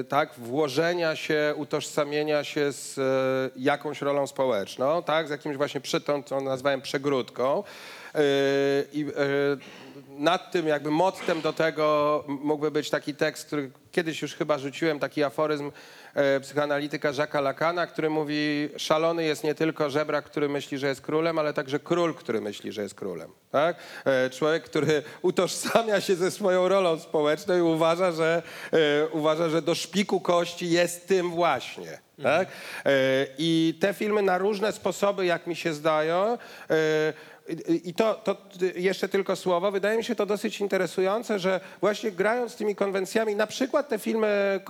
y, 0.00 0.04
tak, 0.04 0.34
włożenia 0.38 1.16
się, 1.16 1.54
utożsamienia 1.56 2.44
się 2.44 2.72
z 2.72 2.98
y, 2.98 3.02
jakąś 3.60 4.02
rolą 4.02 4.26
społeczną, 4.26 5.02
tak, 5.02 5.28
z 5.28 5.30
jakimś 5.30 5.56
właśnie 5.56 5.80
przy, 5.80 6.00
tą, 6.00 6.22
co 6.22 6.40
nazwałem 6.40 6.80
przegródką. 6.82 7.64
Y, 8.14 8.86
I 8.92 9.00
y, 9.00 9.08
nad 10.08 10.52
tym 10.52 10.66
jakby 10.66 10.90
mottem 10.90 11.40
do 11.40 11.52
tego 11.52 12.24
mógłby 12.28 12.70
być 12.70 12.90
taki 12.90 13.14
tekst, 13.14 13.46
który 13.46 13.70
kiedyś 13.92 14.22
już 14.22 14.34
chyba 14.34 14.58
rzuciłem, 14.58 14.98
taki 14.98 15.24
aforyzm 15.24 15.70
e, 16.14 16.40
psychoanalityka 16.40 17.12
Jacques'a 17.12 17.42
Lacana, 17.42 17.86
który 17.86 18.10
mówi, 18.10 18.68
szalony 18.76 19.24
jest 19.24 19.44
nie 19.44 19.54
tylko 19.54 19.90
żebrak, 19.90 20.24
który 20.24 20.48
myśli, 20.48 20.78
że 20.78 20.88
jest 20.88 21.00
królem, 21.00 21.38
ale 21.38 21.52
także 21.52 21.78
król, 21.78 22.14
który 22.14 22.40
myśli, 22.40 22.72
że 22.72 22.82
jest 22.82 22.94
królem. 22.94 23.30
Tak? 23.50 23.76
Człowiek, 24.30 24.64
który 24.64 25.02
utożsamia 25.22 26.00
się 26.00 26.16
ze 26.16 26.30
swoją 26.30 26.68
rolą 26.68 26.98
społeczną 26.98 27.56
i 27.56 27.60
uważa, 27.60 28.12
że, 28.12 28.42
uważa, 29.12 29.48
że 29.48 29.62
do 29.62 29.74
szpiku 29.74 30.20
kości 30.20 30.70
jest 30.70 31.08
tym 31.08 31.30
właśnie. 31.30 31.98
Tak? 32.22 32.48
E, 32.48 33.26
I 33.38 33.78
te 33.80 33.94
filmy 33.94 34.22
na 34.22 34.38
różne 34.38 34.72
sposoby, 34.72 35.26
jak 35.26 35.46
mi 35.46 35.56
się 35.56 35.74
zdają, 35.74 36.38
i 37.84 37.94
to, 37.94 38.14
to 38.14 38.36
jeszcze 38.74 39.08
tylko 39.08 39.36
słowo. 39.36 39.70
Wydaje 39.70 39.98
mi 39.98 40.04
się 40.04 40.14
to 40.14 40.26
dosyć 40.26 40.60
interesujące, 40.60 41.38
że 41.38 41.60
właśnie 41.80 42.10
grając 42.10 42.56
tymi 42.56 42.74
konwencjami, 42.74 43.36
na 43.36 43.46
przykład 43.46 43.88
te 43.88 43.98
filmy 43.98 44.60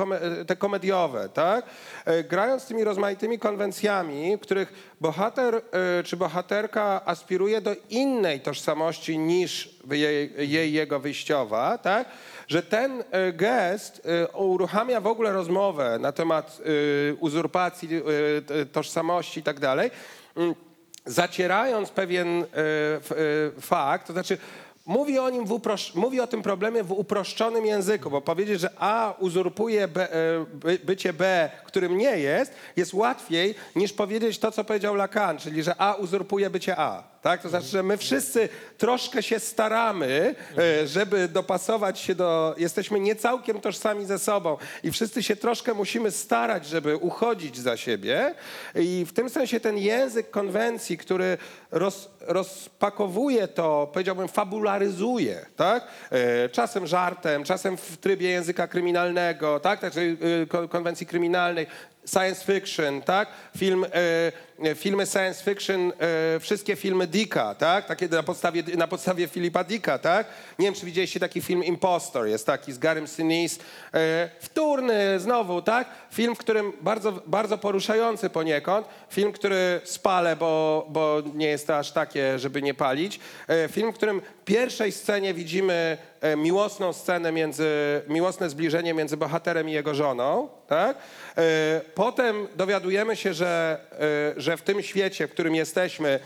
te 0.46 0.56
komediowe, 0.56 1.28
tak? 1.28 1.66
E, 2.04 2.24
grając 2.24 2.66
tymi 2.66 2.84
rozmaitymi 2.84 3.38
konwencjami, 3.38 4.36
w 4.36 4.40
których 4.40 4.94
bohater 5.00 5.54
e, 5.54 6.02
czy 6.02 6.16
bohaterka 6.16 7.00
aspiruje 7.04 7.60
do 7.60 7.76
innej 7.90 8.40
tożsamości 8.40 9.18
niż 9.18 9.78
jej, 9.90 10.32
jej 10.38 10.72
jego 10.72 11.00
wyjściowa, 11.00 11.78
tak? 11.78 12.08
że 12.48 12.62
ten 12.62 13.04
e, 13.10 13.32
gest 13.32 14.08
uruchamia 14.34 15.00
w 15.00 15.06
ogóle 15.06 15.32
rozmowę 15.32 15.98
na 16.00 16.12
temat 16.12 16.60
uzurpacji 17.20 17.88
tożsamości 18.72 19.40
i 19.40 19.42
tak 19.42 19.60
dalej. 19.60 19.90
Zacierając 21.08 21.90
pewien 21.90 22.28
e, 22.28 22.44
e, 22.46 23.60
fakt, 23.60 24.06
to 24.06 24.12
znaczy 24.12 24.38
mówi 24.86 25.18
o 25.18 25.30
nim 25.30 25.44
w 25.46 25.60
mówi 25.94 26.20
o 26.20 26.26
tym 26.26 26.42
problemie 26.42 26.84
w 26.84 26.92
uproszczonym 26.92 27.66
języku, 27.66 28.10
bo 28.10 28.20
powiedzieć, 28.20 28.60
że 28.60 28.70
A 28.78 29.14
uzurpuje 29.18 29.88
B, 29.88 30.12
e, 30.12 30.44
by, 30.54 30.78
bycie 30.84 31.12
B, 31.12 31.50
którym 31.64 31.98
nie 31.98 32.18
jest, 32.18 32.52
jest 32.76 32.94
łatwiej 32.94 33.54
niż 33.76 33.92
powiedzieć 33.92 34.38
to, 34.38 34.52
co 34.52 34.64
powiedział 34.64 34.94
Lacan, 34.94 35.38
czyli 35.38 35.62
że 35.62 35.74
A 35.78 35.94
uzurpuje 35.94 36.50
bycie 36.50 36.76
A. 36.76 37.02
Tak? 37.22 37.42
To 37.42 37.48
znaczy, 37.48 37.66
że 37.66 37.82
my 37.82 37.96
wszyscy 37.96 38.48
troszkę 38.78 39.22
się 39.22 39.40
staramy, 39.40 40.34
e, 40.58 40.86
żeby 40.86 41.28
dopasować 41.28 41.98
się 42.00 42.14
do... 42.14 42.54
Jesteśmy 42.58 43.00
nie 43.00 43.16
całkiem 43.16 43.60
tożsami 43.60 44.06
ze 44.06 44.18
sobą 44.18 44.56
i 44.82 44.90
wszyscy 44.90 45.22
się 45.22 45.36
troszkę 45.36 45.74
musimy 45.74 46.10
starać, 46.10 46.66
żeby 46.66 46.96
uchodzić 46.96 47.58
za 47.58 47.76
siebie. 47.76 48.34
I 48.74 49.04
w 49.08 49.12
tym 49.12 49.30
sensie 49.30 49.60
ten 49.60 49.78
język 49.78 50.30
konwencji, 50.30 50.98
który 50.98 51.38
roz, 51.70 52.10
rozpakowuje 52.20 53.48
to, 53.48 53.90
powiedziałbym, 53.92 54.28
fabularyzuje, 54.28 55.46
tak? 55.56 55.86
E, 56.10 56.48
Czasem 56.48 56.86
żartem, 56.86 57.44
czasem 57.44 57.76
w 57.76 57.96
trybie 57.96 58.28
języka 58.30 58.66
kryminalnego, 58.68 59.60
tak? 59.60 59.80
Także 59.80 60.00
ko- 60.48 60.68
konwencji 60.68 61.06
kryminalnej, 61.06 61.66
science 62.08 62.44
fiction, 62.44 63.02
tak? 63.02 63.28
Film, 63.56 63.84
e, 64.64 64.74
filmy 64.74 65.06
science 65.06 65.44
fiction, 65.44 65.92
e, 65.98 66.40
wszystkie 66.40 66.76
filmy 66.76 67.06
Dicka, 67.06 67.54
tak? 67.54 67.86
Takie 67.86 68.08
na 68.08 68.22
podstawie, 68.22 68.62
na 68.76 68.88
podstawie 68.88 69.28
Filipa 69.28 69.64
Dicka, 69.64 69.98
tak? 69.98 70.26
Nie 70.58 70.66
wiem, 70.66 70.74
czy 70.74 70.86
widzieliście 70.86 71.20
taki 71.20 71.40
film 71.40 71.64
Impostor, 71.64 72.26
jest 72.26 72.46
taki 72.46 72.72
z 72.72 72.78
Garym 72.78 73.06
Sinise. 73.06 73.60
E, 73.94 74.30
wtórny 74.40 75.20
znowu, 75.20 75.62
tak? 75.62 75.88
Film, 76.12 76.34
w 76.34 76.38
którym 76.38 76.72
bardzo, 76.80 77.12
bardzo 77.26 77.58
poruszający 77.58 78.30
poniekąd. 78.30 78.86
Film, 79.10 79.32
który 79.32 79.80
spalę, 79.84 80.36
bo, 80.36 80.86
bo 80.90 81.22
nie 81.34 81.46
jest 81.46 81.66
to 81.66 81.78
aż 81.78 81.92
takie, 81.92 82.38
żeby 82.38 82.62
nie 82.62 82.74
palić. 82.74 83.20
E, 83.48 83.68
film, 83.68 83.92
w 83.92 83.94
którym 83.94 84.20
w 84.20 84.44
pierwszej 84.44 84.92
scenie 84.92 85.34
widzimy 85.34 85.98
e, 86.17 86.17
miłosną 86.36 86.92
scenę 86.92 87.32
między, 87.32 87.68
miłosne 88.08 88.50
zbliżenie 88.50 88.94
między 88.94 89.16
bohaterem 89.16 89.68
i 89.68 89.72
jego 89.72 89.94
żoną, 89.94 90.48
tak? 90.68 90.96
E, 91.38 91.80
Potem 91.94 92.48
dowiadujemy 92.56 93.16
się, 93.16 93.34
że, 93.34 93.80
e, 94.36 94.40
że 94.40 94.56
w 94.56 94.62
tym 94.62 94.82
świecie, 94.82 95.26
w 95.28 95.30
którym 95.30 95.54
jesteśmy, 95.54 96.20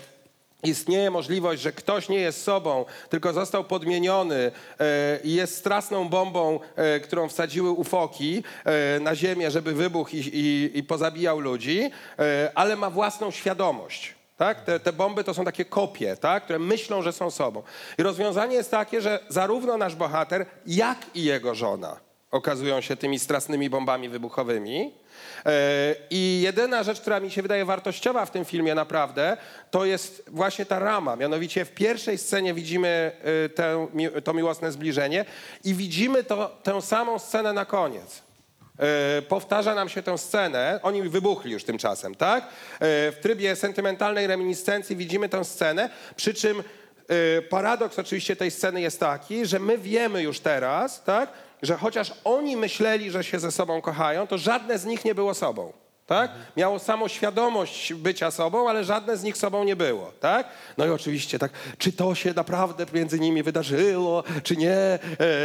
istnieje 0.63 1.11
możliwość, 1.11 1.63
że 1.63 1.73
ktoś 1.73 2.09
nie 2.09 2.19
jest 2.19 2.43
sobą, 2.43 2.85
tylko 3.09 3.33
został 3.33 3.65
podmieniony 3.65 4.53
e, 4.81 5.19
i 5.25 5.35
jest 5.35 5.57
straszną 5.57 6.09
bombą, 6.09 6.61
e, 6.77 7.01
którą 7.01 7.29
wsadziły 7.29 7.71
ufoki 7.71 8.43
e, 8.65 9.01
na 9.01 9.15
ziemię, 9.15 9.51
żeby 9.51 9.73
wybuchł 9.73 10.11
i, 10.17 10.19
i, 10.19 10.79
i 10.79 10.83
pozabijał 10.83 11.41
ludzi, 11.41 11.91
e, 12.19 12.51
ale 12.55 12.77
ma 12.77 12.91
własną 12.91 13.31
świadomość. 13.31 14.15
Tak? 14.37 14.61
Te, 14.65 14.81
te 14.81 14.93
bomby 14.93 15.25
to 15.25 15.35
są 15.35 15.45
takie 15.45 15.65
kopie, 15.65 16.17
tak? 16.17 16.45
które 16.45 16.59
myślą, 16.59 17.03
że 17.03 17.13
są 17.13 17.31
sobą. 17.31 17.63
I 17.99 18.03
rozwiązanie 18.03 18.57
jest 18.57 18.71
takie, 18.71 19.01
że 19.01 19.21
zarówno 19.29 19.77
nasz 19.77 19.95
bohater, 19.95 20.47
jak 20.67 20.99
i 21.15 21.25
jego 21.25 21.55
żona 21.55 21.97
okazują 22.31 22.81
się 22.81 22.97
tymi 22.97 23.19
strasznymi 23.19 23.71
bombami 23.71 24.09
wybuchowymi. 24.09 24.95
E, 25.47 25.95
I 26.11 26.41
jedyna 26.45 26.83
rzecz, 26.83 27.01
która 27.01 27.21
mi 27.21 27.31
się 27.31 27.43
wydaje 27.43 27.65
wartościowa 27.65 28.27
w 28.27 28.31
tym 28.31 28.45
filmie 28.45 28.75
naprawdę, 28.75 29.37
to 29.71 29.85
jest 29.85 30.25
właśnie 30.29 30.67
ta 30.67 30.79
rama. 30.79 31.17
Mianowicie 31.17 31.65
w 31.65 31.71
pierwszej 31.75 32.19
scenie 32.19 32.55
widzimy 32.55 33.13
e, 33.59 33.89
mi- 33.95 34.23
to 34.25 34.35
miłosne 34.35 34.73
zbliżenie 34.73 35.25
i 35.65 35.75
widzimy 35.75 36.25
to, 36.25 36.57
tę 36.63 36.83
samą 36.83 37.19
scenę 37.19 37.53
na 37.53 37.65
koniec. 37.65 38.23
E, 38.79 39.23
powtarza 39.23 39.75
nam 39.75 39.89
się 39.89 40.03
tę 40.03 40.19
scenę, 40.19 40.81
oni 40.83 41.03
wybuchli 41.03 41.53
już 41.53 41.65
tymczasem, 41.65 42.15
tak? 42.15 42.45
E, 42.45 42.49
w 43.13 43.17
trybie 43.23 43.57
sentymentalnej 43.57 44.27
reminiscencji 44.27 44.97
widzimy 44.97 45.29
tę 45.29 45.45
scenę, 45.45 45.91
przy 46.17 46.35
czym 46.35 46.61
e, 46.61 47.43
paradoks 47.43 47.99
oczywiście 47.99 48.37
tej 48.37 48.51
sceny 48.51 48.81
jest 48.81 49.01
taki, 49.01 49.47
że 49.47 49.59
my 49.59 49.79
wiemy 49.79 50.23
już 50.23 50.41
teraz, 50.41 51.05
tak? 51.05 51.33
Że 51.63 51.77
chociaż 51.77 52.13
oni 52.25 52.57
myśleli, 52.57 53.11
że 53.11 53.25
się 53.25 53.39
ze 53.39 53.51
sobą 53.51 53.81
kochają, 53.81 54.27
to 54.27 54.39
żadne 54.39 54.79
z 54.79 54.85
nich 54.85 55.05
nie 55.05 55.15
było 55.15 55.35
sobą. 55.35 55.73
Tak? 56.07 56.31
Miało 56.57 56.79
samo 56.79 57.09
świadomość 57.09 57.95
bycia 57.95 58.31
sobą, 58.31 58.69
ale 58.69 58.85
żadne 58.85 59.17
z 59.17 59.23
nich 59.23 59.37
sobą 59.37 59.65
nie 59.65 59.77
było. 59.77 60.13
Tak? 60.21 60.49
No 60.79 60.87
i 60.87 60.91
oczywiście, 60.91 61.39
tak, 61.39 61.53
czy 61.79 61.93
to 61.93 62.15
się 62.15 62.33
naprawdę 62.33 62.87
między 62.93 63.21
nimi 63.21 63.43
wydarzyło, 63.43 64.25
czy 64.43 64.57
nie? 64.57 64.75
E, 64.75 64.99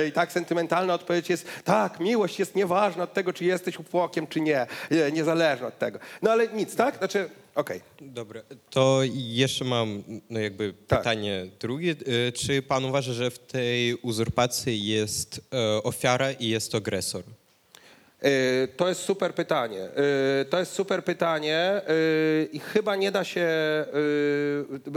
I 0.08 0.12
tak 0.12 0.32
sentymentalna 0.32 0.94
odpowiedź 0.94 1.30
jest 1.30 1.48
tak, 1.64 2.00
miłość 2.00 2.40
jest 2.40 2.56
nieważna 2.56 3.04
od 3.04 3.14
tego, 3.14 3.34
czy 3.34 3.46
jesteś 3.46 3.80
upłokiem, 3.80 4.28
czy 4.28 4.42
nie. 4.42 4.68
nie 4.92 5.12
niezależna 5.12 5.68
od 5.68 5.80
tego. 5.80 6.00
No 6.22 6.32
ale 6.32 6.48
nic, 6.48 6.76
tak? 6.76 6.98
Znaczy, 6.98 7.30
okej. 7.56 7.82
Dobra, 8.02 8.42
to 8.70 9.00
jeszcze 9.14 9.66
mam 9.66 10.04
no 10.30 10.40
jakby 10.40 10.74
Tak. 10.88 11.00
pytanie 11.00 11.46
drugie. 11.60 11.96
E, 12.28 12.32
Czy 12.32 12.62
pan 12.62 12.86
uważa, 12.86 13.14
że 13.14 13.32
w 13.32 13.40
tej 13.40 13.96
uzurpacji 13.96 14.86
jest 14.86 15.42
e, 15.54 15.84
ofiara 15.84 16.32
i 16.32 16.50
jest 16.50 16.76
agresor? 16.76 17.24
Y, 18.26 18.68
To 18.77 18.89
jest 18.89 19.02
super 19.02 19.34
pytanie. 19.34 19.89
Y, 20.41 20.45
To 20.45 20.60
jest 20.60 20.72
super 20.73 21.03
pytanie 21.03 21.81
y, 21.89 22.49
i 22.52 22.60
chyba 22.60 22.95
nie 22.95 23.11
da 23.11 23.23
się, 23.23 23.48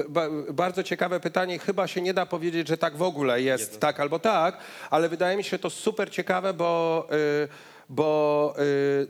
ba- 0.09 0.29
bardzo 0.53 0.83
ciekawe 0.83 1.21
pytanie, 1.21 1.59
chyba 1.59 1.87
się 1.87 2.01
nie 2.01 2.15
da 2.15 2.27
powiedzieć, 2.27 2.69
że 2.69 2.77
tak 2.79 2.97
w 2.97 3.03
ogóle 3.03 3.43
jest, 3.43 3.81
tak 3.81 4.01
albo 4.01 4.19
tak, 4.19 4.59
ale 4.91 5.09
wydaje 5.09 5.37
mi 5.37 5.45
się 5.45 5.59
to 5.59 5.71
super 5.71 6.11
ciekawe, 6.11 6.55
bo, 6.55 7.09
bo 7.89 8.55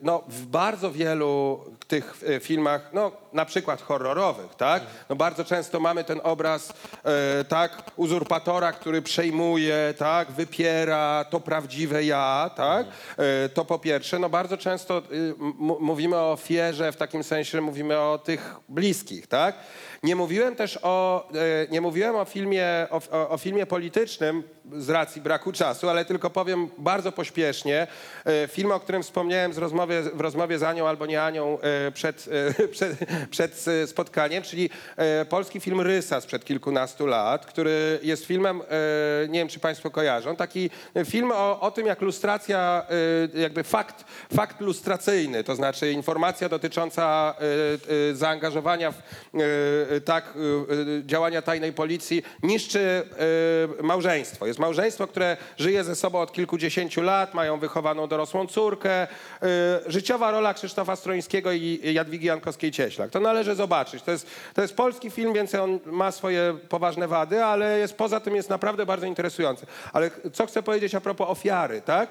no, 0.02 0.22
w 0.28 0.46
bardzo 0.46 0.90
wielu 0.92 1.64
tych 1.88 2.14
filmach, 2.40 2.90
no 2.92 3.12
na 3.32 3.44
przykład 3.44 3.82
horrorowych, 3.82 4.54
tak? 4.54 4.82
No 5.08 5.16
bardzo 5.16 5.44
często 5.44 5.80
mamy 5.80 6.04
ten 6.04 6.20
obraz, 6.22 6.72
e, 7.04 7.44
tak, 7.44 7.82
uzurpatora, 7.96 8.72
który 8.72 9.02
przejmuje, 9.02 9.94
tak, 9.98 10.30
wypiera 10.32 11.24
to 11.30 11.40
prawdziwe 11.40 12.04
ja, 12.04 12.50
tak? 12.56 12.86
E, 13.16 13.48
to 13.48 13.64
po 13.64 13.78
pierwsze, 13.78 14.18
no 14.18 14.28
bardzo 14.28 14.56
często 14.56 15.02
y, 15.12 15.34
mówimy 15.80 16.16
o 16.16 16.32
ofierze 16.32 16.92
w 16.92 16.96
takim 16.96 17.24
sensie, 17.24 17.60
mówimy 17.60 17.98
o 17.98 18.18
tych 18.18 18.56
bliskich, 18.68 19.26
tak? 19.26 19.54
Nie 20.02 20.16
mówiłem 20.16 20.56
też 20.56 20.78
o, 20.82 21.28
e, 21.34 21.66
nie 21.70 21.80
mówiłem 21.80 22.16
o 22.16 22.24
filmie, 22.24 22.66
o, 22.90 23.28
o, 23.28 23.38
filmie 23.38 23.66
politycznym 23.66 24.42
z 24.72 24.90
racji 24.90 25.22
braku 25.22 25.52
czasu, 25.52 25.88
ale 25.88 26.04
tylko 26.04 26.30
powiem 26.30 26.68
bardzo 26.78 27.12
pośpiesznie. 27.12 27.86
E, 28.24 28.48
Film, 28.48 28.72
o 28.72 28.80
którym 28.80 29.02
wspomniałem 29.02 29.52
z 29.52 29.58
rozmowie, 29.58 30.02
w 30.02 30.20
rozmowie 30.20 30.58
z 30.58 30.62
Anią 30.62 30.88
albo 30.88 31.06
nie 31.06 31.22
Anią 31.22 31.58
e, 31.60 31.90
przed, 31.90 32.28
przed, 32.72 32.96
przed 33.30 33.64
e, 33.68 33.86
spotkaniem, 33.86 34.42
czyli 34.42 34.70
e, 34.96 35.24
polski 35.24 35.60
film 35.60 35.80
Rysa 35.80 36.20
sprzed 36.20 36.44
kilkunastu 36.44 37.06
lat, 37.06 37.46
który 37.46 37.98
jest 38.02 38.24
filmem, 38.24 38.62
e, 38.62 38.64
nie 39.28 39.38
wiem 39.38 39.48
czy 39.48 39.60
Państwo 39.60 39.90
kojarzą, 39.90 40.36
taki 40.36 40.70
film 41.04 41.32
o, 41.32 41.60
o 41.60 41.70
tym, 41.70 41.86
jak 41.86 42.00
lustracja, 42.00 42.86
jakby 43.34 43.64
fakt, 43.64 44.04
fakt 44.34 44.60
lustracyjny, 44.60 45.44
to 45.44 45.54
znaczy 45.54 45.92
informacja 45.92 46.48
dotycząca 46.48 47.34
zaangażowania 48.12 48.92
w 48.92 49.02
tak, 50.04 50.34
działania 51.02 51.42
tajnej 51.42 51.72
policji 51.72 52.22
niszczy 52.42 53.02
małżeństwo. 53.82 54.46
Jest 54.46 54.58
małżeństwo, 54.58 55.06
które 55.06 55.36
żyje 55.58 55.84
ze 55.84 55.96
sobą 55.96 56.20
od 56.20 56.32
kilkudziesięciu 56.32 57.02
lat, 57.02 57.34
mają 57.34 57.58
wychowaną 57.58 58.06
dorosłą 58.06 58.46
córkę. 58.46 59.06
Życiowa 59.86 60.30
rola 60.30 60.54
Krzysztofa 60.54 60.96
Strońskiego 60.96 61.52
i 61.52 61.80
Jadwigi 61.94 62.26
Jankowskiej-Cieślak. 62.26 63.09
To 63.10 63.20
należy 63.20 63.54
zobaczyć. 63.54 64.02
To 64.02 64.10
jest, 64.10 64.26
to 64.54 64.62
jest 64.62 64.76
polski 64.76 65.10
film, 65.10 65.32
więc 65.32 65.54
on 65.54 65.78
ma 65.86 66.12
swoje 66.12 66.58
poważne 66.68 67.08
wady, 67.08 67.44
ale 67.44 67.78
jest, 67.78 67.94
poza 67.94 68.20
tym 68.20 68.36
jest 68.36 68.50
naprawdę 68.50 68.86
bardzo 68.86 69.06
interesujący. 69.06 69.66
Ale 69.92 70.10
co 70.32 70.46
chcę 70.46 70.62
powiedzieć 70.62 70.94
a 70.94 71.00
propos 71.00 71.28
ofiary, 71.30 71.80
tak? 71.80 72.08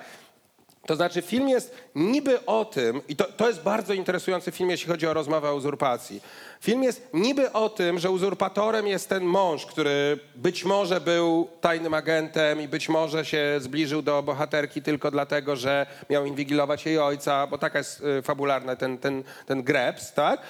To 0.90 0.96
znaczy, 0.96 1.22
film 1.22 1.50
jest 1.50 1.76
niby 1.96 2.46
o 2.46 2.66
tym, 2.66 3.02
i 3.08 3.16
to, 3.16 3.24
to 3.26 3.48
jest 3.48 3.62
bardzo 3.62 3.94
interesujący 3.94 4.52
film, 4.52 4.70
jeśli 4.70 4.88
chodzi 4.88 5.08
o 5.08 5.14
rozmowę 5.14 5.50
o 5.50 5.56
uzurpacji. 5.56 6.22
Film 6.62 6.84
jest 6.84 7.10
niby 7.14 7.52
o 7.52 7.70
tym, 7.70 8.00
że 8.00 8.12
uzurpatorem 8.12 8.88
jest 8.88 9.10
ten 9.10 9.24
mąż, 9.24 9.66
który 9.66 10.20
być 10.36 10.66
może 10.66 11.02
był 11.02 11.48
tajnym 11.62 11.94
agentem 11.94 12.62
i 12.62 12.68
być 12.68 12.90
może 12.90 13.26
się 13.26 13.58
zbliżył 13.60 14.02
do 14.02 14.24
bohaterki 14.24 14.82
tylko 14.82 15.12
dlatego, 15.12 15.56
że 15.56 15.86
miał 16.10 16.26
inwigilować 16.26 16.86
jej 16.86 17.00
ojca, 17.00 17.48
bo 17.48 17.58
taka 17.58 17.78
jest 17.78 18.04
y, 18.20 18.22
fabularna 18.22 18.76
ten, 18.76 18.98
ten, 18.98 19.24
ten 19.46 19.64
greps, 19.64 20.14
tak? 20.14 20.42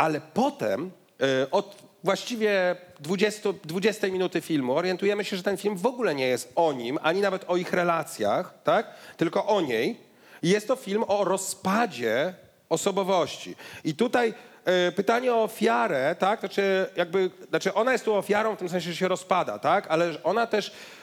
Ale 0.00 0.20
potem 0.34 0.90
y, 1.22 1.50
od 1.50 1.76
właściwie 2.04 2.76
20, 3.00 3.52
20 3.64 4.06
minuty 4.06 4.40
filmu 4.40 4.76
orientujemy 4.76 5.24
się, 5.24 5.36
że 5.36 5.42
ten 5.42 5.56
film 5.56 5.76
w 5.76 5.86
ogóle 5.86 6.14
nie 6.14 6.26
jest 6.26 6.52
o 6.56 6.72
nim, 6.72 6.98
ani 7.02 7.20
nawet 7.20 7.44
o 7.48 7.56
ich 7.56 7.72
relacjach, 7.72 8.54
tak? 8.64 8.94
tylko 9.16 9.46
o 9.46 9.60
niej. 9.60 10.00
Jest 10.42 10.68
to 10.68 10.76
film 10.76 11.04
o 11.08 11.24
rozpadzie 11.24 12.34
osobowości. 12.68 13.56
I 13.84 13.94
tutaj 13.94 14.34
e, 14.64 14.92
pytanie 14.92 15.34
o 15.34 15.42
ofiarę, 15.42 16.16
tak? 16.18 16.40
Znaczy, 16.40 16.86
jakby, 16.96 17.30
znaczy 17.48 17.74
ona 17.74 17.92
jest 17.92 18.04
tu 18.04 18.14
ofiarą 18.14 18.56
w 18.56 18.58
tym 18.58 18.68
sensie, 18.68 18.90
że 18.90 18.96
się 18.96 19.08
rozpada, 19.08 19.58
tak? 19.58 19.86
ale 19.88 20.22
ona 20.24 20.46
też 20.46 20.72
E, 20.72 20.99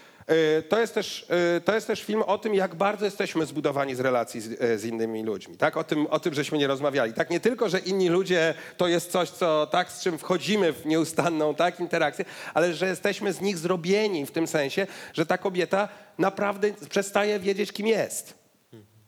To 0.70 0.80
jest, 0.80 0.94
też, 0.94 1.26
e, 1.58 1.62
to 1.62 1.76
jest 1.76 1.88
też 1.88 2.04
film 2.04 2.22
o 2.22 2.38
tym, 2.38 2.54
jak 2.54 2.76
bardzo 2.76 3.06
jesteśmy 3.06 3.46
zbudowani 3.46 3.96
z 3.96 4.00
relacji 4.00 4.42
z, 4.42 4.62
e, 4.62 4.78
z 4.78 4.86
innymi 4.86 5.24
ludźmi. 5.24 5.58
Tak? 5.58 5.78
O, 5.78 5.84
tym, 5.84 6.08
o 6.08 6.20
tym, 6.20 6.34
żeśmy 6.34 6.58
nie 6.58 6.68
rozmawiali. 6.68 7.14
Tak? 7.14 7.30
Nie 7.30 7.40
tylko, 7.40 7.70
że 7.70 7.80
inni 7.80 8.10
ludzie 8.10 8.54
to 8.78 8.88
jest 8.88 9.12
coś, 9.12 9.30
co, 9.30 9.68
tak, 9.68 9.92
z 9.92 10.02
czym 10.02 10.18
wchodzimy 10.18 10.74
w 10.74 10.86
nieustanną 10.86 11.56
tak, 11.56 11.80
interakcję, 11.80 12.26
ale 12.54 12.74
że 12.74 12.88
jesteśmy 12.88 13.34
z 13.34 13.42
nich 13.42 13.58
zrobieni 13.58 14.26
w 14.26 14.32
tym 14.32 14.48
sensie, 14.48 14.88
że 15.14 15.26
ta 15.26 15.38
kobieta 15.38 15.90
naprawdę 16.18 16.72
przestaje 16.90 17.40
wiedzieć, 17.40 17.72
kim 17.72 17.88
jest. 17.88 18.34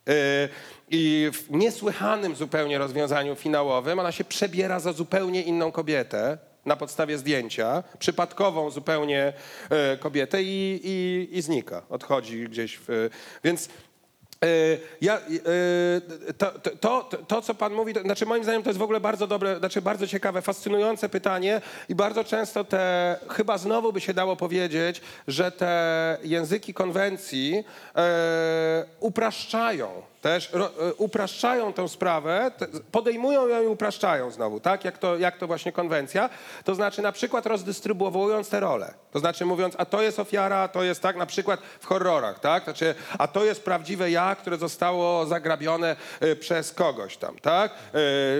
E, 0.10 0.50
I 0.90 1.32
w 1.34 1.52
niesłychanym 1.52 2.36
zupełnie 2.36 2.78
rozwiązaniu 2.78 3.36
finałowym 3.36 4.00
ona 4.00 4.12
się 4.12 4.24
przebiera 4.24 4.80
za 4.80 4.94
zupełnie 4.94 5.41
inną 5.41 5.72
kobietę 5.72 6.38
na 6.65 6.76
podstawie 6.76 7.18
zdjęcia, 7.18 7.84
przypadkową 7.99 8.72
zupełnie 8.72 9.34
e, 9.69 9.98
kobietę 9.98 10.44
i, 10.44 10.81
i, 10.84 11.27
i 11.38 11.41
znika, 11.41 11.81
odchodzi 11.90 12.49
gdzieś. 12.49 12.80
W, 12.88 13.10
więc 13.44 13.69
e, 14.44 14.48
ja, 15.02 15.18
e, 15.18 15.22
to, 16.38 16.52
to, 16.52 17.03
to, 17.03 17.18
to, 17.27 17.41
co 17.41 17.56
pan 17.56 17.73
mówi, 17.73 17.94
to, 17.94 18.02
znaczy 18.02 18.26
moim 18.26 18.44
zdaniem 18.44 18.64
to 18.64 18.69
jest 18.69 18.80
w 18.80 18.84
ogóle 18.84 18.99
bardzo 18.99 19.27
dobre, 19.27 19.60
znaczy 19.60 19.81
bardzo 19.81 20.07
ciekawe, 20.07 20.41
fascynujące 20.41 21.10
pytanie 21.10 21.61
i 21.90 21.95
bardzo 21.95 22.23
często 22.23 22.64
te, 22.64 23.15
chyba 23.30 23.57
znowu 23.57 23.94
by 23.94 24.02
się 24.02 24.14
dało 24.14 24.36
powiedzieć, 24.36 25.02
że 25.27 25.52
te 25.52 26.18
języki 26.23 26.73
konwencji 26.73 27.64
e, 27.95 28.86
upraszczają 28.99 30.02
też 30.22 30.50
ro, 30.54 30.66
e, 30.66 30.94
upraszczają 30.94 31.74
tę 31.74 31.90
sprawę, 31.90 32.52
podejmują 32.91 33.48
ją 33.48 33.64
i 33.64 33.68
upraszczają 33.68 34.32
znowu, 34.32 34.60
tak? 34.60 34.86
Jak 34.86 34.98
to, 34.98 35.18
jak 35.18 35.38
to 35.38 35.48
właśnie 35.48 35.72
konwencja. 35.72 36.30
To 36.64 36.76
znaczy 36.76 37.02
na 37.02 37.12
przykład 37.12 37.46
rozdystrybuowując 37.46 38.50
te 38.50 38.60
role. 38.60 38.94
To 39.12 39.20
znaczy 39.20 39.46
mówiąc, 39.46 39.76
a 39.78 39.86
to 39.86 40.02
jest 40.02 40.20
ofiara, 40.20 40.58
a 40.58 40.68
to 40.68 40.84
jest 40.84 41.02
tak, 41.02 41.16
na 41.16 41.26
przykład 41.26 41.60
w 41.80 41.86
horrorach, 41.86 42.40
tak? 42.40 42.64
Znaczy, 42.64 42.96
a 43.18 43.28
to 43.28 43.46
jest 43.46 43.64
prawdziwe 43.64 44.12
ja, 44.12 44.36
które 44.36 44.58
zostało 44.58 45.26
zagrabione 45.26 45.96
e, 46.20 46.36
przez 46.36 46.72
kogoś 46.72 47.18
tam, 47.18 47.38
tak? 47.38 47.72
E, 47.72 48.00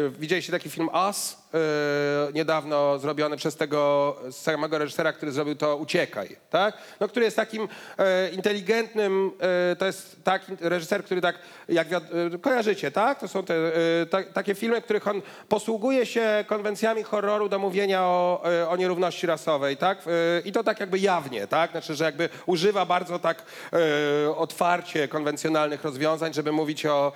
widzieliście 0.10 0.52
taki 0.52 0.70
film 0.70 0.90
Us? 1.08 1.39
E, 1.54 2.34
niedawno 2.34 3.00
zrobiony 3.00 3.38
przez 3.38 3.56
tego 3.56 4.16
samego 4.32 4.78
reżysera, 4.78 5.14
który 5.14 5.32
zrobił 5.32 5.56
to 5.56 5.78
Uciekaj, 5.78 6.36
tak? 6.50 6.78
No, 7.00 7.08
który 7.08 7.26
jest 7.26 7.38
takim 7.38 7.68
e, 7.98 8.30
inteligentnym, 8.30 9.32
e, 9.72 9.76
to 9.76 9.86
jest 9.86 10.24
taki 10.24 10.52
reżyser, 10.60 11.04
który 11.04 11.22
tak, 11.22 11.40
jak 11.70 11.88
e, 11.94 12.00
kojarzycie, 12.42 12.92
tak? 12.92 13.20
To 13.20 13.28
są 13.28 13.44
te, 13.44 13.56
e, 13.56 14.06
ta, 14.06 14.24
takie 14.24 14.56
filmy, 14.56 14.82
w 14.82 14.84
których 14.84 15.08
on 15.08 15.22
posługuje 15.50 16.06
się 16.06 16.46
konwencjami 16.48 17.04
horroru 17.04 17.50
do 17.50 17.60
mówienia 17.60 18.04
o, 18.04 18.42
e, 18.62 18.70
o 18.70 18.78
nierówności 18.78 19.28
rasowej, 19.28 19.78
tak? 19.78 20.00
I 20.46 20.52
to 20.52 20.64
tak 20.64 20.80
jakby 20.80 21.00
jawnie, 21.00 21.48
tak? 21.48 21.72
Znaczy, 21.72 21.96
że 21.96 22.04
jakby 22.04 22.30
używa 22.46 22.86
bardzo 22.86 23.20
tak 23.20 23.44
otwarcie 24.36 25.08
konwencjonalnych 25.08 25.84
rozwiązań, 25.84 26.34
żeby 26.34 26.52
mówić 26.52 26.86
o, 26.86 27.12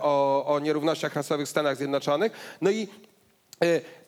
o, 0.00 0.44
o 0.46 0.60
nierównościach 0.60 1.14
rasowych 1.14 1.46
w 1.46 1.50
Stanach 1.50 1.76
Zjednoczonych. 1.76 2.32
No 2.60 2.70
i 2.70 2.88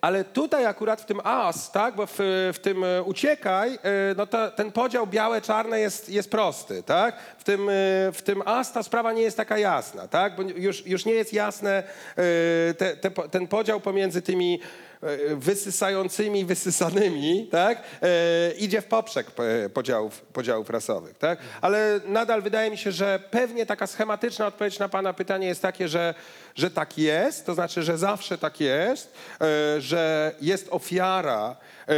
Ale 0.01 0.25
tutaj 0.25 0.67
akurat 0.67 1.01
w 1.01 1.05
tym 1.05 1.21
as, 1.25 1.73
tak, 1.73 1.95
bo 1.95 2.07
w, 2.07 2.15
w 2.55 2.59
tym 2.63 2.85
e, 2.85 3.03
uciekaj, 3.03 3.75
e, 3.75 3.79
no 4.17 4.27
to 4.27 4.51
ten 4.51 4.73
podział 4.73 5.07
białe-czarne 5.07 5.81
jest, 5.81 6.09
jest 6.09 6.31
prosty, 6.31 6.83
tak? 6.83 7.17
W 7.39 7.45
tym, 7.45 7.69
e, 7.69 7.73
w 8.13 8.23
tym 8.25 8.43
as 8.45 8.73
ta 8.73 8.83
sprawa 8.83 9.13
nie 9.13 9.23
jest 9.23 9.37
taka 9.37 9.59
jasna, 9.59 10.09
tak? 10.09 10.37
Bo 10.37 10.43
już, 10.43 10.87
już 10.87 11.05
nie 11.05 11.13
jest 11.13 11.33
jasne 11.33 11.71
e, 11.79 12.75
te, 12.75 12.97
te, 12.97 13.11
ten 13.11 13.47
podział 13.47 13.81
pomiędzy 13.81 14.23
tymi 14.23 14.61
e, 15.03 15.37
wysysającymi, 15.37 16.45
wysysanymi, 16.45 17.49
tak? 17.51 17.83
E, 18.03 18.53
idzie 18.59 18.81
w 18.81 18.87
poprzek 18.87 19.27
e, 19.65 19.69
podziałów, 19.69 20.21
podziałów 20.21 20.71
rasowych, 20.71 21.19
tak? 21.19 21.39
Ale 21.61 22.01
nadal 22.05 22.43
wydaje 22.43 22.71
mi 22.71 22.79
się, 22.79 22.93
że 22.93 23.21
pewnie 23.31 23.67
taka 23.67 23.87
schematyczna 23.87 24.47
odpowiedź 24.47 24.79
na 24.79 24.89
pana 24.89 25.13
pytanie 25.13 25.47
jest 25.47 25.63
takie, 25.63 25.89
że, 25.89 26.15
że 26.57 26.71
tak 26.71 26.99
jest, 26.99 27.47
to 27.47 27.55
znaczy, 27.55 27.83
że 27.83 27.99
zawsze 27.99 28.39
tak 28.39 28.61
jest, 28.61 29.13
e, 29.41 29.81
że 29.81 30.35
jest 30.41 30.67
ofiara 30.71 31.57
e, 31.89 31.95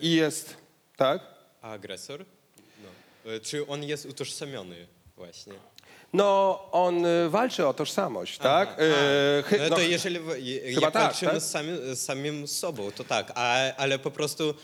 i 0.00 0.12
jest, 0.12 0.56
tak? 0.96 1.20
A 1.62 1.70
agresor? 1.70 2.24
No. 3.24 3.32
E, 3.32 3.40
Czy 3.40 3.66
on 3.66 3.82
jest 3.82 4.06
utożsamiony 4.06 4.86
właśnie? 5.16 5.52
No, 6.12 6.60
on 6.72 7.04
walczy 7.28 7.66
o 7.66 7.74
tożsamość, 7.74 8.38
tak? 8.38 8.68
Aha, 8.68 8.78
chy- 9.48 9.58
No 9.58 9.68
no, 9.70 9.76
to 9.76 9.82
jeżeli 9.82 10.20
je- 10.36 10.60
chyba 10.60 10.80
jak 10.86 10.92
tak, 10.92 11.02
walczymy 11.02 11.32
tak? 11.32 11.40
z 11.40 11.50
samym, 11.50 11.96
z 11.96 12.00
samym 12.04 12.46
sobą, 12.48 12.90
to 12.92 13.04
tak, 13.04 13.32
a, 13.34 13.74
ale 13.76 13.98
po 13.98 14.10
prostu 14.10 14.54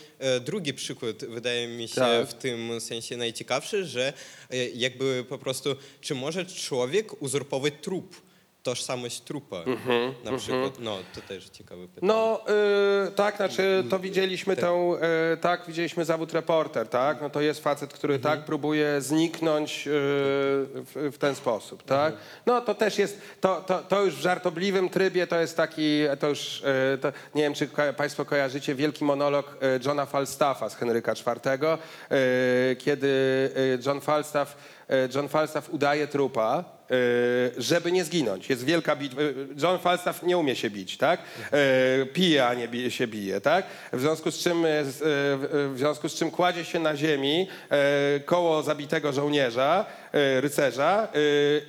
drugi 0.41 0.73
przykład 0.73 1.15
wydaje 1.25 1.67
mi 1.67 1.87
się 1.87 1.95
Tak. 1.95 2.27
w 2.27 2.33
tym 2.33 2.81
sensie 2.81 3.17
najciekawszy, 3.17 3.85
że 3.85 4.13
jakby 4.75 5.25
po 5.29 5.37
prostu, 5.37 5.75
czy 6.01 6.15
może 6.15 6.45
człowiek 6.45 7.21
uzurpować 7.21 7.73
trup, 7.81 8.21
tożsamość 8.63 9.21
trupa 9.21 9.57
Mhm, 9.57 10.13
na 10.23 10.37
przykład? 10.37 10.79
No, 10.79 10.97
to 11.15 11.21
też 11.21 11.49
ciekawe 11.49 11.87
pytanie. 11.87 12.13
No 12.13 12.41
y, 13.07 13.11
tak, 13.11 13.35
znaczy 13.37 13.83
to 13.89 13.99
widzieliśmy 13.99 14.55
tą, 14.55 14.95
y, 15.33 15.37
tak, 15.37 15.63
widzieliśmy 15.67 16.05
zawód 16.05 16.33
reporter, 16.33 16.87
tak? 16.87 17.21
No 17.21 17.29
to 17.29 17.41
jest 17.41 17.63
facet, 17.63 17.93
który 17.93 18.19
tak 18.19 18.45
próbuje 18.45 19.01
zniknąć 19.01 19.87
y, 19.87 19.91
w, 19.91 21.09
w 21.13 21.17
ten 21.17 21.35
sposób, 21.35 21.83
tak? 21.83 22.13
No 22.45 22.61
to 22.61 22.75
też 22.75 22.97
jest, 22.97 23.21
to, 23.41 23.61
to, 23.61 23.79
to 23.79 24.03
już 24.03 24.15
w 24.15 24.21
żartobliwym 24.21 24.89
trybie 24.89 25.27
to 25.27 25.39
jest 25.39 25.57
taki, 25.57 26.01
to 26.19 26.29
już, 26.29 26.61
y, 26.95 26.97
to, 27.01 27.11
nie 27.35 27.43
wiem 27.43 27.53
czy 27.53 27.67
ko- 27.67 27.93
państwo 27.97 28.25
kojarzycie 28.25 28.75
wielki 28.75 29.03
monolog 29.03 29.57
y, 29.63 29.79
Johna 29.85 30.05
Falstaffa 30.05 30.69
z 30.69 30.75
Henryka 30.75 31.11
IV, 31.13 31.77
y, 32.11 32.75
kiedy 32.75 33.11
John 33.85 34.01
Falstaff 34.01 34.55
John 35.15 35.29
Falstaff 35.29 35.69
udaje 35.69 36.07
trupa, 36.07 36.63
e, 36.91 36.93
żeby 37.57 37.91
nie 37.91 38.03
zginąć. 38.03 38.49
Jest 38.49 38.65
wielka 38.65 38.95
bitwa. 38.95 39.21
e, 39.21 39.25
John 39.63 39.79
Falstaff 39.79 40.23
nie 40.23 40.37
umie 40.37 40.55
się 40.55 40.69
bić, 40.69 40.97
tak? 40.97 41.19
E, 41.51 42.05
Pije, 42.05 42.47
a 42.47 42.53
nie 42.53 42.67
bije, 42.67 42.91
się 42.91 43.07
bije, 43.07 43.41
tak? 43.41 43.65
W 43.93 43.99
związku 44.01 44.31
z 44.31 44.37
czym, 44.43 44.65
e, 44.65 44.69
e, 44.69 44.83
w 44.83 45.73
związku 45.75 46.09
z 46.09 46.15
czym 46.15 46.31
kładzie 46.31 46.65
się 46.65 46.79
na 46.79 46.95
ziemi 46.95 47.47
e, 47.71 48.19
koło 48.19 48.63
zabitego 48.63 49.13
żołnierza, 49.13 49.85
e, 50.13 50.41
rycerza 50.41 51.07
e, 51.13 51.17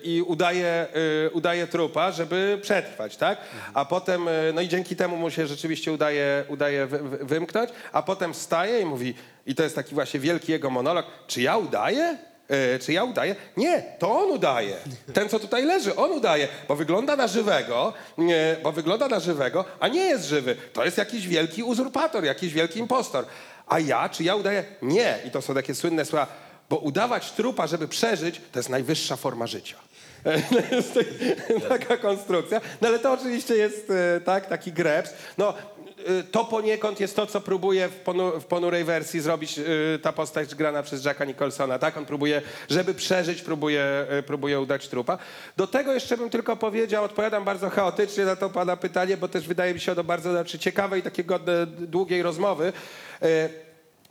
i 0.04 0.22
udaje, 0.22 0.66
e, 1.26 1.30
udaje 1.30 1.66
trupa, 1.66 2.12
żeby 2.12 2.58
przetrwać, 2.62 3.16
tak? 3.16 3.38
A 3.74 3.84
potem, 3.84 4.28
e, 4.28 4.32
no 4.54 4.60
i 4.60 4.68
dzięki 4.68 4.96
temu 4.96 5.16
mu 5.16 5.30
się 5.30 5.46
rzeczywiście 5.46 5.92
udaje, 5.92 6.44
udaje 6.48 6.86
wy, 6.86 6.98
wy- 6.98 7.24
wymknąć, 7.24 7.70
a 7.92 8.02
potem 8.02 8.34
wstaje 8.34 8.80
i 8.80 8.84
mówi, 8.84 9.14
i 9.46 9.54
to 9.54 9.62
jest 9.62 9.74
taki 9.74 9.94
właśnie 9.94 10.20
wielki 10.20 10.52
jego 10.52 10.70
monolog, 10.70 11.06
czy 11.26 11.42
ja 11.42 11.56
udaję? 11.56 12.18
E, 12.52 12.78
czy 12.78 12.92
ja 12.92 13.04
udaję? 13.04 13.36
Nie, 13.56 13.82
to 13.98 14.20
on 14.20 14.30
udaje. 14.30 14.76
Ten, 15.12 15.28
co 15.28 15.38
tutaj 15.38 15.64
leży, 15.64 15.96
on 15.96 16.12
udaje, 16.12 16.48
bo 16.68 16.76
wygląda 16.76 17.16
na 17.16 17.26
żywego, 17.26 17.92
bo 18.62 18.72
wygląda 18.72 19.08
na 19.08 19.20
żywego, 19.20 19.64
a 19.80 19.88
nie 19.88 20.00
jest 20.00 20.24
żywy. 20.24 20.56
To 20.72 20.84
jest 20.84 20.98
jakiś 20.98 21.28
wielki 21.28 21.62
uzurpator, 21.62 22.24
jakiś 22.24 22.52
wielki 22.52 22.78
impostor. 22.78 23.24
A 23.66 23.78
ja, 23.78 24.08
czy 24.08 24.24
ja 24.24 24.34
udaję? 24.34 24.64
Nie. 24.82 25.18
I 25.26 25.30
to 25.30 25.42
są 25.42 25.54
takie 25.54 25.74
słynne 25.74 26.04
słowa, 26.04 26.26
bo 26.70 26.76
udawać 26.76 27.32
trupa, 27.32 27.66
żeby 27.66 27.88
przeżyć, 27.88 28.40
to 28.52 28.58
jest 28.58 28.68
najwyższa 28.68 29.16
forma 29.16 29.46
życia. 29.46 29.76
To 30.22 30.70
jest 30.70 30.98
taka 31.68 31.96
konstrukcja. 31.96 32.60
No 32.80 32.88
ale 32.88 32.98
to 32.98 33.12
oczywiście 33.12 33.54
jest 33.56 33.90
e, 33.90 34.20
tak, 34.20 34.46
taki 34.46 34.72
greps. 34.72 35.10
No, 35.38 35.50
e, 35.50 35.54
to 36.30 36.44
poniekąd 36.44 37.00
jest 37.00 37.16
to, 37.16 37.26
co 37.26 37.40
próbuje 37.40 37.88
w, 37.88 37.96
ponu, 37.96 38.40
w 38.40 38.44
ponurej 38.44 38.84
wersji 38.84 39.20
zrobić 39.20 39.58
e, 39.58 39.62
ta 40.02 40.12
postać 40.12 40.54
grana 40.54 40.82
przez 40.82 41.04
Jacka 41.04 41.24
Nicholsona. 41.24 41.78
Tak? 41.78 41.96
On 41.96 42.06
próbuje, 42.06 42.42
żeby 42.70 42.94
przeżyć, 42.94 43.42
próbuje, 43.42 43.82
e, 44.08 44.22
próbuje 44.22 44.60
udać 44.60 44.88
trupa. 44.88 45.18
Do 45.56 45.66
tego 45.66 45.92
jeszcze 45.94 46.16
bym 46.16 46.30
tylko 46.30 46.56
powiedział, 46.56 47.04
odpowiadam 47.04 47.44
bardzo 47.44 47.70
chaotycznie 47.70 48.24
na 48.24 48.36
to 48.36 48.50
pana 48.50 48.76
pytanie, 48.76 49.16
bo 49.16 49.28
też 49.28 49.48
wydaje 49.48 49.74
mi 49.74 49.80
się 49.80 49.92
ono 49.92 50.04
bardzo 50.04 50.30
znaczy, 50.30 50.58
ciekawe 50.58 50.98
i 50.98 51.02
takie 51.02 51.24
godne 51.24 51.66
długiej 51.66 52.22
rozmowy. 52.22 52.72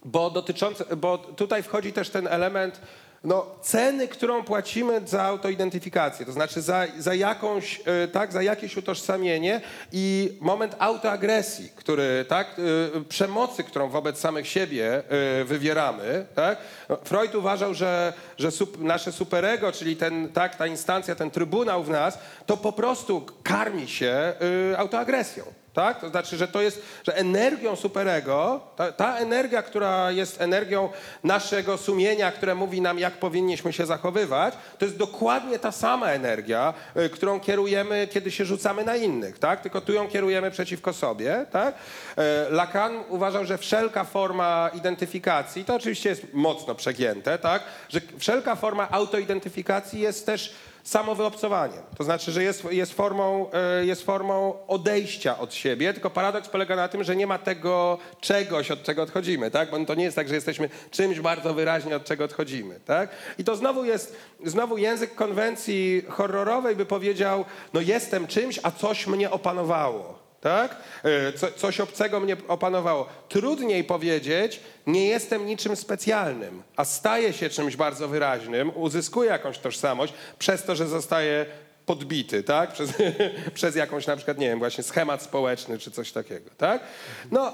Bo 0.05 0.29
dotyczące, 0.29 0.95
bo 0.95 1.17
tutaj 1.17 1.63
wchodzi 1.63 1.93
też 1.93 2.09
ten 2.09 2.27
element 2.27 2.81
no, 3.23 3.45
ceny, 3.61 4.07
którą 4.07 4.43
płacimy 4.43 5.01
za 5.05 5.23
autoidentyfikację, 5.23 6.25
to 6.25 6.31
znaczy 6.31 6.61
za, 6.61 6.87
za 6.99 7.13
jakąś, 7.13 7.81
e, 7.85 8.07
tak, 8.07 8.33
za 8.33 8.41
jakieś 8.41 8.77
utożsamienie 8.77 9.61
i 9.91 10.37
moment 10.39 10.75
autoagresji, 10.79 11.69
który, 11.75 12.25
tak, 12.27 12.55
e, 12.97 13.01
przemocy, 13.01 13.63
którą 13.63 13.89
wobec 13.89 14.19
samych 14.19 14.47
siebie 14.47 15.03
e, 15.09 15.43
wywieramy, 15.43 16.25
tak. 16.35 16.57
No, 16.89 16.97
Freud 17.03 17.35
uważał, 17.35 17.73
że, 17.73 18.13
że 18.37 18.49
nasze 18.79 19.11
superego, 19.11 19.71
czyli 19.71 19.95
ten, 19.95 20.29
tak, 20.29 20.55
ta 20.55 20.67
instancja, 20.67 21.15
ten 21.15 21.31
trybunał 21.31 21.83
w 21.83 21.89
nas, 21.89 22.17
to 22.45 22.57
po 22.57 22.71
prostu 22.71 23.25
karmi 23.43 23.87
się 23.87 24.33
autoagresją. 24.77 25.60
Tak? 25.73 26.01
To 26.01 26.09
znaczy, 26.09 26.37
że 26.37 26.47
to 26.47 26.61
jest, 26.61 26.81
że 27.03 27.17
energią 27.17 27.75
superego, 27.75 28.61
ta, 28.75 28.91
ta 28.91 29.17
energia, 29.17 29.61
która 29.61 30.11
jest 30.11 30.41
energią 30.41 30.89
naszego 31.23 31.77
sumienia, 31.77 32.31
które 32.31 32.55
mówi 32.55 32.81
nam, 32.81 32.99
jak 32.99 33.13
powinniśmy 33.13 33.73
się 33.73 33.85
zachowywać, 33.85 34.53
to 34.77 34.85
jest 34.85 34.97
dokładnie 34.97 35.59
ta 35.59 35.71
sama 35.71 36.11
energia, 36.11 36.73
y, 36.97 37.09
którą 37.09 37.39
kierujemy, 37.39 38.07
kiedy 38.11 38.31
się 38.31 38.45
rzucamy 38.45 38.83
na 38.83 38.95
innych, 38.95 39.39
tak? 39.39 39.61
Tylko 39.61 39.81
tu 39.81 39.93
ją 39.93 40.07
kierujemy 40.07 40.51
przeciwko 40.51 40.93
sobie, 40.93 41.45
tak? 41.51 41.75
E, 42.17 42.49
Lacan 42.49 43.03
uważał, 43.09 43.45
że 43.45 43.57
wszelka 43.57 44.03
forma 44.03 44.69
identyfikacji, 44.73 45.65
to 45.65 45.75
oczywiście 45.75 46.09
jest 46.09 46.33
mocno 46.33 46.75
przegięte, 46.75 47.37
tak? 47.37 47.63
Że 47.89 48.01
wszelka 48.17 48.55
forma 48.55 48.91
autoidentyfikacji 48.91 49.99
jest 49.99 50.25
też 50.25 50.53
samowyobcowaniem. 50.83 51.81
To 51.97 52.03
znaczy, 52.03 52.31
że 52.31 52.43
jest, 52.43 52.71
jest, 52.71 52.93
formą, 52.93 53.49
e, 53.53 53.85
jest 53.85 54.05
formą 54.05 54.53
odejścia 54.67 55.37
od 55.39 55.53
siebie, 55.53 55.93
tylko 55.93 56.09
paradoks 56.09 56.49
polega 56.49 56.75
na 56.75 56.87
tym, 56.87 57.03
że 57.03 57.15
nie 57.15 57.27
ma 57.27 57.37
tego 57.37 57.97
czegoś, 58.21 58.71
od 58.71 58.83
czego 58.83 59.01
odchodzimy, 59.01 59.51
tak? 59.51 59.71
Bo 59.71 59.85
to 59.85 59.95
nie 59.95 60.03
jest 60.03 60.15
tak, 60.15 60.27
że 60.27 60.35
jesteśmy 60.35 60.69
czymś 60.91 61.19
bardzo 61.19 61.53
wyraźnie, 61.53 61.95
od 61.95 62.05
czego 62.05 62.23
odchodzimy, 62.23 62.79
tak? 62.85 63.09
I 63.37 63.43
to 63.43 63.55
znowu 63.55 63.85
jest, 63.85 64.15
znowu 64.45 64.77
język 64.77 65.15
konwencji 65.15 66.05
horrorowej 66.09 66.75
by 66.75 66.85
powiedział, 66.85 67.45
no 67.73 67.81
jestem 67.81 68.27
czymś, 68.27 68.59
a 68.63 68.71
coś 68.71 69.07
mnie 69.07 69.31
opanowało. 69.31 70.20
Tak? 70.41 70.75
E, 71.03 71.33
Co, 71.33 71.51
coś 71.51 71.79
obcego 71.79 72.19
mnie 72.19 72.37
opanowało. 72.47 73.09
Trudniej 73.29 73.83
powiedzieć, 73.83 74.59
nie 74.87 75.07
jestem 75.07 75.45
niczym 75.45 75.75
specjalnym, 75.75 76.63
a 76.75 76.85
staję 76.85 77.33
się 77.33 77.49
czymś 77.49 77.75
bardzo 77.75 78.07
wyraźnym, 78.07 78.71
uzyskuję 78.75 79.29
jakąś 79.29 79.57
tożsamość 79.57 80.13
przez 80.39 80.63
to, 80.63 80.75
że 80.75 80.87
zostaję 80.87 81.45
podbity, 81.85 82.43
tak? 82.43 82.71
Przez, 82.73 82.89
przez 83.53 83.75
jakąś 83.75 84.07
na 84.07 84.15
przykład, 84.15 84.37
nie 84.37 84.47
wiem, 84.47 84.59
właśnie 84.59 84.83
schemat 84.83 85.21
społeczny 85.21 85.77
czy 85.77 85.91
coś 85.91 86.11
takiego, 86.11 86.49
tak? 86.57 86.81
No 87.31 87.53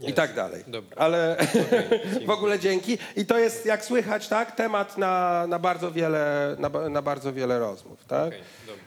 i 0.00 0.12
tak 0.12 0.34
dalej. 0.34 0.64
Dobra. 0.66 0.96
Ale 0.96 1.36
w 2.26 2.30
ogóle 2.30 2.58
dzięki. 2.58 2.98
I 3.16 3.26
to 3.26 3.38
jest, 3.38 3.66
jak 3.66 3.84
słychać, 3.84 4.28
tak, 4.28 4.52
temat 4.56 4.98
na, 4.98 5.46
na, 5.46 5.58
bardzo, 5.58 5.92
wiele, 5.92 6.56
na, 6.58 6.88
na 6.88 7.02
bardzo 7.02 7.32
wiele 7.32 7.58
rozmów, 7.58 8.04
tak? 8.04 8.26
Okej, 8.28 8.42
dobra. 8.66 8.84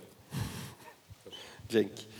Dzięki. 1.69 2.10